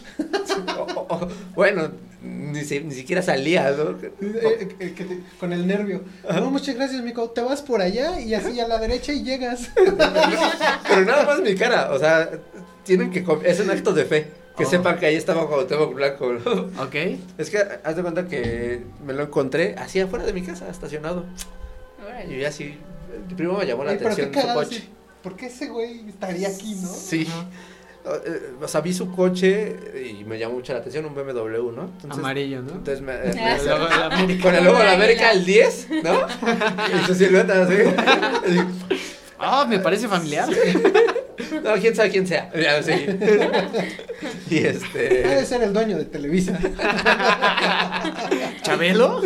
Bueno, 1.56 1.91
ni, 2.24 2.64
si- 2.64 2.80
ni 2.80 2.93
siquiera 2.93 3.22
salía, 3.22 3.72
¿no? 3.72 3.91
Eh, 4.02 4.76
eh, 4.80 4.93
que 4.95 5.04
te- 5.04 5.20
con 5.39 5.52
el 5.52 5.68
nervio. 5.68 6.04
No, 6.34 6.49
muchas 6.52 6.76
gracias, 6.76 7.04
Mico. 7.04 7.30
Te 7.32 7.41
vas 7.41 7.62
por 7.62 7.82
allá 7.82 8.20
y 8.22 8.34
así 8.34 8.60
a 8.62 8.68
la 8.68 8.78
derecha 8.78 9.12
y 9.12 9.24
llegas. 9.24 9.70
Pero 9.76 11.06
nada 11.06 11.26
más 11.26 11.41
mi 11.41 11.56
cara, 11.56 11.91
o 11.91 11.99
sea, 11.99 12.30
tienen 12.86 13.12
que, 13.12 13.26
es 13.43 13.60
un 13.60 13.70
acto 13.70 13.91
de 13.93 14.06
fe, 14.06 14.28
que 14.58 14.64
Oh. 14.66 14.70
sepan 14.70 14.97
que 14.99 15.06
ahí 15.08 15.16
estaba 15.16 15.47
Cuauhtémoc 15.49 15.93
Blanco, 15.93 16.32
¿no? 16.34 16.52
Ok. 16.84 16.95
Es 17.38 17.49
que, 17.49 17.58
haz 17.84 17.95
de 17.95 18.02
cuenta 18.02 18.26
que 18.28 18.84
me 19.06 19.12
lo 19.14 19.24
encontré 19.24 19.76
así 19.78 19.99
afuera 19.99 20.26
de 20.26 20.32
mi 20.34 20.43
casa, 20.43 20.70
estacionado, 20.70 21.26
y 22.30 22.43
así, 22.45 22.78
primero 23.36 23.58
me 23.58 23.66
llamó 23.66 23.84
la 23.84 23.91
atención 23.91 24.32
su 24.34 24.54
coche. 24.54 24.84
¿Por 25.24 25.36
qué 25.36 25.47
ese 25.47 25.67
güey 25.69 26.07
estaría 26.09 26.47
aquí, 26.49 26.76
no? 26.82 26.88
Sí, 26.88 27.28
Ajá. 27.30 27.45
o, 28.05 28.15
eh, 28.15 28.53
o 28.61 28.67
sea, 28.67 28.82
vi 28.82 28.93
su 28.93 29.11
coche 29.11 29.76
y 30.09 30.24
me 30.24 30.39
llamó 30.39 30.55
mucho 30.55 30.74
la 30.74 30.80
atención, 30.80 31.05
un 31.05 31.13
BMW, 31.13 31.72
¿no? 31.72 31.84
Entonces, 31.84 32.19
Amarillo, 32.19 32.61
¿no? 32.61 32.72
Entonces 32.72 33.01
me. 33.01 33.13
El 33.13 33.65
logo 33.67 33.86
de 33.88 33.97
la 33.97 34.05
América. 34.07 34.43
con 34.43 34.55
el 34.55 34.63
logo 34.63 34.78
de 34.80 34.86
la. 34.86 34.93
América, 34.93 35.32
el 35.32 35.45
10, 35.45 35.88
¿no? 36.03 36.28
y 37.01 37.05
su 37.05 37.15
silueta 37.15 37.63
así. 37.63 37.76
Ah, 39.43 39.65
me 39.67 39.80
parece 39.80 40.07
familiar. 40.07 40.47
No, 41.63 41.74
quién 41.82 41.95
sabe 41.95 42.11
quién 42.11 42.28
sea. 42.28 42.51
Ya, 42.53 42.84
sí. 42.84 42.91
y 44.51 44.59
Debe 44.59 44.69
este. 44.69 45.45
ser 45.47 45.63
el 45.63 45.74
dueño 45.74 45.97
de 45.97 46.05
Televisa. 46.05 46.59
¿Chabelo? 48.61 49.22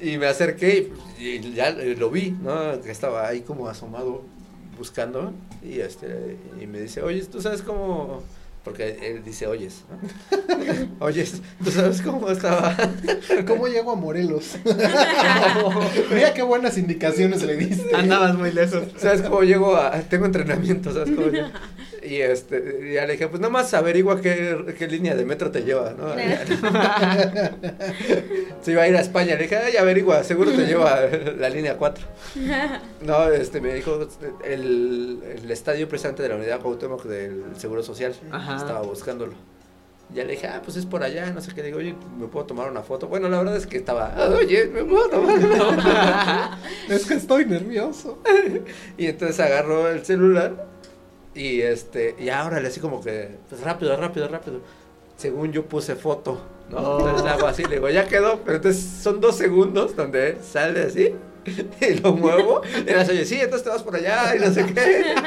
Y 0.00 0.18
me 0.18 0.26
acerqué 0.26 0.92
y, 1.18 1.28
y 1.28 1.54
ya 1.54 1.70
lo 1.70 2.10
vi, 2.10 2.32
¿no? 2.42 2.80
Que 2.82 2.90
estaba 2.90 3.26
ahí 3.26 3.40
como 3.40 3.68
asomado 3.68 4.22
buscando. 4.76 5.32
Y 5.62 5.80
este. 5.80 6.36
Y 6.60 6.66
me 6.66 6.80
dice, 6.80 7.02
oye, 7.02 7.24
¿tú 7.24 7.40
sabes 7.40 7.62
cómo.? 7.62 8.22
Porque 8.64 8.96
él 9.02 9.22
dice, 9.22 9.46
oyes, 9.46 9.82
¿no? 9.90 10.96
oyes, 11.04 11.42
¿tú 11.62 11.70
sabes 11.70 12.00
cómo 12.00 12.30
estaba? 12.30 12.74
¿Cómo 13.46 13.68
llego 13.68 13.92
a 13.92 13.94
Morelos? 13.94 14.56
Mira 16.10 16.32
qué 16.32 16.42
buenas 16.42 16.78
indicaciones 16.78 17.42
le 17.42 17.56
diste. 17.56 17.94
Andabas 17.94 18.34
muy 18.38 18.52
lejos. 18.52 18.84
¿Sabes 18.96 19.20
cómo 19.20 19.42
llego 19.42 19.76
a.? 19.76 20.00
Tengo 20.00 20.24
entrenamiento, 20.24 20.94
¿sabes 20.94 21.14
cómo 21.14 21.28
llego? 21.28 21.48
Y 22.04 22.20
este, 22.20 22.88
y 22.90 22.94
ya 22.94 23.06
le 23.06 23.12
dije, 23.12 23.28
pues 23.28 23.40
nada 23.40 23.52
más 23.52 23.72
averigua 23.72 24.20
qué, 24.20 24.74
qué 24.78 24.86
línea 24.88 25.14
de 25.14 25.24
metro 25.24 25.50
te 25.50 25.62
lleva, 25.62 25.94
¿no? 25.96 26.14
Se 28.62 28.72
iba 28.72 28.82
a 28.82 28.88
ir 28.88 28.96
a 28.96 29.00
España, 29.00 29.36
le 29.36 29.42
dije, 29.44 29.56
ay, 29.56 29.76
averigua, 29.76 30.22
seguro 30.24 30.50
te 30.52 30.66
lleva 30.66 31.00
la 31.38 31.48
línea 31.48 31.76
4. 31.76 32.04
No, 33.02 33.28
este, 33.30 33.60
me 33.60 33.74
dijo, 33.74 34.08
el, 34.44 35.22
el 35.42 35.50
estadio 35.50 35.88
precisamente 35.88 36.22
de 36.22 36.28
la 36.30 36.36
unidad 36.36 36.60
Cuauhtémoc 36.60 37.04
del 37.04 37.42
Seguro 37.56 37.82
Social, 37.82 38.14
Ajá. 38.30 38.56
estaba 38.56 38.80
buscándolo. 38.82 39.32
Ya 40.14 40.24
le 40.24 40.32
dije, 40.32 40.46
ah, 40.46 40.60
pues 40.64 40.76
es 40.76 40.86
por 40.86 41.02
allá, 41.02 41.30
no 41.30 41.40
sé 41.40 41.52
qué, 41.54 41.60
le 41.62 41.66
digo, 41.68 41.78
oye, 41.78 41.94
¿me 42.18 42.26
puedo 42.28 42.46
tomar 42.46 42.70
una 42.70 42.82
foto? 42.82 43.08
Bueno, 43.08 43.28
la 43.28 43.38
verdad 43.38 43.56
es 43.56 43.66
que 43.66 43.78
estaba, 43.78 44.12
"Ah, 44.16 44.28
oye, 44.38 44.66
¿me 44.66 44.84
puedo 44.84 45.08
tomar 45.08 45.38
una 45.38 45.56
foto? 45.56 46.94
Es 46.94 47.06
que 47.06 47.14
estoy 47.14 47.46
nervioso. 47.46 48.22
Y 48.98 49.06
entonces 49.06 49.40
agarró 49.40 49.88
el 49.88 50.04
celular 50.04 50.66
y 51.34 51.60
este, 51.62 52.14
y 52.18 52.28
ahora 52.28 52.60
le 52.60 52.68
así 52.68 52.80
como 52.80 53.02
que, 53.02 53.30
pues 53.48 53.60
rápido, 53.62 53.96
rápido, 53.96 54.28
rápido. 54.28 54.60
Según 55.16 55.52
yo 55.52 55.64
puse 55.66 55.94
foto, 55.94 56.40
¿no? 56.70 56.78
Oh. 56.78 56.98
Entonces 57.00 57.30
hago 57.30 57.46
así, 57.46 57.64
le 57.64 57.76
digo, 57.76 57.88
ya 57.88 58.06
quedó, 58.06 58.40
pero 58.44 58.56
entonces 58.56 58.82
son 59.02 59.20
dos 59.20 59.36
segundos 59.36 59.94
donde 59.96 60.38
sale 60.42 60.82
así 60.82 61.14
y 61.80 61.94
lo 62.00 62.12
muevo, 62.14 62.62
y 62.86 62.90
las 62.90 63.08
oye, 63.08 63.24
sí, 63.24 63.36
entonces 63.36 63.64
te 63.64 63.70
vas 63.70 63.82
por 63.82 63.94
allá, 63.96 64.34
y 64.34 64.40
no 64.40 64.50
sé 64.52 64.64
qué. 64.66 65.14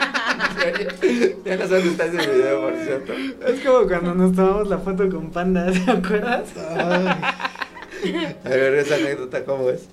Ya 1.46 1.56
no 1.56 1.68
sé 1.68 1.76
dónde 1.76 1.90
está 1.92 2.06
ese 2.06 2.18
video, 2.18 2.62
por 2.62 2.76
cierto. 2.76 3.14
Es 3.14 3.62
como 3.66 3.88
cuando 3.88 4.14
nos 4.16 4.36
tomamos 4.36 4.68
la 4.68 4.78
foto 4.80 5.10
con 5.10 5.30
Panda, 5.32 5.72
¿te 5.72 5.92
acuerdas? 5.92 6.50
Ay, 6.58 8.38
A 8.44 8.50
ver, 8.50 8.74
esa 8.76 8.96
anécdota, 8.96 9.46
¿cómo 9.46 9.70
es? 9.70 9.88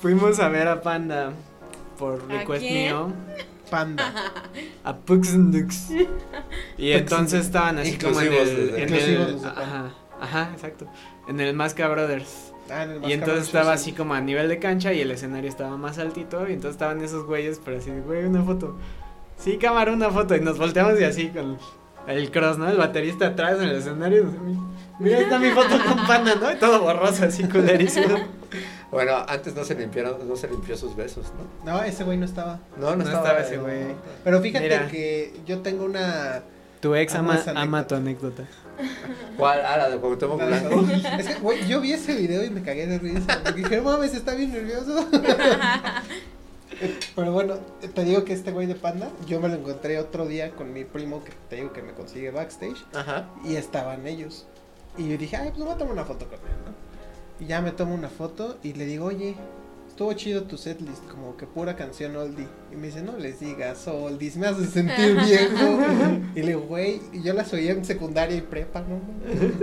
Fuimos 0.00 0.38
a 0.38 0.48
ver 0.48 0.68
a 0.68 0.80
Panda 0.82 1.32
por 1.98 2.22
¿A 2.28 2.38
request 2.38 2.60
quién? 2.60 2.74
mío. 2.74 3.12
Panda. 3.70 4.12
A 4.84 4.96
Puxndux. 4.96 5.88
Y 6.78 6.92
entonces 6.92 7.46
estaban 7.46 7.78
así 7.78 7.96
como 7.98 8.20
en 8.20 8.32
el. 8.32 8.74
En 8.76 8.94
el 8.94 9.38
ajá, 9.44 9.92
ajá, 10.20 10.50
exacto. 10.52 10.86
En 11.28 11.40
el 11.40 11.54
Masca 11.54 11.88
Brothers. 11.88 12.52
Ah, 12.70 12.84
en 12.84 12.90
el 12.92 13.10
Y 13.10 13.12
entonces 13.12 13.44
estaba 13.44 13.76
sí. 13.76 13.90
así 13.90 13.92
como 13.92 14.14
a 14.14 14.20
nivel 14.20 14.48
de 14.48 14.58
cancha 14.58 14.92
y 14.92 15.00
el 15.00 15.10
escenario 15.10 15.48
estaba 15.48 15.76
más 15.76 15.98
altito. 15.98 16.48
Y 16.48 16.52
entonces 16.52 16.72
estaban 16.72 17.02
esos 17.02 17.26
güeyes, 17.26 17.60
pero 17.64 17.78
así, 17.78 17.90
güey, 17.90 18.24
una 18.24 18.42
foto. 18.42 18.76
Sí, 19.38 19.58
cámara, 19.58 19.92
una 19.92 20.10
foto. 20.10 20.34
Y 20.36 20.40
nos 20.40 20.58
volteamos 20.58 21.00
y 21.00 21.04
así 21.04 21.28
con 21.28 21.58
el 22.06 22.30
cross, 22.30 22.58
¿no? 22.58 22.68
El 22.68 22.76
baterista 22.76 23.28
atrás 23.28 23.58
en 23.60 23.68
el 23.68 23.76
escenario. 23.76 24.26
Mira, 24.98 25.18
ahí 25.18 25.22
está 25.24 25.38
mi 25.38 25.50
foto 25.50 25.76
con 25.84 26.06
panda, 26.06 26.34
¿no? 26.36 26.52
Y 26.52 26.56
todo 26.56 26.80
borroso, 26.80 27.24
así 27.24 27.44
culerísimo. 27.44 28.16
Bueno, 28.94 29.26
antes 29.28 29.56
no 29.56 29.64
se 29.64 29.74
limpiaron, 29.74 30.28
no 30.28 30.36
se 30.36 30.48
limpió 30.48 30.76
sus 30.76 30.94
besos, 30.94 31.26
¿no? 31.64 31.72
No, 31.72 31.82
ese 31.82 32.04
güey 32.04 32.16
no 32.16 32.24
estaba. 32.24 32.60
No, 32.76 32.90
no, 32.90 32.96
No 32.98 33.04
estaba, 33.04 33.24
estaba 33.24 33.40
ese 33.40 33.56
güey. 33.58 33.86
Pero 34.22 34.40
fíjate 34.40 34.64
Mira. 34.64 34.88
que 34.88 35.34
yo 35.44 35.62
tengo 35.62 35.84
una. 35.84 36.42
Tu 36.80 36.94
ex 36.94 37.12
ama, 37.16 37.86
tu 37.88 37.96
anécdota. 37.96 38.44
¿Cuál? 39.36 39.62
Ah, 39.66 39.78
la 39.78 39.90
de 39.90 39.98
Cuauhtémoc 39.98 40.36
Blanco. 40.36 40.84
Es 41.18 41.26
que, 41.26 41.34
güey, 41.40 41.66
yo 41.66 41.80
vi 41.80 41.92
ese 41.92 42.14
video 42.14 42.44
y 42.44 42.50
me 42.50 42.62
cagué 42.62 42.86
de 42.86 43.00
risa. 43.00 43.40
Porque 43.42 43.62
dije, 43.62 43.78
no 43.78 43.82
mames, 43.82 44.14
está 44.14 44.32
bien 44.34 44.52
nervioso. 44.52 45.08
Pero 47.16 47.32
bueno, 47.32 47.56
te 47.94 48.04
digo 48.04 48.24
que 48.24 48.32
este 48.32 48.52
güey 48.52 48.68
de 48.68 48.76
panda, 48.76 49.08
yo 49.26 49.40
me 49.40 49.48
lo 49.48 49.54
encontré 49.54 49.98
otro 49.98 50.26
día 50.26 50.52
con 50.52 50.72
mi 50.72 50.84
primo 50.84 51.24
que 51.24 51.32
te 51.50 51.56
digo 51.56 51.72
que 51.72 51.82
me 51.82 51.94
consigue 51.94 52.30
backstage. 52.30 52.84
Ajá. 52.94 53.28
Y 53.44 53.56
estaban 53.56 54.06
ellos. 54.06 54.46
Y 54.96 55.08
yo 55.08 55.18
dije, 55.18 55.36
ay, 55.36 55.50
pues 55.50 55.64
voy 55.64 55.72
a 55.72 55.78
tomar 55.78 55.94
una 55.94 56.04
foto 56.04 56.26
con 56.26 56.38
él, 56.38 56.56
¿no? 56.64 56.93
Y 57.40 57.46
ya 57.46 57.60
me 57.60 57.72
tomo 57.72 57.94
una 57.94 58.08
foto 58.08 58.58
y 58.62 58.74
le 58.74 58.86
digo, 58.86 59.06
oye, 59.06 59.34
estuvo 59.94 60.12
chido 60.14 60.42
tu 60.42 60.56
setlist, 60.58 61.06
como 61.08 61.36
que 61.36 61.46
pura 61.46 61.76
canción 61.76 62.16
oldie. 62.16 62.48
Y 62.72 62.74
me 62.74 62.88
dice, 62.88 63.00
no 63.00 63.16
les 63.16 63.38
digas 63.38 63.86
oldies, 63.86 64.36
me 64.36 64.48
hace 64.48 64.66
sentir 64.66 65.14
viejo. 65.24 65.78
y 66.34 66.40
le 66.40 66.46
digo, 66.48 66.62
güey, 66.62 67.00
y 67.12 67.22
yo 67.22 67.32
las 67.32 67.52
oía 67.52 67.70
en 67.70 67.84
secundaria 67.84 68.36
y 68.36 68.40
prepa, 68.40 68.80
¿no? 68.80 69.00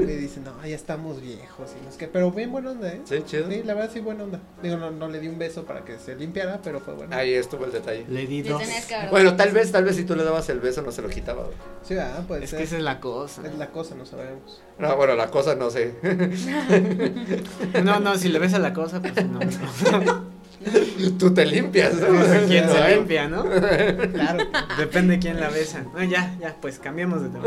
Y 0.02 0.06
me 0.06 0.16
dice, 0.16 0.40
no, 0.40 0.54
ya 0.66 0.74
estamos 0.74 1.20
viejos. 1.22 1.72
Y 1.78 1.84
no 1.84 1.90
es 1.90 1.98
que, 1.98 2.08
pero 2.08 2.32
bien 2.32 2.50
buena 2.50 2.72
onda, 2.72 2.88
¿eh? 2.94 3.02
Sí, 3.04 3.22
chido. 3.26 3.50
Sí, 3.50 3.62
la 3.66 3.74
verdad 3.74 3.90
sí, 3.94 4.00
buena 4.00 4.24
onda. 4.24 4.40
Digo, 4.64 4.78
no, 4.78 4.90
no 4.90 5.10
le 5.10 5.20
di 5.20 5.28
un 5.28 5.38
beso 5.38 5.66
para 5.66 5.84
que 5.84 6.00
se 6.00 6.16
limpiara, 6.16 6.62
pero 6.64 6.80
fue 6.80 6.94
bueno. 6.94 7.14
Ahí 7.14 7.34
estuvo 7.34 7.66
el 7.66 7.74
detalle. 7.74 8.06
Le 8.08 8.26
di 8.26 8.42
dos. 8.42 8.64
Bueno, 9.10 9.36
tal 9.36 9.52
vez, 9.52 9.70
tal 9.74 9.84
vez 9.84 9.98
si 9.98 10.06
tú 10.06 10.16
le 10.16 10.24
dabas 10.24 10.48
el 10.48 10.62
beso 10.62 10.82
no 10.82 10.94
se 10.94 11.02
lo 11.02 11.10
quitaba. 11.10 11.44
güey. 11.44 11.58
Sí, 11.84 11.96
ah, 11.98 12.24
puede 12.26 12.46
Es 12.46 12.52
ser. 12.52 12.60
que 12.60 12.64
esa 12.64 12.78
es 12.78 12.84
la 12.84 13.02
cosa. 13.02 13.46
Es 13.46 13.58
la 13.58 13.70
cosa, 13.72 13.96
no 13.96 14.06
sabemos. 14.06 14.62
No, 14.80 14.96
bueno, 14.96 15.16
la 15.16 15.30
cosa 15.30 15.56
no 15.56 15.70
sé. 15.70 15.94
No, 17.84 18.00
no, 18.00 18.16
si 18.18 18.30
le 18.30 18.40
ves 18.40 18.54
a 18.54 18.60
la 18.60 18.74
cosa, 18.74 19.02
pues 19.02 19.14
no. 19.26 19.40
Tú 21.20 21.34
te 21.34 21.46
limpias. 21.46 21.96
¿no? 21.96 22.08
¿Quién 22.48 22.70
se 22.70 22.96
limpia, 22.96 23.28
no? 23.28 23.44
Claro. 24.14 24.44
Depende 24.78 25.20
quién 25.20 25.40
la 25.40 25.50
besa. 25.50 25.84
No, 25.94 26.04
ya, 26.04 26.36
ya, 26.40 26.56
pues 26.62 26.80
cambiamos 26.80 27.22
de 27.24 27.30
tema. 27.30 27.46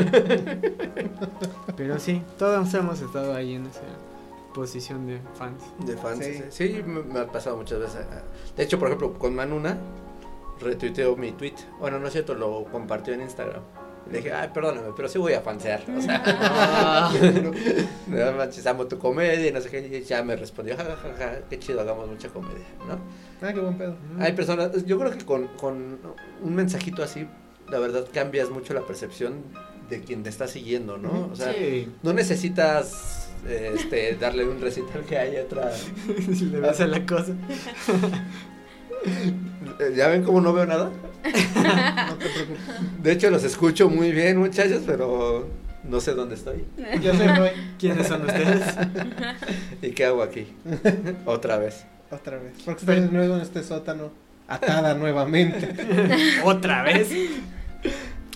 Pero 1.77 1.99
sí, 1.99 2.23
todos 2.39 2.73
hemos 2.75 3.01
estado 3.01 3.35
ahí 3.35 3.55
en 3.55 3.67
esa 3.67 3.81
posición 4.55 5.07
de 5.07 5.21
fans. 5.39 5.63
De 5.87 5.97
fans, 5.97 6.25
Sí. 6.25 6.35
sí. 6.51 6.69
Sí, 6.75 6.83
me, 6.87 7.03
me 7.03 7.21
ha 7.21 7.27
pasado 7.27 7.57
muchas 7.57 7.81
veces. 7.81 8.01
De 8.57 8.63
hecho, 8.63 8.79
por 8.79 8.89
ejemplo, 8.89 9.15
con 9.15 9.35
Manuna, 9.35 9.77
retuiteó 10.61 11.17
mi 11.17 11.33
tweet. 11.33 11.55
Bueno, 11.81 11.99
no 11.99 12.07
es 12.07 12.13
cierto, 12.13 12.35
lo 12.35 12.65
compartió 12.65 13.15
en 13.15 13.23
Instagram. 13.23 13.63
Le 14.11 14.19
dije, 14.19 14.33
ay, 14.33 14.51
perdóname, 14.53 14.89
pero 14.95 15.09
sí 15.09 15.19
voy 15.19 15.33
a 15.33 15.41
fansear. 15.41 15.83
O 15.97 16.01
sea, 16.01 16.23
Ah, 16.27 17.13
no 18.07 18.33
manches, 18.33 18.67
amo 18.67 18.87
tu 18.87 18.99
comedia 18.99 19.49
y 19.49 19.53
no 19.53 19.61
sé 19.61 19.71
qué. 19.71 19.81
Y 19.81 20.03
ya 20.05 20.23
me 20.23 20.37
respondió, 20.37 20.77
ja, 20.77 20.85
ja, 20.85 20.97
ja, 20.97 21.15
ja, 21.19 21.39
qué 21.49 21.59
chido, 21.59 21.81
hagamos 21.81 22.09
mucha 22.09 22.29
comedia, 22.29 22.67
¿no? 22.87 22.99
Ah, 23.47 23.53
qué 23.53 23.61
buen 23.61 23.79
pedo. 23.79 23.97
Hay 24.19 24.33
personas, 24.33 24.85
yo 24.85 24.99
creo 24.99 25.11
que 25.11 25.25
con, 25.25 25.49
con 25.57 25.99
un 26.43 26.55
mensajito 26.55 27.03
así, 27.03 27.27
la 27.71 27.79
verdad 27.79 28.07
cambias 28.13 28.51
mucho 28.51 28.75
la 28.75 28.83
percepción 28.83 29.43
de 29.89 30.01
quien 30.01 30.23
te 30.23 30.31
está 30.31 30.47
siguiendo, 30.49 30.99
¿no? 30.99 31.29
O 31.33 31.37
sea, 31.37 31.53
sí. 31.53 31.91
no 32.03 32.13
necesitas 32.13 33.31
este, 33.49 34.17
darle 34.17 34.47
un 34.47 34.61
recital 34.61 35.03
que 35.05 35.19
hay 35.19 35.37
otra. 35.37 35.71
Si 36.35 36.47
le 36.47 36.61
ves 36.61 36.81
a 36.81 36.87
la 36.87 37.05
cosa. 37.07 37.35
Eh, 39.05 39.93
¿Ya 39.97 40.09
ven 40.09 40.23
cómo 40.25 40.41
no 40.41 40.53
veo 40.53 40.67
nada? 40.67 40.91
No 41.25 42.17
te 42.17 42.29
preocupes. 42.29 43.03
De 43.03 43.13
hecho, 43.13 43.31
los 43.31 43.45
escucho 43.45 43.89
muy 43.89 44.13
bien, 44.13 44.37
muchachos, 44.39 44.83
pero 44.87 45.49
no 45.83 46.01
sé 46.01 46.13
dónde 46.13 46.35
estoy. 46.35 46.65
Yo 47.03 47.15
soy 47.15 47.27
Roy. 47.29 47.51
¿Quiénes 47.79 48.07
son 48.07 48.23
ustedes? 48.27 48.63
¿Y 49.83 49.91
qué 49.93 50.05
hago 50.05 50.23
aquí? 50.23 50.47
Otra 51.27 51.57
vez. 51.57 51.85
Otra 52.11 52.37
vez. 52.39 52.53
Porque 52.65 52.81
estás 52.81 52.97
de 53.01 53.09
nuevo 53.11 53.37
en 53.37 53.41
este 53.41 53.63
sótano. 53.63 54.11
Atada 54.49 54.95
nuevamente. 54.95 55.75
Otra 56.45 56.83
vez. 56.83 57.09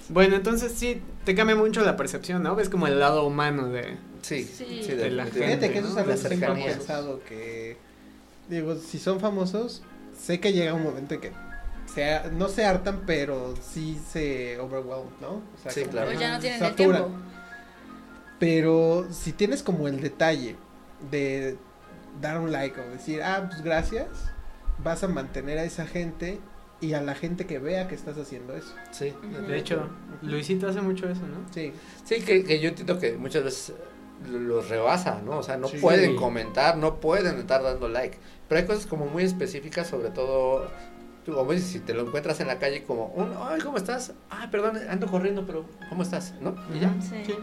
Bueno, 0.09 0.37
entonces 0.37 0.73
sí, 0.73 1.03
te 1.25 1.35
cambia 1.35 1.55
mucho 1.55 1.83
la 1.83 1.97
percepción, 1.97 2.43
¿no? 2.43 2.57
Ves 2.57 2.71
como 2.71 2.87
el 2.87 2.99
lado 2.99 3.27
humano 3.27 3.69
de... 3.69 3.97
Sí, 4.23 4.45
Sí. 4.45 4.83
sí, 4.83 4.93
De 4.95 5.11
la 5.11 5.25
definitivamente. 5.27 5.69
Fíjate 5.69 5.73
que 5.73 5.79
eso 5.79 5.89
es 5.89 5.97
algo 6.43 6.55
que 6.55 6.63
pensado 6.71 7.21
que. 7.29 7.77
Digo, 8.49 8.75
si 8.77 8.99
son 8.99 9.21
famosos, 9.21 9.83
sé 10.19 10.41
que 10.41 10.53
llega 10.53 10.75
un 10.75 10.83
momento 10.83 11.15
en 11.15 11.21
que 11.21 11.33
se, 11.95 12.21
no 12.33 12.49
se 12.49 12.65
hartan, 12.67 13.03
pero 13.07 13.55
sí 13.63 13.99
se 14.11 14.59
overwhelm, 14.61 15.09
¿no? 15.21 15.29
O 15.31 15.43
sea, 15.63 15.71
Sí, 15.73 15.85
claro. 15.85 16.13
Ya 16.13 16.33
no 16.35 16.39
tienen 16.41 16.63
el 16.63 16.69
saturan. 16.71 17.05
tiempo. 17.05 17.19
Pero 18.39 19.07
si 19.11 19.33
tienes 19.33 19.63
como 19.63 19.89
el 19.89 20.01
detalle 20.01 20.57
de 21.11 21.57
dar 22.21 22.39
un 22.39 22.53
like 22.53 22.81
o 22.81 22.89
decir, 22.91 23.23
ah, 23.23 23.47
pues 23.49 23.63
gracias, 23.63 24.07
vas 24.83 25.03
a 25.03 25.09
mantener 25.09 25.59
a 25.59 25.65
esa 25.65 25.87
gente 25.87 26.39
y 26.81 26.93
a 26.93 27.01
la 27.03 27.17
gente 27.17 27.47
que 27.47 27.59
vea 27.59 27.89
que 27.89 27.97
estás 27.97 28.17
haciendo 28.17 28.55
eso. 28.55 28.73
Sí, 28.93 29.13
De 29.49 29.59
hecho, 29.59 29.89
Luisito 30.23 30.69
hace 30.69 30.81
mucho 30.81 31.09
eso, 31.09 31.23
¿no? 31.27 31.39
Sí, 31.53 31.73
Sí, 32.05 32.21
que, 32.23 32.45
que 32.45 32.61
yo 32.61 32.69
entiendo 32.69 32.99
que 33.01 33.17
muchas 33.17 33.43
veces 33.43 33.75
lo- 34.31 34.39
los 34.39 34.69
rebasa, 34.69 35.21
¿no? 35.25 35.39
O 35.39 35.43
sea, 35.43 35.57
no 35.57 35.67
Sí. 35.67 35.79
pueden 35.79 36.15
comentar, 36.15 36.77
no 36.77 37.01
pueden 37.01 37.39
estar 37.39 37.63
dando 37.63 37.89
like. 37.89 38.19
Pero 38.49 38.61
hay 38.61 38.67
cosas 38.67 38.87
como 38.87 39.07
muy 39.07 39.25
específicas, 39.25 39.87
sobre 39.89 40.11
todo, 40.11 40.71
tú, 41.25 41.35
como 41.35 41.53
dices, 41.53 41.69
si 41.69 41.81
te 41.81 41.93
lo 41.95 42.03
encuentras 42.07 42.41
en 42.41 42.47
la 42.47 42.59
calle 42.59 42.85
como, 42.85 43.07
un, 43.09 43.35
ay, 43.43 43.61
¿cómo 43.61 43.77
estás? 43.77 44.13
Ah, 44.31 44.49
perdón, 44.51 44.79
ando 44.89 45.07
corriendo, 45.07 45.45
pero 45.47 45.67
¿cómo 45.91 46.03
estás? 46.03 46.35
¿No? 46.41 46.55
Y 46.75 46.81
ya. 46.81 46.95
Sí. 47.01 47.35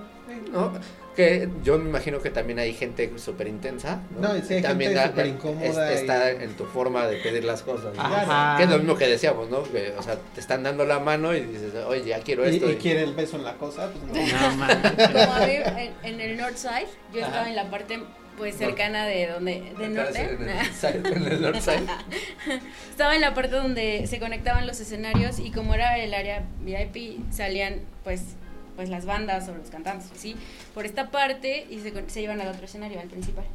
¿no? 0.51 0.71
Que 1.15 1.47
yo 1.63 1.77
me 1.77 1.87
imagino 1.87 2.19
que 2.19 2.29
también 2.31 2.57
hay 2.59 2.73
gente 2.73 3.09
súper 3.17 3.47
intensa. 3.47 3.99
No, 4.19 4.35
y 4.35 4.41
sí 4.41 4.55
hay 4.55 4.61
también 4.63 4.89
gente 4.91 5.01
da- 5.03 5.09
súper 5.11 5.27
incómoda 5.27 5.91
es- 5.93 6.01
está 6.01 6.31
en 6.31 6.57
tu 6.57 6.65
forma 6.65 7.05
de 7.07 7.17
pedir 7.17 7.45
las 7.45 7.61
cosas. 7.61 7.95
¿no? 7.95 8.57
Que 8.57 8.63
es 8.63 8.69
lo 8.69 8.79
mismo 8.79 8.97
que 8.97 9.07
decíamos, 9.07 9.49
¿no? 9.49 9.63
Que, 9.63 9.93
o 9.97 10.01
sea, 10.01 10.15
te 10.33 10.41
están 10.41 10.63
dando 10.63 10.83
la 10.83 10.99
mano 10.99 11.33
y 11.35 11.41
dices, 11.41 11.73
oye, 11.87 12.03
ya 12.05 12.19
quiero 12.19 12.45
y, 12.49 12.55
esto. 12.55 12.69
y 12.69 12.75
quiere 12.77 13.03
el 13.03 13.13
beso 13.13 13.37
en 13.37 13.43
la 13.45 13.53
cosa, 13.53 13.91
pues 13.91 14.03
no. 14.31 14.39
No, 14.49 14.55
man. 14.57 14.81
Como 15.13 15.33
a 15.33 15.39
mí, 15.45 15.53
en, 15.53 15.93
en 16.03 16.19
el 16.21 16.37
Northside, 16.37 16.87
yo 17.13 17.19
Ajá. 17.21 17.27
estaba 17.27 17.49
en 17.49 17.55
la 17.55 17.69
parte 17.69 17.99
pues 18.37 18.57
cercana 18.57 19.05
de 19.05 19.27
donde, 19.27 19.73
de 19.77 19.89
norte. 19.89 20.37
Estaba 22.89 23.15
en 23.15 23.21
la 23.21 23.33
parte 23.33 23.55
donde 23.55 24.07
se 24.07 24.19
conectaban 24.19 24.67
los 24.67 24.79
escenarios 24.79 25.39
y 25.39 25.51
como 25.51 25.73
era 25.73 25.97
el 25.97 26.13
área 26.13 26.43
VIP, 26.61 27.19
salían 27.31 27.81
pues 28.03 28.21
pues 28.75 28.89
las 28.89 29.05
bandas 29.05 29.47
o 29.47 29.55
los 29.55 29.69
cantantes, 29.69 30.09
¿sí? 30.15 30.35
Por 30.73 30.85
esta 30.85 31.09
parte 31.09 31.65
y 31.69 31.79
se, 31.79 31.93
se 32.09 32.21
iban 32.21 32.41
al 32.41 32.49
otro 32.49 32.65
escenario, 32.65 32.99
al 32.99 33.07
principal. 33.07 33.45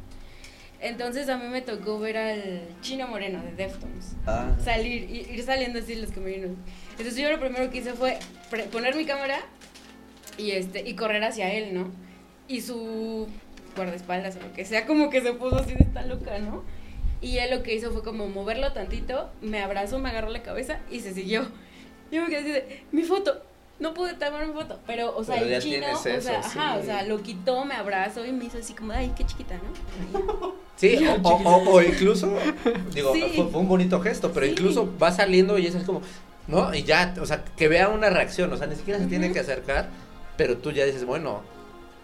Entonces 0.79 1.29
a 1.29 1.37
mí 1.37 1.45
me 1.47 1.61
tocó 1.61 1.99
ver 1.99 2.17
al 2.17 2.61
Chino 2.81 3.07
Moreno 3.07 3.43
de 3.43 3.51
Deftones 3.51 4.15
Ah. 4.25 4.55
salir, 4.63 5.07
ir 5.11 5.43
saliendo 5.43 5.77
así 5.77 5.93
los 5.93 6.09
camerinos. 6.09 6.57
Entonces 6.97 7.17
yo 7.17 7.29
lo 7.31 7.39
primero 7.39 7.69
que 7.69 7.77
hice 7.77 7.93
fue 7.93 8.17
poner 8.71 8.95
mi 8.95 9.05
cámara 9.05 9.41
y 10.39 10.51
este 10.51 10.89
y 10.89 10.95
correr 10.95 11.23
hacia 11.23 11.53
él, 11.53 11.75
¿no? 11.75 11.91
Y 12.47 12.61
su 12.61 13.27
guardaespaldas 13.75 14.35
o 14.37 14.39
lo 14.41 14.53
que 14.53 14.65
sea, 14.65 14.85
como 14.85 15.09
que 15.09 15.21
se 15.21 15.33
puso 15.33 15.57
así 15.57 15.73
de 15.73 15.83
esta 15.83 16.05
loca, 16.05 16.37
¿no? 16.39 16.63
Y 17.21 17.37
él 17.37 17.51
lo 17.51 17.61
que 17.63 17.75
hizo 17.75 17.91
fue 17.91 18.03
como 18.03 18.27
moverlo 18.27 18.71
tantito, 18.73 19.29
me 19.41 19.61
abrazó, 19.61 19.99
me 19.99 20.09
agarró 20.09 20.29
la 20.29 20.41
cabeza 20.41 20.79
y 20.89 21.01
se 21.01 21.13
siguió. 21.13 21.45
Yo 22.11 22.23
me 22.23 22.29
quedé 22.29 22.39
así 22.39 22.51
de, 22.51 22.83
mi 22.91 23.03
foto, 23.03 23.41
no 23.79 23.93
pude 23.93 24.13
tomar 24.15 24.45
mi 24.47 24.53
foto, 24.53 24.79
pero, 24.87 25.15
o 25.15 25.23
sea, 25.23 25.35
Pero 25.35 25.47
el 25.55 25.61
chino, 25.61 25.77
tienes 25.79 25.97
o 25.97 26.01
sea, 26.01 26.15
eso, 26.17 26.29
ajá, 26.31 26.73
sí. 26.75 26.79
o 26.81 26.85
sea, 26.85 27.03
lo 27.03 27.21
quitó, 27.21 27.63
me 27.65 27.75
abrazó 27.75 28.25
y 28.25 28.31
me 28.31 28.45
hizo 28.45 28.57
así 28.57 28.73
como, 28.73 28.91
ay, 28.93 29.11
qué 29.15 29.23
chiquita, 29.25 29.55
¿no? 29.55 30.53
Sí, 30.75 30.97
o, 31.07 31.27
o- 31.27 31.35
o- 31.43 31.69
o 31.75 31.81
incluso, 31.81 32.33
digo, 32.93 33.13
Sí. 33.13 33.21
fue, 33.35 33.47
fue 33.49 33.61
un 33.61 33.67
bonito 33.67 34.01
gesto, 34.01 34.31
pero 34.33 34.45
Sí. 34.47 34.53
incluso 34.53 34.91
va 35.01 35.11
saliendo 35.11 35.57
y 35.59 35.67
eso 35.67 35.77
es 35.77 35.83
como, 35.83 36.01
¿no? 36.47 36.73
Y 36.73 36.83
ya, 36.83 37.13
o 37.21 37.25
sea, 37.25 37.43
que 37.55 37.67
vea 37.67 37.89
una 37.89 38.09
reacción, 38.09 38.51
o 38.51 38.57
sea, 38.57 38.65
ni 38.67 38.75
siquiera 38.75 38.99
se 38.99 39.05
tiene 39.05 39.31
que 39.31 39.39
acercar, 39.39 39.89
pero 40.37 40.57
tú 40.57 40.71
ya 40.71 40.85
dices, 40.85 41.05
bueno, 41.05 41.41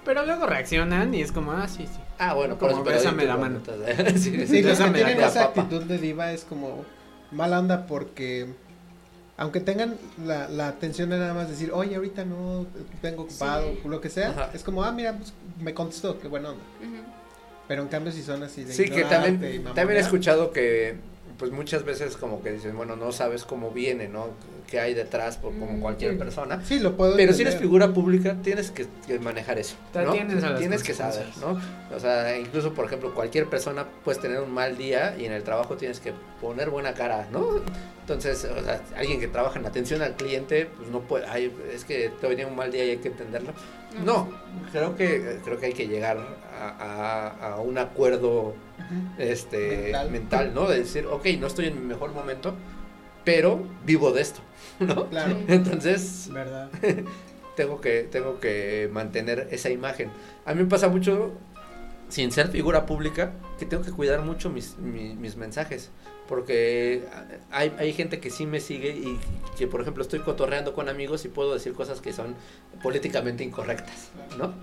Pero 0.07 0.25
luego 0.25 0.47
reaccionan 0.47 1.13
y 1.13 1.21
es 1.21 1.31
como, 1.31 1.51
ah, 1.51 1.67
sí, 1.67 1.85
sí. 1.85 1.99
ah, 2.17 2.33
bueno, 2.33 2.57
Como 2.57 2.83
por 2.83 2.93
eso, 2.93 3.03
bésame 3.03 3.25
la 3.25 3.37
mano. 3.37 3.59
sí, 4.15 4.17
Sí, 4.17 4.31
los 4.37 4.49
que 4.49 4.61
Bésame 4.63 4.99
la 4.99 5.05
tienen 5.05 5.23
esa 5.23 5.49
papa. 5.49 5.61
actitud 5.63 5.83
de 5.83 5.97
diva 5.99 6.31
es 6.31 6.43
como, 6.45 6.83
mala 7.31 7.59
onda 7.59 7.85
porque 7.85 8.47
aunque 9.39 9.59
tengan 9.59 9.97
la, 10.25 10.47
la 10.49 10.69
atención 10.69 11.09
de 11.11 11.19
nada 11.19 11.33
más 11.35 11.47
decir, 11.49 11.71
oye, 11.73 11.95
ahorita 11.95 12.25
no 12.25 12.65
vengo 13.03 13.23
ocupado, 13.23 13.69
Sí. 13.73 13.79
o 13.85 13.89
lo 13.89 14.01
que 14.01 14.09
sea, 14.09 14.29
Ajá. 14.29 14.49
es 14.53 14.63
como, 14.63 14.83
ah, 14.83 14.91
mira, 14.91 15.13
pues, 15.17 15.33
me 15.61 15.73
contestó, 15.75 16.17
qué 16.19 16.27
buena 16.27 16.49
onda. 16.51 16.63
Pero 17.67 17.81
en 17.83 17.89
cambio 17.89 18.11
si 18.13 18.23
son 18.23 18.41
así 18.43 18.63
de 18.63 18.73
Sí, 18.73 18.85
que 18.89 19.03
también, 19.03 19.63
también 19.75 19.97
he 19.97 20.01
escuchado 20.01 20.51
que 20.53 20.95
pues 21.37 21.51
muchas 21.51 21.83
veces 21.83 22.15
como 22.17 22.41
que 22.41 22.53
dicen, 22.53 22.75
bueno, 22.77 22.95
no 22.95 23.11
sabes 23.11 23.43
cómo 23.43 23.69
viene, 23.71 24.07
¿no? 24.07 24.29
¿Qué 24.67 24.79
hay 24.81 24.93
detrás 24.93 25.37
por 25.37 25.57
como 25.57 25.71
Mm, 25.77 25.79
cualquier 25.79 26.11
sí. 26.11 26.17
persona? 26.17 26.61
Sí, 26.65 26.79
lo 26.79 26.97
puedo 26.97 27.15
Pero 27.15 27.31
si 27.33 27.41
eres 27.41 27.53
entender. 27.53 27.59
figura 27.61 27.93
pública, 27.93 28.35
tienes 28.43 28.69
que, 28.69 28.85
que 29.07 29.17
manejar 29.17 29.57
eso. 29.57 29.75
¿no? 29.95 30.13
las 30.13 30.59
Tienes 30.59 30.83
que 30.83 30.93
saber. 30.93 31.25
¿no? 31.39 31.59
O 31.95 31.99
sea, 31.99 32.37
incluso, 32.37 32.73
por 32.73 32.85
ejemplo, 32.85 33.13
cualquier 33.15 33.45
persona 33.47 33.85
puedes 34.03 34.21
tener 34.21 34.41
un 34.41 34.53
mal 34.53 34.77
día 34.77 35.15
y 35.17 35.23
en 35.25 35.31
el 35.31 35.43
trabajo 35.43 35.77
tienes 35.77 35.99
que 36.01 36.11
poner 36.41 36.69
buena 36.69 36.93
cara, 36.93 37.27
¿no? 37.31 37.61
Entonces, 38.01 38.43
o 38.45 38.63
sea, 38.63 38.81
alguien 38.97 39.19
que 39.19 39.27
trabaja 39.27 39.57
en 39.59 39.65
atención 39.65 40.01
al 40.01 40.15
cliente, 40.15 40.67
pues 40.77 40.89
no 40.89 40.99
puede, 41.01 41.25
ay, 41.27 41.53
es 41.73 41.83
que 41.85 42.09
te 42.21 42.27
venía 42.27 42.45
un 42.47 42.55
mal 42.55 42.71
día 42.71 42.85
y 42.85 42.89
hay 42.91 42.97
que 42.97 43.07
entenderlo. 43.09 43.53
No, 44.05 44.29
creo 44.71 44.95
que, 44.95 45.39
creo 45.43 45.59
que 45.59 45.67
hay 45.67 45.73
que 45.73 45.87
llegar 45.87 46.17
a, 46.59 47.29
a- 47.39 47.53
a 47.53 47.59
un 47.61 47.77
acuerdo 47.77 48.53
este 49.17 49.83
Mental. 49.83 50.11
mental. 50.11 50.51
¿no? 50.53 50.67
De 50.67 50.79
decir, 50.79 51.05
ok, 51.05 51.25
no 51.39 51.47
estoy 51.47 51.67
en 51.67 51.79
mi 51.79 51.85
mejor 51.85 52.11
momento, 52.13 52.53
pero 53.27 53.61
vivo 53.85 54.11
de 54.13 54.21
esto, 54.21 54.39
¿no? 54.79 55.09
Claro. 55.09 55.35
Entonces, 55.49 56.29
verdad. 56.31 56.69
tengo 57.57 57.81
que, 57.81 58.03
tengo 58.09 58.39
que 58.39 58.89
mantener 58.93 59.49
esa 59.51 59.69
imagen. 59.69 60.09
A 60.45 60.53
mí 60.53 60.63
me 60.63 60.69
pasa 60.69 60.87
mucho, 60.87 61.33
sin 62.07 62.31
ser 62.31 62.47
figura 62.47 62.85
pública, 62.85 63.33
que 63.59 63.65
tengo 63.65 63.83
que 63.83 63.91
cuidar 63.91 64.21
mucho 64.21 64.49
mis, 64.49 64.77
mi- 64.77 65.13
mis 65.15 65.35
mensajes. 65.35 65.89
Porque 66.29 67.03
hay, 67.51 67.73
hay 67.77 67.91
gente 67.91 68.19
que 68.21 68.29
sí 68.29 68.45
me 68.45 68.61
sigue 68.61 68.91
y 68.91 69.19
que, 69.57 69.67
por 69.67 69.81
ejemplo, 69.81 70.03
estoy 70.03 70.19
cotorreando 70.19 70.73
con 70.73 70.87
amigos 70.87 71.25
y 71.25 71.27
puedo 71.27 71.53
decir 71.53 71.73
cosas 71.73 71.99
que 71.99 72.13
son 72.13 72.33
políticamente 72.81 73.43
incorrectas, 73.43 74.09
¿no? 74.37 74.53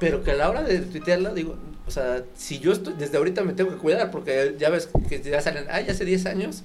Pero 0.00 0.24
que 0.24 0.32
a 0.32 0.34
la 0.34 0.50
hora 0.50 0.62
de 0.62 0.78
tuitearla, 0.80 1.32
digo, 1.32 1.56
o 1.90 1.92
sea, 1.92 2.22
si 2.36 2.60
yo 2.60 2.70
estoy, 2.70 2.94
desde 2.96 3.16
ahorita 3.18 3.42
me 3.42 3.52
tengo 3.52 3.70
que 3.70 3.76
cuidar, 3.78 4.12
porque 4.12 4.54
ya 4.60 4.70
ves 4.70 4.88
que 5.08 5.20
ya 5.20 5.40
salen, 5.40 5.64
ay, 5.70 5.88
hace 5.88 6.04
10 6.04 6.24
años, 6.26 6.62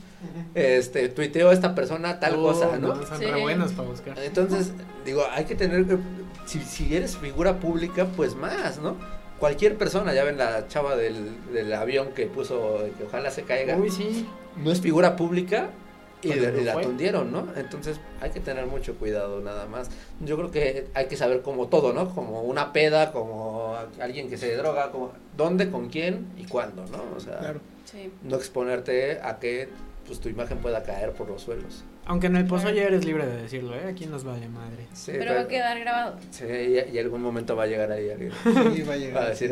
este, 0.54 1.10
tuiteo 1.10 1.50
a 1.50 1.54
esta 1.54 1.74
persona 1.74 2.20
tal 2.20 2.36
Oh, 2.36 2.44
cosa, 2.44 2.78
¿no? 2.78 2.96
Son 3.08 3.18
Sí. 3.18 3.26
re 3.26 3.42
buenos 3.42 3.72
para 3.74 3.90
buscar. 3.90 4.20
Entonces, 4.20 4.72
digo, 5.04 5.24
hay 5.32 5.46
que 5.46 5.56
tener, 5.56 5.86
que- 5.86 5.98
si, 6.46 6.62
si 6.62 6.96
eres 6.96 7.18
figura 7.18 7.60
pública, 7.60 8.06
pues 8.16 8.36
más, 8.36 8.78
¿no? 8.80 8.96
Cualquier 9.40 9.78
persona, 9.80 10.14
ya 10.14 10.24
ven 10.24 10.38
la 10.38 10.68
chava 10.68 10.96
del, 10.96 11.32
del 11.52 11.74
avión 11.74 12.10
que 12.16 12.28
puso 12.28 12.86
que 13.00 13.06
ojalá 13.06 13.32
se 13.32 13.42
caiga, 13.42 13.76
Uy, 13.78 13.90
sí. 13.90 14.28
no 14.64 14.72
es 14.72 14.80
figura 14.80 15.16
pública 15.16 15.72
y, 16.22 16.34
la 16.34 16.82
tundieron, 16.82 17.32
¿no? 17.32 17.48
Entonces 17.56 18.00
hay 18.22 18.32
que 18.32 18.40
tener 18.40 18.66
mucho 18.66 18.96
cuidado 18.96 19.42
nada 19.42 19.66
más. 19.68 19.90
Yo 20.22 20.38
creo 20.38 20.52
que 20.52 20.88
hay 20.94 21.08
que 21.08 21.18
saber 21.18 21.42
como 21.42 21.68
todo, 21.68 21.94
¿no? 21.94 22.14
Como 22.14 22.42
una 22.42 22.74
peda, 22.74 23.12
como 23.12 23.76
alguien 24.00 24.30
que 24.30 24.38
se 24.38 24.56
droga, 24.56 24.92
como 24.92 25.12
dónde, 25.38 25.70
con 25.70 25.90
quién 25.90 26.28
y 26.38 26.46
cuándo, 26.46 26.86
¿no? 26.88 27.04
O 27.16 27.20
sea, 27.20 27.40
Claro. 27.40 27.60
Sí. 27.86 28.12
no 28.24 28.36
exponerte 28.36 29.20
a 29.22 29.40
que 29.40 29.70
pues 30.08 30.20
tu 30.20 30.30
imagen 30.30 30.58
pueda 30.60 30.84
caer 30.84 31.12
por 31.12 31.28
los 31.28 31.42
suelos. 31.42 31.84
Aunque 32.08 32.28
en 32.28 32.36
el 32.36 32.46
pozo 32.46 32.70
ya 32.70 32.84
eres 32.84 33.04
libre 33.04 33.26
de 33.26 33.42
decirlo, 33.42 33.74
¿eh? 33.76 33.88
Aquí 33.90 34.06
nos 34.06 34.24
vale 34.24 34.48
madre. 34.48 34.86
Sí, 34.94 35.12
Pero 35.18 35.34
va 35.34 35.42
a 35.42 35.48
quedar 35.48 35.80
grabado. 35.80 36.20
Sí, 36.30 36.44
y, 36.46 36.96
y 36.96 37.00
algún 37.00 37.22
momento 37.24 37.56
va 37.56 37.64
a 37.64 37.68
llegar 37.68 37.92
ahí 37.92 38.12
alguien. 38.12 38.32
Sí, 38.76 38.84
va 38.84 38.94
a 38.94 38.98
llegar. 38.98 39.24
Va 39.24 39.26
a 39.26 39.30
decir, 39.30 39.52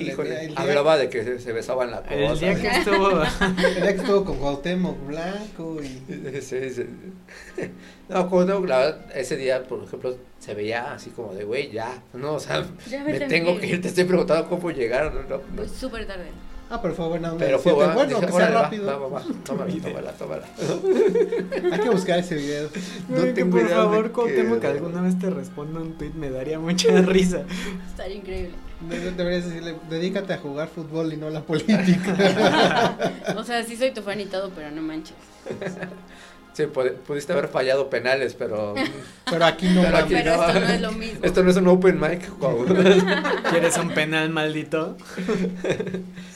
Híjole, 0.00 0.44
el 0.44 0.48
día- 0.54 0.58
hablaba 0.60 0.96
de 0.96 1.08
que 1.10 1.24
se, 1.24 1.40
se 1.40 1.52
besaban 1.52 1.90
la 1.90 1.98
El 2.08 2.28
cosa. 2.28 2.46
día 2.46 2.54
que 2.54 2.68
estuvo... 2.78 3.10
El 3.22 3.74
día 3.82 3.94
que 3.94 4.00
estuvo 4.02 4.24
con 4.24 4.36
Cuauhtémoc 4.38 5.06
Blanco 5.08 5.78
y... 5.82 6.40
Sí, 6.40 6.70
sí. 6.70 6.84
No, 8.08 8.28
no, 8.44 8.66
la 8.66 8.78
verdad, 8.78 9.06
ese 9.14 9.36
día, 9.36 9.62
por 9.64 9.82
ejemplo, 9.84 10.16
se 10.38 10.54
veía 10.54 10.92
así 10.92 11.10
como 11.10 11.34
de, 11.34 11.44
güey, 11.44 11.70
ya, 11.70 12.02
no, 12.14 12.34
o 12.34 12.40
sea, 12.40 12.64
Ya 12.88 13.02
me 13.04 13.18
tengo 13.20 13.58
que 13.58 13.66
ir, 13.66 13.80
te 13.82 13.88
estoy 13.88 14.04
preguntando 14.04 14.48
cómo 14.48 14.70
llegar, 14.70 15.12
no, 15.12 15.22
no, 15.22 15.28
no. 15.28 15.42
Pues 15.56 15.70
súper 15.72 16.06
tarde. 16.06 16.26
Ah, 16.72 16.80
pero 16.80 16.94
fue 16.94 17.08
buena 17.08 17.32
onda. 17.32 17.44
Pero 17.44 17.58
fue 17.58 17.72
bueno, 17.72 18.04
dije, 18.06 18.20
que 18.26 18.32
sea 18.32 18.50
va, 18.50 18.62
rápido. 18.62 18.86
va, 18.86 18.96
va, 18.96 19.08
va, 19.08 19.22
tómala, 19.44 19.72
tómala, 19.82 20.12
tómala. 20.12 20.46
Hay 21.72 21.80
que 21.80 21.90
buscar 21.90 22.20
ese 22.20 22.36
video. 22.36 22.68
No 23.08 23.22
que 23.24 23.32
tengo 23.32 23.50
por 23.50 23.60
idea 23.60 23.68
de 23.70 23.74
favor, 23.82 24.04
qué- 24.06 24.12
Cuauhtémoc, 24.12 24.60
que 24.60 24.66
alguna 24.68 25.00
vez 25.02 25.18
te 25.18 25.30
responda 25.30 25.80
un 25.80 25.94
tweet, 25.94 26.12
me 26.14 26.30
daría 26.30 26.60
mucha 26.60 26.88
risa. 27.02 27.42
Estaría 27.88 28.16
increíble. 28.16 28.52
De- 28.88 29.10
Deberías 29.10 29.44
decirle, 29.46 29.74
dedícate 29.90 30.32
a 30.32 30.38
jugar 30.38 30.68
fútbol 30.68 31.12
y 31.12 31.16
no 31.16 31.26
a 31.26 31.30
la 31.30 31.42
política. 31.42 32.14
O 33.36 33.42
sea, 33.44 33.64
sí 33.64 33.76
soy 33.76 33.92
tu 33.92 34.02
fan 34.02 34.20
y 34.20 34.26
todo, 34.26 34.50
pero 34.54 34.70
no 34.70 34.80
manches. 34.82 35.16
Sí, 36.52 36.64
pu- 36.64 36.94
pudiste 37.06 37.32
haber 37.32 37.48
fallado 37.48 37.88
penales, 37.88 38.34
pero 38.34 38.74
Pero 39.30 39.44
aquí 39.44 39.68
no 39.68 39.82
Pero 39.82 39.96
aquí 39.98 40.14
mames. 40.14 40.24
Pero 40.24 40.36
no. 40.36 40.42
esto 40.48 40.60
no 40.60 40.68
es 40.74 40.80
lo 40.80 40.92
mismo. 40.92 41.20
esto 41.24 41.42
no 41.44 41.50
es 41.50 41.56
un 41.56 41.68
open 41.68 42.00
mic. 42.00 42.30
¿Quieres 43.50 43.76
un 43.78 43.90
penal 43.90 44.30
maldito? 44.30 44.96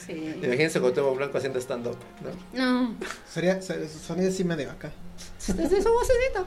Sí. 0.06 0.34
Imagínense 0.42 0.80
con 0.82 0.92
Temo 0.92 1.14
Blanco 1.14 1.38
haciendo 1.38 1.58
stand-up, 1.58 1.96
¿no? 2.52 2.62
No. 2.62 2.94
Sería, 3.26 3.62
se- 3.62 3.88
sonido 3.88 4.28
así 4.28 4.44
medio 4.44 4.70
acá. 4.70 4.92
Desde 5.46 5.80
su 5.82 5.88
vocecita, 5.90 6.44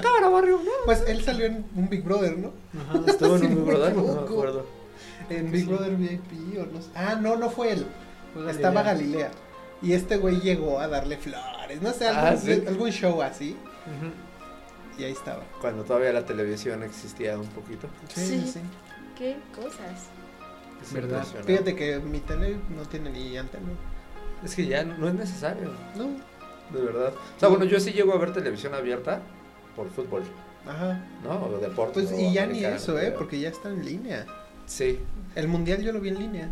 Cabra 0.00 0.28
barrio, 0.28 0.60
¿no? 0.64 0.70
Pues 0.84 1.02
él 1.08 1.24
salió 1.24 1.46
en 1.46 1.64
un 1.74 1.88
Big 1.88 2.04
Brother, 2.04 2.38
¿no? 2.38 2.52
Ajá. 2.88 3.00
Estuvo 3.08 3.34
en 3.36 3.46
un 3.46 3.54
Big 3.56 3.64
Brother, 3.64 3.96
no 3.96 4.02
me 4.14 4.20
acuerdo. 4.20 4.66
En 5.28 5.50
Big 5.50 5.62
Sí. 5.62 5.66
Brother 5.68 5.96
VIP 5.96 6.58
o 6.60 6.66
no 6.72 6.80
sé. 6.82 6.88
Ah, 6.94 7.16
no, 7.20 7.36
no 7.36 7.50
fue 7.50 7.72
él. 7.72 7.86
Fue 8.32 8.48
Estaba 8.50 8.82
Galilea. 8.82 9.30
Y 9.82 9.92
este 9.94 10.16
güey 10.16 10.40
llegó 10.40 10.78
a 10.80 10.88
darle 10.88 11.16
flores. 11.16 11.82
No 11.82 11.92
sé, 11.92 12.06
Ah, 12.08 12.28
algún, 12.28 12.42
¿sí? 12.42 12.64
algún 12.66 12.90
show 12.90 13.20
así. 13.22 13.56
Y 14.98 15.04
ahí 15.04 15.12
estaba. 15.12 15.42
Cuando 15.60 15.82
todavía 15.84 16.12
la 16.12 16.24
televisión 16.24 16.82
existía 16.82 17.36
un 17.38 17.46
poquito. 17.48 17.88
Sí, 18.14 18.26
Sí. 18.26 18.50
sí. 18.54 18.60
¿Qué 19.16 19.36
cosas? 19.54 20.06
Es 20.82 20.92
¿Verdad? 20.92 21.18
impresionante. 21.18 21.52
Fíjate 21.52 21.76
que 21.76 21.98
mi 22.00 22.18
tele 22.20 22.56
no 22.76 22.82
tiene 22.82 23.10
ni 23.10 23.36
antena. 23.36 23.64
Es 24.44 24.54
que 24.54 24.66
ya 24.66 24.84
no 24.84 25.08
es 25.08 25.14
necesario, 25.14 25.70
No. 25.96 26.08
de 26.76 26.84
verdad. 26.84 27.12
O 27.36 27.40
sea, 27.40 27.48
bueno, 27.48 27.64
yo 27.64 27.78
sí 27.80 27.92
llego 27.92 28.12
a 28.12 28.18
ver 28.18 28.32
televisión 28.32 28.74
abierta 28.74 29.20
por 29.76 29.88
fútbol, 29.90 30.22
Ajá. 30.66 31.00
¿no? 31.22 31.44
O 31.46 31.58
deportes. 31.58 32.08
Pues 32.08 32.20
y 32.20 32.32
ya 32.32 32.46
ni 32.46 32.64
eso, 32.64 32.98
¿eh? 32.98 33.12
Porque 33.16 33.38
ya 33.40 33.48
está 33.50 33.68
en 33.68 33.84
línea. 33.84 34.26
Sí, 34.66 34.98
El 35.34 35.48
mundial 35.48 35.82
yo 35.82 35.92
lo 35.92 36.00
vi 36.00 36.08
en 36.10 36.18
línea. 36.18 36.48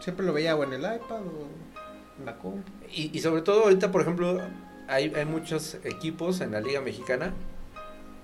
Siempre 0.00 0.26
lo 0.26 0.32
veía 0.32 0.56
o 0.56 0.64
en 0.64 0.72
el 0.72 0.80
iPad 0.80 1.20
o 1.22 1.46
en 2.18 2.26
la 2.26 2.36
compu. 2.36 2.62
y, 2.92 3.16
y 3.16 3.20
sobre 3.20 3.42
todo 3.42 3.64
ahorita, 3.64 3.90
por 3.92 4.02
ejemplo, 4.02 4.40
hay, 4.88 5.12
hay 5.14 5.24
muchos 5.24 5.76
equipos 5.84 6.40
en 6.40 6.52
la 6.52 6.60
Liga 6.60 6.80
Mexicana 6.80 7.32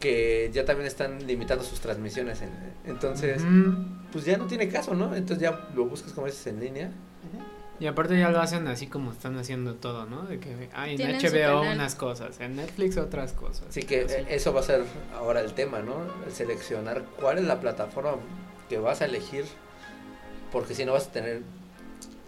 que 0.01 0.51
ya 0.53 0.65
también 0.65 0.87
están 0.87 1.27
limitando 1.27 1.65
sus 1.65 1.81
transmisiones. 1.81 2.43
en- 2.43 2.51
entonces, 2.85 3.43
pues 4.13 4.25
ya 4.25 4.37
no 4.37 4.47
tiene 4.47 4.69
caso, 4.69 4.95
¿no? 4.95 5.15
Entonces 5.15 5.39
ya 5.39 5.69
lo 5.75 5.87
buscas 5.87 6.13
como 6.13 6.27
dices 6.27 6.47
en 6.49 6.61
línea. 6.61 6.91
Y 7.79 7.87
aparte 7.89 8.19
ya 8.19 8.31
lo 8.31 8.41
hacen 8.41 8.67
así 8.69 8.87
como 8.87 9.13
están 9.13 9.37
haciendo 9.39 9.75
todo, 9.75 10.07
¿no? 10.07 10.23
De 10.23 10.39
que 10.41 10.71
hay 10.73 10.95
en 10.99 11.19
HBO 11.19 11.61
unas 11.61 11.95
cosas, 11.95 12.41
en 12.41 12.57
Netflix 12.57 12.97
otras 12.97 13.33
cosas. 13.35 13.67
Así 13.69 13.83
que 13.83 14.03
Así. 14.05 14.15
eso 14.31 14.55
va 14.55 14.61
a 14.61 14.63
ser 14.63 14.83
ahora 15.15 15.41
el 15.41 15.53
tema, 15.53 15.81
¿no? 15.81 15.97
El 16.27 16.33
seleccionar 16.33 17.05
cuál 17.21 17.37
es 17.39 17.45
la 17.45 17.61
plataforma 17.61 18.13
que 18.71 18.79
vas 18.79 19.03
a 19.03 19.05
elegir, 19.05 19.45
porque 20.53 20.75
si 20.75 20.85
no 20.85 20.93
vas 20.93 21.07
a 21.09 21.13
tener 21.13 21.43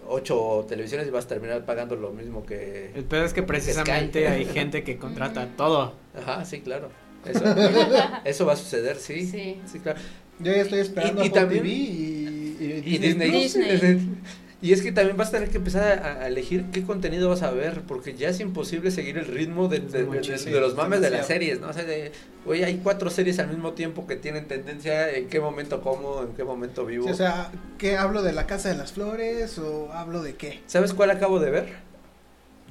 ocho 0.08 0.64
televisiones 0.68 1.06
y 1.06 1.10
vas 1.10 1.26
a 1.26 1.28
terminar 1.28 1.64
pagando 1.66 1.94
lo 1.96 2.10
mismo 2.12 2.44
que... 2.46 2.92
El 2.94 3.04
peor 3.04 3.24
es 3.26 3.34
que 3.34 3.42
precisamente 3.42 4.26
hay 4.26 4.44
gente 4.54 4.82
que 4.82 4.96
contrata 4.96 5.46
todo. 5.56 5.94
Ajá, 6.16 6.44
sí, 6.44 6.60
claro. 6.60 6.88
Eso, 7.26 7.44
eso 8.24 8.46
va 8.46 8.52
a 8.54 8.56
suceder, 8.56 8.96
sí. 8.96 9.26
Sí. 9.26 9.60
Sí, 9.70 9.80
claro. 9.80 9.98
Yo 10.38 10.52
ya 10.52 10.62
estoy 10.62 10.78
esperando 10.80 11.24
Y- 11.24 11.30
también- 11.30 11.62
TV 11.62 11.74
y, 11.74 12.56
y, 12.60 12.94
Y 12.94 12.98
Disney. 12.98 13.30
Disney. 13.30 14.00
Y 14.60 14.72
es 14.72 14.82
que 14.82 14.90
también 14.90 15.16
vas 15.16 15.28
a 15.28 15.32
tener 15.32 15.50
que 15.50 15.58
empezar 15.58 16.00
a, 16.04 16.22
a 16.22 16.26
elegir 16.26 16.64
qué 16.72 16.82
contenido 16.82 17.28
vas 17.28 17.42
a 17.42 17.52
ver, 17.52 17.82
porque 17.82 18.14
ya 18.14 18.28
es 18.30 18.40
imposible 18.40 18.90
seguir 18.90 19.16
el 19.16 19.26
ritmo 19.26 19.68
de, 19.68 19.78
de- 19.78 19.98
de- 20.00 20.04
Muchísimo, 20.04 20.52
de 20.54 20.60
los 20.60 20.74
mames 20.74 21.00
de 21.00 21.10
las 21.10 21.28
series, 21.28 21.60
¿no? 21.60 21.68
O 21.68 21.72
sea, 21.72 21.84
de, 21.84 22.10
oye, 22.44 22.64
hay 22.64 22.78
cuatro 22.82 23.08
series 23.08 23.38
al 23.38 23.48
mismo 23.48 23.74
tiempo 23.74 24.06
que 24.08 24.16
tienen 24.16 24.48
tendencia, 24.48 25.12
en 25.12 25.28
qué 25.28 25.38
momento 25.38 25.80
como, 25.80 26.22
en 26.22 26.34
qué 26.34 26.42
momento 26.42 26.84
vivo. 26.84 27.04
Sí, 27.06 27.12
o 27.12 27.14
sea, 27.14 27.52
¿qué 27.78 27.96
hablo 27.96 28.22
de 28.22 28.32
la 28.32 28.46
Casa 28.48 28.68
de 28.70 28.76
las 28.76 28.90
Flores 28.92 29.58
o 29.60 29.92
hablo 29.92 30.22
de 30.24 30.34
qué? 30.34 30.60
¿Sabes 30.66 30.92
cuál 30.92 31.12
acabo 31.12 31.38
de 31.38 31.50
ver? 31.52 31.68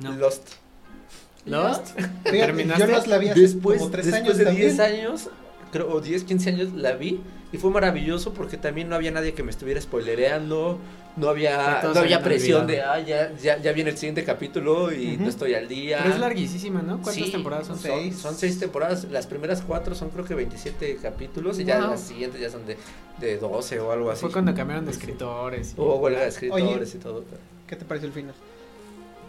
No. 0.02 0.12
Lost. 0.12 0.50
¿Lost? 1.46 1.88
Fíjate, 1.96 2.32
¿Terminaste? 2.32 2.86
Yo 2.86 2.92
los 2.92 3.08
la 3.08 3.18
vi 3.18 3.30
hace 3.30 3.40
Después, 3.40 3.80
como 3.80 3.92
tres 3.92 4.08
después 4.08 4.24
años 4.24 4.38
de 4.38 4.44
también. 4.44 4.68
10 4.76 4.80
años, 4.82 5.30
creo, 5.72 5.90
o 5.90 6.02
10, 6.02 6.24
15 6.24 6.50
años, 6.50 6.74
la 6.74 6.94
vi 6.94 7.20
y 7.52 7.58
fue 7.58 7.72
maravilloso 7.72 8.34
porque 8.34 8.58
también 8.58 8.90
no 8.90 8.96
había 8.96 9.12
nadie 9.12 9.34
que 9.34 9.42
me 9.44 9.52
estuviera 9.52 9.80
spoilereando, 9.80 10.80
no 11.16 11.30
había, 11.30 11.82
no 11.94 12.00
había 12.00 12.22
presión 12.22 12.68
de, 12.68 12.82
ah, 12.82 13.00
ya, 13.00 13.34
ya, 13.38 13.58
ya 13.58 13.72
viene 13.72 13.90
el 13.92 13.98
siguiente 13.98 14.24
capítulo 14.24 14.92
y 14.94 15.18
no 15.18 15.30
estoy 15.30 15.54
al 15.54 15.68
día. 15.68 16.00
Pero 16.02 16.14
es 16.14 16.20
larguísima, 16.20 16.82
¿no? 16.82 17.02
¿Cuántas 17.02 17.26
Sí, 17.26 17.32
temporadas 17.32 17.68
son? 17.68 17.80
Seis. 17.80 18.18
son 18.18 18.36
seis 18.36 18.60
temporadas, 18.60 19.06
las 19.06 19.28
primeras 19.28 19.62
cuatro 19.62 19.96
son 19.96 20.10
creo 20.10 20.26
que 20.26 20.36
27 20.36 20.98
capítulos 21.02 21.60
y 21.60 21.64
ya 21.66 21.80
las 21.80 22.02
siguientes 22.02 22.40
ya 22.42 22.50
son 22.50 22.66
de, 22.66 22.78
de 23.20 23.38
12 23.38 23.80
o 23.80 23.92
algo 23.92 24.12
así. 24.12 24.22
Fue 24.22 24.32
cuando 24.32 24.54
cambiaron 24.54 24.86
de 24.86 24.92
escritores. 24.92 25.74
Hubo 25.78 25.96
huelga 25.98 26.22
de 26.22 26.28
escritores 26.28 26.94
y 26.96 26.98
todo. 26.98 27.24
¿Qué 27.68 27.76
te 27.76 27.86
pareció 27.86 28.08
el 28.08 28.14
final? 28.14 28.34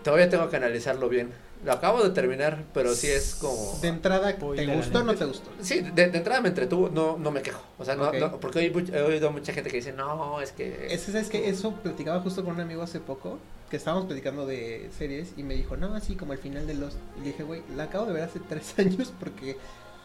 todavía 0.03 0.31
tengo 0.31 0.49
que 0.49 0.57
analizarlo 0.57 1.09
bien. 1.09 1.31
Lo 1.65 1.73
acabo 1.73 2.03
de 2.03 2.11
terminar, 2.11 2.65
pero 2.73 2.95
sí 2.95 3.09
es 3.09 3.35
como... 3.35 3.79
De 3.81 3.89
entrada, 3.89 4.37
¿te 4.37 4.67
gustó 4.67 5.01
o 5.01 5.03
no 5.03 5.15
te 5.15 5.25
gustó? 5.25 5.51
Sí, 5.61 5.81
de, 5.81 6.09
de 6.09 6.19
entrada 6.19 6.41
me 6.41 6.49
entretuvo, 6.49 6.89
no, 6.89 7.19
no 7.19 7.31
me 7.31 7.43
quejo. 7.43 7.63
O 7.79 7.85
sea, 7.85 7.97
no, 7.97 8.13
porque 8.41 8.61
he, 8.61 8.97
he 8.97 9.03
oído 9.03 9.33
mucha 9.33 9.53
gente 9.53 9.71
que 9.71 9.79
dice, 9.79 9.93
no, 9.93 10.41
es 10.41 10.53
que... 10.53 10.87
Ese, 10.91 11.11
¿sabes 11.13 11.29
que 11.29 11.49
Eso 11.49 11.73
platicaba 11.73 12.21
justo 12.21 12.45
con 12.45 12.55
un 12.55 12.61
amigo 12.61 12.83
hace 12.83 13.01
poco, 13.01 13.39
que 13.71 13.77
estábamos 13.77 14.07
platicando 14.07 14.47
de 14.47 14.89
series 14.97 15.33
y 15.37 15.43
me 15.43 15.55
dijo, 15.55 15.77
no, 15.77 15.95
así 15.95 16.15
como 16.15 16.33
el 16.33 16.39
final 16.39 16.67
de 16.67 16.75
Lost. 16.75 16.97
Y 17.17 17.21
le 17.21 17.27
dije, 17.29 17.43
güey, 17.43 17.63
la 17.77 17.85
acabo 17.85 18.07
de 18.07 18.13
ver 18.13 18.23
hace 18.25 18.41
tres 18.41 18.75
años 18.79 19.13
porque 19.19 19.57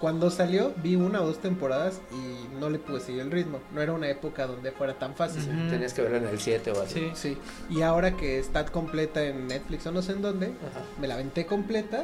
cuando 0.04 0.30
salió 0.30 0.74
vi 0.84 0.98
una 0.98 1.22
o 1.22 1.26
dos 1.28 1.40
temporadas 1.40 2.02
y 2.12 2.60
no 2.60 2.70
le 2.70 2.78
pude 2.78 3.00
seguir 3.00 3.22
el 3.22 3.32
ritmo. 3.32 3.60
No 3.74 3.82
era 3.82 3.94
una 3.94 4.10
época 4.10 4.46
donde 4.48 4.74
fuera 4.74 4.96
tan 5.00 5.16
fácil. 5.16 5.42
Sí. 5.42 5.48
Tenías 5.70 5.94
que 5.94 6.02
verlo 6.02 6.18
en 6.18 6.28
el 6.28 6.40
7 6.42 6.72
o 6.72 6.82
así. 6.82 7.00
Sí. 7.00 7.12
Sí. 7.16 7.38
Y 7.70 7.84
ahora 7.84 8.18
que 8.18 8.38
está 8.38 8.66
completa 8.66 9.24
en 9.24 9.48
Netflix 9.48 9.88
o 9.88 9.94
no 9.94 10.02
sé 10.02 10.12
en 10.12 10.22
dónde, 10.22 10.48
Ajá. 10.48 10.82
me 11.00 11.08
la 11.08 11.14
aventé 11.14 11.46
completa 11.46 12.04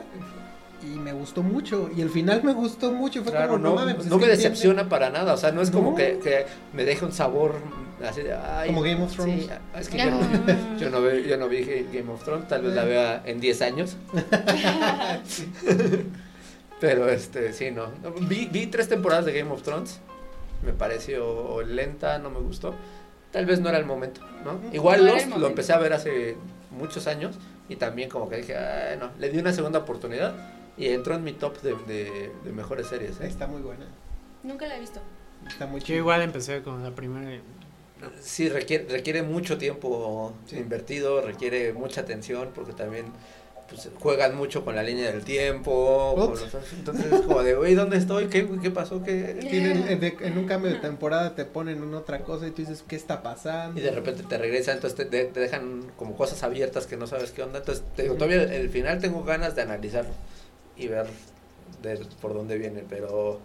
y 0.82 0.98
me 0.98 1.12
gustó 1.12 1.44
mucho. 1.44 1.90
Y 1.94 2.00
el 2.02 2.10
final 2.10 2.42
me 2.42 2.54
gustó 2.54 2.94
mucho. 2.94 3.22
Fue 3.22 3.34
Claro, 3.34 3.50
como, 3.52 3.64
no, 3.64 3.70
no, 3.72 3.76
mames, 3.76 3.96
pues 3.96 4.08
no 4.08 4.16
es 4.16 4.22
me 4.22 4.28
decepciona 4.30 4.88
para 4.88 5.10
nada, 5.10 5.34
o 5.34 5.38
sea, 5.38 5.52
no 5.52 5.62
es 5.62 5.70
como 5.70 5.90
No. 5.92 5.98
que, 5.98 6.20
que 6.24 6.46
me 6.72 6.86
deje 6.86 7.04
un 7.04 7.12
sabor 7.12 7.56
así 8.02 8.22
de, 8.22 8.34
ay, 8.34 8.70
Como 8.70 8.82
Game 8.82 9.04
of 9.04 9.12
Thrones. 9.14 9.44
Sí, 9.44 9.50
es 9.78 9.90
que 9.90 9.98
yo 9.98 10.06
no, 10.10 10.20
yo 10.80 10.90
no, 10.90 11.02
ve- 11.02 11.28
yo 11.28 11.36
no 11.36 11.50
vi 11.50 11.66
Game 11.92 12.10
of 12.14 12.24
Thrones, 12.24 12.48
tal 12.48 12.62
vez 12.62 12.74
la 12.76 12.86
vea 12.86 13.22
en 13.26 13.42
10 13.42 13.62
años. 13.62 13.98
Pero 16.80 17.10
este, 17.10 17.54
sí, 17.54 17.72
no. 17.72 17.88
No, 18.02 18.12
Vi, 18.12 18.46
vi 18.52 18.68
tres 18.68 18.88
temporadas 18.88 19.26
de 19.26 19.34
Game 19.38 19.52
of 19.52 19.62
Thrones, 19.64 20.00
me 20.64 20.72
pareció 20.74 21.62
lenta, 21.62 22.18
no 22.20 22.30
me 22.30 22.40
gustó. 22.40 22.74
Tal 23.32 23.46
vez 23.46 23.60
no 23.60 23.70
era 23.70 23.78
el 23.78 23.86
momento, 23.86 24.22
¿no? 24.44 24.60
Igual 24.74 25.06
No 25.06 25.14
Lost 25.14 25.28
lo 25.38 25.48
empecé 25.48 25.74
a 25.74 25.78
ver 25.78 25.94
hace 25.94 26.36
muchos 26.72 27.06
años 27.08 27.38
y 27.68 27.76
también 27.76 28.10
como 28.10 28.30
que 28.30 28.38
dije, 28.38 28.58
ay, 28.58 28.98
no, 28.98 29.12
le 29.20 29.30
di 29.30 29.38
una 29.38 29.54
segunda 29.54 29.80
oportunidad 29.80 30.34
y 30.78 30.88
entró 30.88 31.14
en 31.16 31.24
mi 31.24 31.34
top 31.34 31.62
de, 31.62 31.76
de- 31.88 32.32
de 32.44 32.52
mejores 32.52 32.88
series. 32.88 33.20
¿eh? 33.22 33.28
Está 33.28 33.46
muy 33.48 33.62
buena. 33.62 33.86
Nunca 34.44 34.66
la 34.68 34.78
he 34.78 34.80
visto. 34.80 35.00
Está 35.48 35.68
muy 35.68 35.82
Yo 35.82 35.96
igual 35.96 36.22
empecé 36.22 36.62
con 36.64 36.82
la 36.84 36.92
primera. 36.92 37.40
Sí, 38.22 38.48
requiere, 38.50 38.86
requiere 38.90 39.22
mucho 39.24 39.58
tiempo 39.58 40.34
Sí. 40.46 40.56
invertido, 40.58 41.22
requiere 41.22 41.74
mucha 41.74 42.02
atención 42.02 42.50
porque 42.56 42.72
también 42.74 43.06
pues, 43.70 43.90
juegan 44.00 44.36
mucho 44.36 44.66
con 44.66 44.76
la 44.76 44.84
línea 44.84 45.12
del 45.12 45.24
tiempo. 45.24 46.14
con 46.16 46.32
Ups. 46.32 46.42
los- 46.54 46.74
entonces 46.74 47.12
es 47.12 47.22
como 47.22 47.44
de, 47.44 47.56
güey, 47.56 47.76
¿dónde 47.76 47.98
estoy? 47.98 48.28
¿Qué, 48.28 48.48
qué 48.62 48.72
pasó? 48.72 49.04
¿Qué? 49.04 49.38
Tienen- 49.50 49.88
en, 49.88 50.00
de- 50.00 50.18
en 50.22 50.38
un 50.38 50.46
cambio 50.46 50.72
de 50.72 50.78
temporada 50.80 51.36
te 51.36 51.46
ponen 51.46 51.84
en 51.84 51.94
otra 51.94 52.20
cosa 52.24 52.48
y 52.48 52.52
tú 52.52 52.58
dices, 52.64 52.84
¿qué 52.88 52.96
está 52.96 53.22
pasando? 53.24 53.80
Y 53.80 53.84
de 53.84 53.92
repente 53.92 54.24
te 54.24 54.38
regresan, 54.38 54.76
entonces 54.76 54.98
te, 54.98 55.06
de- 55.06 55.26
te 55.26 55.40
dejan 55.40 55.92
como 55.96 56.16
cosas 56.18 56.42
abiertas 56.44 56.88
que 56.88 56.98
no 56.98 57.08
sabes 57.08 57.32
qué 57.32 57.44
onda. 57.44 57.60
Entonces, 57.60 57.84
te 57.96 58.04
digo, 58.04 58.16
todavía 58.16 58.44
el, 58.44 58.52
el 58.52 58.70
final 58.70 59.00
tengo 59.00 59.24
ganas 59.24 59.56
de 59.56 59.62
analizarlo 59.62 60.12
y 60.76 60.88
ver 60.88 61.08
de, 61.82 61.98
por 62.22 62.34
dónde 62.34 62.58
viene, 62.58 62.84
pero 62.90 63.40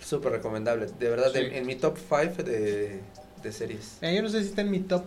súper 0.00 0.32
recomendable. 0.32 0.86
De 0.98 1.08
verdad, 1.08 1.30
Sí. 1.32 1.40
en 1.40 1.66
mi 1.66 1.74
top 1.74 1.96
5 1.98 2.42
de, 2.42 3.00
de 3.42 3.52
series. 3.52 3.98
Eh, 4.02 4.14
yo 4.14 4.22
no 4.22 4.28
sé 4.28 4.42
si 4.42 4.48
está 4.50 4.60
en 4.60 4.70
mi 4.70 4.80
top 4.80 5.04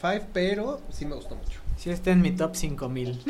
5, 0.00 0.26
pero 0.32 0.80
sí 0.92 1.06
me 1.06 1.14
gustó 1.14 1.34
mucho. 1.36 1.57
Sí 1.78 1.90
está 1.90 2.10
en 2.10 2.20
mi 2.22 2.32
top 2.32 2.56
5000. 2.56 3.20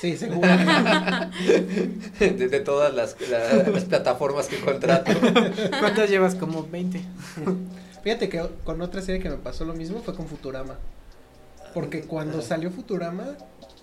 Sí, 0.00 0.16
seguro. 0.16 0.46
de, 2.20 2.30
de 2.48 2.60
todas 2.60 2.94
las, 2.94 3.16
la- 3.30 3.70
las 3.70 3.84
plataformas 3.84 4.48
que 4.48 4.60
contrato. 4.60 5.12
¿Cuántas 5.80 6.10
llevas? 6.10 6.34
Como 6.34 6.66
20. 6.66 7.00
Fíjate 8.04 8.28
que 8.28 8.46
con 8.64 8.80
otra 8.82 9.00
serie 9.02 9.20
que 9.22 9.30
me 9.30 9.36
pasó 9.36 9.64
lo 9.64 9.72
mismo 9.74 10.00
fue 10.02 10.14
con 10.14 10.26
Futurama. 10.26 10.76
Porque 11.74 12.02
cuando 12.02 12.42
salió 12.42 12.70
Futurama, 12.70 13.28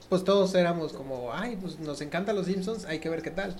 pues 0.09 0.23
todos 0.23 0.53
éramos 0.55 0.93
como, 0.93 1.31
ay, 1.33 1.57
pues 1.59 1.79
nos 1.79 1.99
encantan 2.01 2.35
los 2.35 2.45
Simpsons, 2.47 2.85
hay 2.85 2.99
que 2.99 3.09
ver 3.09 3.21
qué 3.23 3.31
tal. 3.31 3.55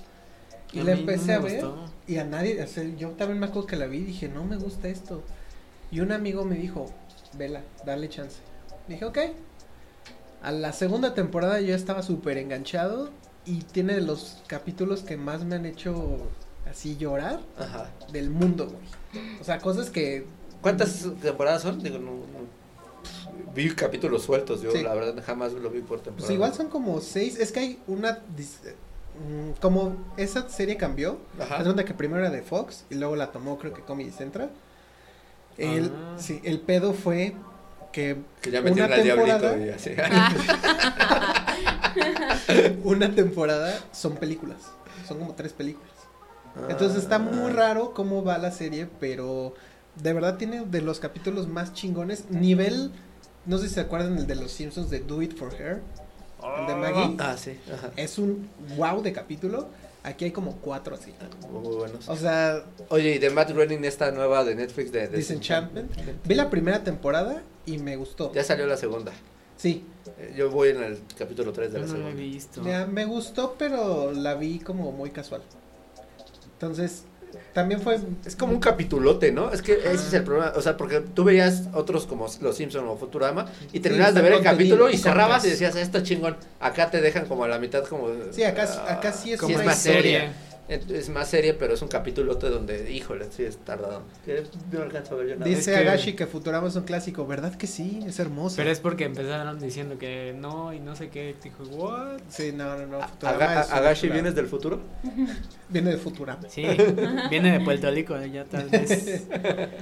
Y 0.73 0.79
A 0.79 0.83
la 0.83 0.93
no 0.93 0.99
empecé 0.99 1.33
a 1.33 1.39
ver 1.39 1.61
gustó. 1.63 1.85
y 2.07 2.17
a 2.17 2.25
nadie, 2.25 2.61
o 2.61 2.67
sea, 2.67 2.83
yo 2.97 3.09
también 3.11 3.39
me 3.39 3.45
acuerdo 3.47 3.67
que 3.67 3.75
la 3.77 3.87
vi 3.87 3.99
y 3.99 4.03
dije, 4.03 4.27
no 4.29 4.43
me 4.43 4.57
gusta 4.57 4.87
esto. 4.89 5.23
Y 5.91 6.01
un 6.01 6.11
amigo 6.11 6.43
me 6.43 6.57
dijo, 6.57 6.91
vela, 7.37 7.61
dale 7.85 8.09
chance. 8.09 8.37
Dije, 8.87 9.05
ok. 9.05 9.17
A 10.41 10.51
la 10.51 10.71
segunda 10.73 11.13
temporada 11.13 11.59
yo 11.61 11.73
estaba 11.75 12.03
súper 12.03 12.37
enganchado 12.37 13.09
y 13.45 13.59
tiene 13.63 13.93
de 13.95 14.01
los 14.01 14.41
capítulos 14.47 15.01
que 15.01 15.17
más 15.17 15.43
me 15.45 15.55
han 15.55 15.65
hecho 15.65 16.17
así 16.69 16.97
llorar 16.97 17.39
Ajá. 17.57 17.89
del 18.11 18.29
mundo, 18.29 18.67
güey. 18.67 19.31
O 19.39 19.43
sea, 19.43 19.59
cosas 19.59 19.89
que 19.89 20.25
¿Cuántas 20.61 21.05
temporadas 21.21 21.61
son? 21.61 21.81
Digo, 21.81 21.99
no, 21.99 22.11
no- 22.11 22.57
Vi 23.53 23.73
capítulos 23.75 24.23
sueltos, 24.23 24.61
yo 24.61 24.71
Sí. 24.71 24.81
la 24.83 24.93
verdad 24.95 25.23
jamás 25.25 25.53
lo 25.53 25.69
vi 25.69 25.79
por 25.81 25.99
temporada. 25.99 26.17
Pues 26.17 26.29
igual 26.31 26.53
son 26.53 26.67
como 26.67 26.99
seis. 26.99 27.39
Es 27.39 27.51
que 27.51 27.59
hay 27.59 27.79
una. 27.87 28.13
mm, 28.13 29.51
Como 29.61 29.95
esa 30.17 30.49
serie 30.49 30.77
cambió. 30.77 31.19
Ajá. 31.39 31.59
Es 31.59 31.65
donde 31.65 31.85
que 31.85 31.93
primero 31.93 32.21
era 32.25 32.31
de 32.31 32.41
Fox 32.41 32.85
y 32.89 32.95
luego 32.95 33.15
la 33.15 33.31
tomó, 33.31 33.57
creo 33.59 33.73
que 33.73 33.81
Comedy 33.83 34.11
Central. 34.11 34.49
El, 35.57 35.91
Ah. 35.95 36.15
sí, 36.19 36.41
el 36.43 36.59
pedo 36.59 36.93
fue 36.93 37.35
que 37.97 38.17
Que 38.41 38.51
ya 38.51 38.59
una 38.61 38.69
metieron 38.69 38.93
al 38.93 39.03
diablito 39.03 39.39
temporada- 39.39 39.65
y 39.65 39.69
así. 39.69 39.91
una 42.83 43.15
temporada 43.15 43.73
son 43.91 44.17
películas. 44.17 44.57
Son 45.07 45.17
como 45.17 45.33
tres 45.33 45.53
películas. 45.53 45.89
Entonces 46.69 47.01
está 47.01 47.17
muy 47.17 47.49
Ah. 47.51 47.55
raro 47.55 47.93
cómo 47.95 48.23
va 48.23 48.37
la 48.37 48.51
serie, 48.51 48.87
pero 48.99 49.55
de 49.95 50.13
verdad 50.13 50.37
tiene 50.37 50.63
de 50.65 50.81
los 50.81 50.99
capítulos 50.99 51.47
más 51.47 51.73
chingones. 51.73 52.29
Nivel. 52.29 52.91
No 53.47 53.57
sé 53.57 53.67
si 53.67 53.73
se 53.75 53.79
acuerdan 53.81 54.15
el 54.17 54.27
de 54.27 54.35
los 54.35 54.51
Simpsons 54.51 54.89
de 54.91 54.99
Do 54.99 55.21
It 55.23 55.35
for 55.35 55.51
Her. 55.53 55.81
El 56.59 56.67
de 56.67 56.75
Maggie. 56.75 57.15
Ah, 57.19 57.35
sí. 57.35 57.57
Ajá. 57.73 57.89
Es 57.95 58.19
un 58.19 58.47
wow 58.77 59.01
de 59.01 59.11
capítulo. 59.13 59.69
Aquí 60.03 60.25
hay 60.25 60.31
como 60.31 60.55
cuatro 60.57 60.95
así. 60.95 61.13
Muy 61.51 61.75
buenos. 61.75 62.07
O 62.07 62.15
sea, 62.15 62.63
Oye, 62.89 63.15
y 63.15 63.17
de 63.19 63.29
Matt 63.29 63.51
Groening 63.51 63.83
esta 63.83 64.11
nueva 64.11 64.43
de 64.45 64.55
Netflix 64.55 64.91
de, 64.91 65.07
de 65.07 65.17
Disenchantment. 65.17 65.91
Vi 66.25 66.35
la 66.35 66.49
primera 66.49 66.83
temporada 66.83 67.41
y 67.65 67.77
me 67.77 67.95
gustó. 67.97 68.31
Ya 68.33 68.43
salió 68.43 68.65
la 68.67 68.77
segunda. 68.77 69.11
Sí, 69.57 69.83
Eh, 70.19 70.33
Yo 70.37 70.49
voy 70.49 70.69
en 70.69 70.81
el 70.83 70.99
capítulo 71.17 71.51
3 71.51 71.73
de 71.73 71.79
la 71.79 71.85
no 71.87 71.91
lo 71.93 71.97
he 71.99 72.01
segunda. 72.03 72.21
visto. 72.21 72.63
ya 72.63 72.85
me 72.85 73.03
gustó, 73.05 73.55
pero 73.57 74.13
la 74.13 74.35
vi 74.35 74.59
como 74.59 74.91
muy 74.93 75.09
casual. 75.09 75.41
Entonces, 76.53 77.03
también 77.53 77.81
fue. 77.81 77.99
Es 78.25 78.35
como 78.35 78.53
un 78.53 78.59
capitulote, 78.59 79.31
¿no? 79.31 79.51
Es 79.51 79.61
que 79.61 79.73
ese 79.73 79.93
es 80.07 80.13
el 80.13 80.23
problema. 80.23 80.53
O 80.55 80.61
sea, 80.61 80.77
porque 80.77 80.99
tú 81.01 81.23
veías 81.23 81.63
otros 81.73 82.05
como 82.05 82.27
Los 82.41 82.55
Simpson 82.57 82.87
o 82.87 82.95
Futurama 82.97 83.45
y 83.73 83.79
terminabas 83.79 84.15
de 84.15 84.21
ver 84.21 84.33
el 84.33 84.41
capítulo 84.43 84.89
y 84.89 84.97
cerrabas 84.97 85.45
y 85.45 85.49
decías, 85.49 85.75
"Ah, 85.75 85.81
esto 85.81 86.01
chingón. 86.01 86.37
Acá 86.59 86.89
te 86.91 87.01
dejan 87.01 87.25
como 87.25 87.43
a 87.43 87.47
la 87.47 87.59
mitad 87.59 87.83
como... 87.85 88.09
Sí, 88.31 88.43
acá, 88.43 88.67
ah, 88.69 88.93
acá 88.93 89.11
sí 89.13 89.33
es 89.33 89.39
Como 89.39 89.53
una 89.55 89.63
es 89.63 89.67
más 89.67 89.85
historia. 89.85 90.33
Es 90.67 90.89
es 90.89 91.07
más 91.09 91.29
serie, 91.29 91.53
pero 91.53 91.75
es 91.75 91.81
un 91.81 91.87
capítulote 91.87 92.49
donde, 92.49 92.91
híjole, 92.91 93.27
sí 93.31 93.43
es 93.43 93.57
tardado. 93.57 94.03
Que 94.25 94.43
No 94.71 94.81
alcanzo 94.81 95.15
a 95.15 95.17
ver 95.19 95.27
yo 95.29 95.35
nada. 95.35 95.45
Dice 95.47 95.59
Es 95.59 95.65
que- 95.79 95.87
Agashi 95.87 96.13
que 96.13 96.27
Futurama 96.27 96.67
es 96.67 96.75
un 96.75 96.83
clásico. 96.83 97.25
¿Verdad 97.25 97.55
que 97.55 97.67
sí? 97.67 98.01
Es 98.05 98.19
hermoso. 98.19 98.57
Pero 98.57 98.69
es 98.71 98.79
porque 98.81 99.05
empezaron 99.05 99.59
diciendo 99.59 99.97
que 99.97 100.35
no 100.37 100.73
y 100.73 100.79
no 100.81 100.95
sé 100.97 101.07
qué. 101.09 101.35
Dijo, 101.41 101.63
¿what? 101.71 102.19
Sí, 102.29 102.51
no, 102.53 102.75
no, 102.77 102.85
no. 102.85 102.99
Futurama 103.07 103.37
Aga- 103.45 103.61
es 103.61 103.71
Agashi. 103.71 104.09
¿vienes 104.09 104.35
del 104.35 104.47
futuro? 104.47 104.81
Viene 105.69 105.91
de 105.91 105.97
Futurama. 105.97 106.39
Sí, 106.47 106.65
viene 107.29 107.51
de 107.51 107.59
Puerto 107.59 107.91
Rico, 107.91 108.15
ya 108.25 108.45
tal 108.45 108.69
vez. 108.69 109.27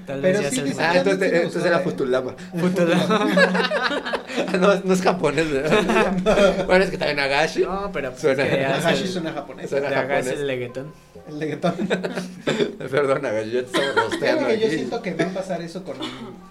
Tal 0.08 0.20
Pero 0.20 0.40
vez 0.40 0.42
ya 0.42 0.50
sí 0.50 0.74
se 0.74 0.82
Ah, 0.82 0.98
entonces, 0.98 1.20
me 1.32 1.38
entonces 1.38 1.64
era 1.66 1.78
¿eh? 1.80 1.84
Futulama. 1.84 2.36
Futuro. 2.60 2.88
no, 4.60 4.76
no 4.84 4.94
es 4.94 5.02
japonés. 5.04 5.52
¿verdad? 5.52 6.64
bueno, 6.66 6.86
es 6.86 6.90
que 6.90 6.98
también 6.98 7.20
Agashi. 7.20 7.62
No, 7.62 7.92
pero 7.94 8.10
pues 8.10 8.22
Suena. 8.22 8.46
es 8.46 8.84
Agashi 8.86 9.08
suena 9.08 9.32
japonés. 9.34 9.70
Suena 9.70 9.90
de 9.90 9.96
hagas 9.96 10.26
japonés. 10.26 10.40
El 10.76 11.40
leguetón. 11.40 11.76
El 11.76 11.90
leguetón. 11.90 12.78
Perdón, 12.92 13.26
Agashi, 13.26 13.52
ya 13.52 13.66
te 13.66 13.92
rosteando 13.94 14.48
que 14.48 14.60
yo 14.60 14.70
siento 14.70 15.02
que 15.02 15.14
va 15.14 15.26
a 15.26 15.30
pasar 15.30 15.62
eso 15.62 15.84
con, 15.84 15.98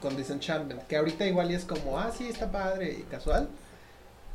con 0.00 0.16
Disenchantment, 0.16 0.82
que 0.86 0.96
ahorita 0.96 1.26
igual 1.26 1.50
y 1.50 1.54
es 1.54 1.64
como, 1.64 1.98
ah, 1.98 2.10
sí, 2.16 2.28
está 2.28 2.50
padre 2.50 2.92
y 3.00 3.02
casual. 3.02 3.48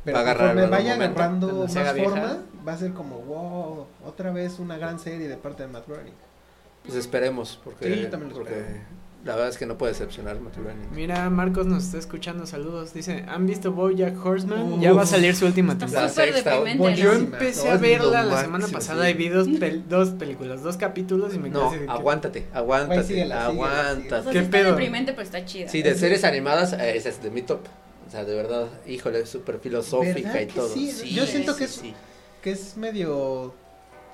Pero 0.04 0.16
Va 0.16 0.24
conforme 0.24 0.66
vaya 0.66 0.94
momento, 0.94 1.20
agarrando 1.20 1.66
más 1.66 1.94
vieja. 1.94 2.10
forma, 2.10 2.38
va 2.66 2.72
a 2.72 2.78
ser 2.78 2.92
como, 2.92 3.18
wow, 3.18 3.86
otra 4.06 4.30
vez 4.32 4.58
una 4.58 4.78
gran 4.78 4.98
serie 4.98 5.28
de 5.28 5.36
parte 5.36 5.64
de 5.64 5.68
Matt 5.68 5.86
Groening. 5.86 6.14
Pues 6.84 6.96
esperemos, 6.96 7.60
porque, 7.62 7.84
Sí, 7.94 8.06
también 8.10 8.30
lo 8.30 8.36
porque 8.36 8.52
espero. 8.54 8.78
La 9.24 9.34
verdad 9.34 9.50
es 9.50 9.58
que 9.58 9.66
no 9.66 9.76
puede 9.76 9.92
decepcionar 9.92 10.38
Groening. 10.38 10.88
Mira, 10.94 11.28
Marcos 11.28 11.66
nos 11.66 11.84
está 11.84 11.98
escuchando, 11.98 12.46
saludos. 12.46 12.94
Dice, 12.94 13.24
¿han 13.28 13.46
visto 13.46 13.70
Bojack 13.72 14.24
Horseman? 14.24 14.72
Uf. 14.74 14.80
ya 14.80 14.92
va 14.94 15.02
a 15.02 15.06
salir 15.06 15.36
su 15.36 15.44
última 15.46 15.74
Está 15.74 15.86
temporada. 15.86 16.08
Sexta. 16.08 16.94
Yo 16.94 17.12
empecé 17.12 17.66
No, 17.66 17.70
a 17.72 17.74
es 17.74 17.80
verla 17.80 18.22
la 18.24 18.40
semana 18.40 18.58
máximo, 18.62 18.78
pasada 18.78 19.04
sí. 19.04 19.10
y 19.10 19.14
vi 19.14 19.28
dos, 19.28 19.48
pel- 19.48 19.84
dos 19.88 20.10
películas, 20.10 20.62
dos 20.62 20.76
capítulos 20.78 21.34
y 21.34 21.38
me 21.38 21.50
No, 21.50 21.70
quedé 21.70 21.84
que- 21.84 21.90
aguántate, 21.90 22.46
aguántate, 22.54 23.04
síguela, 23.04 23.46
síguela, 23.46 23.46
aguántate. 23.46 24.30
¿Qué 24.30 24.38
está 24.38 24.50
pedo? 24.50 24.70
deprimente, 24.70 25.12
pero 25.12 25.22
está 25.22 25.44
chida. 25.44 25.68
Sí, 25.68 25.82
de 25.82 25.94
series 25.94 26.24
animadas, 26.24 26.72
eh, 26.72 26.96
esa 26.96 27.10
es 27.10 27.22
de 27.22 27.30
mi 27.30 27.42
top. 27.42 27.60
O 28.06 28.10
sea, 28.10 28.24
de 28.24 28.34
verdad, 28.34 28.66
híjole, 28.86 29.26
súper 29.26 29.58
filosófica 29.60 30.32
¿Verdad 30.32 30.40
y 30.40 30.46
todo. 30.46 30.68
sí? 30.68 30.90
Yo 31.14 31.26
siento 31.26 31.54
que 31.56 31.64
es- 31.64 31.70
sí. 31.72 31.94
Que 32.42 32.52
es 32.52 32.76
medio 32.78 33.54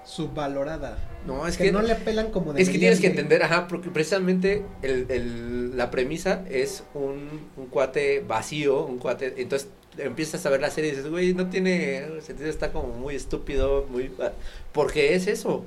subvalorada. 0.07 0.97
No, 1.27 1.47
es 1.47 1.57
que, 1.59 1.65
que, 1.65 1.73
no 1.73 1.83
le 1.83 1.93
apelan 1.93 2.31
como 2.31 2.53
de 2.53 2.62
es 2.62 2.70
que 2.70 2.78
tienes 2.78 3.01
que 3.01 3.09
entender, 3.09 3.43
ajá, 3.43 3.66
porque 3.66 3.91
precisamente 3.91 4.65
el, 4.83 5.07
el- 5.11 5.77
la 5.77 5.91
premisa 5.91 6.45
es 6.49 6.85
un, 6.95 7.28
un 7.57 7.66
cuate 7.66 8.20
vacío, 8.20 8.85
un 8.87 8.99
cuate, 8.99 9.35
entonces 9.37 9.69
empiezas 9.99 10.47
a 10.47 10.51
ver 10.51 10.61
la 10.61 10.70
serie 10.70 10.93
y 10.93 10.95
dices, 10.95 11.11
güey, 11.11 11.35
no 11.35 11.49
tiene 11.51 12.20
sentido, 12.20 12.49
está 12.49 12.73
como 12.73 12.89
muy 12.95 13.16
estúpido, 13.16 13.87
muy... 13.91 14.12
Porque 14.73 15.15
es 15.15 15.27
eso. 15.27 15.65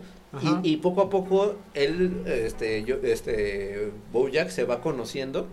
Y, 0.64 0.74
y 0.74 0.78
poco 0.78 1.02
a 1.02 1.10
poco 1.10 1.56
él, 1.74 2.22
este, 2.28 2.84
yo, 2.84 2.98
este, 3.04 3.92
Bojack 4.14 4.50
se 4.50 4.64
va 4.64 4.80
conociendo 4.80 5.48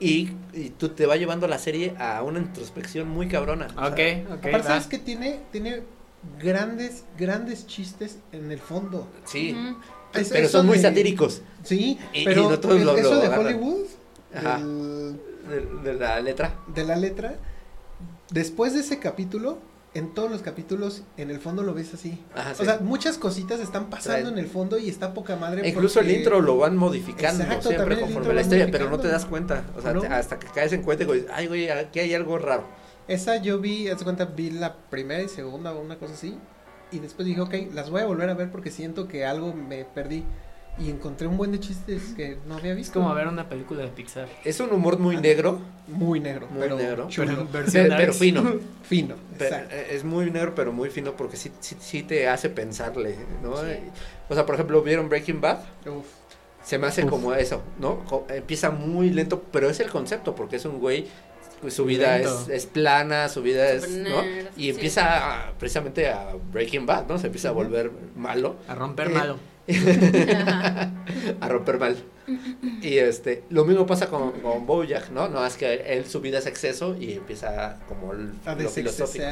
y, 0.00 0.30
y 0.54 0.70
tú 0.70 0.88
te 0.88 1.04
va 1.06 1.16
llevando 1.16 1.46
la 1.46 1.58
serie 1.58 1.94
a 1.98 2.22
una 2.22 2.38
introspección 2.40 3.08
muy 3.08 3.28
cabrona. 3.28 3.68
O 3.76 3.80
sea, 3.80 3.88
Ok, 3.88 4.00
ok. 4.32 4.46
Aparte, 4.46 4.62
sabes 4.66 4.86
que 4.86 4.98
tiene, 4.98 5.40
tiene 5.52 5.82
grandes, 6.40 7.04
grandes 7.18 7.66
chistes 7.66 8.18
en 8.32 8.50
el 8.50 8.58
fondo. 8.58 9.06
Sí, 9.24 9.56
pero 10.30 10.48
son 10.48 10.66
muy 10.66 10.76
de- 10.76 10.82
satírico 10.82 11.28
Sí, 11.64 11.98
Y- 12.12 12.20
y 12.20 12.24
pero 12.24 12.48
no 12.50 12.58
todos 12.60 12.76
el- 12.78 12.84
lo- 12.86 12.96
eso 12.96 13.14
lo 13.14 13.20
de 13.20 13.26
agarran. 13.26 13.46
Hollywood, 13.46 13.86
Ajá. 14.34 14.58
del- 14.58 15.20
de, 15.82 15.90
de 15.92 15.94
la 15.98 16.20
letra. 16.20 16.54
de 16.74 16.84
la 16.84 16.96
letra, 16.96 17.34
después 18.30 18.74
de 18.74 18.80
ese 18.80 18.98
capítulo, 18.98 19.58
en 19.94 20.14
todos 20.14 20.30
los 20.30 20.40
capítulos, 20.40 21.02
en 21.18 21.30
el 21.30 21.38
fondo 21.38 21.62
lo 21.62 21.74
ves 21.74 21.92
así. 21.92 22.18
Ajá, 22.34 22.54
sí. 22.54 22.62
O 22.62 22.64
sea, 22.64 22.78
muchas 22.80 23.18
cositas 23.18 23.60
están 23.60 23.90
pasando 23.90 24.30
en 24.30 24.38
el 24.38 24.46
fondo 24.46 24.78
y 24.78 24.88
está 24.88 25.12
poca 25.12 25.36
madre. 25.36 25.62
E 25.66 25.68
incluso 25.68 26.00
el 26.00 26.10
intro 26.10 26.40
lo 26.40 26.56
van 26.56 26.76
modificando 26.78 27.44
Exacto, 27.44 27.68
siempre 27.68 28.00
conforme 28.00 28.32
la 28.32 28.40
historia, 28.40 28.68
pero 28.72 28.88
no 28.88 28.98
te 28.98 29.08
das 29.08 29.26
cuenta. 29.26 29.64
O 29.76 29.82
sea, 29.82 29.92
¿No? 29.92 30.00
te- 30.00 30.06
hasta 30.06 30.38
que 30.38 30.46
caes 30.48 30.72
en 30.72 30.82
cuenta 30.82 31.04
y 31.04 31.06
dices, 31.08 31.26
ay, 31.32 31.46
güey, 31.46 31.68
aquí 31.68 32.00
hay 32.00 32.14
algo 32.14 32.38
raro. 32.38 32.64
Esa 33.12 33.36
yo 33.36 33.58
vi, 33.58 33.88
haz 33.88 33.98
de 33.98 34.04
cuenta, 34.04 34.24
vi 34.24 34.50
la 34.50 34.74
primera 34.90 35.22
y 35.22 35.28
segunda 35.28 35.72
o 35.72 35.80
una 35.80 35.96
cosa 35.98 36.14
así. 36.14 36.36
Y 36.90 36.98
después 36.98 37.26
dije, 37.26 37.40
ok, 37.40 37.54
las 37.72 37.90
voy 37.90 38.02
a 38.02 38.06
volver 38.06 38.28
a 38.28 38.34
ver 38.34 38.50
porque 38.50 38.70
siento 38.70 39.08
que 39.08 39.24
algo 39.24 39.52
me 39.54 39.84
perdí. 39.84 40.24
Y 40.78 40.88
encontré 40.88 41.26
un 41.26 41.36
buen 41.36 41.52
de 41.52 41.60
chistes 41.60 42.14
que 42.16 42.38
no 42.46 42.54
había 42.56 42.70
Es 42.72 42.78
visto. 42.78 42.94
como 43.00 43.14
ver 43.14 43.28
una 43.28 43.46
película 43.46 43.82
de 43.82 43.88
Pixar. 43.88 44.26
Es 44.42 44.58
un 44.58 44.70
humor 44.72 44.98
muy 44.98 45.18
negro, 45.18 45.58
Muy 45.86 46.18
negro, 46.18 46.46
Muy 46.50 46.62
pero 46.62 46.76
negro. 46.78 47.08
Pero 47.14 47.30
en 47.30 47.52
versión 47.52 47.84
pero, 47.84 47.96
pero 47.96 48.06
darks. 48.06 48.18
fino. 48.18 48.42
Fino, 48.82 49.14
Pero, 49.38 49.54
exacto. 49.56 49.74
eh, 49.76 49.86
es 49.90 50.02
muy 50.04 50.30
negro, 50.30 50.54
pero 50.54 50.72
muy 50.72 50.88
fino 50.88 51.14
porque 51.14 51.36
sí, 51.36 51.52
sí, 51.60 51.76
sí 51.78 52.02
te 52.02 52.26
hace 52.26 52.48
pensarle, 52.48 53.16
¿no? 53.42 53.54
Sí. 53.58 53.74
O 54.30 54.34
sea, 54.34 54.46
por 54.46 54.54
ejemplo, 54.54 54.80
¿vieron 54.82 55.10
Breaking 55.10 55.42
Bad? 55.42 55.58
Uf. 55.86 56.06
Se 56.62 56.78
me 56.78 56.86
hace 56.86 57.04
Uf. 57.04 57.10
como 57.10 57.34
eso, 57.34 57.60
¿no? 57.78 58.02
Empieza 58.30 58.70
muy 58.70 59.10
lento, 59.10 59.42
pero 59.52 59.68
es 59.68 59.78
el 59.80 59.90
concepto, 59.90 60.34
porque 60.34 60.56
es 60.56 60.64
un 60.64 60.78
güey, 60.78 61.06
pues, 61.62 61.72
su 61.72 61.84
vida 61.86 62.18
es, 62.18 62.48
es 62.50 62.66
plana, 62.66 63.28
su 63.30 63.40
vida 63.40 63.70
es, 63.70 63.88
¿no? 63.88 64.22
Y 64.56 64.64
sí. 64.64 64.70
empieza 64.70 65.46
a- 65.48 65.52
precisamente 65.52 66.08
a 66.10 66.34
Breaking 66.52 66.84
Bad, 66.84 67.06
¿no? 67.08 67.18
Se 67.18 67.28
empieza 67.28 67.48
a 67.48 67.52
volver 67.52 67.90
malo, 68.14 68.56
A 68.68 68.74
romper 68.74 69.06
Eh, 69.06 69.10
malo. 69.14 69.38
a 71.40 71.48
romper 71.48 71.78
mal. 71.78 71.96
Y 72.82 72.98
este, 72.98 73.42
lo 73.50 73.64
mismo 73.64 73.84
pasa 73.86 74.08
con, 74.08 74.32
con 74.40 74.64
Bojack, 74.66 75.10
¿no? 75.10 75.28
No 75.28 75.44
es 75.44 75.56
que 75.56 75.74
él 75.74 76.06
su 76.06 76.20
vida 76.20 76.38
es 76.38 76.46
exceso 76.46 76.96
y 76.98 77.12
empieza 77.14 77.78
como 77.88 78.12
el, 78.12 78.32
A 78.44 78.54
lo 78.54 78.68
filosófico. 78.68 79.24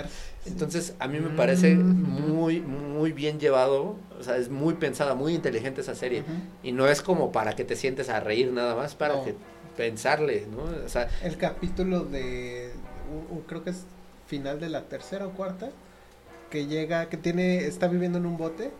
Entonces, 0.47 0.95
a 0.99 1.07
mí 1.09 1.19
me 1.21 1.31
parece 1.31 1.75
Mm. 1.75 2.31
muy, 2.33 2.61
muy 2.61 3.13
bien 3.13 3.39
llevado, 3.39 3.97
o 4.19 4.23
sea, 4.23 4.37
es 4.37 4.49
muy 4.51 4.75
pensada, 4.75 5.15
muy 5.15 5.35
inteligente 5.35 5.81
esa 5.83 5.95
serie. 5.95 6.25
Y 6.63 6.73
no 6.73 6.89
es 6.89 7.03
como 7.03 7.31
para 7.33 7.55
que 7.55 7.65
te 7.65 7.77
sientes 7.77 8.09
a 8.09 8.21
reír 8.21 8.53
nada 8.53 8.75
más, 8.75 8.95
para 8.95 9.17
No. 9.17 9.25
que 9.25 9.35
pensarle, 9.81 10.47
¿no? 10.55 10.65
O 10.85 10.89
sea, 10.89 11.09
El 11.23 11.39
capítulo 11.39 12.01
de, 12.05 12.71
creo 13.47 13.65
que 13.65 13.71
es 13.71 13.85
final 14.27 14.61
de 14.61 14.69
la 14.69 14.83
tercera 14.83 15.27
o 15.27 15.31
cuarta, 15.31 15.71
que 16.51 16.67
llega, 16.67 17.09
que 17.09 17.17
tiene, 17.17 17.65
está 17.67 17.89
viviendo 17.89 18.19
en 18.19 18.27
un 18.27 18.37
bote 18.37 18.73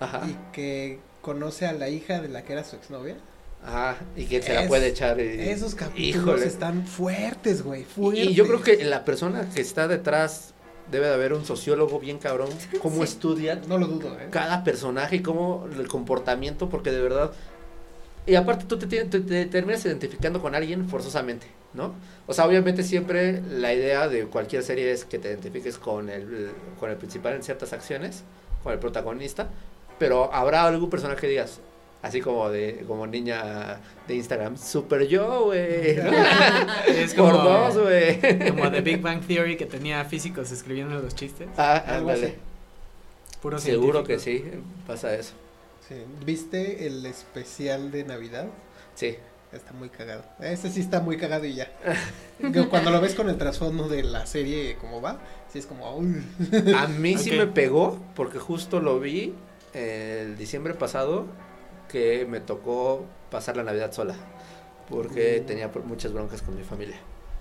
ajá, 0.00 0.26
y 0.28 0.36
que 0.52 0.98
conoce 1.20 1.66
a 1.66 1.72
la 1.72 1.88
hija 1.88 2.20
de 2.20 2.28
la 2.28 2.42
que 2.42 2.54
era 2.54 2.64
su 2.64 2.74
exnovia. 2.74 3.16
ajá, 3.64 3.98
y 4.16 4.24
que 4.24 4.42
se 4.42 4.52
la 4.52 4.66
puede 4.66 4.88
echar. 4.88 5.20
Esos 5.20 5.76
capítulos 5.76 6.16
híjole. 6.34 6.46
están 6.46 6.86
fuertes, 6.88 7.62
güey, 7.62 7.82
Y, 7.82 7.84
fuertes. 7.84 8.24
y 8.24 8.34
yo 8.34 8.44
creo 8.48 8.62
que 8.62 8.84
la 8.84 9.04
persona 9.04 9.48
que 9.54 9.60
está 9.60 9.86
detrás 9.86 10.54
debe 10.90 11.06
de 11.06 11.14
haber 11.14 11.32
un 11.34 11.44
sociólogo 11.44 12.00
bien 12.00 12.18
cabrón, 12.18 12.48
cómo 12.82 12.96
Sí. 12.96 13.02
estudian 13.04 13.60
No 13.68 13.78
lo 13.78 13.86
dudo, 13.86 14.18
¿eh? 14.18 14.26
cada 14.30 14.64
personaje 14.64 15.16
y 15.16 15.22
cómo 15.22 15.68
el 15.78 15.86
comportamiento, 15.86 16.68
porque 16.68 16.90
de 16.90 17.00
verdad. 17.00 17.30
Y 18.26 18.34
aparte 18.36 18.64
tú 18.66 18.78
te, 18.78 18.86
te- 18.86 19.20
te 19.20 19.46
terminas 19.46 19.84
identificando 19.84 20.40
con 20.40 20.54
alguien 20.54 20.88
forzosamente, 20.88 21.46
¿no? 21.74 21.94
O 22.26 22.32
sea, 22.34 22.46
obviamente 22.46 22.82
siempre 22.84 23.42
la 23.50 23.74
idea 23.74 24.06
de 24.08 24.26
cualquier 24.26 24.62
serie 24.62 24.92
es 24.92 25.04
que 25.04 25.18
te 25.18 25.28
identifiques 25.28 25.76
con 25.78 26.08
el, 26.08 26.50
con 26.78 26.90
el 26.90 26.96
principal 26.96 27.34
en 27.34 27.42
ciertas 27.42 27.72
acciones, 27.72 28.22
con 28.62 28.72
el 28.72 28.78
protagonista, 28.78 29.48
pero 29.98 30.32
habrá 30.32 30.64
algún 30.66 30.88
personaje 30.88 31.20
que 31.22 31.26
digas, 31.28 31.58
así 32.00 32.20
como 32.20 32.48
de 32.48 32.84
como 32.86 33.08
niña 33.08 33.80
de 34.06 34.14
Instagram, 34.14 34.56
super 34.56 35.06
yo, 35.08 35.46
güey. 35.46 35.96
¿no? 35.96 36.10
Es 36.86 37.14
Por 37.14 37.32
como, 37.32 37.42
dos, 37.42 37.76
güey. 37.78 38.20
como 38.50 38.70
The 38.70 38.80
Big 38.82 39.00
Bang 39.00 39.20
Theory 39.26 39.56
que 39.56 39.66
tenía 39.66 40.04
físicos 40.04 40.52
escribiendo 40.52 40.96
los 41.00 41.14
chistes. 41.16 41.48
Ah, 41.56 41.82
ándale. 41.88 42.36
Puro 43.40 43.58
Seguro 43.58 44.04
que 44.04 44.20
sí, 44.20 44.44
pasa 44.86 45.12
eso. 45.14 45.32
Sí. 45.88 45.96
¿Viste 46.24 46.86
el 46.86 47.04
especial 47.06 47.90
de 47.90 48.04
Navidad? 48.04 48.46
Sí. 48.94 49.16
Está 49.52 49.72
muy 49.74 49.90
cagado. 49.90 50.24
Ese 50.40 50.70
sí 50.70 50.80
está 50.80 51.00
muy 51.00 51.18
cagado 51.18 51.44
y 51.44 51.54
ya. 51.54 51.70
Cuando 52.70 52.90
lo 52.90 53.00
ves 53.02 53.14
con 53.14 53.28
el 53.28 53.36
trasfondo 53.36 53.86
de 53.88 54.02
la 54.02 54.24
serie, 54.26 54.76
cómo 54.80 55.02
va, 55.02 55.18
sí 55.52 55.58
es 55.58 55.66
como, 55.66 55.94
uy. 55.96 56.22
A 56.76 56.86
mí 56.86 57.18
sí 57.18 57.32
me 57.32 57.46
pegó 57.46 57.98
porque 58.14 58.38
justo 58.38 58.80
lo 58.80 58.98
vi 58.98 59.34
el 59.74 60.38
diciembre 60.38 60.72
pasado 60.74 61.26
que 61.90 62.26
me 62.28 62.40
tocó 62.40 63.04
pasar 63.30 63.56
la 63.58 63.62
Navidad 63.64 63.92
sola 63.92 64.14
porque 64.88 65.40
Mm. 65.42 65.46
tenía 65.46 65.70
muchas 65.84 66.12
broncas 66.14 66.40
con 66.42 66.56
mi 66.56 66.62
familia. 66.64 66.96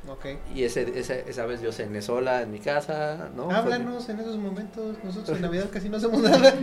Ok. 0.08 0.26
Y 0.56 0.64
ese, 0.64 1.00
esa, 1.00 1.14
esa 1.16 1.46
vez 1.46 1.62
yo 1.62 1.72
cené 1.72 2.02
sola 2.02 2.42
en 2.42 2.52
mi 2.52 2.60
casa, 2.60 3.30
¿no? 3.36 3.52
Háblanos 3.52 4.10
en 4.10 4.20
esos 4.20 4.36
momentos. 4.38 4.98
Nosotros 5.04 5.38
en 5.38 5.42
Navidad 5.44 5.70
casi 5.72 5.88
no 5.90 5.98
hacemos 5.98 6.22
nada. 6.22 6.56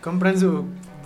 Compran 0.00 0.38
su, 0.38 0.64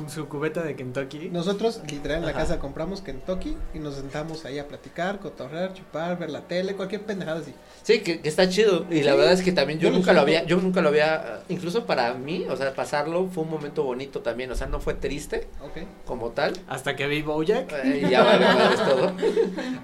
su 0.09 0.29
cubeta 0.29 0.62
de 0.62 0.77
Kentucky. 0.77 1.29
Nosotros, 1.31 1.81
literal, 1.91 2.19
en 2.19 2.25
la 2.25 2.31
Ajá. 2.31 2.41
casa 2.41 2.59
compramos 2.59 3.01
Kentucky 3.03 3.57
y 3.75 3.79
nos 3.79 3.97
sentamos 3.97 4.45
ahí 4.45 4.59
a 4.59 4.69
platicar, 4.69 5.19
cotorrear, 5.19 5.75
chupar, 5.75 6.19
ver 6.19 6.31
la 6.31 6.43
tele, 6.43 6.75
cualquier 6.75 7.03
pendejada 7.03 7.41
así. 7.41 7.53
Sí, 7.83 8.01
que, 8.01 8.20
que 8.20 8.29
está 8.29 8.49
chido. 8.49 8.87
Y 8.91 9.03
la 9.03 9.15
verdad 9.15 9.33
es 9.33 9.43
que 9.43 9.53
también 9.53 9.79
yo, 9.79 9.91
nunca 9.91 10.12
lo 10.12 10.20
había, 10.20 10.45
yo 10.45 10.57
nunca 10.59 10.81
lo 10.81 10.89
había, 10.91 11.41
incluso 11.49 11.87
para 11.87 12.15
mí, 12.15 12.45
o 12.49 12.57
sea, 12.57 12.73
pasarlo 12.75 13.29
fue 13.29 13.45
un 13.45 13.51
momento 13.51 13.83
bonito 13.83 14.20
también. 14.20 14.51
O 14.51 14.55
sea, 14.55 14.66
no 14.66 14.81
fue 14.81 14.95
triste 14.95 15.49
Ok. 15.62 15.87
como 16.07 16.31
tal. 16.31 16.53
Hasta 16.69 16.95
que 16.97 17.07
vi 17.07 17.23
Bojack. 17.23 17.73
Eh, 17.85 18.03
y 18.07 18.11
ya 18.11 18.23
vale 18.23 18.45
madres 18.45 18.85
todo. 18.85 19.12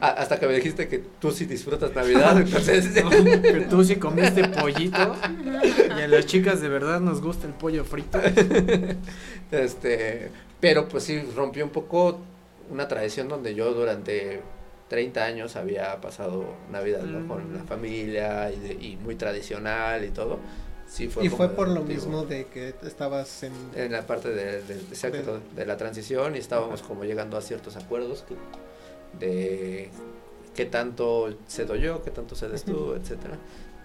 A- 0.00 0.08
hasta 0.10 0.38
que 0.38 0.46
me 0.46 0.54
dijiste 0.54 0.88
que 0.88 0.98
tú 0.98 1.30
sí 1.32 1.46
disfrutas 1.46 1.94
Navidad, 1.94 2.36
entonces. 2.38 2.88
que 3.42 3.66
tú 3.70 3.82
sí 3.84 3.96
comiste 3.96 4.48
pollito. 4.48 5.14
Y 5.98 6.00
a 6.02 6.08
las 6.08 6.26
chicas 6.26 6.60
de 6.60 6.68
verdad 6.68 7.00
nos 7.00 7.20
gusta 7.22 7.46
el 7.46 7.54
pollo 7.54 7.84
frito. 7.84 8.18
Este, 9.58 10.30
pero 10.60 10.88
pues 10.88 11.04
sí, 11.04 11.20
rompió 11.36 11.64
un 11.64 11.70
poco 11.70 12.18
una 12.70 12.88
tradición 12.88 13.28
donde 13.28 13.54
yo 13.54 13.72
durante 13.74 14.40
30 14.88 15.24
años 15.24 15.56
había 15.56 16.00
pasado 16.00 16.44
Navidad, 16.70 17.02
¿no? 17.02 17.20
Mm. 17.20 17.28
Con 17.28 17.54
la 17.56 17.64
familia 17.64 18.50
y, 18.52 18.58
de- 18.60 18.74
y 18.74 18.96
muy 18.96 19.14
tradicional 19.16 20.04
y 20.04 20.10
todo. 20.10 20.38
Sí 20.86 21.08
fue 21.08 21.24
y 21.24 21.28
fue 21.30 21.48
por 21.48 21.68
lo 21.68 21.82
mismo 21.82 22.24
de 22.26 22.44
que 22.46 22.74
estabas 22.82 23.42
en... 23.42 23.52
En 23.74 23.90
la 23.92 24.06
parte 24.06 24.28
de, 24.30 24.62
de- 24.62 24.74
exacto, 24.74 25.40
de 25.56 25.66
la 25.66 25.76
transición 25.78 26.36
y 26.36 26.38
estábamos 26.38 26.82
como 26.82 27.04
llegando 27.04 27.36
a 27.38 27.42
ciertos 27.42 27.76
acuerdos 27.76 28.24
que- 28.28 28.34
de 29.26 29.90
qué 30.54 30.66
tanto 30.66 31.34
cedo 31.48 31.74
yo, 31.76 32.02
qué 32.02 32.10
tanto 32.10 32.34
cedes 32.36 32.64
tú, 32.64 32.94
etcétera. 32.94 33.36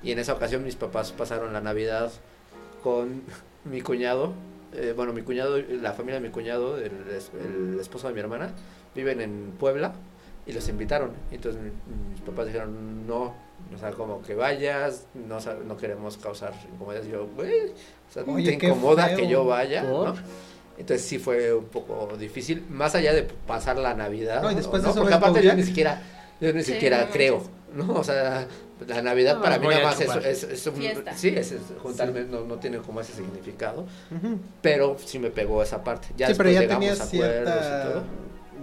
Y 0.03 0.11
en 0.11 0.19
esa 0.19 0.33
ocasión 0.33 0.63
mis 0.63 0.75
papás 0.75 1.11
pasaron 1.11 1.53
la 1.53 1.61
Navidad 1.61 2.11
con 2.83 3.23
mi 3.65 3.81
cuñado. 3.81 4.33
Eh, 4.73 4.93
bueno, 4.95 5.13
mi 5.13 5.21
cuñado, 5.21 5.57
la 5.59 5.93
familia 5.93 6.19
de 6.19 6.27
mi 6.27 6.31
cuñado, 6.31 6.77
el, 6.77 6.91
es- 7.15 7.31
el 7.39 7.79
esposo 7.79 8.07
de 8.07 8.13
mi 8.13 8.19
hermana, 8.19 8.51
viven 8.95 9.21
en 9.21 9.53
Puebla 9.59 9.93
y 10.45 10.53
los 10.53 10.67
invitaron. 10.69 11.11
Entonces 11.31 11.61
mi- 11.61 11.71
mis 12.11 12.21
papás 12.21 12.47
dijeron, 12.47 13.05
no, 13.07 13.33
o 13.73 13.77
sea, 13.79 13.91
como 13.91 14.21
que 14.21 14.35
vayas, 14.35 15.05
no, 15.13 15.37
no 15.67 15.77
queremos 15.77 16.17
causar 16.17 16.53
incomodidad. 16.73 17.03
Y 17.03 17.09
yo, 17.11 17.27
güey, 17.35 17.69
o 17.69 18.11
sea, 18.13 18.23
Oye, 18.27 18.57
te 18.57 18.65
incomoda 18.67 19.07
feo. 19.07 19.17
que 19.17 19.27
yo 19.27 19.45
vaya. 19.45 19.83
Entonces 20.77 21.05
sí 21.05 21.19
fue 21.19 21.53
un 21.53 21.65
poco 21.65 22.15
difícil, 22.17 22.65
más 22.69 22.95
allá 22.95 23.13
de 23.13 23.23
pasar 23.23 23.77
la 23.77 23.93
Navidad. 23.93 24.41
No, 24.41 24.49
y 24.49 24.55
después 24.55 24.81
de 24.81 24.87
¿no? 24.87 24.91
eso 24.93 25.01
Porque 25.01 25.15
aparte 25.15 25.43
yo 25.43 25.53
ni 25.53 25.63
siquiera, 25.63 26.01
yo 26.39 26.53
ni 26.53 26.63
Sí, 26.63 26.71
siquiera 26.73 27.05
no 27.05 27.11
creo, 27.11 27.35
manches. 27.39 27.51
¿No? 27.73 27.93
O 27.93 28.03
sea, 28.03 28.47
la 28.87 29.01
Navidad 29.01 29.35
No, 29.35 29.41
para 29.41 29.59
mí 29.59 29.67
nada 29.67 29.83
más 29.83 29.99
es, 30.01 30.15
es, 30.25 30.43
es 30.43 30.67
un, 30.67 30.75
Fiesta. 30.75 31.13
sí, 31.15 31.29
es, 31.29 31.51
es 31.51 31.61
juntarme, 31.81 32.23
no, 32.23 32.41
no 32.45 32.57
tiene 32.57 32.79
como 32.79 33.01
ese 33.01 33.13
significado, 33.13 33.85
pero 34.61 34.97
sí 35.03 35.19
me 35.19 35.31
pegó 35.31 35.61
esa 35.63 35.83
parte. 35.83 36.09
Ya 36.17 36.27
sí, 36.27 36.33
pero 36.37 36.49
después 36.49 36.53
ya 36.53 36.61
llegamos 36.61 36.79
tenías 36.85 37.01
a 37.01 37.03
acuerdos 37.03 37.55
y 37.55 37.59
cierta 37.59 37.83
todo. 37.93 38.03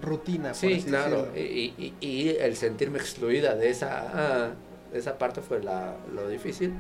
rutina. 0.03 0.49
por 0.49 0.57
Sí, 0.57 0.73
así 0.75 0.83
claro, 0.85 1.27
decirlo. 1.33 1.39
y, 1.39 1.95
y, 2.01 2.07
y 2.07 2.29
el 2.31 2.57
sentirme 2.57 2.99
excluida 2.99 3.55
de 3.55 3.71
esa, 3.71 4.11
ah, 4.15 4.51
de 4.93 4.99
esa 4.99 5.19
parte 5.19 5.41
fue 5.43 5.63
la, 5.63 5.97
lo 6.15 6.29
difícil. 6.29 6.75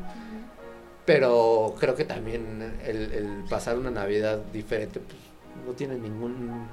Pero 1.04 1.74
creo 1.78 1.94
que 1.94 2.04
también 2.04 2.78
el, 2.84 3.12
el 3.12 3.44
pasar 3.48 3.78
una 3.78 3.90
Navidad 3.92 4.40
diferente, 4.52 4.98
pues, 4.98 5.16
no 5.66 5.72
tiene 5.72 5.96
ningún... 5.96 6.68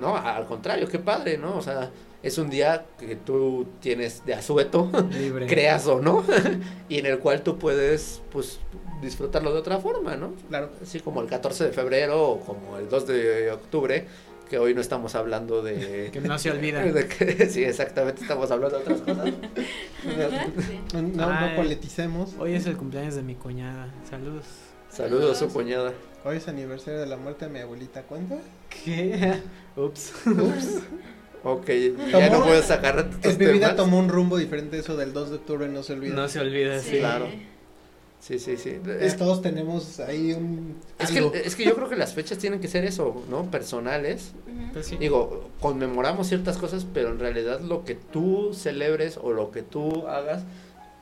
No, 0.00 0.16
al 0.16 0.46
contrario, 0.46 0.88
qué 0.88 0.98
padre, 0.98 1.36
¿no? 1.36 1.56
O 1.56 1.62
sea, 1.62 1.90
es 2.22 2.38
un 2.38 2.50
día 2.50 2.86
que 2.98 3.16
tú 3.16 3.66
tienes 3.80 4.24
de 4.24 4.34
asueto, 4.34 4.90
Libre. 5.10 5.46
creas 5.48 5.86
o 5.86 6.00
no, 6.00 6.24
y 6.88 6.98
en 6.98 7.06
el 7.06 7.18
cual 7.18 7.42
tú 7.42 7.58
puedes, 7.58 8.22
pues, 8.32 8.60
disfrutarlo 9.02 9.52
de 9.52 9.58
otra 9.58 9.78
forma, 9.78 10.16
¿no? 10.16 10.32
Claro. 10.48 10.70
Así 10.82 11.00
como 11.00 11.20
el 11.20 11.28
14 11.28 11.64
de 11.64 11.72
febrero 11.72 12.30
o 12.30 12.40
como 12.40 12.78
el 12.78 12.88
2 12.88 13.06
de 13.06 13.50
octubre, 13.52 14.06
que 14.48 14.58
hoy 14.58 14.74
no 14.74 14.80
estamos 14.80 15.14
hablando 15.14 15.62
de... 15.62 16.10
Que 16.12 16.20
no 16.20 16.38
se 16.38 16.50
olvida. 16.50 16.82
de 16.84 17.06
que, 17.06 17.46
sí, 17.46 17.62
exactamente, 17.62 18.22
estamos 18.22 18.50
hablando 18.50 18.78
de 18.78 18.82
otras 18.82 19.00
cosas. 19.02 19.32
No, 20.92 21.02
no 21.02 21.28
Ay. 21.30 21.56
politicemos. 21.56 22.34
Hoy 22.38 22.54
es 22.54 22.66
el 22.66 22.76
cumpleaños 22.76 23.14
de 23.14 23.22
mi 23.22 23.34
cuñada. 23.34 23.94
Saludos. 24.08 24.44
Saludos 24.88 25.36
a 25.36 25.46
su 25.46 25.52
cuñada. 25.52 25.92
Hoy 26.22 26.36
es 26.36 26.48
aniversario 26.48 27.00
de 27.00 27.06
la 27.06 27.16
muerte 27.16 27.46
de 27.46 27.50
mi 27.50 27.60
abuelita. 27.60 28.02
¿Cuenta? 28.02 28.36
¿Qué? 28.68 29.40
Ups. 29.76 30.12
Ups. 30.26 30.80
Ok, 31.42 31.70
ya 32.12 32.28
no 32.28 32.44
puedo 32.44 32.62
sacar 32.62 33.08
tus 33.08 33.38
mi 33.38 33.46
vida 33.46 33.74
tomó 33.74 33.98
un 33.98 34.10
rumbo 34.10 34.36
diferente 34.36 34.78
eso 34.78 34.98
del 34.98 35.14
2 35.14 35.30
de 35.30 35.36
octubre, 35.36 35.68
no 35.68 35.82
se 35.82 35.94
olvida. 35.94 36.14
No 36.14 36.28
se 36.28 36.38
olvida, 36.38 36.78
sí. 36.80 36.98
Claro. 36.98 37.28
Sí, 38.20 38.38
sí, 38.38 38.58
sí. 38.58 38.78
Es, 39.00 39.16
todos 39.16 39.40
tenemos 39.40 39.98
ahí 40.00 40.34
un... 40.34 40.76
Es 40.98 41.16
algo. 41.16 41.32
que, 41.32 41.38
es 41.38 41.56
que 41.56 41.64
yo 41.64 41.74
creo 41.74 41.88
que 41.88 41.96
las 41.96 42.12
fechas 42.12 42.36
tienen 42.36 42.60
que 42.60 42.68
ser 42.68 42.84
eso, 42.84 43.24
¿no? 43.30 43.50
Personales. 43.50 44.32
Pues 44.74 44.88
sí. 44.88 44.98
Digo, 44.98 45.48
conmemoramos 45.60 46.28
ciertas 46.28 46.58
cosas, 46.58 46.86
pero 46.92 47.08
en 47.08 47.18
realidad 47.18 47.60
lo 47.62 47.84
que 47.86 47.94
tú 47.94 48.52
celebres 48.52 49.16
o 49.16 49.32
lo 49.32 49.50
que 49.50 49.62
tú 49.62 50.06
hagas 50.06 50.42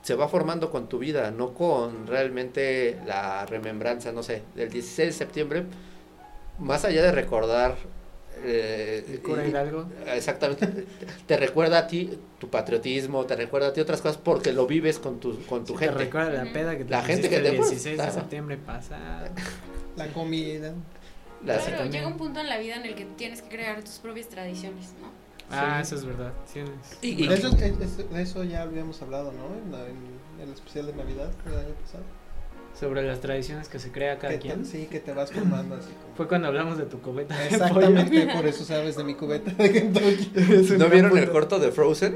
se 0.09 0.15
va 0.15 0.27
formando 0.27 0.71
con 0.71 0.89
tu 0.89 0.97
vida, 0.97 1.29
no 1.29 1.53
con 1.53 2.07
realmente 2.07 2.97
la 3.05 3.45
remembranza, 3.45 4.11
no 4.11 4.23
sé, 4.23 4.41
del 4.55 4.67
16 4.71 5.07
de 5.09 5.13
septiembre, 5.13 5.63
más 6.57 6.83
allá 6.83 7.03
de 7.03 7.11
recordar... 7.11 7.75
eh, 8.43 9.05
El 9.07 9.19
cura 9.21 9.45
y- 9.45 9.49
Hidalgo. 9.49 9.85
Exactamente. 10.07 10.85
te 11.27 11.37
recuerda 11.37 11.77
a 11.77 11.85
ti 11.87 12.09
tu 12.39 12.49
patriotismo, 12.49 13.23
te 13.27 13.35
recuerda 13.35 13.67
a 13.67 13.73
ti 13.73 13.81
otras 13.81 14.01
cosas 14.01 14.17
porque 14.17 14.51
lo 14.51 14.65
vives 14.65 14.97
con 14.97 15.19
tu, 15.19 15.45
con 15.45 15.63
tu 15.63 15.73
Te 15.73 15.85
gente. 15.85 16.05
recuerda 16.05 16.43
la 16.43 16.51
peda 16.51 16.75
que 16.75 16.85
te 16.85 16.89
La 16.89 17.03
gente 17.03 17.29
que 17.29 17.37
te 17.39 17.49
el 17.49 17.57
fue, 17.57 17.67
16 17.67 17.83
de 17.83 17.95
claro. 18.03 18.11
septiembre 18.13 18.57
pasado. 18.57 19.27
La 19.95 20.07
comida. 20.07 20.73
Claro, 21.45 21.61
también. 21.63 21.91
llega 21.91 22.07
un 22.07 22.17
punto 22.17 22.39
en 22.39 22.49
la 22.49 22.57
vida 22.57 22.77
en 22.77 22.85
el 22.85 22.95
que 22.95 23.05
tienes 23.05 23.43
que 23.43 23.49
crear 23.49 23.79
tus 23.83 23.99
propias 23.99 24.27
tradiciones, 24.27 24.87
¿no? 24.99 25.07
Ah, 25.51 25.77
Sí. 25.77 25.81
eso 25.87 25.95
es 25.95 26.05
verdad. 26.05 26.33
Tienes. 26.53 26.71
Y- 27.01 27.23
y- 27.23 27.27
De 27.27 27.35
eso, 27.35 27.47
es- 27.47 27.61
es- 27.79 28.09
de 28.11 28.21
eso 28.21 28.43
ya 28.43 28.61
habíamos 28.63 29.01
hablado, 29.01 29.31
¿no? 29.31 29.55
En, 29.65 29.71
la- 29.71 29.87
en 29.87 29.97
el 30.47 30.53
especial 30.53 30.85
de 30.87 30.93
Navidad 30.93 31.29
del 31.45 31.57
año 31.57 31.73
pasado. 31.83 32.03
Sobre 32.79 33.01
las 33.05 33.19
tradiciones 33.19 33.67
que 33.67 33.77
se 33.79 33.91
crea 33.91 34.19
cada 34.19 34.33
Que 34.35 34.39
quien. 34.39 34.65
sí, 34.65 34.87
que 34.89 34.99
te 34.99 35.11
vas 35.13 35.31
formando 35.31 35.75
así 35.75 35.89
como... 36.01 36.15
Fue 36.15 36.27
cuando 36.27 36.47
hablamos 36.47 36.77
de 36.77 36.85
tu 36.85 37.01
cubeta. 37.01 37.35
Exactamente, 37.45 38.27
por 38.33 38.45
eso 38.45 38.63
sabes 38.65 38.95
de 38.95 39.03
mi 39.03 39.15
cubeta 39.15 39.51
de 39.51 39.71
Kentucky. 39.71 40.31
¿No 40.77 40.87
vieron 40.87 41.17
el 41.17 41.29
corto 41.29 41.59
de 41.59 41.71
Frozen? 41.71 42.15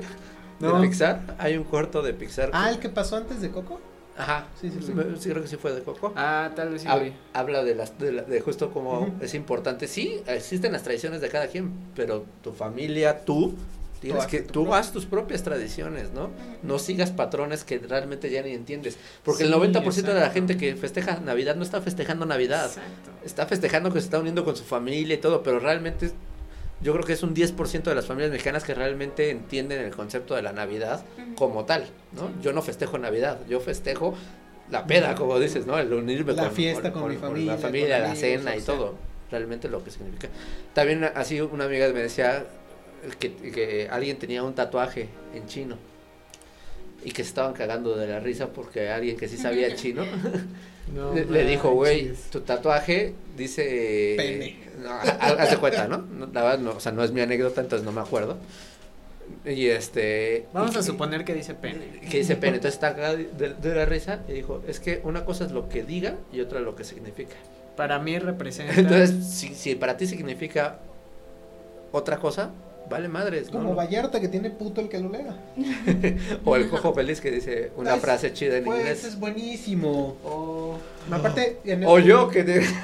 No. 0.60 0.80
De 0.80 0.88
Pixar. 0.88 1.36
Hay 1.40 1.58
un 1.58 1.64
corto 1.66 2.02
de 2.02 2.14
Pixar. 2.14 2.52
Ah, 2.54 2.70
el 2.70 2.80
que 2.80 2.88
pasó 2.88 3.18
antes 3.18 3.42
de 3.42 3.50
Coco. 3.50 3.82
Ajá. 4.18 4.46
Sí, 4.62 4.70
sí, 4.70 4.78
sí. 4.82 4.94
Sí, 5.20 5.30
creo 5.30 5.42
que 5.42 5.48
sí 5.48 5.58
fue 5.58 5.74
de 5.74 5.82
Coco. 5.82 6.14
Ah, 6.16 6.52
tal 6.56 6.70
vez 6.70 6.84
sí. 6.84 6.88
Hab- 6.88 7.14
habla 7.34 7.64
de 7.64 7.76
las 7.76 7.98
de, 7.98 8.12
la- 8.12 8.22
de 8.24 8.42
justo 8.42 8.72
como 8.72 9.00
Ujú. 9.02 9.14
es 9.22 9.34
importante. 9.34 9.88
Sí, 9.88 10.22
existen 10.28 10.72
las 10.72 10.84
tradiciones 10.84 11.20
de 11.22 11.30
cada 11.30 11.48
quien, 11.48 11.72
pero 11.96 12.26
tu 12.44 12.52
familia, 12.52 13.26
tú 13.26 13.56
tienes 14.02 14.26
Tú 14.26 14.30
que 14.30 14.40
tú 14.42 14.74
haz 14.76 14.92
tus 14.92 15.06
propias 15.06 15.44
tradiciones, 15.44 16.12
¿no? 16.12 16.30
No 16.62 16.78
sigas 16.78 17.10
patrones 17.12 17.64
que 17.64 17.80
realmente 17.80 18.30
ya 18.30 18.42
ni 18.44 18.52
entiendes, 18.52 18.98
porque 19.24 19.44
el 19.44 19.50
Sí, 19.50 19.56
90% 19.56 19.82
de 20.12 20.14
la 20.14 20.20
exacto. 20.28 20.34
gente 20.34 20.58
que 20.58 20.76
festeja 20.76 21.20
Navidad 21.22 21.56
no 21.56 21.64
está 21.64 21.82
festejando 21.82 22.26
Navidad. 22.26 22.66
Exacto. 22.66 23.12
Está 23.26 23.46
festejando 23.46 23.92
que 23.94 24.00
se 24.00 24.06
está 24.06 24.20
uniendo 24.20 24.44
con 24.44 24.56
su 24.58 24.64
familia 24.66 25.16
y 25.16 25.20
todo, 25.20 25.42
pero 25.42 25.60
realmente 25.60 26.12
yo 26.84 26.94
creo 26.94 27.06
que 27.06 27.14
es 27.14 27.24
un 27.24 27.34
10% 27.34 27.84
de 27.84 27.96
las 27.96 28.06
familias 28.06 28.32
mexicanas 28.32 28.64
que 28.64 28.74
realmente 28.74 29.30
entienden 29.30 29.82
el 29.82 29.92
concepto 29.92 30.36
de 30.36 30.42
la 30.42 30.52
Navidad 30.52 31.04
como 31.36 31.66
tal, 31.66 31.88
¿no? 32.12 32.30
Yo 32.42 32.52
no 32.52 32.62
festejo 32.62 32.98
Navidad, 32.98 33.40
yo 33.48 33.60
festejo 33.62 34.16
la 34.70 34.86
peda, 34.86 35.16
como 35.16 35.40
dices, 35.40 35.66
¿no? 35.66 35.80
El 35.80 35.94
unirme 35.94 36.34
La 36.34 36.44
con, 36.44 36.52
fiesta 36.52 36.92
con 36.92 37.10
mi 37.10 37.16
familia, 37.16 37.54
la 37.54 37.58
familia, 37.58 37.96
con 37.96 38.04
la 38.04 38.12
amigos, 38.12 38.20
cena 38.20 38.52
o 38.52 38.56
y 38.56 38.62
sea. 38.62 38.76
todo, 38.76 38.96
realmente 39.32 39.70
lo 39.70 39.84
que 39.84 39.92
significa. 39.92 40.28
También 40.74 41.04
así 41.04 41.40
una 41.40 41.66
amiga 41.66 41.88
me 41.88 42.02
decía 42.02 42.46
que, 43.20 43.34
que 43.34 43.88
alguien 43.90 44.18
tenía 44.18 44.44
un 44.44 44.54
tatuaje 44.54 45.10
en 45.34 45.46
chino 45.48 45.78
y 47.06 47.12
que 47.12 47.24
se 47.24 47.30
estaban 47.30 47.54
cagando 47.54 47.96
de 47.96 48.08
la 48.08 48.20
risa 48.20 48.48
porque 48.48 48.90
alguien 48.90 49.18
que 49.18 49.28
sí 49.28 49.38
sabía 49.38 49.74
chino 49.76 50.04
No 50.94 51.14
le, 51.14 51.26
le 51.26 51.46
dijo, 51.46 51.72
güey, 51.72 52.12
tu 52.32 52.42
tatuaje 52.42 53.14
dice... 53.38 54.16
Pene. 54.18 54.60
No, 54.82 54.90
ha- 54.92 55.00
haz 55.42 55.52
de 55.52 55.58
cuenta, 55.58 55.88
¿no? 55.88 55.98
No, 56.00 56.28
La 56.34 56.44
verdad, 56.44 56.60
no, 56.60 56.72
o 56.72 56.80
sea, 56.80 56.92
no 56.92 57.04
es 57.04 57.12
mi 57.12 57.22
anécdota, 57.22 57.62
entonces 57.62 57.86
no 57.86 57.92
me 57.92 58.02
acuerdo. 58.02 58.38
Y 59.46 59.68
este... 59.68 60.46
Vamos 60.54 60.76
y- 60.76 60.80
a 60.80 60.84
suponer 60.84 61.24
que 61.24 61.34
dice 61.34 61.54
pene. 61.54 62.02
Que 62.10 62.18
dice 62.18 62.36
pene, 62.36 62.58
entonces 62.58 62.74
está 62.76 62.94
cagado 62.96 63.18
de, 63.18 63.54
de 63.54 63.76
la 63.76 63.86
risa 63.86 64.20
y 64.28 64.34
dijo, 64.34 64.62
es 64.68 64.80
que 64.80 65.00
una 65.04 65.24
cosa 65.26 65.46
es 65.46 65.52
lo 65.52 65.70
que 65.70 65.84
diga 65.84 66.16
y 66.34 66.42
otra 66.42 66.60
lo 66.60 66.76
que 66.76 66.84
significa. 66.84 67.36
Para 67.78 67.98
mí 68.00 68.20
representa. 68.20 68.74
Entonces, 68.76 69.26
si, 69.34 69.56
si 69.56 69.76
para 69.76 69.96
ti 69.98 70.06
significa 70.06 70.80
otra 71.92 72.18
cosa, 72.18 72.52
vale 72.90 73.08
madres, 73.08 73.52
¿no? 73.52 73.60
Como 73.60 73.76
Vallarta 73.76 74.20
que 74.20 74.28
tiene 74.28 74.50
puto 74.50 74.82
el 74.82 74.90
que 74.90 75.00
lo 75.00 75.10
lea. 75.10 75.36
O 76.46 76.56
el 76.56 76.70
cojo 76.70 76.94
feliz 76.94 77.22
que 77.22 77.32
dice 77.32 77.72
una 77.78 77.96
Es- 77.96 78.02
frase 78.02 78.34
chida 78.34 78.58
en 78.58 78.66
Pues 78.66 78.80
inglés. 78.80 79.04
es 79.06 79.20
buenísimo. 79.20 80.18
O 80.24 80.78
aparte 81.12 81.60
en 81.66 81.84
el- 81.84 81.90
O 81.90 82.00
yo 82.00 82.30
que 82.30 82.44
te... 82.44 82.62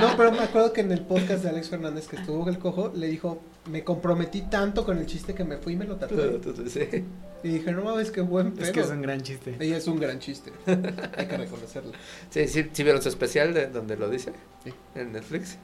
No, 0.00 0.16
pero 0.16 0.32
me 0.32 0.40
acuerdo 0.40 0.72
que 0.72 0.80
en 0.82 0.92
el 0.92 1.00
podcast 1.02 1.42
de 1.42 1.50
Alex 1.50 1.68
Fernández 1.68 2.08
que 2.08 2.16
estuvo 2.16 2.48
el 2.48 2.58
cojo 2.58 2.92
le 2.94 3.06
dijo, 3.08 3.40
"Me 3.70 3.84
comprometí 3.84 4.42
tanto 4.42 4.84
con 4.84 4.98
el 4.98 5.06
chiste 5.06 5.34
que 5.34 5.44
me 5.44 5.56
fui 5.56 5.74
y 5.74 5.76
me 5.76 5.84
lo 5.84 5.96
tatué." 5.96 6.40
Sí. 6.68 7.04
Y 7.44 7.48
dije, 7.48 7.72
"No 7.72 7.82
mames, 7.84 8.10
qué 8.10 8.20
buen 8.20 8.52
pedo." 8.52 8.64
Es 8.64 8.70
que 8.72 8.80
es 8.80 8.90
un 8.90 9.02
gran 9.02 9.20
chiste. 9.22 9.56
Ella 9.60 9.76
es 9.76 9.86
un 9.86 9.98
gran 10.00 10.18
chiste. 10.18 10.52
Hay 10.66 11.26
que 11.26 11.36
reconocerlo. 11.36 11.92
Sí, 12.30 12.46
sí, 12.48 12.66
sí 12.72 12.82
vieron 12.82 13.02
su 13.02 13.08
especial 13.08 13.52
de 13.54 13.66
donde 13.68 13.96
lo 13.96 14.08
dice 14.08 14.32
Sí. 14.64 14.72
en 14.94 15.12
Netflix. 15.12 15.56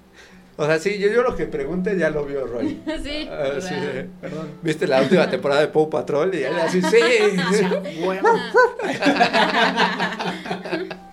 O 0.60 0.66
sea, 0.66 0.80
sí, 0.80 0.98
yo, 0.98 1.08
yo 1.08 1.22
lo 1.22 1.36
que 1.36 1.46
pregunte 1.46 1.96
ya 1.96 2.10
lo 2.10 2.24
vio 2.24 2.44
Roy. 2.44 2.82
sí. 3.04 3.28
Ah, 3.30 3.52
o 3.56 3.60
sí. 3.60 3.74
Perdón. 4.20 4.48
¿Viste 4.60 4.88
la 4.88 5.00
última 5.00 5.30
temporada 5.30 5.60
de 5.60 5.68
Paw 5.68 5.88
Patrol? 5.88 6.34
Y 6.34 6.42
él 6.42 6.58
así, 6.58 6.82
sí. 6.82 6.96
Huevo. 8.02 8.28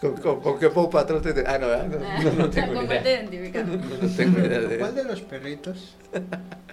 ¿Con, 0.00 0.16
con, 0.16 0.40
con 0.40 0.58
qué 0.58 0.70
Paw 0.70 0.88
Patrol 0.88 1.20
te.? 1.20 1.44
Ah, 1.46 1.58
no, 1.58 1.66
no, 1.68 1.98
no, 2.24 2.32
no 2.32 2.50
tengo 2.50 2.72
¿Con 2.72 2.82
ni 2.82 2.86
cuál 2.86 3.02
te 3.02 3.10
idea. 3.10 3.20
identificas? 3.20 3.66
No, 3.66 3.76
no 3.76 4.16
tengo 4.16 4.38
idea 4.38 4.60
de. 4.60 4.78
¿Cuál 4.78 4.94
de 4.94 5.04
los 5.04 5.20
perritos? 5.20 5.96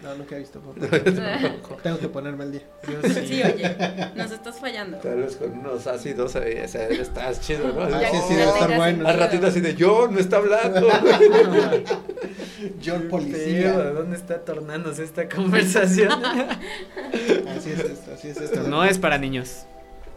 No, 0.01 0.15
nunca 0.15 0.35
he 0.35 0.39
visto. 0.39 0.59
Tengo 1.83 1.99
que 1.99 2.07
ponerme 2.07 2.43
al 2.45 2.51
día. 2.53 2.61
Sí. 3.03 3.27
Sí, 3.27 3.43
oye, 3.43 3.75
nos 4.15 4.31
estás 4.31 4.59
fallando. 4.59 4.97
Tal 4.97 5.17
vez 5.17 5.35
con 5.35 5.51
unos 5.51 5.85
ácidos 5.87 6.35
ahí, 6.35 6.59
o 6.63 6.67
sea, 6.67 6.87
estás 6.87 7.41
chido, 7.41 7.67
¿no? 7.73 7.81
Ah, 7.81 8.01
sí, 8.11 8.17
sí, 8.27 8.35
debe 8.35 8.49
estar 8.49 8.75
bueno. 8.75 9.07
Al 9.07 9.17
ratito 9.19 9.47
así 9.47 9.59
de, 9.59 9.75
yo, 9.75 10.07
no 10.09 10.19
está 10.19 10.37
hablando. 10.37 10.87
John 12.85 13.07
Policía. 13.09 13.73
¿Dónde 13.73 14.15
está 14.17 14.39
tornándose 14.39 15.03
esta 15.03 15.27
conversación? 15.27 16.11
Así 16.23 17.71
es 17.71 17.79
esto, 17.79 18.13
así 18.13 18.29
es 18.29 18.37
esto. 18.37 18.63
no 18.63 18.83
es 18.85 18.97
para 18.97 19.17
niños. 19.17 19.65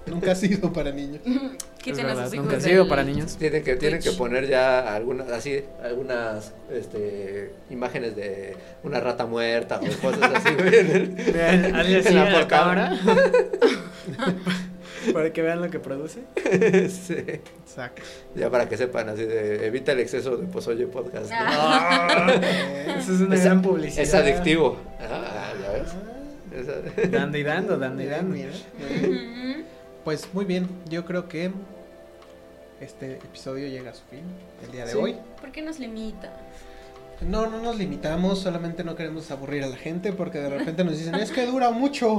Nunca 0.07 0.33
ha 0.33 0.35
sido 0.35 0.73
para 0.73 0.91
niños. 0.93 1.21
Verdad, 1.87 2.31
nunca 2.35 2.59
ha 2.59 2.61
sido 2.61 2.87
para 2.89 3.03
niños. 3.05 3.37
Tienen 3.39 3.65
que, 3.65 3.75
tienen 3.77 4.01
que 4.03 4.11
poner 4.13 4.47
ya 4.47 4.95
algunas, 4.95 5.31
así, 5.31 5.65
algunas, 5.83 6.53
este, 6.71 7.53
imágenes 7.71 8.15
de 8.17 8.55
una 8.83 9.01
rata 9.01 9.25
muerta 9.25 9.81
o 9.81 10.01
cosas 10.07 10.31
así, 10.35 10.53
güey, 10.57 10.79
en 10.79 10.91
el- 10.91 11.09
Vean, 11.33 11.65
en 11.75 12.15
la 12.17 12.47
cámara. 12.47 12.99
para 15.15 15.33
que 15.33 15.41
vean 15.41 15.63
lo 15.63 15.71
que 15.71 15.79
produce. 15.79 16.21
sí. 16.91 17.15
Exacto. 17.17 18.03
Ya 18.35 18.51
para 18.51 18.69
que 18.69 18.77
sepan, 18.77 19.09
así 19.09 19.25
de, 19.25 19.67
evita 19.67 19.93
el 19.93 20.01
exceso 20.01 20.37
de 20.37 20.47
Pozoye 20.49 20.87
Podcast. 20.87 21.31
¿no? 21.31 21.37
Ah. 21.39 22.27
Eso 22.99 23.15
es 23.15 23.21
una 23.21 23.37
Es- 23.37 23.45
gran 23.45 23.63
publicidad. 23.63 24.03
Es 24.03 24.13
adictivo. 24.15 24.77
Ah, 25.01 25.53
ya 25.63 25.73
ves. 25.73 25.93
Ah, 26.69 27.09
Dando 27.11 27.39
y 27.39 27.43
dando, 27.43 27.79
dando 27.79 28.03
y 28.03 28.07
dando. 28.07 28.37
mira. 28.37 28.51
Pues 30.05 30.33
muy 30.33 30.45
bien, 30.45 30.69
yo 30.89 31.05
creo 31.05 31.29
que 31.29 31.53
este 32.81 33.17
episodio 33.17 33.69
llega 33.69 33.91
a 33.91 33.95
su 33.95 34.03
fin 34.05 34.23
el 34.65 34.73
día 34.73 34.87
de 34.87 34.93
Sí. 34.93 34.99
hoy. 34.99 35.17
¿Por 35.41 35.53
qué 35.53 35.61
nos 35.63 35.79
limita? 35.79 36.31
No, 37.21 37.47
no 37.49 37.61
nos 37.61 37.77
limitamos, 37.77 38.39
solamente 38.39 38.83
no 38.83 38.97
queremos 38.97 39.31
aburrir 39.31 39.63
a 39.63 39.67
la 39.67 39.77
gente 39.77 40.13
porque 40.13 40.39
de 40.39 40.49
repente 40.49 40.85
nos 40.85 40.97
dicen, 40.97 41.15
es 41.17 41.31
que 41.31 41.45
dura 41.47 41.71
mucho. 41.71 42.19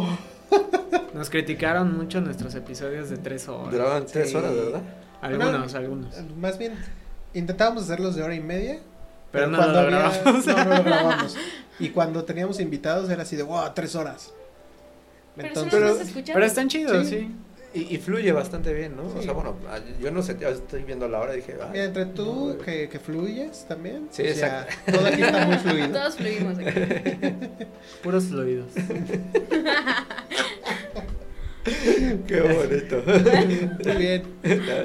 Nos 1.13 1.29
criticaron 1.29 1.97
mucho 1.97 2.21
nuestros 2.21 2.55
episodios 2.55 3.09
de 3.09 3.17
tres 3.17 3.47
horas. 3.49 3.71
Duraban 3.71 4.05
tres 4.05 4.29
Sí. 4.29 4.35
horas, 4.35 4.53
¿verdad? 4.55 4.81
Algunos, 5.21 5.73
algunos. 5.75 6.15
Más 6.37 6.57
bien, 6.57 6.73
intentábamos 7.33 7.83
hacerlos 7.83 8.15
de 8.15 8.23
hora 8.23 8.33
y 8.33 8.39
media. 8.39 8.79
Pero 9.31 9.47
no 9.47 9.57
cuando 9.57 9.73
lo 9.81 9.87
había- 9.87 10.09
grabamos. 10.09 10.45
No, 10.45 10.63
no 10.65 10.75
lo 10.77 10.83
grabamos. 10.83 11.37
Y 11.79 11.89
cuando 11.89 12.23
teníamos 12.23 12.61
invitados 12.61 13.09
era 13.09 13.23
así 13.23 13.35
de, 13.35 13.43
wow, 13.43 13.71
tres 13.75 13.95
horas. 13.95 14.31
Pero 15.35 15.47
Entonces, 15.49 16.11
Pero, 16.13 16.25
pero 16.33 16.45
están 16.45 16.69
chidos, 16.69 17.07
Sí. 17.07 17.19
sí. 17.19 17.31
Y, 17.73 17.95
y 17.95 17.98
fluye 17.99 18.31
bastante 18.34 18.73
bien, 18.73 18.98
¿no? 18.98 19.03
O 19.03 19.22
sea, 19.22 19.31
bueno, 19.31 19.56
yo 20.02 20.11
no 20.11 20.22
sé, 20.22 20.38
ya 20.39 20.49
estoy 20.49 20.84
viendo 20.84 21.07
la 21.07 21.19
hora 21.19 21.34
y 21.34 21.38
dije, 21.38 21.56
"Ay, 21.61 21.69
Mira, 21.72 21.84
entre 21.85 22.06
tú, 22.07 22.56
no, 22.57 22.64
que, 22.65 22.89
que 22.89 22.99
fluyes 22.99 23.65
también. 23.68 24.10
Sí, 24.11 24.23
o 24.27 24.34
sea, 24.35 24.64
exacto. 24.64 24.91
todo 24.91 25.07
aquí 25.07 25.22
está 25.22 25.45
muy 25.45 25.57
fluido. 25.57 25.88
Todos 25.93 26.15
fluimos 26.15 26.57
aquí. 26.60 26.80
Puros 28.03 28.26
fluidos. 28.26 28.72
Qué 32.27 32.41
bonito. 32.41 33.03
Muy 33.85 33.95
bien. 33.98 34.23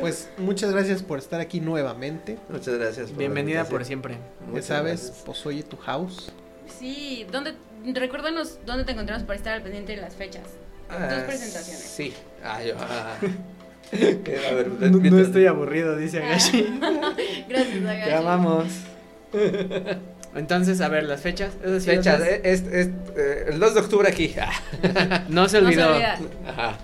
Pues 0.01 0.29
muchas 0.39 0.73
gracias 0.73 1.03
por 1.03 1.19
estar 1.19 1.41
aquí 1.41 1.61
nuevamente. 1.61 2.39
Muchas 2.49 2.75
gracias. 2.79 3.09
por 3.11 3.19
Bienvenida 3.19 3.65
por 3.65 3.85
siempre. 3.85 4.19
Ya 4.55 4.63
sabes, 4.63 5.05
gracias. 5.07 5.23
pues 5.25 5.47
oye 5.47 5.63
tu 5.63 5.77
house. 5.79 6.31
Sí, 6.79 7.27
¿dónde, 7.33 7.55
recuérdanos 7.95 8.59
dónde 8.67 8.85
te 8.85 8.93
encontramos 8.93 9.25
para 9.25 9.37
estar 9.39 9.55
al 9.55 9.63
pendiente 9.63 9.95
de 9.95 10.03
las 10.03 10.15
fechas. 10.15 10.45
Ah, 10.89 11.09
Dos 11.15 11.23
presentaciones. 11.25 11.83
Sí. 11.83 12.13
Ah, 12.45 12.63
yo, 12.63 12.75
ah. 12.79 13.17
A 13.21 14.55
ver, 14.55 14.69
No, 14.81 15.19
estoy 15.21 15.47
aburrido, 15.47 15.97
dice 15.97 16.23
Agashi. 16.23 16.79
Gracias, 17.49 17.77
Agashi. 17.85 18.05
Te 18.05 18.15
amamos. 18.15 18.65
Entonces, 20.35 20.81
a 20.81 20.89
ver, 20.89 21.05
las 21.05 21.21
fechas. 21.23 21.53
esas 21.65 21.85
Fechas, 21.85 22.21
ves. 22.21 22.29
eh, 22.29 22.41
es, 22.45 22.63
es, 22.63 22.89
eh, 23.17 23.47
el 23.51 23.59
2 23.59 23.75
de 23.75 23.81
octubre 23.81 24.09
aquí. 24.09 24.35
Ah, 24.41 25.25
No 25.29 25.49
se 25.49 25.61
No 25.61 25.71
se 25.71 25.83
olvidó. 25.83 25.89
Ajá. 26.47 26.79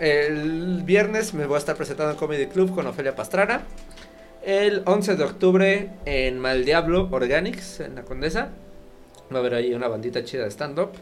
El 0.00 0.82
viernes 0.84 1.34
me 1.34 1.46
voy 1.46 1.56
a 1.56 1.58
estar 1.58 1.76
presentando 1.76 2.12
en 2.12 2.18
Comedy 2.18 2.46
Club 2.46 2.74
con 2.74 2.86
Ofelia 2.86 3.14
Pastrana. 3.14 3.62
El 4.44 4.82
11 4.84 5.16
de 5.16 5.24
octubre 5.24 5.90
en 6.06 6.38
Maldiablo 6.38 7.08
Organics, 7.10 7.80
en 7.80 7.96
la 7.96 8.02
Condesa. 8.02 8.48
Va 9.32 9.36
a 9.36 9.40
haber 9.40 9.54
ahí 9.54 9.74
una 9.74 9.88
bandita 9.88 10.24
chida 10.24 10.44
de 10.44 10.50
stand-up. 10.50 10.92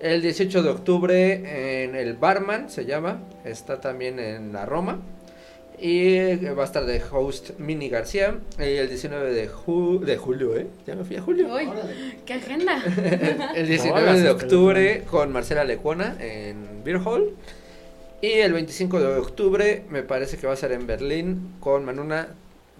El 0.00 0.20
18 0.22 0.62
de 0.62 0.68
octubre 0.70 1.84
en 1.84 1.94
el 1.94 2.14
Barman, 2.14 2.68
se 2.70 2.84
llama. 2.84 3.20
Está 3.44 3.80
también 3.80 4.18
en 4.18 4.52
la 4.52 4.66
Roma. 4.66 5.00
Y 5.78 6.36
va 6.36 6.62
a 6.62 6.64
estar 6.66 6.86
de 6.86 7.02
host 7.10 7.50
Mini 7.58 7.88
García. 7.88 8.38
Y 8.58 8.62
el 8.76 8.88
19 8.88 9.32
de, 9.32 9.50
ju- 9.50 10.00
de 10.00 10.16
julio, 10.16 10.56
¿eh? 10.56 10.66
Ya 10.86 10.94
me 10.94 11.04
fui 11.04 11.16
a 11.16 11.22
julio. 11.22 11.54
Uy, 11.54 11.68
qué 12.24 12.34
agenda. 12.34 12.82
El 13.54 13.66
19 13.68 14.00
Hola, 14.02 14.14
de 14.18 14.30
octubre 14.30 15.02
con 15.10 15.32
Marcela 15.32 15.64
Lecuona 15.64 16.16
en 16.20 16.82
Beer 16.84 16.98
Hall. 17.04 17.30
Y 18.22 18.30
el 18.32 18.54
25 18.54 18.98
de 19.00 19.06
octubre 19.18 19.84
me 19.90 20.02
parece 20.02 20.38
que 20.38 20.46
va 20.46 20.54
a 20.54 20.56
ser 20.56 20.72
en 20.72 20.86
Berlín 20.86 21.52
con 21.60 21.84
Manuna. 21.84 22.28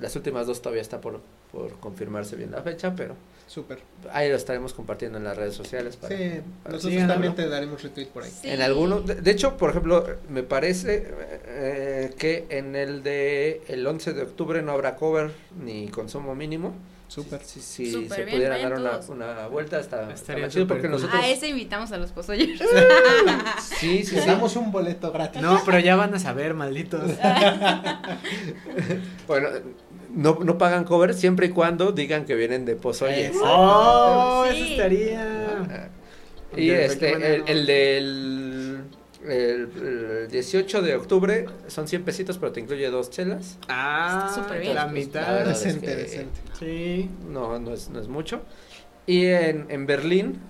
Las 0.00 0.16
últimas 0.16 0.46
dos 0.46 0.62
todavía 0.62 0.80
está 0.82 1.00
por, 1.02 1.20
por 1.52 1.78
confirmarse 1.78 2.36
bien 2.36 2.50
la 2.50 2.62
fecha, 2.62 2.94
pero 2.96 3.14
Súper. 3.46 3.78
ahí 4.12 4.28
lo 4.28 4.34
estaremos 4.36 4.74
compartiendo 4.74 5.18
en 5.18 5.24
las 5.24 5.36
redes 5.36 5.54
sociales. 5.54 5.96
para- 5.96 6.16
Sí, 6.16 6.40
para- 6.64 6.74
nosotros 6.76 7.06
también 7.06 7.32
¿no? 7.32 7.36
te 7.36 7.48
daremos 7.48 7.80
retweet 7.82 8.06
por 8.08 8.24
ahí. 8.24 8.30
Sí. 8.30 8.48
En 8.50 8.60
algunos, 8.60 9.06
de, 9.06 9.14
de 9.16 9.30
hecho, 9.30 9.56
por 9.56 9.70
ejemplo, 9.70 10.04
me 10.28 10.42
parece 10.42 11.06
eh, 11.46 12.12
que 12.18 12.46
en 12.50 12.74
el 12.74 13.02
de 13.04 13.62
el 13.68 13.86
11 13.86 14.14
de 14.14 14.22
octubre 14.22 14.62
no 14.62 14.72
habrá 14.72 14.96
cover 14.96 15.30
ni 15.62 15.88
consumo 15.88 16.34
mínimo. 16.34 16.74
Súper. 17.08 17.40
Si, 17.44 17.60
si 17.60 17.92
Súper 17.92 18.08
se 18.10 18.24
bien, 18.24 18.36
pudieran 18.36 18.62
dar 18.62 18.80
una, 18.80 18.98
una 19.10 19.46
vuelta, 19.46 19.78
está, 19.78 20.12
Estaría 20.12 20.48
chido 20.48 20.66
porque 20.66 20.82
cool. 20.82 20.90
nosotros... 20.90 21.20
A 21.22 21.28
ese 21.28 21.46
invitamos 21.48 21.92
a 21.92 21.98
los 21.98 22.10
pozolleros. 22.10 22.60
Sí, 23.78 24.04
sí, 24.04 24.16
Te 24.16 24.22
sí. 24.22 24.26
damos 24.26 24.56
un 24.56 24.72
boleto 24.72 25.12
gratis. 25.12 25.40
No, 25.40 25.62
pero 25.64 25.78
ya 25.78 25.94
van 25.94 26.12
a 26.14 26.18
saber, 26.18 26.54
malditos. 26.54 27.02
Bueno, 29.26 29.48
no, 30.16 30.38
no 30.42 30.58
pagan 30.58 30.82
cover 30.84 31.14
siempre 31.14 31.46
y 31.46 31.50
cuando 31.50 31.92
digan 31.92 32.24
que 32.24 32.34
vienen 32.34 32.64
de 32.64 32.74
Pozoye. 32.74 33.26
Exacto. 33.26 33.48
Oh, 33.48 34.44
Sí. 34.50 34.56
eso 34.56 34.70
estaría. 34.72 35.90
Y 36.56 36.66
¿De- 36.68 36.74
de 36.76 36.84
este, 36.86 37.36
el, 37.52 37.66
del 37.66 38.80
el, 39.24 39.68
el 40.22 40.28
18 40.30 40.82
de 40.82 40.94
octubre 40.94 41.46
son 41.66 41.88
100 41.88 42.04
pesitos, 42.04 42.38
pero 42.38 42.52
te 42.52 42.60
incluye 42.60 42.88
dos 42.90 43.10
chelas. 43.10 43.58
Ah, 43.68 44.26
Está 44.30 44.42
súper 44.42 44.60
bien. 44.60 44.74
la 44.74 44.86
La 44.86 44.92
mitad. 44.92 45.32
verdad 45.34 45.52
es 45.52 45.64
Decente, 45.64 45.86
que- 45.86 45.94
decente. 45.96 46.40
Sí. 46.58 47.10
No, 47.28 47.58
no 47.58 47.72
es, 47.74 47.88
no 47.90 48.00
es 48.00 48.08
mucho. 48.08 48.42
Y 49.06 49.26
en, 49.26 49.66
en 49.68 49.86
Berlín, 49.86 50.40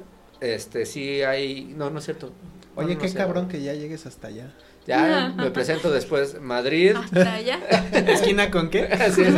este, 0.40 0.86
sí 0.86 1.22
hay, 1.22 1.74
no, 1.76 1.90
no 1.90 1.98
es 1.98 2.04
cierto. 2.04 2.32
No, 2.76 2.82
Oye, 2.84 2.94
no 2.94 3.00
qué 3.00 3.08
sé. 3.08 3.16
cabrón 3.18 3.48
que 3.48 3.62
ya 3.62 3.72
llegues 3.74 4.04
hasta 4.06 4.28
allá. 4.28 4.52
Ya 4.86 5.32
me 5.36 5.50
presento 5.50 5.90
después 5.90 6.40
Madrid. 6.40 6.94
Hasta 6.96 7.32
allá. 7.34 7.58
¿Esquina 7.92 8.50
con 8.50 8.70
qué? 8.70 8.84
Así 8.92 9.22
es. 9.22 9.34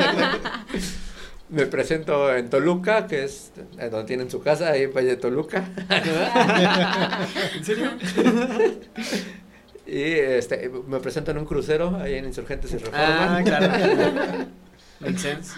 Me 1.48 1.64
presento 1.66 2.34
en 2.34 2.50
Toluca, 2.50 3.06
que 3.06 3.24
es 3.24 3.52
eh, 3.78 3.88
donde 3.88 4.06
tienen 4.06 4.30
su 4.30 4.42
casa, 4.42 4.68
ahí 4.70 4.82
en 4.82 4.92
Valle 4.92 5.08
de 5.08 5.16
Toluca. 5.16 5.64
¿En 7.56 7.64
serio? 7.64 7.90
Y 9.86 10.02
este, 10.02 10.70
me 10.86 11.00
presento 11.00 11.30
en 11.30 11.38
un 11.38 11.46
crucero 11.46 11.96
ahí 12.02 12.14
en 12.16 12.26
Insurgentes 12.26 12.70
y 12.72 12.76
Reforma. 12.76 13.38
Ah, 13.38 13.42
claro. 13.42 13.68
Makes 15.00 15.18
sense. 15.20 15.52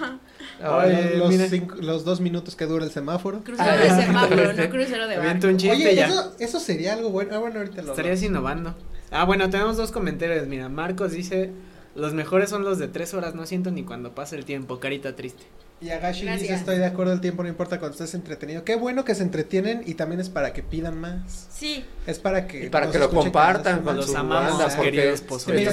Ah, 0.62 0.84
Oye, 0.86 1.16
los, 1.16 1.34
cinco- 1.50 1.76
los 1.80 2.04
dos 2.04 2.20
minutos 2.20 2.54
que 2.54 2.66
dura 2.66 2.84
el 2.84 2.92
semáforo. 2.92 3.42
Crucero 3.42 3.76
de 3.76 3.90
semáforo, 4.04 4.52
no 4.52 4.68
crucero 4.70 5.08
de 5.08 5.16
barco. 5.16 5.46
un 5.48 5.56
chiste 5.56 5.74
Oye, 5.76 5.94
ya. 5.96 6.06
eso, 6.06 6.36
eso 6.38 6.60
sería 6.60 6.92
algo 6.92 7.10
bueno. 7.10 7.30
Ah, 7.34 7.38
bueno, 7.38 7.58
ahorita 7.58 7.82
lo 7.82 7.90
Estarías 7.90 8.22
innovando. 8.22 8.76
Ah, 9.10 9.24
bueno, 9.24 9.50
tenemos 9.50 9.76
dos 9.76 9.90
comentarios. 9.90 10.46
Mira, 10.46 10.68
Marcos 10.68 11.12
dice: 11.12 11.50
Los 11.94 12.14
mejores 12.14 12.50
son 12.50 12.64
los 12.64 12.78
de 12.78 12.88
tres 12.88 13.14
horas. 13.14 13.34
No 13.34 13.46
siento 13.46 13.70
ni 13.70 13.82
cuando 13.84 14.14
pasa 14.14 14.36
el 14.36 14.44
tiempo. 14.44 14.78
Carita 14.80 15.16
triste. 15.16 15.44
Y 15.82 15.88
Agashi 15.88 16.28
dice, 16.28 16.52
estoy 16.52 16.76
de 16.76 16.84
acuerdo, 16.84 17.14
el 17.14 17.22
tiempo 17.22 17.42
no 17.42 17.48
importa 17.48 17.78
cuando 17.78 17.94
estés 17.94 18.12
entretenido. 18.12 18.64
Qué 18.64 18.76
bueno 18.76 19.02
que 19.06 19.14
se 19.14 19.22
entretienen 19.22 19.82
y 19.86 19.94
también 19.94 20.20
es 20.20 20.28
para 20.28 20.52
que 20.52 20.62
pidan 20.62 21.00
más. 21.00 21.48
Sí, 21.50 21.86
Es 22.06 22.18
para 22.18 22.46
que... 22.46 22.66
Y 22.66 22.68
para 22.68 22.90
que 22.90 22.98
lo 22.98 23.08
compartan 23.08 23.80
con. 23.80 23.96
Los 23.96 24.12
banda, 24.12 24.68
porque 24.76 24.90
queridos 24.90 25.20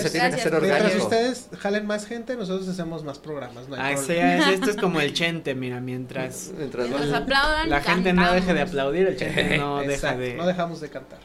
se 0.01 0.09
tiene 0.09 0.29
que 0.37 0.49
Mientras 0.61 0.95
ustedes 0.95 1.49
jalen 1.59 1.85
más 1.85 2.05
gente, 2.05 2.37
nosotros 2.37 2.69
hacemos 2.69 3.03
más 3.03 3.19
programas, 3.19 3.67
no 3.67 3.75
hay 3.75 3.95
Ah, 3.95 3.97
problema. 3.97 4.45
sí, 4.47 4.53
esto 4.53 4.69
es 4.69 4.77
como 4.77 5.01
el 5.01 5.11
chente, 5.19 5.55
mira, 5.55 5.81
mientras 5.81 6.51
Mientras 6.57 6.87
aplaudan. 7.11 7.69
la 7.69 7.81
gente 7.81 8.13
no 8.13 8.31
deje 8.31 8.53
de 8.53 8.61
aplaudir, 8.61 9.07
el 9.07 9.17
chente 9.17 9.57
no 9.57 9.81
deja 9.81 10.15
de... 10.15 10.35
no 10.35 10.47
dejamos 10.47 10.79
de 10.79 10.89
cantar. 10.89 11.19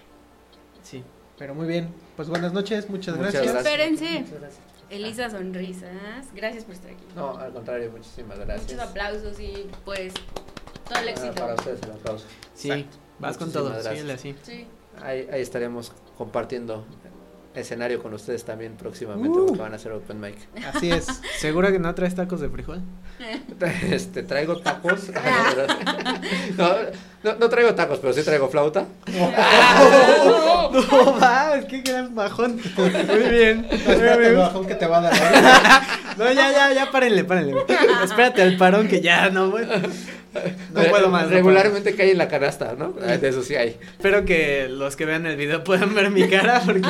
Pero 1.42 1.56
muy 1.56 1.66
bien, 1.66 1.88
pues 2.14 2.28
buenas 2.28 2.52
noches, 2.52 2.88
muchas, 2.88 3.16
Muchas 3.16 3.32
gracias. 3.32 3.52
gracias. 3.52 3.66
Espérense. 3.66 4.20
Muchas 4.20 4.40
gracias. 4.40 4.60
Elisa 4.90 5.28
Sonrisas, 5.30 5.90
gracias 6.36 6.62
por 6.64 6.74
estar 6.76 6.90
aquí. 6.92 7.02
No, 7.16 7.36
al 7.36 7.52
contrario, 7.52 7.90
muchísimas 7.90 8.38
gracias. 8.38 8.62
Muchos 8.72 8.88
aplausos 8.88 9.40
y 9.40 9.66
pues 9.84 10.14
todo 10.88 11.00
el 11.00 11.08
Ah, 11.08 11.10
éxito. 11.10 11.34
para 11.34 11.54
ustedes 11.56 11.82
el 11.82 11.90
aplauso. 11.90 12.26
Sí, 12.54 12.70
Exacto. 12.70 12.96
vas 13.18 13.36
con 13.38 13.50
todo, 13.50 13.82
síguele 13.82 14.12
así. 14.12 14.36
Sí. 14.44 14.68
Ahí, 15.02 15.28
ahí 15.32 15.40
estaremos 15.42 15.90
compartiendo 16.16 16.86
escenario 17.56 18.00
con 18.00 18.14
ustedes 18.14 18.44
también 18.44 18.76
próximamente 18.76 19.36
Uh. 19.36 19.46
porque 19.46 19.60
van 19.62 19.72
a 19.72 19.76
hacer 19.76 19.90
open 19.90 20.20
mic. 20.20 20.36
Así 20.72 20.92
es. 20.92 21.06
¿Seguro 21.40 21.72
que 21.72 21.80
no 21.80 21.92
traes 21.96 22.14
tacos 22.14 22.40
de 22.40 22.48
frijol? 22.50 22.82
Este, 23.90 24.22
traigo 24.22 24.60
tacos. 24.60 25.10
No, 26.56 26.66
no, 27.22 27.36
no 27.36 27.48
traigo 27.48 27.74
tacos, 27.74 27.98
pero 28.00 28.12
sí 28.12 28.22
traigo 28.22 28.48
flauta. 28.48 28.86
No, 30.72 31.12
mames, 31.20 31.66
qué 31.66 31.82
gran 31.82 32.14
bajón. 32.14 32.58
Muy 32.76 33.30
bien. 33.30 33.66
No, 33.70 33.76
espérate 33.92 34.26
el 34.28 34.36
bajón 34.36 34.66
que 34.66 34.74
te 34.74 34.86
va 34.86 34.98
a 34.98 35.00
dar. 35.02 35.12
No, 36.18 36.30
ya, 36.30 36.50
ya, 36.52 36.72
ya, 36.72 36.90
párenle, 36.90 37.24
párenle. 37.24 37.54
Espérate 38.04 38.42
al 38.42 38.56
parón 38.56 38.86
que 38.88 39.00
ya 39.00 39.30
no, 39.30 39.50
güey. 39.50 39.66
No 39.66 40.82
puedo 40.90 41.08
más. 41.08 41.22
no 41.24 41.28
puedo. 41.28 41.30
Regularmente 41.30 41.94
cae 41.94 42.12
en 42.12 42.18
la 42.18 42.28
canasta, 42.28 42.74
¿no? 42.78 42.94
Ah, 43.02 43.16
De 43.16 43.28
eso 43.28 43.42
sí 43.42 43.54
hay. 43.54 43.78
Espero 43.96 44.24
que 44.24 44.68
los 44.68 44.96
que 44.96 45.04
vean 45.06 45.26
el 45.26 45.36
video 45.36 45.64
puedan 45.64 45.94
ver 45.94 46.10
mi 46.10 46.28
cara 46.28 46.62
porque 46.64 46.88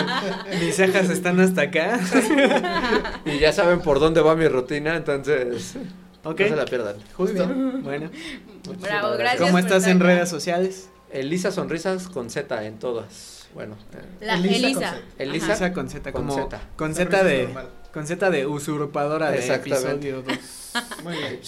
mis 0.61 0.75
cejas 0.77 1.09
están 1.11 1.39
hasta 1.41 1.63
acá. 1.63 2.01
Y 3.25 3.39
ya 3.39 3.53
saben 3.53 3.81
por 3.81 4.01
dónde 4.01 4.21
va 4.21 4.35
mi 4.37 4.49
rutina, 4.49 4.97
entonces 4.97 5.75
Ok. 6.24 6.40
no 6.40 6.49
se 6.49 6.57
la 6.57 6.65
pierdan. 6.65 6.97
Justo. 7.16 7.47
Bueno. 7.47 8.11
Bravo, 8.65 9.09
Muchísimas 9.09 9.19
gracias. 9.19 9.40
¿Cómo 9.43 9.59
estás 9.59 9.86
en 9.86 10.01
redes 10.01 10.28
sociales? 10.28 10.89
Elisa 11.11 11.51
Sonrisas 11.53 12.09
con 12.09 12.31
Z 12.31 12.65
en 12.65 12.78
todas. 12.78 13.49
Bueno, 13.55 13.77
eh, 13.93 14.24
La 14.24 14.35
Elisa 14.36 14.94
Elisa. 15.19 15.73
con 15.74 15.89
Z. 15.90 16.12
Con 16.12 16.12
Z, 16.12 16.12
Con 16.12 16.27
como 16.27 16.35
Z. 16.35 16.61
con 16.77 16.94
Sonrisas 16.94 17.20
Z 17.20 17.24
de 17.24 17.43
normal. 17.44 17.69
con 17.93 18.07
Z 18.07 18.31
de 18.31 18.47
usurpadora 18.47 19.31
de 19.31 19.39
Exactamente. 19.39 20.09
episodio 20.09 20.23
2. 20.23 20.39
Muy 21.05 21.16
bien. 21.19 21.40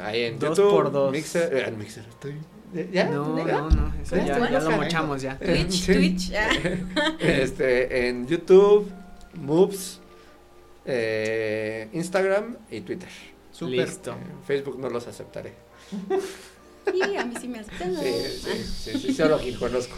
ahí 0.00 0.22
en 0.22 0.38
Dos 0.38 0.56
YouTube, 0.56 0.70
por 0.70 0.92
dos. 0.92 1.10
Mixer, 1.10 1.56
eh, 1.56 1.70
Mixer. 1.76 2.04
¿Ya? 2.92 3.06
No, 3.08 3.44
¿Ya? 3.44 3.52
no, 3.54 3.70
no, 3.70 3.92
eso 4.00 4.14
¿Ya? 4.14 4.26
ya, 4.26 4.38
Bueno, 4.38 4.52
ya 4.52 4.60
lo 4.60 4.70
mochamos 4.76 5.22
ya. 5.22 5.36
Twitch, 5.38 5.70
Sí. 5.72 5.92
Twitch. 5.94 6.32
ah. 6.34 6.50
Este, 7.18 8.08
en 8.08 8.28
YouTube, 8.28 8.88
Moves, 9.34 9.98
eh, 10.84 11.88
Instagram 11.94 12.58
y 12.70 12.80
Twitter. 12.82 13.08
Listo. 13.66 14.12
En 14.12 14.42
Facebook 14.46 14.78
no 14.78 14.88
los 14.90 15.06
aceptaré. 15.06 15.52
Y 16.94 17.16
a 17.16 17.24
mí 17.24 17.34
sí 17.38 17.48
me 17.48 17.58
aceptan. 17.58 17.94
Sí, 17.96 18.12
sí, 18.42 18.64
sí, 18.64 18.98
sí, 18.98 19.14
solo 19.14 19.38
quien 19.38 19.56
conozco. 19.56 19.94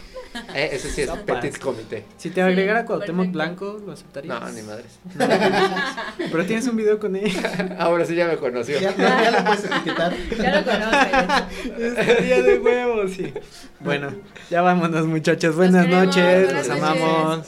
Eh, 0.53 0.69
ese 0.73 0.89
sí 0.89 1.01
es 1.01 1.07
Sopas. 1.09 1.39
Petit 1.39 1.57
Comité. 1.57 2.03
Si 2.17 2.29
te 2.31 2.41
agregara 2.41 2.81
Sí, 2.81 2.87
Cuauhtémoc. 2.87 3.31
Blanco, 3.31 3.81
¿lo 3.85 3.93
aceptarías? 3.93 4.41
No, 4.41 4.49
ni 4.49 4.61
madres. 4.61 4.99
Pero 6.17 6.45
tienes 6.45 6.67
un 6.67 6.75
video 6.75 6.99
con 6.99 7.15
él. 7.15 7.31
Ahora 7.79 8.05
sí 8.05 8.13
ya 8.15 8.27
me 8.27 8.35
conoció. 8.37 8.77
Ya, 8.79 8.95
ya, 8.95 9.23
ya 9.23 9.31
lo 9.31 9.45
puedes 9.45 9.63
etiquetar. 9.65 10.13
Ya 10.37 10.59
lo 10.59 10.65
conoces. 10.65 11.97
Estaría 11.97 12.41
de 12.43 12.59
huevos, 12.59 13.11
sí. 13.11 13.33
Bueno, 13.79 14.13
ya 14.49 14.61
vámonos 14.61 15.05
muchos. 15.07 15.55
Buenas 15.55 15.85
queremos, 15.85 16.07
noches, 16.07 16.45
buenas 16.45 16.67
los 16.67 16.77
noches. 16.77 17.01
amamos. 17.03 17.47